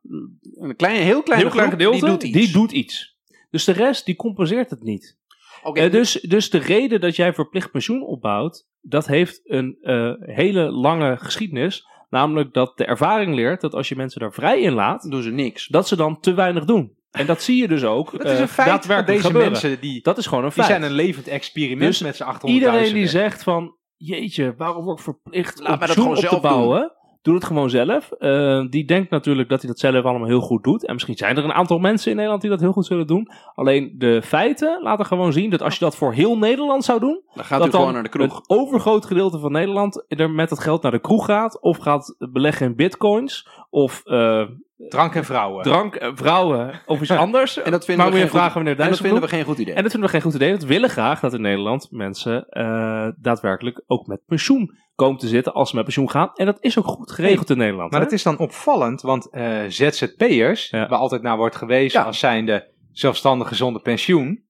Een 0.53 0.75
klein, 0.75 1.01
heel 1.01 1.23
klein, 1.23 1.41
Heel 1.41 1.49
klein 1.49 1.69
gedeelte, 1.69 1.99
die 1.99 2.09
doet 2.09 2.23
iets. 2.23 2.37
Die 2.37 2.51
doet 2.51 2.71
iets. 2.71 3.17
Dus 3.49 3.63
de 3.63 3.71
rest, 3.71 4.05
die 4.05 4.15
compenseert 4.15 4.69
het 4.69 4.83
niet. 4.83 5.17
Oké, 5.63 5.79
Eh, 5.81 5.91
dus, 5.91 6.11
dus 6.11 6.49
de 6.49 6.57
reden 6.57 7.01
dat 7.01 7.15
jij 7.15 7.33
verplicht 7.33 7.71
pensioen 7.71 8.01
opbouwt, 8.01 8.67
dat 8.81 9.07
heeft 9.07 9.41
een 9.43 9.77
eh, 9.81 10.13
hele 10.19 10.71
lange 10.71 11.17
geschiedenis. 11.17 11.85
Namelijk 12.09 12.53
dat 12.53 12.77
de 12.77 12.85
ervaring 12.85 13.35
leert 13.35 13.61
dat 13.61 13.73
als 13.73 13.89
je 13.89 13.95
mensen 13.95 14.19
daar 14.19 14.33
vrij 14.33 14.61
in 14.61 14.73
laat, 14.73 15.09
doen 15.11 15.21
ze 15.23 15.29
niks. 15.31 15.67
dat 15.67 15.87
ze 15.87 15.95
dan 15.95 16.19
te 16.19 16.33
weinig 16.33 16.65
doen. 16.65 16.96
En 17.11 17.25
dat 17.25 17.41
zie 17.41 17.61
je 17.61 17.67
dus 17.67 17.83
ook 17.83 18.11
Dat 18.11 18.25
is 18.25 18.31
eh, 18.31 18.39
een 18.39 18.47
feit 18.47 18.67
dat 18.67 18.75
daadwerkelijk 18.77 19.07
deze 19.17 19.27
gebeuren. 19.27 19.51
mensen, 19.51 19.79
die, 19.79 20.01
Dat 20.01 20.17
is 20.17 20.25
gewoon 20.25 20.43
een 20.43 20.49
die 20.49 20.63
feit. 20.63 20.67
zijn 20.79 20.83
een 20.83 20.95
levend 20.95 21.27
experiment 21.27 21.81
Dus 21.81 21.99
met 22.01 22.15
z'n 22.15 22.23
800.000. 22.23 22.39
Iedereen 22.43 22.93
die 22.93 23.07
zegt 23.07 23.43
van, 23.43 23.77
jeetje, 23.95 24.53
waarom 24.57 24.83
word 24.83 24.97
ik 24.97 25.03
verplicht 25.03 25.59
Laat 25.59 25.71
om 25.71 25.77
mij 25.77 25.87
dat 25.87 25.95
gewoon 25.95 26.09
op 26.09 26.15
te 26.23 26.27
zelf 26.29 26.41
bouwen? 26.41 26.91
Doe 27.27 27.35
het 27.35 27.45
gewoon 27.45 27.69
zelf. 27.69 28.11
Eh, 28.11 28.65
die 28.69 28.85
denkt 28.85 29.09
natuurlijk 29.09 29.49
dat 29.49 29.61
hij 29.61 29.69
dat 29.69 29.79
zelf 29.79 30.05
allemaal 30.05 30.27
heel 30.27 30.39
goed 30.41 30.63
doet. 30.63 30.85
En 30.85 30.93
misschien 30.93 31.17
zijn 31.17 31.37
er 31.37 31.43
een 31.43 31.53
aantal 31.53 31.79
mensen 31.79 32.09
in 32.09 32.15
Nederland 32.15 32.41
die 32.41 32.51
dat 32.51 32.59
heel 32.59 32.71
goed 32.71 32.85
zullen 32.85 33.07
doen. 33.07 33.29
Alleen 33.55 33.95
de 33.97 34.21
feiten 34.21 34.81
laten 34.83 35.05
gewoon 35.05 35.33
zien 35.33 35.49
dat 35.49 35.61
als 35.61 35.73
je 35.73 35.79
dat 35.79 35.95
voor 35.95 36.13
heel 36.13 36.37
Nederland 36.37 36.83
zou 36.83 36.99
doen, 36.99 37.21
Dan 37.33 37.45
gaat 37.45 37.59
dat 37.59 37.67
u 37.67 37.71
gewoon 37.71 37.85
dan 37.85 37.93
naar 37.93 38.03
de 38.03 38.09
kroeg. 38.09 38.35
een 38.35 38.57
overgroot 38.57 39.05
gedeelte 39.05 39.39
van 39.39 39.51
Nederland 39.51 40.05
er 40.07 40.29
met 40.31 40.49
dat 40.49 40.59
geld 40.59 40.81
naar 40.81 40.91
de 40.91 40.99
kroeg 40.99 41.25
gaat. 41.25 41.61
Of 41.61 41.77
gaat 41.77 42.15
beleggen 42.17 42.65
in 42.65 42.75
bitcoins. 42.75 43.47
Of 43.69 44.01
eh, 44.05 44.43
Drank 44.77 45.15
en 45.15 45.25
vrouwen. 45.25 45.63
drank, 45.63 45.95
eh, 45.95 46.11
vrouwen 46.13 46.81
of 46.85 47.01
iets 47.01 47.11
anders. 47.25 47.61
En 47.61 47.71
dat 47.71 47.85
vinden 47.85 48.05
maar 48.05 48.13
we 48.13 48.19
geen 48.19 48.29
vragen 48.29 48.61
goed, 48.61 48.79
en 48.79 48.89
dat 48.89 48.99
vinden 48.99 49.21
we 49.21 49.27
geen 49.27 49.43
goed 49.43 49.57
idee. 49.57 49.73
en 49.73 49.81
dat 49.81 49.91
vinden 49.91 50.09
we 50.09 50.15
geen 50.15 50.25
goed 50.25 50.35
idee. 50.35 50.49
Want 50.49 50.61
we 50.61 50.67
willen 50.67 50.89
graag 50.89 51.19
dat 51.19 51.33
in 51.33 51.41
Nederland 51.41 51.87
mensen 51.91 52.49
eh, 52.49 53.07
daadwerkelijk 53.17 53.83
ook 53.87 54.07
met 54.07 54.21
pensioen 54.25 54.75
komen 54.97 55.19
te 55.19 55.27
zitten 55.27 55.53
als 55.53 55.69
ze 55.69 55.75
met 55.75 55.83
pensioen 55.83 56.09
gaan. 56.09 56.31
En 56.33 56.45
dat 56.45 56.57
is 56.63 56.77
ook 56.77 56.85
goed 56.85 57.11
geregeld 57.11 57.49
in 57.49 57.57
Nederland. 57.57 57.91
Maar 57.91 57.99
hè? 57.99 58.05
dat 58.05 58.15
is 58.15 58.23
dan 58.23 58.37
opvallend, 58.37 59.01
want 59.01 59.29
eh, 59.29 59.63
ZZP'ers, 59.67 60.69
Ja. 60.69 60.87
waar 60.87 60.99
altijd 60.99 61.21
naar 61.21 61.37
wordt 61.37 61.55
gewezen 61.55 62.05
als 62.05 62.19
zijnde 62.19 62.73
zelfstandige 62.91 63.55
zonder 63.55 63.81
pensioen, 63.81 64.43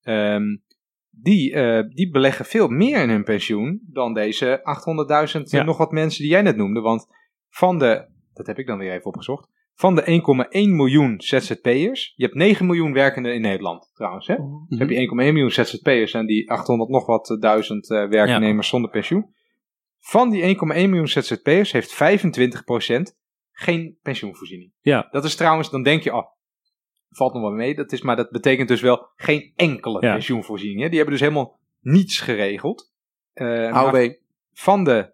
ehm, 0.00 0.42
die, 1.10 1.52
eh, 1.54 1.82
die 1.88 2.10
beleggen 2.10 2.44
veel 2.44 2.68
meer 2.68 3.02
in 3.02 3.08
hun 3.08 3.24
pensioen 3.24 3.80
dan 3.86 4.14
deze 4.14 4.60
800.000 4.62 5.50
Ja. 5.50 5.62
nog 5.62 5.76
wat 5.76 5.92
mensen 5.92 6.22
die 6.22 6.30
jij 6.30 6.42
net 6.42 6.56
noemde. 6.56 6.80
Want 6.80 7.06
van 7.48 7.78
de, 7.78 8.08
dat 8.32 8.46
heb 8.46 8.58
ik 8.58 8.66
dan 8.66 8.78
weer 8.78 8.92
even 8.92 9.06
opgezocht, 9.06 9.48
van 9.74 9.94
de 9.94 10.02
1,1 10.10 10.76
miljoen 10.76 11.20
ZZP'ers, 11.20 12.12
je 12.16 12.24
hebt 12.24 12.36
9 12.36 12.66
miljoen 12.66 12.92
werkenden 12.92 13.34
in 13.34 13.40
Nederland 13.40 13.90
trouwens, 13.94 14.26
hè? 14.26 14.34
Mhm. 14.34 14.48
Dan 14.68 14.78
heb 14.78 14.90
je 14.90 14.96
1,1 14.96 15.32
miljoen 15.32 15.50
ZZP'ers 15.50 16.12
en 16.12 16.26
die 16.26 16.50
800 16.50 16.90
nog 16.90 17.06
wat 17.06 17.30
eh, 17.30 17.38
duizend 17.40 17.86
werknemers 17.86 18.68
zonder 18.68 18.90
pensioen. 18.90 19.38
Van 20.00 20.30
die 20.30 20.56
1,1 20.56 20.58
miljoen 20.66 21.08
ZZP'ers 21.08 21.72
heeft 21.72 21.94
25% 21.94 21.96
geen 23.52 23.98
pensioenvoorziening. 24.02 24.72
Ja. 24.80 25.08
Dat 25.10 25.24
is 25.24 25.34
trouwens, 25.36 25.70
dan 25.70 25.82
denk 25.82 26.02
je, 26.02 26.14
oh, 26.14 26.26
valt 27.10 27.32
nog 27.32 27.42
wel 27.42 27.50
mee. 27.52 27.74
Dat 27.74 27.92
is, 27.92 28.00
maar 28.02 28.16
dat 28.16 28.30
betekent 28.30 28.68
dus 28.68 28.80
wel 28.80 29.08
geen 29.16 29.52
enkele 29.56 30.06
Ja. 30.06 30.12
pensioenvoorziening. 30.12 30.80
hè. 30.80 30.86
Die 30.88 30.96
hebben 30.96 31.14
dus 31.18 31.22
helemaal 31.28 31.58
niets 31.80 32.20
geregeld. 32.20 32.92
Eh, 33.32 33.46
maar 33.46 33.72
AOW. 33.72 34.12
van 34.52 34.84
de, 34.84 35.12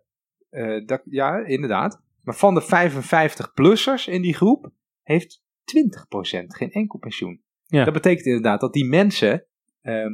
eh, 0.51 0.87
dat, 0.87 1.03
ja, 1.05 1.37
inderdaad. 1.45 2.03
Maar 2.23 2.35
van 2.35 2.55
de 2.55 2.63
55-plussers 2.63 4.07
in 4.09 4.23
die 4.23 4.35
groep 4.35 4.71
heeft 5.03 5.43
20% 5.65 6.55
geen 6.55 6.71
enkel 6.71 6.99
pensioen. 6.99 7.43
Ja. 7.67 7.85
Dat 7.85 7.93
betekent 7.95 8.27
inderdaad 8.27 8.61
dat 8.61 8.73
die 8.73 8.85
mensen 8.85 9.45
ehm, 9.83 10.13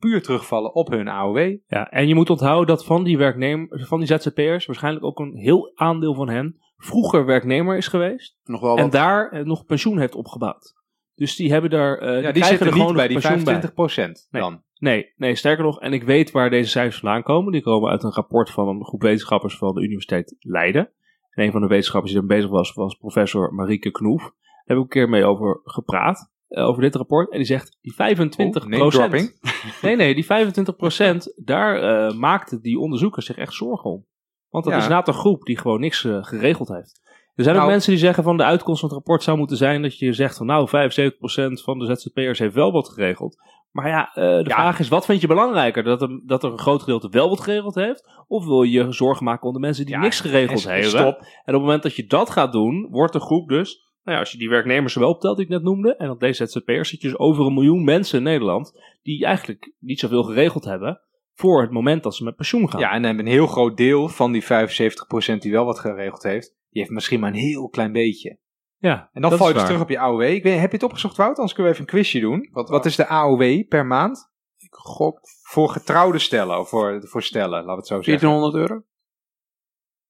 puur 0.00 0.22
terugvallen 0.22 0.74
op 0.74 0.88
hun 0.90 1.08
AOW. 1.08 1.56
Ja, 1.66 1.90
en 1.90 2.08
je 2.08 2.14
moet 2.14 2.30
onthouden 2.30 2.66
dat 2.66 2.84
van 2.84 3.04
die 3.04 3.18
werknemers, 3.18 3.84
van 3.84 3.98
die 3.98 4.08
ZZP'ers, 4.08 4.66
waarschijnlijk 4.66 5.04
ook 5.04 5.18
een 5.18 5.34
heel 5.36 5.72
aandeel 5.74 6.14
van 6.14 6.28
hen 6.28 6.60
vroeger 6.76 7.24
werknemer 7.24 7.76
is 7.76 7.88
geweest. 7.88 8.36
Nog 8.44 8.60
wel 8.60 8.76
en 8.76 8.90
daar 8.90 9.30
eh, 9.30 9.44
nog 9.44 9.64
pensioen 9.64 9.98
heeft 9.98 10.14
opgebouwd. 10.14 10.74
Dus 11.14 11.36
die 11.36 11.52
hebben 11.52 11.70
daar. 11.70 11.98
eh, 11.98 12.22
Ja, 12.22 12.32
die, 12.32 12.44
zitten 12.44 12.66
er 12.66 12.72
niet 12.72 12.80
gewoon 12.80 12.96
bij 12.96 13.08
die 13.08 13.20
pensioen 13.20 13.60
25% 14.16 14.28
Nee. 14.30 14.42
dan. 14.42 14.62
Nee, 14.78 15.12
nee, 15.16 15.34
sterker 15.34 15.64
nog, 15.64 15.80
en 15.80 15.92
ik 15.92 16.02
weet 16.02 16.30
waar 16.30 16.50
deze 16.50 16.70
cijfers 16.70 16.98
vandaan 17.00 17.22
komen. 17.22 17.52
Die 17.52 17.62
komen 17.62 17.90
uit 17.90 18.02
een 18.02 18.12
rapport 18.12 18.50
van 18.50 18.68
een 18.68 18.84
groep 18.84 19.02
wetenschappers 19.02 19.56
van 19.56 19.74
de 19.74 19.80
Universiteit 19.82 20.36
Leiden. 20.38 20.90
En 21.30 21.44
een 21.44 21.52
van 21.52 21.60
de 21.60 21.66
wetenschappers 21.66 22.12
die 22.12 22.20
er 22.20 22.26
bezig 22.26 22.50
was, 22.50 22.72
was 22.74 22.94
professor 22.94 23.54
Marieke 23.54 23.90
Knoef. 23.90 24.20
Daar 24.22 24.32
heb 24.64 24.76
ik 24.76 24.82
een 24.82 24.88
keer 24.88 25.08
mee 25.08 25.24
over 25.24 25.60
gepraat, 25.64 26.30
eh, 26.50 26.66
over 26.66 26.82
dit 26.82 26.94
rapport. 26.94 27.30
En 27.30 27.36
die 27.36 27.46
zegt, 27.46 27.76
die 27.80 27.94
25 27.94 28.64
Oh, 28.80 28.88
dropping. 28.88 29.38
Nee, 29.82 29.96
nee, 29.96 30.14
die 30.14 30.24
25% 30.24 31.34
daar 31.44 31.82
eh, 31.82 32.14
maakten 32.14 32.60
die 32.62 32.78
onderzoekers 32.78 33.26
zich 33.26 33.36
echt 33.36 33.52
zorgen 33.54 33.90
om. 33.90 34.06
Want 34.48 34.64
dat 34.64 34.72
Ja. 34.72 34.78
is 34.78 34.84
inderdaad 34.86 35.08
een 35.14 35.20
groep 35.20 35.42
die 35.42 35.58
gewoon 35.58 35.80
niks 35.80 36.04
eh, 36.04 36.18
geregeld 36.24 36.68
heeft. 36.68 37.00
Er 37.34 37.44
zijn 37.44 37.54
ook 37.56 37.60
Nou- 37.62 37.72
mensen 37.74 37.90
die 37.92 38.00
zeggen 38.00 38.24
van 38.24 38.36
de 38.36 38.44
uitkomst 38.44 38.80
van 38.80 38.88
het 38.88 38.98
rapport 38.98 39.22
zou 39.22 39.38
moeten 39.38 39.56
zijn 39.56 39.82
dat 39.82 39.98
je 39.98 40.12
zegt 40.12 40.36
van 40.36 40.46
nou 40.46 40.68
75% 40.68 41.62
van 41.62 41.78
de 41.78 41.86
ZZP'ers 41.96 42.38
heeft 42.38 42.54
wel 42.54 42.72
wat 42.72 42.88
geregeld. 42.88 43.36
Maar 43.70 43.88
ja, 43.88 44.10
de 44.14 44.20
Ja. 44.46 44.54
vraag 44.54 44.78
is 44.78 44.88
wat 44.88 45.04
vind 45.04 45.20
je 45.20 45.26
belangrijker? 45.26 45.82
Dat 45.82 46.02
er, 46.02 46.22
dat 46.26 46.44
er 46.44 46.52
een 46.52 46.58
groot 46.58 46.80
gedeelte 46.80 47.08
wel 47.08 47.28
wat 47.28 47.40
geregeld 47.40 47.74
heeft? 47.74 48.08
Of 48.26 48.44
wil 48.44 48.62
je 48.62 48.70
je 48.84 48.92
zorgen 48.92 49.24
maken 49.24 49.46
om 49.48 49.52
de 49.54 49.60
mensen 49.60 49.84
die 49.86 49.94
Ja, 49.94 50.00
niks 50.00 50.20
geregeld 50.20 50.64
en 50.64 50.70
hebben? 50.72 50.90
Stop. 50.90 51.18
En 51.20 51.26
op 51.30 51.44
het 51.44 51.60
moment 51.60 51.82
dat 51.82 51.94
je 51.96 52.06
dat 52.06 52.30
gaat 52.30 52.52
doen, 52.52 52.86
wordt 52.90 53.12
de 53.12 53.20
groep 53.20 53.48
dus... 53.48 53.88
Nou 54.02 54.16
ja, 54.16 54.18
als 54.18 54.32
je 54.32 54.38
die 54.38 54.48
werknemers 54.48 54.94
er 54.94 55.00
wel 55.00 55.10
optelt 55.10 55.36
die 55.36 55.44
ik 55.44 55.50
net 55.50 55.62
noemde... 55.62 55.96
en 55.96 56.06
dat 56.06 56.20
deze 56.20 56.46
ZZP'ers 56.46 56.88
zit 56.88 57.02
je 57.02 57.08
dus 57.08 57.18
over 57.18 57.46
een 57.46 57.54
miljoen 57.54 57.84
mensen 57.84 58.18
in 58.18 58.24
Nederland... 58.24 58.80
die 59.02 59.24
eigenlijk 59.24 59.72
niet 59.78 60.00
zoveel 60.00 60.22
geregeld 60.22 60.64
hebben... 60.64 61.00
voor 61.34 61.60
het 61.62 61.70
moment 61.70 62.02
dat 62.02 62.14
ze 62.14 62.24
met 62.24 62.36
pensioen 62.36 62.70
gaan. 62.70 62.80
Ja, 62.80 62.86
en 62.86 62.94
dan 62.94 63.04
hebben 63.04 63.26
een 63.26 63.32
heel 63.32 63.46
groot 63.46 63.76
deel 63.76 64.08
van 64.08 64.32
die 64.32 64.42
75% 64.42 64.46
die 65.38 65.52
wel 65.52 65.64
wat 65.64 65.78
geregeld 65.78 66.22
heeft, 66.22 66.56
die 66.70 66.82
heeft 66.82 66.94
misschien 66.94 67.20
maar 67.20 67.30
een 67.30 67.38
heel 67.38 67.68
klein 67.68 67.92
beetje. 67.92 68.38
ja 68.76 69.10
En 69.12 69.20
dan 69.20 69.30
dat 69.30 69.38
val 69.38 69.48
je 69.48 69.52
dus 69.52 69.62
waar. 69.62 69.70
terug 69.70 69.84
op 69.84 69.90
je 69.90 69.98
AOW. 69.98 70.22
Ik 70.22 70.42
weet, 70.42 70.60
heb 70.60 70.70
je 70.70 70.76
het 70.76 70.86
opgezocht, 70.86 71.16
Wout? 71.16 71.36
Anders 71.36 71.52
kunnen 71.52 71.72
we 71.72 71.78
even 71.78 71.88
een 71.88 71.94
quizje 71.94 72.20
doen. 72.20 72.48
Wat, 72.52 72.68
wat 72.68 72.86
is 72.86 72.96
de 72.96 73.06
AOW 73.06 73.68
per 73.68 73.86
maand? 73.86 74.32
Ik 74.56 74.74
gok 74.74 75.20
Voor 75.42 75.68
getrouwde 75.68 76.18
stellen, 76.18 76.58
of 76.58 76.68
voor, 76.68 77.08
voor 77.08 77.22
stellen, 77.22 77.50
laten 77.50 77.66
we 77.66 77.76
het 77.76 77.86
zo 77.86 78.02
zeggen. 78.02 78.28
1400 78.28 78.70
euro. 78.70 78.84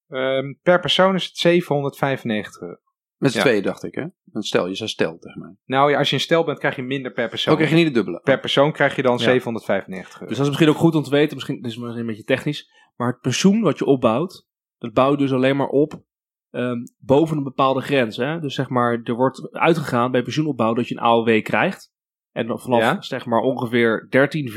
Ehm, 0.09 0.55
per 0.62 0.80
persoon 0.80 1.14
is 1.14 1.24
het 1.24 1.36
795 1.36 2.61
euro. 2.61 2.89
Met 3.21 3.31
z'n 3.33 3.37
Ja. 3.37 3.43
tweeën 3.45 3.62
dacht 3.62 3.83
ik, 3.85 3.95
hè? 3.95 4.05
Want 4.25 4.47
stel, 4.47 4.66
je 4.68 4.75
zei 4.75 4.89
stel 4.89 5.18
tegen 5.18 5.41
mij. 5.41 5.55
Nou 5.64 5.91
ja, 5.91 5.99
als 5.99 6.09
je 6.09 6.14
een 6.14 6.21
stel 6.21 6.45
bent, 6.45 6.59
krijg 6.59 6.77
je 6.77 6.83
minder 6.83 7.12
per 7.12 7.29
persoon. 7.29 7.53
Ook 7.53 7.59
krijg 7.59 7.73
je 7.75 7.79
niet 7.79 7.89
de 7.89 7.93
dubbele. 7.93 8.21
Per 8.21 8.41
persoon 8.41 8.73
krijg 8.73 8.97
je 8.97 9.03
dan 9.03 9.16
Ja. 9.16 9.23
795 9.23 10.14
euro. 10.14 10.27
Dus 10.27 10.37
dat 10.37 10.41
is 10.47 10.47
misschien 10.53 10.68
ook 10.68 10.81
goed 10.81 10.95
om 10.95 11.03
te 11.03 11.11
weten. 11.11 11.35
Misschien 11.35 11.57
dit 11.62 11.71
is 11.71 11.77
misschien 11.77 12.01
een 12.01 12.07
beetje 12.07 12.25
technisch. 12.25 12.71
Maar 12.97 13.09
het 13.09 13.21
pensioen 13.21 13.61
wat 13.61 13.79
je 13.79 13.85
opbouwt... 13.85 14.47
dat 14.79 14.93
bouw 14.93 15.11
je 15.11 15.16
dus 15.16 15.33
alleen 15.33 15.57
maar 15.57 15.68
op... 15.68 16.03
ehm, 16.51 16.79
boven 16.99 17.37
een 17.37 17.45
bepaalde 17.45 17.81
grens. 17.81 18.16
Hè? 18.16 18.41
Dus 18.41 18.55
zeg 18.55 18.68
maar, 18.68 19.01
er 19.05 19.14
wordt 19.14 19.53
uitgegaan 19.53 20.11
bij 20.11 20.23
pensioenopbouw... 20.23 20.75
dat 20.75 20.89
je 20.89 20.95
een 20.95 21.01
AOW 21.03 21.43
krijgt. 21.43 21.93
En 22.33 22.47
dan 22.47 22.61
vanaf 22.61 22.81
Ja. 22.81 23.01
zeg 23.03 23.27
maar 23.27 23.41
ongeveer 23.41 24.07
13, 24.11 24.51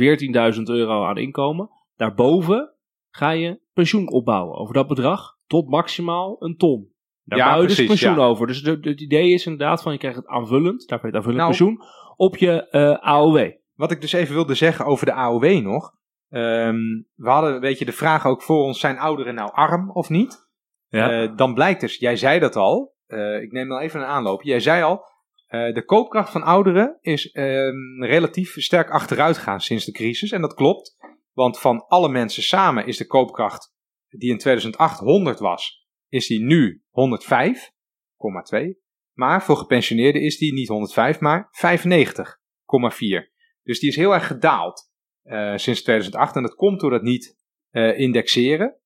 14.000 0.55 0.61
euro 0.63 1.05
aan 1.05 1.17
inkomen... 1.17 1.69
daarboven 1.95 2.73
ga 3.09 3.29
je 3.31 3.61
pensioen 3.73 4.11
opbouwen. 4.11 4.57
Over 4.57 4.73
dat 4.73 4.87
bedrag 4.87 5.37
tot 5.47 5.69
maximaal 5.69 6.35
een 6.39 6.57
ton. 6.57 6.91
Daar 7.23 7.39
Ja, 7.39 7.55
je 7.55 7.67
dus 7.67 7.85
pensioen 7.85 8.15
ja. 8.15 8.25
over. 8.25 8.47
Dus 8.47 8.61
het 8.61 9.01
idee 9.01 9.33
is 9.33 9.45
inderdaad 9.45 9.81
van 9.81 9.91
je 9.91 9.97
krijgt 9.97 10.17
het 10.17 10.27
aanvullend, 10.27 10.87
daarvoor 10.87 11.07
het 11.07 11.17
aanvullend 11.17 11.43
Nou. 11.43 11.57
pensioen, 11.57 11.81
op 12.15 12.37
je 12.37 12.69
eh, 12.69 12.97
AOW. 12.99 13.51
Wat 13.73 13.91
ik 13.91 14.01
dus 14.01 14.13
even 14.13 14.33
wilde 14.33 14.55
zeggen 14.55 14.85
over 14.85 15.05
de 15.05 15.13
AOW 15.13 15.61
nog. 15.61 15.91
Ehm, 16.29 16.77
we 17.15 17.29
hadden, 17.29 17.59
weet 17.59 17.79
je, 17.79 17.85
de 17.85 17.91
vraag 17.91 18.25
ook 18.25 18.41
voor 18.41 18.63
ons, 18.63 18.79
zijn 18.79 18.97
ouderen 18.97 19.35
nou 19.35 19.51
arm 19.51 19.91
of 19.91 20.09
niet? 20.09 20.47
Ja. 20.87 21.23
Eh, 21.23 21.35
dan 21.35 21.53
blijkt 21.53 21.81
dus, 21.81 21.97
jij 21.97 22.15
zei 22.15 22.39
dat 22.39 22.55
al, 22.55 22.95
eh, 23.05 23.41
ik 23.41 23.51
neem 23.51 23.67
dan 23.67 23.79
even 23.79 23.99
een 23.99 24.05
aanloop. 24.05 24.41
Jij 24.41 24.59
zei 24.59 24.83
al, 24.83 25.11
de 25.53 25.83
koopkracht 25.85 26.31
van 26.31 26.43
ouderen 26.43 26.97
is 27.01 27.31
ehm, 27.31 28.03
relatief 28.03 28.53
sterk 28.57 28.89
achteruit 28.89 29.37
gegaan 29.37 29.61
sinds 29.61 29.85
de 29.85 29.91
crisis. 29.91 30.31
En 30.31 30.41
dat 30.41 30.53
klopt, 30.53 30.97
want 31.33 31.59
van 31.59 31.85
alle 31.87 32.09
mensen 32.09 32.43
samen 32.43 32.85
is 32.85 32.97
de 32.97 33.07
koopkracht 33.07 33.73
die 34.09 34.31
in 34.31 34.37
2008 34.37 34.99
100 34.99 35.39
was, 35.39 35.82
is 36.13 36.27
die 36.27 36.43
nu 36.43 36.83
105,2. 36.89 38.81
Maar 39.13 39.43
voor 39.43 39.57
gepensioneerden 39.57 40.21
is 40.21 40.37
die 40.37 40.53
niet 40.53 40.67
105, 40.67 41.19
maar 41.19 41.49
95,4. 41.51 43.31
Dus 43.63 43.79
die 43.79 43.89
is 43.89 43.95
heel 43.95 44.13
erg 44.13 44.27
gedaald 44.27 44.91
eh, 45.23 45.55
sinds 45.55 45.81
2008. 45.81 46.35
En 46.35 46.41
dat 46.41 46.55
komt 46.55 46.79
door 46.79 46.89
dat 46.89 47.01
niet 47.01 47.37
eh, 47.69 47.99
indexeren. 47.99 48.77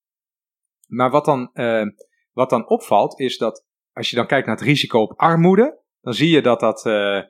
Maar 0.88 1.10
wat 1.10 1.26
dan, 1.26 1.50
eh, 1.54 1.86
wat 2.32 2.50
dan 2.50 2.68
opvalt, 2.68 3.20
is 3.20 3.38
dat 3.38 3.66
als 3.94 4.10
je 4.10 4.16
dan 4.16 4.28
kijkt 4.28 4.48
naar 4.48 4.56
het 4.56 4.66
risico 4.66 5.02
op 5.02 5.20
armoede, 5.20 5.84
dan 6.02 6.14
zie 6.14 6.30
je 6.30 6.42
dat 6.42 6.60
dat, 6.60 6.86
eh, 6.86 7.22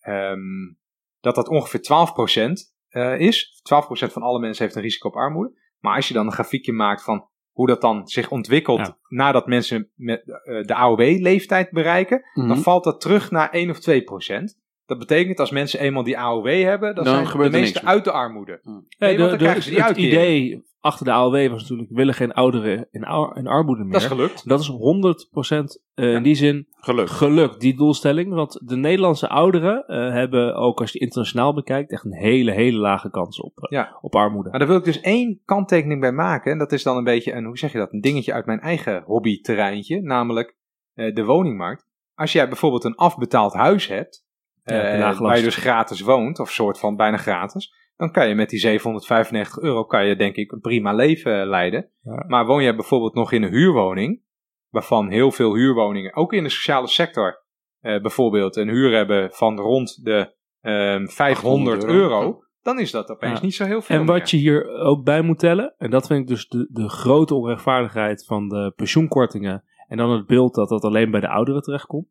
ehm, 0.00 0.74
dat, 1.20 1.34
dat 1.34 1.48
ongeveer 1.48 1.82
12% 1.82 2.74
eh, 2.88 3.20
is. 3.20 3.60
12% 3.62 4.12
van 4.12 4.22
alle 4.22 4.40
mensen 4.40 4.64
heeft 4.64 4.76
een 4.76 4.82
risico 4.82 5.08
op 5.08 5.14
armoede. 5.14 5.58
Maar 5.78 5.94
als 5.94 6.08
je 6.08 6.14
dan 6.14 6.26
een 6.26 6.32
grafiekje 6.32 6.72
maakt 6.72 7.02
van 7.02 7.29
hoe 7.60 7.68
dat 7.68 7.80
dan 7.80 8.08
zich 8.08 8.30
ontwikkelt 8.30 8.78
Ja. 8.78 8.96
nadat 9.08 9.46
mensen 9.46 9.90
met, 9.94 10.22
eh, 10.44 10.62
de 10.64 10.74
AOW-leeftijd 10.74 11.70
bereiken, 11.70 12.22
dan 12.34 12.46
Mhm. 12.46 12.58
valt 12.58 12.84
dat 12.84 13.00
terug 13.00 13.30
naar 13.30 13.48
1 13.54 13.70
of 13.70 13.78
2 13.78 14.02
procent. 14.02 14.58
Dat 14.86 14.98
betekent 14.98 15.40
als 15.40 15.50
mensen 15.50 15.80
eenmaal 15.80 16.02
die 16.02 16.18
AOW 16.18 16.62
hebben, 16.62 16.94
dan, 16.94 17.04
Dan 17.04 17.26
zijn 17.26 17.50
de 17.50 17.58
meeste 17.58 17.84
uit 17.84 18.04
de 18.04 18.10
armoede. 18.10 18.58
Mhm. 18.62 18.76
Nee, 18.98 19.36
krijgen 19.36 19.62
ze 19.62 19.68
die 19.68 19.78
het 19.78 19.86
uitkering. 19.86 20.12
idee 20.12 20.64
achter 20.80 21.04
de 21.04 21.12
AOW 21.12 21.48
was 21.50 21.60
natuurlijk, 21.62 21.90
willen 21.92 22.14
geen 22.14 22.32
ouderen 22.32 22.88
in, 22.90 23.04
ar- 23.04 23.36
in 23.36 23.46
armoede 23.46 23.82
meer. 23.82 23.92
Dat 23.92 24.00
is 24.00 24.06
gelukt. 24.06 24.48
Dat 24.48 24.60
is 24.60 24.70
100% 24.70 25.80
eh, 25.94 26.12
in 26.12 26.22
die 26.22 26.34
zin 26.34 26.66
Gelukkig. 26.70 27.16
gelukt, 27.16 27.60
die 27.60 27.76
doelstelling. 27.76 28.32
Want 28.34 28.60
de 28.68 28.76
Nederlandse 28.76 29.28
ouderen 29.28 29.84
eh, 29.86 30.10
hebben 30.12 30.54
ook, 30.54 30.80
als 30.80 30.92
je 30.92 30.98
internationaal 30.98 31.54
bekijkt, 31.54 31.90
echt 31.92 32.04
een 32.04 32.14
hele, 32.14 32.50
hele 32.52 32.78
lage 32.78 33.10
kans 33.10 33.40
op, 33.40 33.58
eh, 33.58 33.70
Ja. 33.70 33.98
op 34.00 34.14
armoede. 34.14 34.50
Maar 34.50 34.58
daar 34.58 34.68
wil 34.68 34.76
ik 34.78 34.84
dus 34.84 35.00
één 35.00 35.40
kanttekening 35.44 36.00
bij 36.00 36.12
maken. 36.12 36.52
En 36.52 36.58
dat 36.58 36.72
is 36.72 36.82
dan 36.82 36.96
een 36.96 37.04
beetje 37.04 37.32
een, 37.32 37.44
hoe 37.44 37.58
zeg 37.58 37.72
je 37.72 37.78
dat, 37.78 37.92
een 37.92 38.00
dingetje 38.00 38.32
uit 38.32 38.46
mijn 38.46 38.60
eigen 38.60 39.02
hobbyterreintje. 39.06 40.00
Namelijk 40.02 40.56
de 40.94 41.24
woningmarkt. 41.24 41.86
Als 42.14 42.32
jij 42.32 42.48
bijvoorbeeld 42.48 42.84
een 42.84 42.94
afbetaald 42.94 43.52
huis 43.52 43.86
hebt, 43.86 44.24
Ja, 44.64 45.14
waar 45.18 45.36
je 45.36 45.42
dus 45.42 45.56
gratis 45.56 46.00
woont, 46.00 46.38
of 46.38 46.50
soort 46.50 46.78
van 46.78 46.96
bijna 46.96 47.16
gratis, 47.16 47.74
dan 48.00 48.10
kan 48.12 48.28
je 48.28 48.34
met 48.34 48.50
die 48.50 48.58
795 48.58 49.58
euro, 49.62 49.84
kan 49.84 50.06
je 50.06 50.16
denk 50.16 50.36
ik 50.36 50.52
een 50.52 50.60
prima 50.60 50.92
leven 50.94 51.46
leiden. 51.46 51.90
Ja. 52.02 52.24
Maar 52.26 52.46
woon 52.46 52.62
jij 52.62 52.74
bijvoorbeeld 52.74 53.14
nog 53.14 53.32
in 53.32 53.42
een 53.42 53.50
huurwoning, 53.52 54.20
waarvan 54.68 55.10
heel 55.10 55.30
veel 55.30 55.54
huurwoningen, 55.54 56.14
ook 56.14 56.32
in 56.32 56.42
de 56.42 56.48
sociale 56.48 56.86
sector, 56.86 57.42
eh, 57.80 58.00
bijvoorbeeld 58.00 58.56
een 58.56 58.68
huur 58.68 58.92
hebben 58.96 59.30
van 59.32 59.58
rond 59.58 60.04
de 60.04 60.34
ehm 60.60 61.06
500 61.06 61.84
euro. 61.84 61.98
euro, 62.22 62.44
dan 62.62 62.78
is 62.78 62.90
dat 62.90 63.10
opeens 63.10 63.38
Ja. 63.38 63.44
niet 63.44 63.54
zo 63.54 63.64
heel 63.64 63.82
veel 63.82 63.96
En 63.96 64.04
meer. 64.04 64.14
wat 64.18 64.30
je 64.30 64.36
hier 64.36 64.68
ook 64.78 65.04
bij 65.04 65.22
moet 65.22 65.38
tellen, 65.38 65.74
en 65.78 65.90
dat 65.90 66.06
vind 66.06 66.20
ik 66.20 66.26
dus 66.26 66.48
de, 66.48 66.68
de 66.70 66.88
grote 66.88 67.34
onrechtvaardigheid 67.34 68.24
van 68.24 68.48
de 68.48 68.72
pensioenkortingen, 68.76 69.64
en 69.88 69.96
dan 69.96 70.10
het 70.10 70.26
beeld 70.26 70.54
dat 70.54 70.68
dat 70.68 70.84
alleen 70.84 71.10
bij 71.10 71.20
de 71.20 71.28
ouderen 71.28 71.62
terechtkomt. 71.62 72.06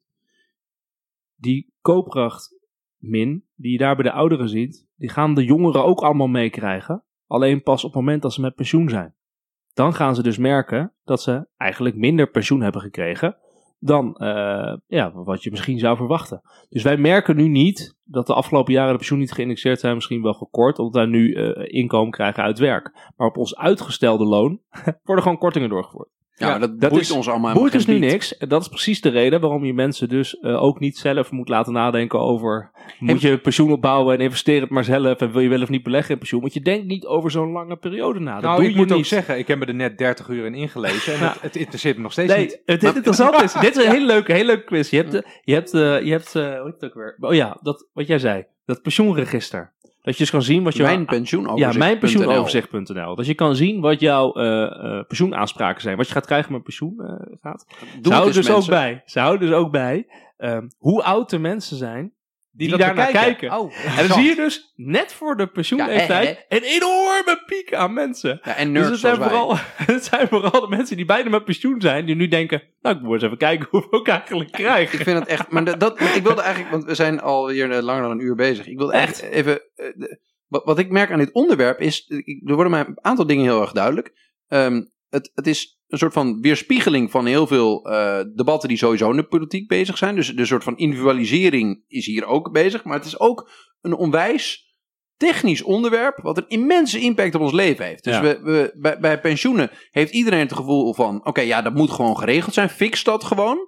Die 1.36 1.74
koopkracht 1.82 2.56
min, 2.98 3.46
die 3.56 3.72
je 3.72 3.78
daar 3.78 3.96
bij 3.96 4.04
de 4.04 4.12
ouderen 4.12 4.50
ziet, 4.50 4.88
die 5.00 5.10
gaan 5.10 5.34
de 5.34 5.44
jongeren 5.44 5.84
ook 5.84 6.02
allemaal 6.02 6.28
meekrijgen. 6.28 7.04
Alleen 7.28 7.64
pas 7.64 7.84
op 7.84 7.92
het 7.94 8.00
moment 8.00 8.22
dat 8.22 8.34
ze 8.34 8.42
met 8.42 8.56
pensioen 8.56 8.90
zijn. 8.90 9.16
Dan 9.74 9.94
gaan 9.94 10.16
ze 10.16 10.24
dus 10.24 10.38
merken 10.38 10.94
dat 11.04 11.22
ze 11.22 11.48
eigenlijk 11.58 11.96
minder 11.96 12.30
pensioen 12.30 12.62
hebben 12.62 12.82
gekregen 12.82 13.38
dan 13.80 14.16
eh, 14.16 14.78
ja, 14.88 15.12
wat 15.14 15.44
je 15.44 15.50
misschien 15.50 15.80
zou 15.80 15.98
verwachten. 15.98 16.42
Dus 16.70 16.84
wij 16.84 16.98
merken 16.98 17.36
nu 17.36 17.48
niet 17.48 17.98
dat 18.04 18.28
de 18.28 18.34
afgelopen 18.34 18.74
jaren 18.74 18.92
de 18.92 18.98
pensioen 18.98 19.20
niet 19.20 19.32
geïndexeerd 19.32 19.80
zijn, 19.80 19.96
misschien 19.96 20.22
wel 20.22 20.34
gekort, 20.34 20.80
omdat 20.80 20.94
wij 20.94 21.06
nu 21.06 21.34
eh, 21.34 21.80
inkomen 21.82 22.12
krijgen 22.12 22.44
uit 22.44 22.60
werk. 22.60 23.12
Maar 23.16 23.28
op 23.28 23.38
ons 23.38 23.56
uitgestelde 23.56 24.26
loon 24.26 24.62
worden 25.04 25.24
gewoon 25.24 25.38
kortingen 25.38 25.70
doorgevoerd. 25.70 26.10
Ja, 26.40 26.46
Ja, 26.46 26.52
maar 26.52 26.60
dat, 26.60 26.80
dat 26.80 26.90
boeit 26.90 27.04
is- 27.04 27.12
ons 27.12 27.28
allemaal 27.30 27.54
Boeit 27.54 27.72
dus 27.72 27.86
nu 27.86 28.00
niks. 28.00 28.38
En 28.38 28.50
Dat 28.50 28.62
is 28.62 28.68
precies 28.68 29.02
de 29.02 29.10
reden 29.10 29.42
waarom 29.42 29.66
je 29.66 29.74
mensen 29.74 30.10
dus 30.10 30.40
eh, 30.40 30.64
ook 30.64 30.80
niet 30.80 30.98
zelf 30.98 31.32
moet 31.32 31.50
laten 31.50 31.74
nadenken 31.74 32.20
over... 32.20 32.72
Moet 33.00 33.22
je 33.22 33.38
pensioen 33.38 33.72
opbouwen 33.72 34.16
en 34.16 34.22
investeer 34.22 34.62
het 34.62 34.70
maar 34.70 34.84
zelf 34.84 35.20
en 35.20 35.32
wil 35.32 35.42
je 35.42 35.50
wel 35.50 35.62
of 35.62 35.70
niet 35.70 35.84
beleggen 35.84 36.12
in 36.14 36.18
pensioen? 36.20 36.42
Want 36.42 36.54
je 36.54 36.62
denkt 36.62 36.86
niet 36.86 37.06
over 37.06 37.32
zo'n 37.32 37.52
lange 37.52 37.76
periode 37.76 38.20
na. 38.20 38.34
Dat 38.34 38.42
nou, 38.44 38.56
doe 38.56 38.66
ik 38.66 38.72
je 38.72 38.78
moet 38.78 38.88
niet. 38.90 38.98
ook 38.98 39.06
zeggen, 39.06 39.38
ik 39.38 39.48
heb 39.48 39.60
me 39.60 39.66
er 39.66 39.74
net 39.76 39.98
30 39.98 40.28
uur 40.28 40.46
in 40.46 40.54
ingelezen 40.56 41.14
en 41.14 41.20
Ja. 41.20 41.32
het, 41.32 41.42
het 41.42 41.56
interesseert 41.56 41.96
me 41.96 42.02
nog 42.02 42.12
steeds 42.12 42.34
Nee, 42.34 42.42
niet. 42.42 42.62
het, 42.66 42.82
het 42.82 42.96
interessante 42.96 43.44
is, 43.44 43.54
dit 43.68 43.78
is 43.78 43.86
een 43.86 43.92
hele 43.92 44.06
leuke, 44.06 44.32
hele 44.32 44.46
leuke 44.46 44.64
quiz. 44.64 44.90
Je 44.90 44.98
hebt, 44.98 45.14
eh, 45.14 45.22
je 45.44 45.54
hebt, 45.54 45.74
eh, 45.74 46.02
je 46.06 46.12
hebt 46.12 46.34
hoe 46.34 46.62
heet 46.64 46.74
het 46.74 46.84
ook 46.84 46.94
weer? 46.94 47.16
Oh 47.20 47.34
ja, 47.34 47.58
dat, 47.62 47.88
wat 47.94 48.08
jij 48.08 48.20
zei, 48.20 48.46
dat 48.66 48.82
pensioenregister. 48.82 49.74
Dat 50.10 50.18
je 50.18 50.24
dus 50.24 50.34
kan 50.34 50.44
zien 50.44 50.64
wat 50.64 50.76
je... 50.76 50.84
Mijn 50.84 51.06
pensioenoverzicht. 51.06 51.74
Ja, 51.74 51.80
mijnpensioenoverzicht.nl. 51.80 53.16
Dat 53.16 53.26
je 53.26 53.34
kan 53.34 53.56
zien 53.56 53.82
wat 53.82 54.00
jouw 54.00 54.34
eh, 54.34 54.64
eh, 54.64 55.06
pensioenaanspraken 55.08 55.82
zijn. 55.82 55.98
Wat 55.98 56.08
je 56.08 56.14
gaat 56.14 56.26
krijgen 56.26 56.52
met 56.52 56.64
pensioen 56.64 57.00
eh, 57.00 57.38
gaat. 57.42 57.66
Doe 57.68 57.80
Ze 58.02 58.10
houden 58.10 58.36
eens, 58.36 58.46
dus 58.46 58.56
ook 58.56 58.68
bij, 58.68 59.02
ze 59.06 59.20
houden 59.20 59.48
dus 59.48 59.58
ook 59.58 59.72
bij 59.72 60.08
ehm, 60.38 60.68
hoe 60.78 61.04
oud 61.04 61.30
de 61.30 61.40
mensen 61.40 61.78
zijn 61.78 62.14
die, 62.52 62.78
daar 62.78 62.96
naar 62.96 63.12
kijken. 63.12 63.60
Oh, 63.60 63.74
En 63.98 64.08
dan 64.08 64.20
zie 64.20 64.30
je 64.30 64.36
dus 64.36 64.74
net 64.76 65.14
voor 65.14 65.38
de 65.38 65.48
pensioenleeftijd 65.48 66.28
Ja, 66.28 66.58
een 66.58 66.64
enorme 66.64 67.44
piek 67.46 67.74
aan 67.74 67.94
mensen. 67.94 68.40
Ja, 68.44 68.56
en 68.56 68.74
Dus 68.74 68.90
het 68.90 69.00
zijn, 69.00 69.16
vooral, 69.16 69.56
het 69.94 70.04
zijn 70.06 70.28
vooral 70.28 70.62
de 70.62 70.68
mensen 70.68 70.96
die 70.96 71.06
bijna 71.06 71.30
met 71.30 71.46
pensioen 71.46 71.82
zijn, 71.82 72.06
die 72.06 72.16
nu 72.16 72.28
denken, 72.28 72.64
nou 72.82 72.96
ik 72.96 73.02
moet 73.02 73.14
eens 73.14 73.24
even 73.24 73.38
kijken 73.38 73.68
hoeveel 73.72 74.00
ik 74.00 74.08
eigenlijk 74.08 74.52
krijg. 74.52 74.94
Ik 74.94 75.02
vind 75.04 75.20
het 75.20 75.28
echt. 75.28 75.52
Maar 75.52 75.78
dat, 75.78 76.00
ik 76.02 76.24
wilde 76.24 76.42
eigenlijk, 76.42 76.72
want 76.72 76.84
we 76.84 76.96
zijn 76.96 77.20
alweer 77.22 77.72
eh, 77.72 77.82
langer 77.82 78.02
dan 78.02 78.12
een 78.12 78.24
uur 78.26 78.36
bezig. 78.36 78.68
Ik 78.68 78.78
wilde 78.78 78.94
echt 78.94 79.22
even. 79.22 79.62
eh, 79.76 79.86
wat, 80.48 80.64
wat 80.66 80.80
ik 80.80 80.90
merk 80.90 81.12
aan 81.12 81.20
dit 81.20 81.32
onderwerp 81.32 81.80
is. 81.80 82.12
Er 82.46 82.54
worden 82.54 82.72
mij 82.72 82.86
een 82.88 82.98
aantal 83.02 83.26
dingen 83.28 83.44
heel 83.44 83.62
erg 83.62 83.72
duidelijk. 83.72 84.14
Ehm, 84.48 84.82
het, 85.10 85.32
het 85.34 85.48
is 85.48 85.79
een 85.90 85.98
soort 85.98 86.14
van 86.14 86.42
weerspiegeling 86.42 87.12
van 87.12 87.26
heel 87.26 87.48
veel 87.48 87.86
eh, 87.86 88.20
debatten 88.36 88.70
die 88.70 88.78
sowieso 88.78 89.10
in 89.10 89.16
de 89.16 89.28
politiek 89.28 89.68
bezig 89.68 89.98
zijn. 89.98 90.16
Dus 90.16 90.36
de 90.36 90.46
soort 90.46 90.64
van 90.64 90.78
individualisering 90.78 91.84
is 91.88 92.06
hier 92.06 92.26
ook 92.26 92.52
bezig. 92.52 92.84
Maar 92.84 92.98
het 92.98 93.06
is 93.06 93.20
ook 93.20 93.50
een 93.82 93.94
onwijs 93.96 94.68
technisch 95.18 95.62
onderwerp 95.62 96.20
wat 96.22 96.38
een 96.38 96.48
immense 96.48 97.00
impact 97.00 97.36
op 97.36 97.42
ons 97.42 97.52
leven 97.52 97.86
heeft. 97.86 98.04
Dus 98.04 98.14
Ja. 98.14 98.22
we, 98.22 98.40
we, 98.44 98.72
bij, 98.76 99.00
bij 99.00 99.20
pensioenen 99.20 99.72
heeft 99.92 100.14
iedereen 100.14 100.40
het 100.40 100.54
gevoel 100.54 100.94
van... 100.94 101.26
oké, 101.26 101.42
ja, 101.42 101.62
dat 101.62 101.74
moet 101.74 101.92
gewoon 101.92 102.18
geregeld 102.18 102.54
zijn. 102.54 102.70
Fix 102.70 103.04
dat 103.04 103.24
gewoon. 103.24 103.68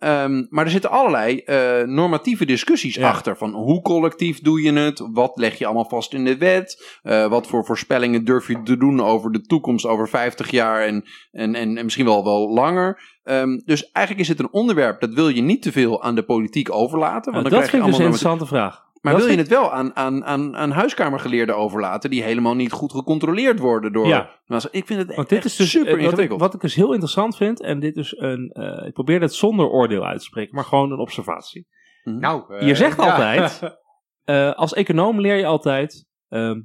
Ehm, 0.00 0.46
maar 0.48 0.64
er 0.64 0.70
zitten 0.70 0.90
allerlei 0.90 1.38
eh, 1.38 1.82
normatieve 1.82 2.44
discussies 2.44 2.94
Ja. 2.94 3.08
achter. 3.08 3.36
Van 3.36 3.50
hoe 3.52 3.82
collectief 3.82 4.40
doe 4.40 4.62
je 4.62 4.72
het? 4.72 5.08
Wat 5.12 5.32
leg 5.34 5.58
je 5.58 5.64
allemaal 5.64 5.88
vast 5.88 6.14
in 6.14 6.24
de 6.24 6.36
wet? 6.38 6.98
Eh, 7.02 7.26
wat 7.26 7.46
voor 7.46 7.64
voorspellingen 7.64 8.24
durf 8.24 8.48
je 8.48 8.62
te 8.62 8.76
doen 8.76 9.00
over 9.02 9.32
de 9.32 9.40
toekomst 9.40 9.86
over 9.86 10.08
50 10.08 10.50
jaar 10.50 10.82
en, 10.82 11.04
en, 11.32 11.54
en, 11.54 11.76
en 11.76 11.84
misschien 11.84 12.04
wel, 12.04 12.24
wel 12.24 12.52
langer? 12.52 13.18
Ehm, 13.24 13.58
dus 13.64 13.90
eigenlijk 13.90 14.26
is 14.28 14.32
het 14.36 14.38
een 14.40 14.52
onderwerp 14.52 15.00
dat 15.00 15.14
wil 15.14 15.28
je 15.28 15.42
niet 15.42 15.62
te 15.62 15.72
veel 15.72 16.02
aan 16.02 16.14
de 16.14 16.24
politiek 16.24 16.72
overlaten. 16.72 17.32
Want 17.32 17.34
Nou, 17.34 17.48
dan 17.48 17.60
dat 17.60 17.68
krijg 17.68 17.70
vind 17.70 17.82
ik 17.82 17.88
dus 17.88 17.98
een 17.98 18.04
allemaal 18.04 18.18
interessante 18.18 18.46
vraag. 18.46 18.88
Maar 19.00 19.12
Dat 19.12 19.22
wil 19.22 19.30
je 19.30 19.38
het 19.38 19.48
wel 19.48 19.72
aan, 19.72 19.96
aan, 19.96 20.24
aan, 20.24 20.56
aan 20.56 20.70
huiskamergeleerden 20.70 21.56
overlaten 21.56 22.10
die 22.10 22.22
helemaal 22.22 22.54
niet 22.54 22.72
goed 22.72 22.92
gecontroleerd 22.92 23.58
worden 23.58 23.92
door. 23.92 24.06
Ja. 24.06 24.40
Ik 24.70 24.86
vind 24.86 24.98
het 24.98 25.14
Want 25.14 25.28
dit 25.28 25.38
echt 25.38 25.46
is 25.46 25.56
dus 25.56 25.70
super 25.70 25.86
eh, 25.86 25.92
wat 25.92 26.02
ik, 26.02 26.08
ingewikkeld. 26.08 26.40
wat 26.40 26.54
ik 26.54 26.60
dus 26.60 26.74
heel 26.74 26.90
interessant 26.92 27.36
vind, 27.36 27.60
en 27.60 27.80
dit 27.80 27.96
is 27.96 28.14
een, 28.16 28.50
eh, 28.50 28.86
ik 28.86 28.92
probeer 28.92 29.20
het 29.20 29.34
zonder 29.34 29.66
oordeel 29.68 30.04
uit 30.04 30.18
te 30.18 30.24
spreken, 30.24 30.54
maar 30.54 30.64
gewoon 30.64 30.92
een 30.92 30.98
observatie. 30.98 31.66
Nou, 32.04 32.54
eh, 32.54 32.66
Je 32.66 32.74
zegt 32.74 32.96
ja. 32.96 33.10
altijd, 33.10 33.60
eh, 34.24 34.52
als 34.52 34.74
econoom 34.74 35.20
leer 35.20 35.36
je 35.36 35.46
altijd, 35.46 36.06
ehm, 36.28 36.60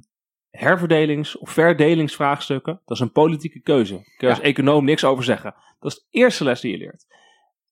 herverdelings- 0.50 1.38
of 1.38 1.50
verdelingsvraagstukken, 1.50 2.80
dat 2.84 2.96
is 2.96 3.02
een 3.02 3.12
politieke 3.12 3.60
keuze. 3.60 3.92
Daar 3.94 4.04
kun 4.16 4.28
je 4.28 4.34
als 4.34 4.42
econoom 4.42 4.84
niks 4.84 5.04
over 5.04 5.24
zeggen. 5.24 5.54
Dat 5.78 5.92
is 5.92 5.98
de 5.98 6.18
eerste 6.18 6.44
les 6.44 6.60
die 6.60 6.70
je 6.70 6.78
leert. 6.78 7.06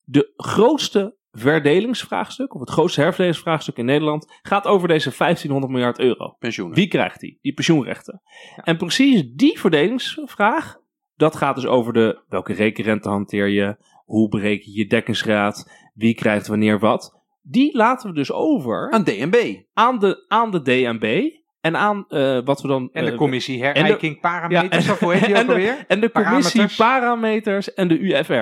De 0.01 0.33
grootste 0.35 1.17
verdelingsvraagstuk, 1.35 2.53
of 2.53 2.59
het 2.59 2.69
grootste 2.69 3.01
herverdelingsvraagstuk 3.01 3.77
in 3.77 3.85
Nederland, 3.85 4.39
gaat 4.41 4.67
over 4.67 4.87
deze 4.87 5.11
1500 5.17 5.73
miljard 5.73 5.99
euro. 5.99 6.35
Pensioenen. 6.39 6.75
Wie 6.75 6.87
krijgt 6.87 7.19
die? 7.19 7.39
Die 7.41 7.53
pensioenrechten. 7.53 8.21
En 8.63 8.77
precies 8.77 9.23
die 9.33 9.59
verdelingsvraag, 9.59 10.77
dat 11.15 11.35
gaat 11.35 11.55
dus 11.55 11.65
over 11.65 11.93
de 11.93 12.23
welke 12.29 12.53
rekenrente 12.53 13.09
hanteer 13.09 13.47
je, 13.47 13.77
hoe 14.05 14.29
bereken 14.29 14.71
je 14.71 14.77
je 14.77 14.87
dekkingsgraad, 14.87 15.89
wie 15.93 16.15
krijgt 16.15 16.47
wanneer 16.47 16.79
wat. 16.79 17.23
Die 17.41 17.77
laten 17.77 18.09
we 18.09 18.15
dus 18.15 18.31
over 18.31 18.91
Aan 18.91 19.03
DNB. 19.03 19.61
aan 19.73 19.99
de, 19.99 20.25
aan 20.27 20.51
de 20.51 20.61
DNB 20.61 21.29
en 21.65 21.77
aan 21.77 22.05
eh, 22.07 22.39
wat 22.43 22.61
we 22.61 22.67
dan... 22.67 22.89
En 22.93 23.05
de 23.05 23.11
eh, 23.11 23.17
commissie 23.17 23.63
herijking 23.63 24.19
parameters, 24.19 24.89
of 24.89 24.99
hoe 24.99 25.13
heet 25.13 25.25
die 25.25 25.35
en 25.35 25.41
ook 25.41 25.47
de- 25.47 25.53
alweer? 25.53 25.85
en 25.87 25.99
de 25.99 26.11
commissie 26.11 26.75
Parameters. 26.77 27.73
en 27.73 27.87
de 27.87 27.99
UFR. 27.99 28.33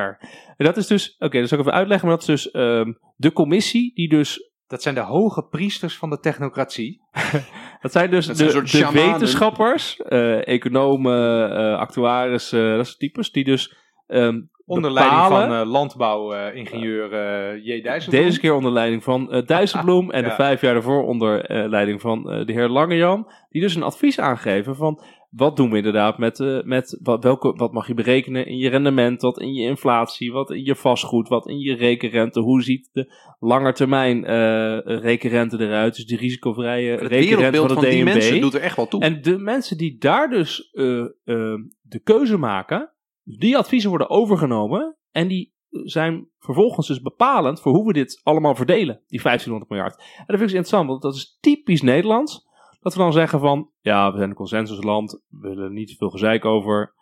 En 0.58 0.66
dat 0.66 0.78
is 0.78 0.88
dus, 0.88 1.16
oké, 1.20 1.40
dat 1.40 1.50
zal 1.50 1.58
ik 1.58 1.64
even 1.66 1.78
uitleggen, 1.78 2.08
maar 2.08 2.18
dat 2.18 2.28
is 2.30 2.44
dus 2.44 2.52
ehm, 2.52 2.94
de 3.16 3.32
commissie 3.32 3.94
die 3.94 4.10
dus 4.10 4.52
Dat 4.68 4.82
zijn 4.82 4.96
de 4.96 5.02
hoge 5.02 5.48
priesters 5.48 5.98
van 5.98 6.10
de 6.10 6.20
technocratie. 6.20 7.02
Dat 7.82 7.92
zijn 7.92 8.10
dus 8.10 8.26
Dat 8.26 8.38
de, 8.38 8.62
zijn 8.64 8.94
de 8.94 9.00
wetenschappers, 9.02 9.98
eh, 9.98 10.48
economen, 10.48 11.52
eh 11.52 11.78
actuarissen, 11.78 12.78
dat 12.78 12.86
soort 12.88 13.00
types, 13.00 13.32
die 13.32 13.44
dus 13.44 13.76
ehm, 14.14 14.42
Onder 14.66 14.92
leiding 14.92 15.22
van 15.22 15.54
eh, 15.54 15.66
landbouwingenieur 15.66 17.14
eh 17.14 17.66
J. 17.66 17.82
Dijsselbloem. 17.82 18.26
Deze 18.26 18.40
keer 18.40 18.54
onder 18.54 18.72
leiding 18.72 19.04
van 19.04 19.32
eh 19.32 19.46
Dijsselbloem 19.46 20.12
en 20.12 20.24
de 20.24 20.32
vijf 20.32 20.62
jaar 20.62 20.74
daarvoor 20.74 21.04
onder 21.04 21.46
eh, 21.46 21.70
leiding 21.70 22.02
van 22.02 22.32
eh, 22.32 22.46
de 22.46 22.54
heer 22.54 22.70
Langejan. 22.70 23.32
Die 23.50 23.62
dus 23.62 23.76
een 23.76 23.84
advies 23.84 24.20
aangeven 24.20 24.76
van 24.76 25.04
wat 25.30 25.56
doen 25.56 25.70
we 25.70 25.78
inderdaad 25.78 26.18
met, 26.18 26.40
eh, 26.40 26.62
met 26.62 27.00
wat, 27.02 27.24
welke, 27.24 27.54
wat 27.56 27.74
mag 27.74 27.88
je 27.88 27.94
berekenen 27.94 28.46
in 28.46 28.58
je 28.58 28.70
rendement, 28.70 29.22
wat 29.22 29.40
in 29.40 29.54
je 29.54 29.68
inflatie, 29.68 30.32
wat 30.32 30.52
in 30.52 30.64
je 30.64 30.76
vastgoed, 30.76 31.28
wat 31.28 31.48
in 31.48 31.60
je 31.60 31.76
rekenrente. 31.76 32.40
Hoe 32.40 32.62
ziet 32.62 32.90
de 32.92 33.14
langetermijn 33.40 34.26
eh 34.26 34.78
rekenrente 34.84 35.60
eruit? 35.60 35.96
Dus 35.96 36.06
die 36.06 36.18
risicovrije 36.18 36.92
Het 36.92 37.02
rekenrente 37.02 37.36
wereldbeeld 37.36 37.66
van 37.66 37.76
van 37.76 37.84
de 37.84 37.90
die 37.90 38.04
DNB. 38.04 38.14
mensen 38.14 38.42
doet 38.42 38.54
er 38.54 38.62
echt 38.62 38.76
wel 38.76 38.88
toe. 38.88 39.02
En 39.02 39.22
de 39.22 39.38
mensen 39.38 39.78
die 39.78 39.98
daar 40.00 40.30
dus 40.30 40.72
de 40.74 42.00
keuze 42.04 42.38
maken, 42.38 42.93
die 43.24 43.58
adviezen 43.58 43.90
worden 43.90 44.10
overgenomen 44.10 44.98
en 45.12 45.28
die 45.28 45.54
zijn 45.70 46.30
vervolgens 46.40 46.88
dus 46.88 47.02
bepalend 47.02 47.62
voor 47.62 47.74
hoe 47.74 47.88
we 47.88 47.94
dit 47.94 48.22
allemaal 48.24 48.56
verdelen, 48.56 49.02
die 49.08 49.22
1500 49.22 49.72
miljard. 49.72 49.98
En 49.98 50.06
dat 50.06 50.26
vind 50.26 50.42
ik 50.42 50.48
dus 50.48 50.54
interessant, 50.54 50.88
want 50.90 51.02
dat 51.02 51.16
is 51.16 51.38
typisch 51.40 51.82
Nederlands. 51.82 52.52
Dat 52.80 52.94
we 52.94 53.00
dan 53.00 53.14
zeggen 53.14 53.40
van, 53.40 53.72
ja, 53.80 54.12
we 54.12 54.18
zijn 54.18 54.30
een 54.30 54.36
consensusland, 54.36 55.22
we 55.28 55.50
willen 55.50 55.74
niet 55.74 55.96
veel 55.98 56.10
gezeik 56.10 56.46
over. 56.46 56.94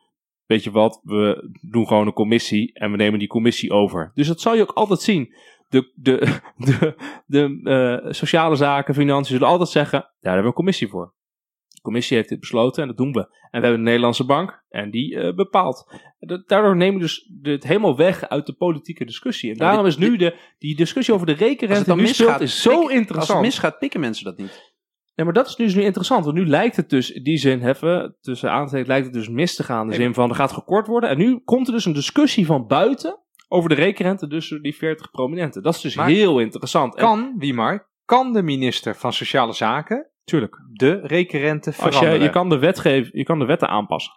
Weet 0.45 0.63
je 0.63 0.71
wat, 0.71 0.99
we 1.03 1.49
doen 1.69 1.87
gewoon 1.87 2.07
een 2.07 2.13
commissie 2.13 2.73
en 2.73 2.91
we 2.91 2.97
nemen 2.97 3.19
die 3.19 3.27
commissie 3.27 3.71
over. 3.71 4.11
Dus 4.13 4.27
dat 4.27 4.41
zal 4.41 4.55
je 4.55 4.61
ook 4.61 4.71
altijd 4.71 5.01
zien. 5.01 5.35
De, 5.67 5.91
de, 5.95 6.39
de, 6.67 6.95
de 7.25 7.59
eh, 8.03 8.11
sociale 8.11 8.55
zaken, 8.55 8.93
financiën 8.93 9.33
zullen 9.33 9.47
altijd 9.47 9.69
zeggen, 9.69 9.99
daar 9.99 10.09
hebben 10.33 10.41
we 10.41 10.47
een 10.47 10.53
commissie 10.53 10.87
voor. 10.87 11.13
De 11.81 11.87
commissie 11.87 12.17
heeft 12.17 12.29
dit 12.29 12.39
besloten 12.39 12.81
en 12.81 12.87
dat 12.87 12.97
doen 12.97 13.11
we. 13.11 13.19
En 13.19 13.59
we 13.59 13.65
hebben 13.67 13.77
de 13.77 13.83
Nederlandse 13.89 14.25
bank 14.25 14.63
en 14.69 14.91
die 14.91 15.15
eh, 15.19 15.35
bepaalt. 15.35 15.93
Dat- 16.19 16.47
Daardoor 16.47 16.75
nemen 16.75 16.93
we 16.95 16.99
dus 17.01 17.31
het 17.41 17.63
helemaal 17.63 17.97
weg 17.97 18.29
uit 18.29 18.45
de 18.45 18.53
politieke 18.53 19.05
discussie. 19.05 19.51
En 19.51 19.57
daarom 19.57 19.83
dit- 19.83 19.93
is 19.93 19.97
nu 19.97 20.17
de, 20.17 20.35
die 20.57 20.75
discussie 20.75 21.13
over 21.13 21.25
de 21.25 21.33
rekenrente 21.33 21.95
nu 21.95 22.07
speelt, 22.07 22.19
misgaat, 22.19 22.41
is 22.41 22.61
zo 22.61 22.69
pikken- 22.69 22.87
Als 22.87 22.97
interessant. 22.97 23.37
het 23.39 23.47
misgaat, 23.47 23.79
pikken 23.79 23.99
mensen 23.99 24.25
dat 24.25 24.37
niet. 24.37 24.69
Ja, 25.15 25.23
maar 25.23 25.33
dat 25.33 25.47
is 25.47 25.55
dus 25.55 25.75
nu 25.75 25.81
interessant. 25.81 26.23
Want 26.25 26.37
nu 26.37 26.47
lijkt 26.47 26.75
het 26.75 26.89
dus, 26.89 27.11
in 27.11 27.23
die 27.23 27.37
zin, 27.37 27.61
heffen, 27.61 28.17
tussen 28.21 28.51
aanstekens, 28.51 28.87
lijkt 28.89 29.05
het 29.05 29.13
dus 29.13 29.29
mis 29.29 29.55
te 29.55 29.63
gaan. 29.63 29.81
In 29.83 29.89
de 29.89 29.95
Nee, 29.97 30.05
zin 30.05 30.13
van, 30.13 30.29
er 30.29 30.35
gaat 30.35 30.51
gekort 30.51 30.87
worden. 30.87 31.09
En 31.09 31.17
nu 31.17 31.39
komt 31.43 31.67
er 31.67 31.73
dus 31.73 31.85
een 31.85 31.93
discussie 31.93 32.45
van 32.45 32.67
buiten 32.67 33.19
over 33.47 33.69
de 33.69 33.75
rekenrente, 33.75 34.27
dus 34.27 34.57
die 34.61 34.75
40 34.75 35.11
prominenten. 35.11 35.63
Dat 35.63 35.75
is 35.75 35.81
dus 35.81 35.95
Maar 35.95 36.07
heel 36.07 36.39
interessant. 36.39 36.95
En, 36.95 37.01
Kan, 37.03 37.35
wie 37.37 37.53
maar, 37.53 37.89
kan 38.05 38.33
de 38.33 38.41
minister 38.43 38.95
van 38.95 39.13
Sociale 39.13 39.53
Zaken 39.53 40.09
tuurlijk. 40.23 40.55
de 40.73 40.99
rekenrente 41.03 41.69
Als 41.69 41.75
veranderen? 41.77 42.13
je, 42.13 42.23
je, 42.23 42.29
kan 42.29 42.49
de 42.49 43.09
je 43.11 43.23
kan 43.23 43.39
de 43.39 43.45
wetten 43.45 43.67
aanpassen. 43.67 44.13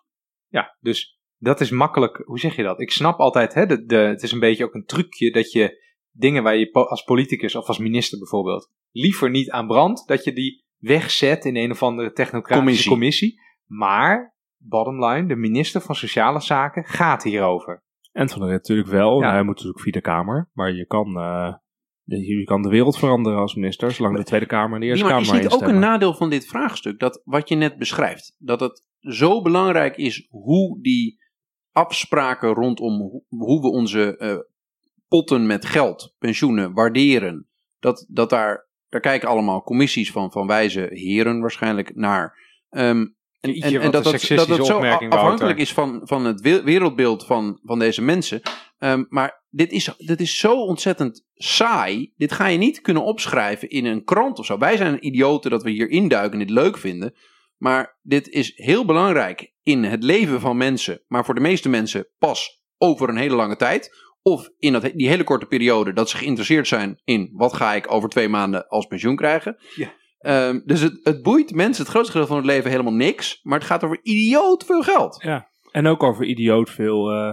Ja, 0.49 0.77
dus 0.81 1.19
dat 1.37 1.61
is 1.61 1.71
makkelijk. 1.71 2.23
Hoe 2.25 2.39
zeg 2.39 2.57
je 2.57 2.63
dat? 2.63 2.81
Ik 2.81 2.91
snap 2.91 3.19
altijd, 3.19 3.55
hè, 3.55 3.67
de, 3.67 3.85
de, 3.85 3.97
het 3.97 4.23
is 4.23 4.33
een 4.33 4.41
beetje 4.41 4.65
ook 4.65 4.75
een 4.75 4.85
trucje 4.85 5.31
dat 5.31 5.53
je 5.53 5.83
dingen 6.11 6.43
waar 6.43 6.57
je 6.57 6.73
als 6.73 7.03
politicus 7.03 7.55
of 7.55 7.67
als 7.67 7.79
minister 7.79 8.19
bijvoorbeeld 8.19 8.73
liever 8.91 9.31
niet 9.31 9.51
aan 9.51 9.67
brandt, 9.67 10.09
dat 10.09 10.25
je 10.25 10.33
die 10.33 10.65
wegzet 10.79 11.45
in 11.45 11.57
een 11.57 11.71
of 11.71 11.83
andere 11.83 12.13
technocratische 12.13 12.59
Commissie. 12.59 12.91
commissie. 12.91 13.41
Maar, 13.67 14.37
bottom 14.57 15.05
line, 15.05 15.29
de 15.29 15.37
minister 15.37 15.81
van 15.81 15.95
Sociale 15.95 16.41
Zaken 16.41 16.85
gaat 16.85 17.23
hierover. 17.23 17.85
En 18.13 18.29
van 18.29 18.49
natuurlijk 18.49 18.89
wel. 18.89 19.15
Ja. 19.15 19.21
Nou, 19.21 19.33
hij 19.33 19.43
moet 19.43 19.55
natuurlijk 19.55 19.81
via 19.81 19.93
de 19.93 20.01
Kamer. 20.01 20.51
Maar 20.53 20.73
je 20.73 20.87
kan, 20.87 21.17
eh, 21.17 21.55
je, 22.05 22.45
kan 22.45 22.63
de 22.63 22.69
wereld 22.69 22.99
veranderen 22.99 23.39
als 23.39 23.55
minister, 23.55 23.91
zolang 23.91 24.17
de 24.17 24.25
Tweede 24.25 24.47
Kamer 24.47 24.75
en 24.75 24.81
de 24.81 24.87
Eerste 24.87 25.05
Ja, 25.05 25.11
maar 25.11 25.21
Kamer 25.23 25.35
is 25.37 25.43
maar 25.43 25.53
niet 25.53 25.63
ook 25.63 25.69
een 25.75 25.81
nadeel 25.81 26.15
van 26.15 26.31
dit 26.31 26.47
vraagstuk? 26.47 26.99
Dat 26.99 27.21
wat 27.25 27.49
je 27.49 27.55
net 27.55 27.79
beschrijft, 27.79 28.35
dat 28.39 28.61
het 28.61 28.87
zo 28.99 29.43
belangrijk 29.43 29.97
is 29.97 30.27
hoe 30.31 30.83
die 30.83 31.23
afspraken 31.73 32.49
rondom 32.55 33.01
hoe- 33.29 33.61
we 33.61 33.71
onze 33.71 34.17
eh, 34.17 34.37
potten 35.09 35.47
met 35.47 35.65
geld, 35.65 36.15
pensioenen, 36.19 36.73
waarderen. 36.73 37.49
Dat, 37.79 38.07
dat 38.09 38.31
daar, 38.31 38.69
daar 38.89 39.01
kijken 39.01 39.29
allemaal 39.29 39.63
commissies 39.63 40.13
van, 40.13 40.33
van 40.33 40.47
wijze 40.47 40.89
heren 40.91 41.41
waarschijnlijk 41.41 41.95
naar. 41.95 42.39
Ehm, 42.69 43.07
En, 43.41 43.91
dat, 43.91 43.93
dat, 43.93 44.05
dat 44.05 44.49
het 44.49 44.67
zo 44.67 44.77
afhankelijk 44.79 45.13
Wouter. 45.13 45.59
is 45.59 45.73
van, 45.73 46.01
van 46.05 46.25
het 46.25 46.41
we- 46.41 46.63
wereldbeeld 46.63 47.27
van, 47.27 47.61
van 47.63 47.79
deze 47.79 48.03
mensen. 48.03 48.41
Ehm, 48.79 49.05
maar 49.09 49.44
dit 49.55 49.73
is, 49.73 49.95
dit 49.99 50.21
is 50.21 50.39
zo 50.39 50.61
ontzettend 50.61 51.27
saai. 51.35 52.13
Dit 52.17 52.33
ga 52.33 52.47
je 52.47 52.59
niet 52.59 52.81
kunnen 52.81 53.05
opschrijven 53.05 53.71
in 53.71 53.85
een 53.85 54.05
krant 54.05 54.39
of 54.39 54.47
zo. 54.47 54.59
Wij 54.59 54.77
zijn 54.77 55.07
idioten 55.07 55.51
dat 55.51 55.63
we 55.63 55.71
hier 55.71 55.89
induiken 55.89 56.33
en 56.33 56.39
dit 56.39 56.51
leuk 56.51 56.79
vinden. 56.79 57.15
Maar 57.57 57.99
dit 58.03 58.29
is 58.29 58.53
heel 58.55 58.85
belangrijk 58.85 59.53
in 59.63 59.85
het 59.85 60.03
leven 60.03 60.41
van 60.41 60.57
mensen. 60.57 61.03
Maar 61.07 61.25
voor 61.25 61.35
de 61.35 61.41
meeste 61.41 61.69
mensen 61.69 62.09
pas 62.19 62.63
over 62.79 63.09
een 63.09 63.17
hele 63.17 63.35
lange 63.35 63.57
tijd. 63.57 64.03
Of 64.23 64.51
in 64.59 64.73
dat, 64.73 64.91
die 64.95 65.09
hele 65.09 65.25
korte 65.25 65.47
periode 65.47 65.93
dat 65.93 66.11
ze 66.11 66.17
geïnteresseerd 66.17 66.69
zijn 66.69 67.01
in 67.05 67.31
wat 67.33 67.55
ga 67.55 67.75
ik 67.75 67.93
over 67.93 68.09
twee 68.09 68.29
maanden 68.29 68.69
als 68.69 68.87
pensioen 68.87 69.17
krijgen. 69.17 69.57
Ja. 69.75 69.93
Ehm, 70.19 70.61
dus 70.65 70.81
het, 70.81 71.01
het 71.03 71.23
boeit 71.23 71.55
mensen 71.55 71.83
het 71.83 71.93
grootste 71.93 72.13
gedeelte 72.13 72.33
van 72.35 72.43
het 72.43 72.53
leven 72.53 72.71
helemaal 72.71 72.93
niks. 72.93 73.41
Maar 73.43 73.59
het 73.59 73.69
gaat 73.69 73.85
over 73.85 73.99
idioot 74.03 74.65
veel 74.65 74.83
geld. 74.83 75.23
Ja. 75.23 75.49
En 75.71 75.87
ook 75.87 76.03
over 76.03 76.25
idioot 76.25 76.71
veel 76.71 77.11
eh, 77.11 77.31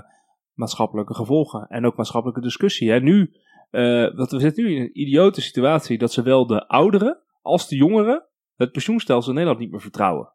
maatschappelijke 0.53 1.13
gevolgen. 1.13 1.67
En 1.67 1.85
ook 1.85 1.95
maatschappelijke 1.95 2.41
discussie. 2.41 2.91
Hè. 2.91 2.99
Nu, 2.99 3.31
eh, 3.69 3.81
we 4.15 4.25
zitten 4.27 4.63
nu 4.63 4.75
in 4.75 4.81
een 4.81 4.99
idiote 5.01 5.41
situatie 5.41 5.97
dat 5.97 6.11
zowel 6.13 6.47
de 6.47 6.67
ouderen 6.67 7.21
als 7.41 7.67
de 7.67 7.75
jongeren 7.75 8.25
het 8.55 8.71
pensioenstelsel 8.71 9.29
in 9.29 9.35
Nederland 9.35 9.61
niet 9.61 9.71
meer 9.71 9.81
vertrouwen. 9.81 10.33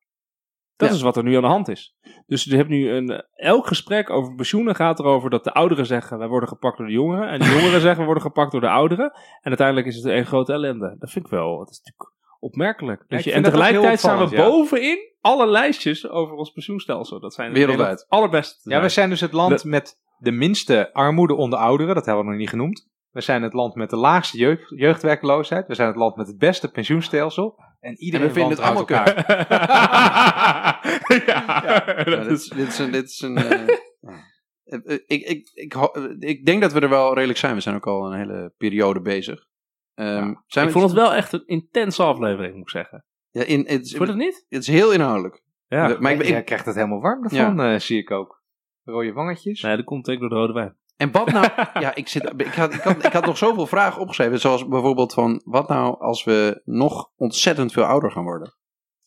Dat 0.76 0.88
Ja. 0.88 0.94
is 0.94 1.02
wat 1.02 1.16
er 1.16 1.22
nu 1.22 1.34
aan 1.36 1.42
de 1.42 1.48
hand 1.48 1.68
is. 1.68 1.96
Dus 2.26 2.44
je 2.44 2.56
hebt 2.56 2.68
nu 2.68 2.90
een, 2.90 3.24
elk 3.34 3.66
gesprek 3.66 4.10
over 4.10 4.34
pensioenen 4.34 4.74
gaat 4.74 4.98
erover 4.98 5.30
dat 5.30 5.44
de 5.44 5.52
ouderen 5.52 5.86
zeggen 5.86 6.18
wij 6.18 6.28
worden 6.28 6.48
gepakt 6.48 6.76
door 6.78 6.86
de 6.86 6.92
jongeren. 6.92 7.28
En 7.28 7.38
de 7.38 7.44
jongeren 7.44 7.80
zeggen 7.86 7.98
we 7.98 8.04
worden 8.04 8.22
gepakt 8.22 8.52
door 8.52 8.60
de 8.60 8.68
ouderen. 8.68 9.10
En 9.40 9.48
uiteindelijk 9.48 9.86
is 9.86 9.96
het 9.96 10.04
een 10.04 10.26
grote 10.26 10.52
ellende. 10.52 10.96
Dat 10.98 11.10
vind 11.10 11.24
ik 11.24 11.30
wel, 11.30 11.58
dat 11.58 11.70
is 11.70 11.78
natuurlijk 11.78 12.12
opmerkelijk. 12.40 13.04
Ja, 13.08 13.20
je, 13.22 13.32
en 13.32 13.42
tegelijkertijd 13.42 13.98
staan 13.98 14.28
we 14.28 14.36
ja. 14.36 14.48
bovenin 14.48 14.98
alle 15.20 15.46
lijstjes 15.46 16.08
over 16.08 16.34
ons 16.34 16.50
pensioenstelsel. 16.50 17.20
Dat 17.20 17.34
zijn 17.34 17.52
Wereldwijd. 17.52 17.90
Het 18.00 18.08
allerbeste. 18.08 18.62
te 18.62 18.70
Ja, 18.70 18.74
we 18.74 18.80
zijn. 18.80 18.90
zijn 18.90 19.08
dus 19.08 19.20
het 19.20 19.32
land 19.32 19.62
De- 19.62 19.68
met 19.68 20.00
de 20.18 20.30
minste 20.32 20.92
armoede 20.92 21.34
onder 21.34 21.58
ouderen. 21.58 21.94
Dat 21.94 22.06
hebben 22.06 22.24
we 22.24 22.30
nog 22.30 22.38
niet 22.40 22.48
genoemd. 22.48 22.88
We 23.10 23.20
zijn 23.20 23.42
het 23.42 23.52
land 23.52 23.74
met 23.74 23.90
de 23.90 23.96
laagste 23.96 24.38
jeugd, 24.38 24.72
jeugdwerkloosheid. 24.76 25.66
We 25.66 25.74
zijn 25.74 25.88
het 25.88 25.96
land 25.96 26.16
met 26.16 26.26
het 26.26 26.38
beste 26.38 26.70
pensioenstelsel. 26.70 27.58
En 27.80 27.96
iedereen 28.02 28.26
En 28.28 28.32
we 28.32 28.38
vinden 28.40 28.56
het 28.56 28.66
allemaal 28.66 28.86
elkaar. 28.86 29.24
ja, 31.26 31.62
Ja, 31.66 32.04
dat 32.04 32.24
dit, 32.24 32.26
is, 32.26 32.48
is- 32.48 32.48
dit 32.48 32.68
is 32.68 32.78
een. 32.78 32.90
Dit 32.92 33.04
is 33.04 33.20
een 33.20 33.36
eh, 33.36 33.60
eh, 34.64 34.98
ik, 35.06 35.48
ik, 35.54 35.74
ik, 36.18 36.46
denk 36.46 36.60
dat 36.60 36.72
we 36.72 36.80
er 36.80 36.88
wel 36.88 37.14
redelijk 37.14 37.38
zijn. 37.38 37.54
We 37.54 37.60
zijn 37.60 37.74
ook 37.74 37.86
al 37.86 38.06
een 38.12 38.18
hele 38.18 38.52
periode 38.56 39.00
bezig. 39.00 39.46
Ehm, 39.94 40.34
zijn 40.46 40.66
ik 40.66 40.72
vond 40.72 40.84
het 40.84 40.92
wel 40.94 41.14
echt 41.14 41.32
een 41.32 41.46
intense 41.46 42.02
aflevering, 42.02 42.52
moet 42.54 42.62
ik 42.62 42.70
zeggen. 42.70 43.04
Ja, 43.30 43.42
in, 43.42 43.58
het, 43.66 43.84
is, 43.84 43.90
Vond 43.96 44.08
je 44.10 44.16
dat 44.16 44.24
niet? 44.24 44.44
het 44.48 44.60
is 44.62 44.68
heel 44.68 44.92
inhoudelijk. 44.92 45.42
Ja. 45.68 45.96
maar 46.00 46.12
ik, 46.12 46.20
ik- 46.20 46.26
Jij 46.28 46.42
krijgt 46.42 46.66
het 46.66 46.74
helemaal 46.74 47.00
warm 47.00 47.24
ervan, 47.24 47.60
eh, 47.60 47.78
zie 47.78 47.98
ik 47.98 48.10
ook. 48.10 48.35
Rode 48.86 49.12
wangetjes. 49.12 49.62
Nee, 49.62 49.76
dat 49.76 49.84
komt 49.84 50.10
ook 50.10 50.20
door 50.20 50.28
de 50.28 50.34
rode 50.34 50.52
wijn. 50.52 50.76
en 50.96 51.10
wat 51.12 51.32
nou? 51.32 51.46
ja, 51.84 51.94
ik, 51.94 52.08
zit, 52.08 52.32
ik, 52.36 52.46
had, 52.46 52.74
ik, 52.74 52.80
had, 52.80 53.04
ik 53.04 53.12
had 53.12 53.26
nog 53.26 53.36
zoveel 53.38 53.66
vragen 53.66 54.00
opgeschreven. 54.00 54.40
Zoals 54.40 54.68
bijvoorbeeld 54.68 55.12
van. 55.14 55.40
Wat 55.44 55.68
nou 55.68 55.98
als 56.00 56.24
we 56.24 56.60
nog 56.64 57.10
ontzettend 57.16 57.72
veel 57.72 57.84
ouder 57.84 58.10
gaan 58.10 58.24
worden? 58.24 58.54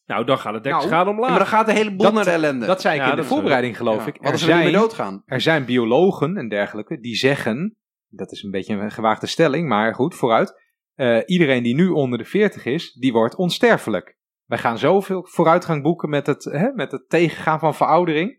Nou, 0.06 0.26
dan 0.26 0.38
gaat 0.38 0.54
het 0.54 0.64
Nou, 0.64 0.76
dekschade 0.80 1.10
Ja, 1.10 1.16
omlaag. 1.16 1.30
maar 1.30 1.40
dan 1.40 1.48
gaat 1.48 1.66
de 1.66 1.74
hele 1.74 1.90
boel 1.90 2.06
Dat- 2.06 2.14
naar 2.14 2.24
de 2.24 2.30
ellende. 2.32 2.66
Dat 2.66 2.82
zei 2.82 2.96
ik 2.96 3.02
Ja, 3.06 3.10
in 3.10 3.16
de 3.16 3.24
voorbereiding, 3.24 3.78
geloof 3.78 4.02
Ja. 4.02 4.08
ik. 4.08 4.16
Wat 4.18 4.26
Er 4.26 4.32
als 4.32 4.42
we 4.42 4.48
nu 4.48 4.54
zijn, 4.54 4.64
weer 4.64 4.74
doodgaan? 4.80 5.22
er 5.26 5.42
zijn 5.42 5.66
biologen 5.66 6.38
en 6.38 6.50
dergelijke 6.50 7.00
die 7.00 7.16
zeggen, 7.16 7.78
dat 8.08 8.32
is 8.32 8.44
een 8.44 8.52
beetje 8.52 8.76
een 8.76 8.92
gewaagde 8.92 9.28
stelling, 9.28 9.68
maar 9.68 9.96
goed, 9.96 10.16
vooruit. 10.16 10.68
eh, 10.96 11.18
iedereen 11.26 11.64
die 11.64 11.76
nu 11.76 11.88
onder 11.90 12.18
de 12.18 12.26
40 12.26 12.66
is, 12.66 12.94
die 12.94 13.12
wordt 13.12 13.36
onsterfelijk. 13.36 14.18
Wij 14.46 14.58
gaan 14.58 14.78
zoveel 14.78 15.26
vooruitgang 15.30 15.84
boeken 15.84 16.10
met 16.10 16.28
het, 16.28 16.44
hè, 16.44 16.72
met 16.74 16.92
het 16.92 17.10
tegengaan 17.10 17.60
van 17.60 17.76
veroudering. 17.76 18.39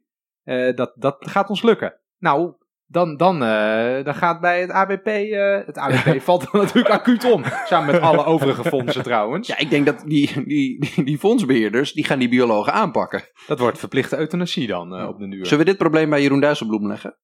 Eh, 0.51 0.75
dat, 0.75 0.93
dat 0.97 1.17
gaat 1.21 1.49
ons 1.49 1.63
lukken. 1.63 1.95
Nou, 2.19 2.53
dan, 2.87 3.17
dan, 3.17 3.45
eh, 3.45 4.05
dan 4.05 4.15
gaat 4.15 4.41
bij 4.41 4.61
het 4.61 4.71
ABP, 4.71 5.07
eh, 5.07 5.67
het 5.67 5.79
ABP 5.79 6.21
valt 6.23 6.53
dan 6.53 6.61
natuurlijk 6.61 6.95
acuut 6.95 7.33
om. 7.33 7.45
Samen 7.65 7.93
met 7.93 8.01
alle 8.01 8.25
overige 8.25 8.65
fondsen 8.65 9.03
trouwens. 9.03 9.49
Ja, 9.49 9.59
ik 9.59 9.71
denk 9.71 9.87
dat 9.87 10.03
die, 10.07 10.45
die, 10.45 10.81
die, 10.81 11.05
die 11.05 11.19
fondsbeheerders. 11.19 11.93
die 11.93 12.05
gaan 12.05 12.19
die 12.19 12.29
biologen 12.29 12.73
aanpakken. 12.73 13.23
Dat 13.47 13.59
wordt 13.59 13.79
verplichte 13.79 14.19
euthanasie 14.19 14.67
dan 14.67 15.07
op 15.07 15.19
de 15.19 15.29
duur. 15.29 15.47
Zullen 15.47 15.65
we 15.65 15.71
dit 15.71 15.79
probleem 15.79 16.11
bij 16.11 16.23
Jeroen 16.23 16.41
Dijsselbloem 16.41 16.87
leggen? 16.87 17.17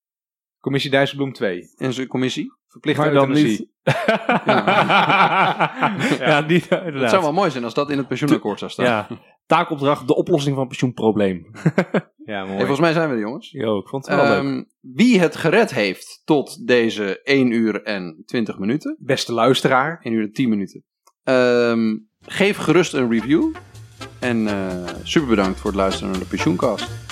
Commissie 0.67 0.91
Dijsselbloem 0.91 1.33
2. 1.33 1.69
In 1.77 1.93
zijn 1.93 2.07
commissie? 2.07 2.53
Verplichte 2.69 3.01
Maar 3.01 3.13
dan 3.13 3.29
euthanasie. 3.29 3.59
niet. 3.59 3.71
ja. 6.19 6.41
niet 6.49 6.69
Het 6.69 7.11
zou 7.11 7.23
wel 7.23 7.33
mooi 7.33 7.51
zijn 7.51 7.65
als 7.65 7.75
dat 7.75 7.91
in 7.91 7.99
het 7.99 8.09
pensioenakkoord 8.09 8.59
zou 8.59 8.71
staan. 8.71 8.85
Ja. 8.85 9.09
Taakopdracht, 9.47 10.07
de 10.07 10.15
oplossing 10.15 10.55
van 10.55 10.59
het 10.59 10.69
pensioenprobleem. 10.69 11.47
Ja, 12.25 12.39
mooi. 12.39 12.49
Hey, 12.49 12.59
volgens 12.59 12.81
mij 12.81 12.93
zijn 12.93 13.09
we 13.09 13.15
er, 13.15 13.21
jongens. 13.21 13.51
Yo, 13.51 13.79
ik 13.79 13.89
vond 13.89 14.07
het 14.07 14.17
wel 14.17 14.25
leuk. 14.25 14.43
Ehm, 14.43 14.63
wie 14.81 15.21
het 15.21 15.37
gered 15.37 15.71
heeft 15.75 16.23
tot 16.25 16.67
deze 16.67 17.21
1 17.23 17.51
uur 17.51 17.83
en 17.83 18.23
20 18.25 18.59
minuten, 18.59 18.97
Beste 18.99 19.33
luisteraar. 19.33 20.01
1 20.03 20.15
uur 20.15 20.23
en 20.23 20.33
10 20.33 20.49
minuten, 20.49 20.85
ehm, 21.23 21.97
geef 22.21 22.57
gerust 22.57 22.95
een 22.95 23.11
review. 23.11 23.55
En 24.19 24.49
eh, 24.49 24.85
super 25.03 25.29
bedankt 25.29 25.61
voor 25.61 25.71
het 25.71 25.81
luisteren 25.81 26.11
naar 26.11 26.21
de 26.21 26.27
Pensioencast. 26.27 27.06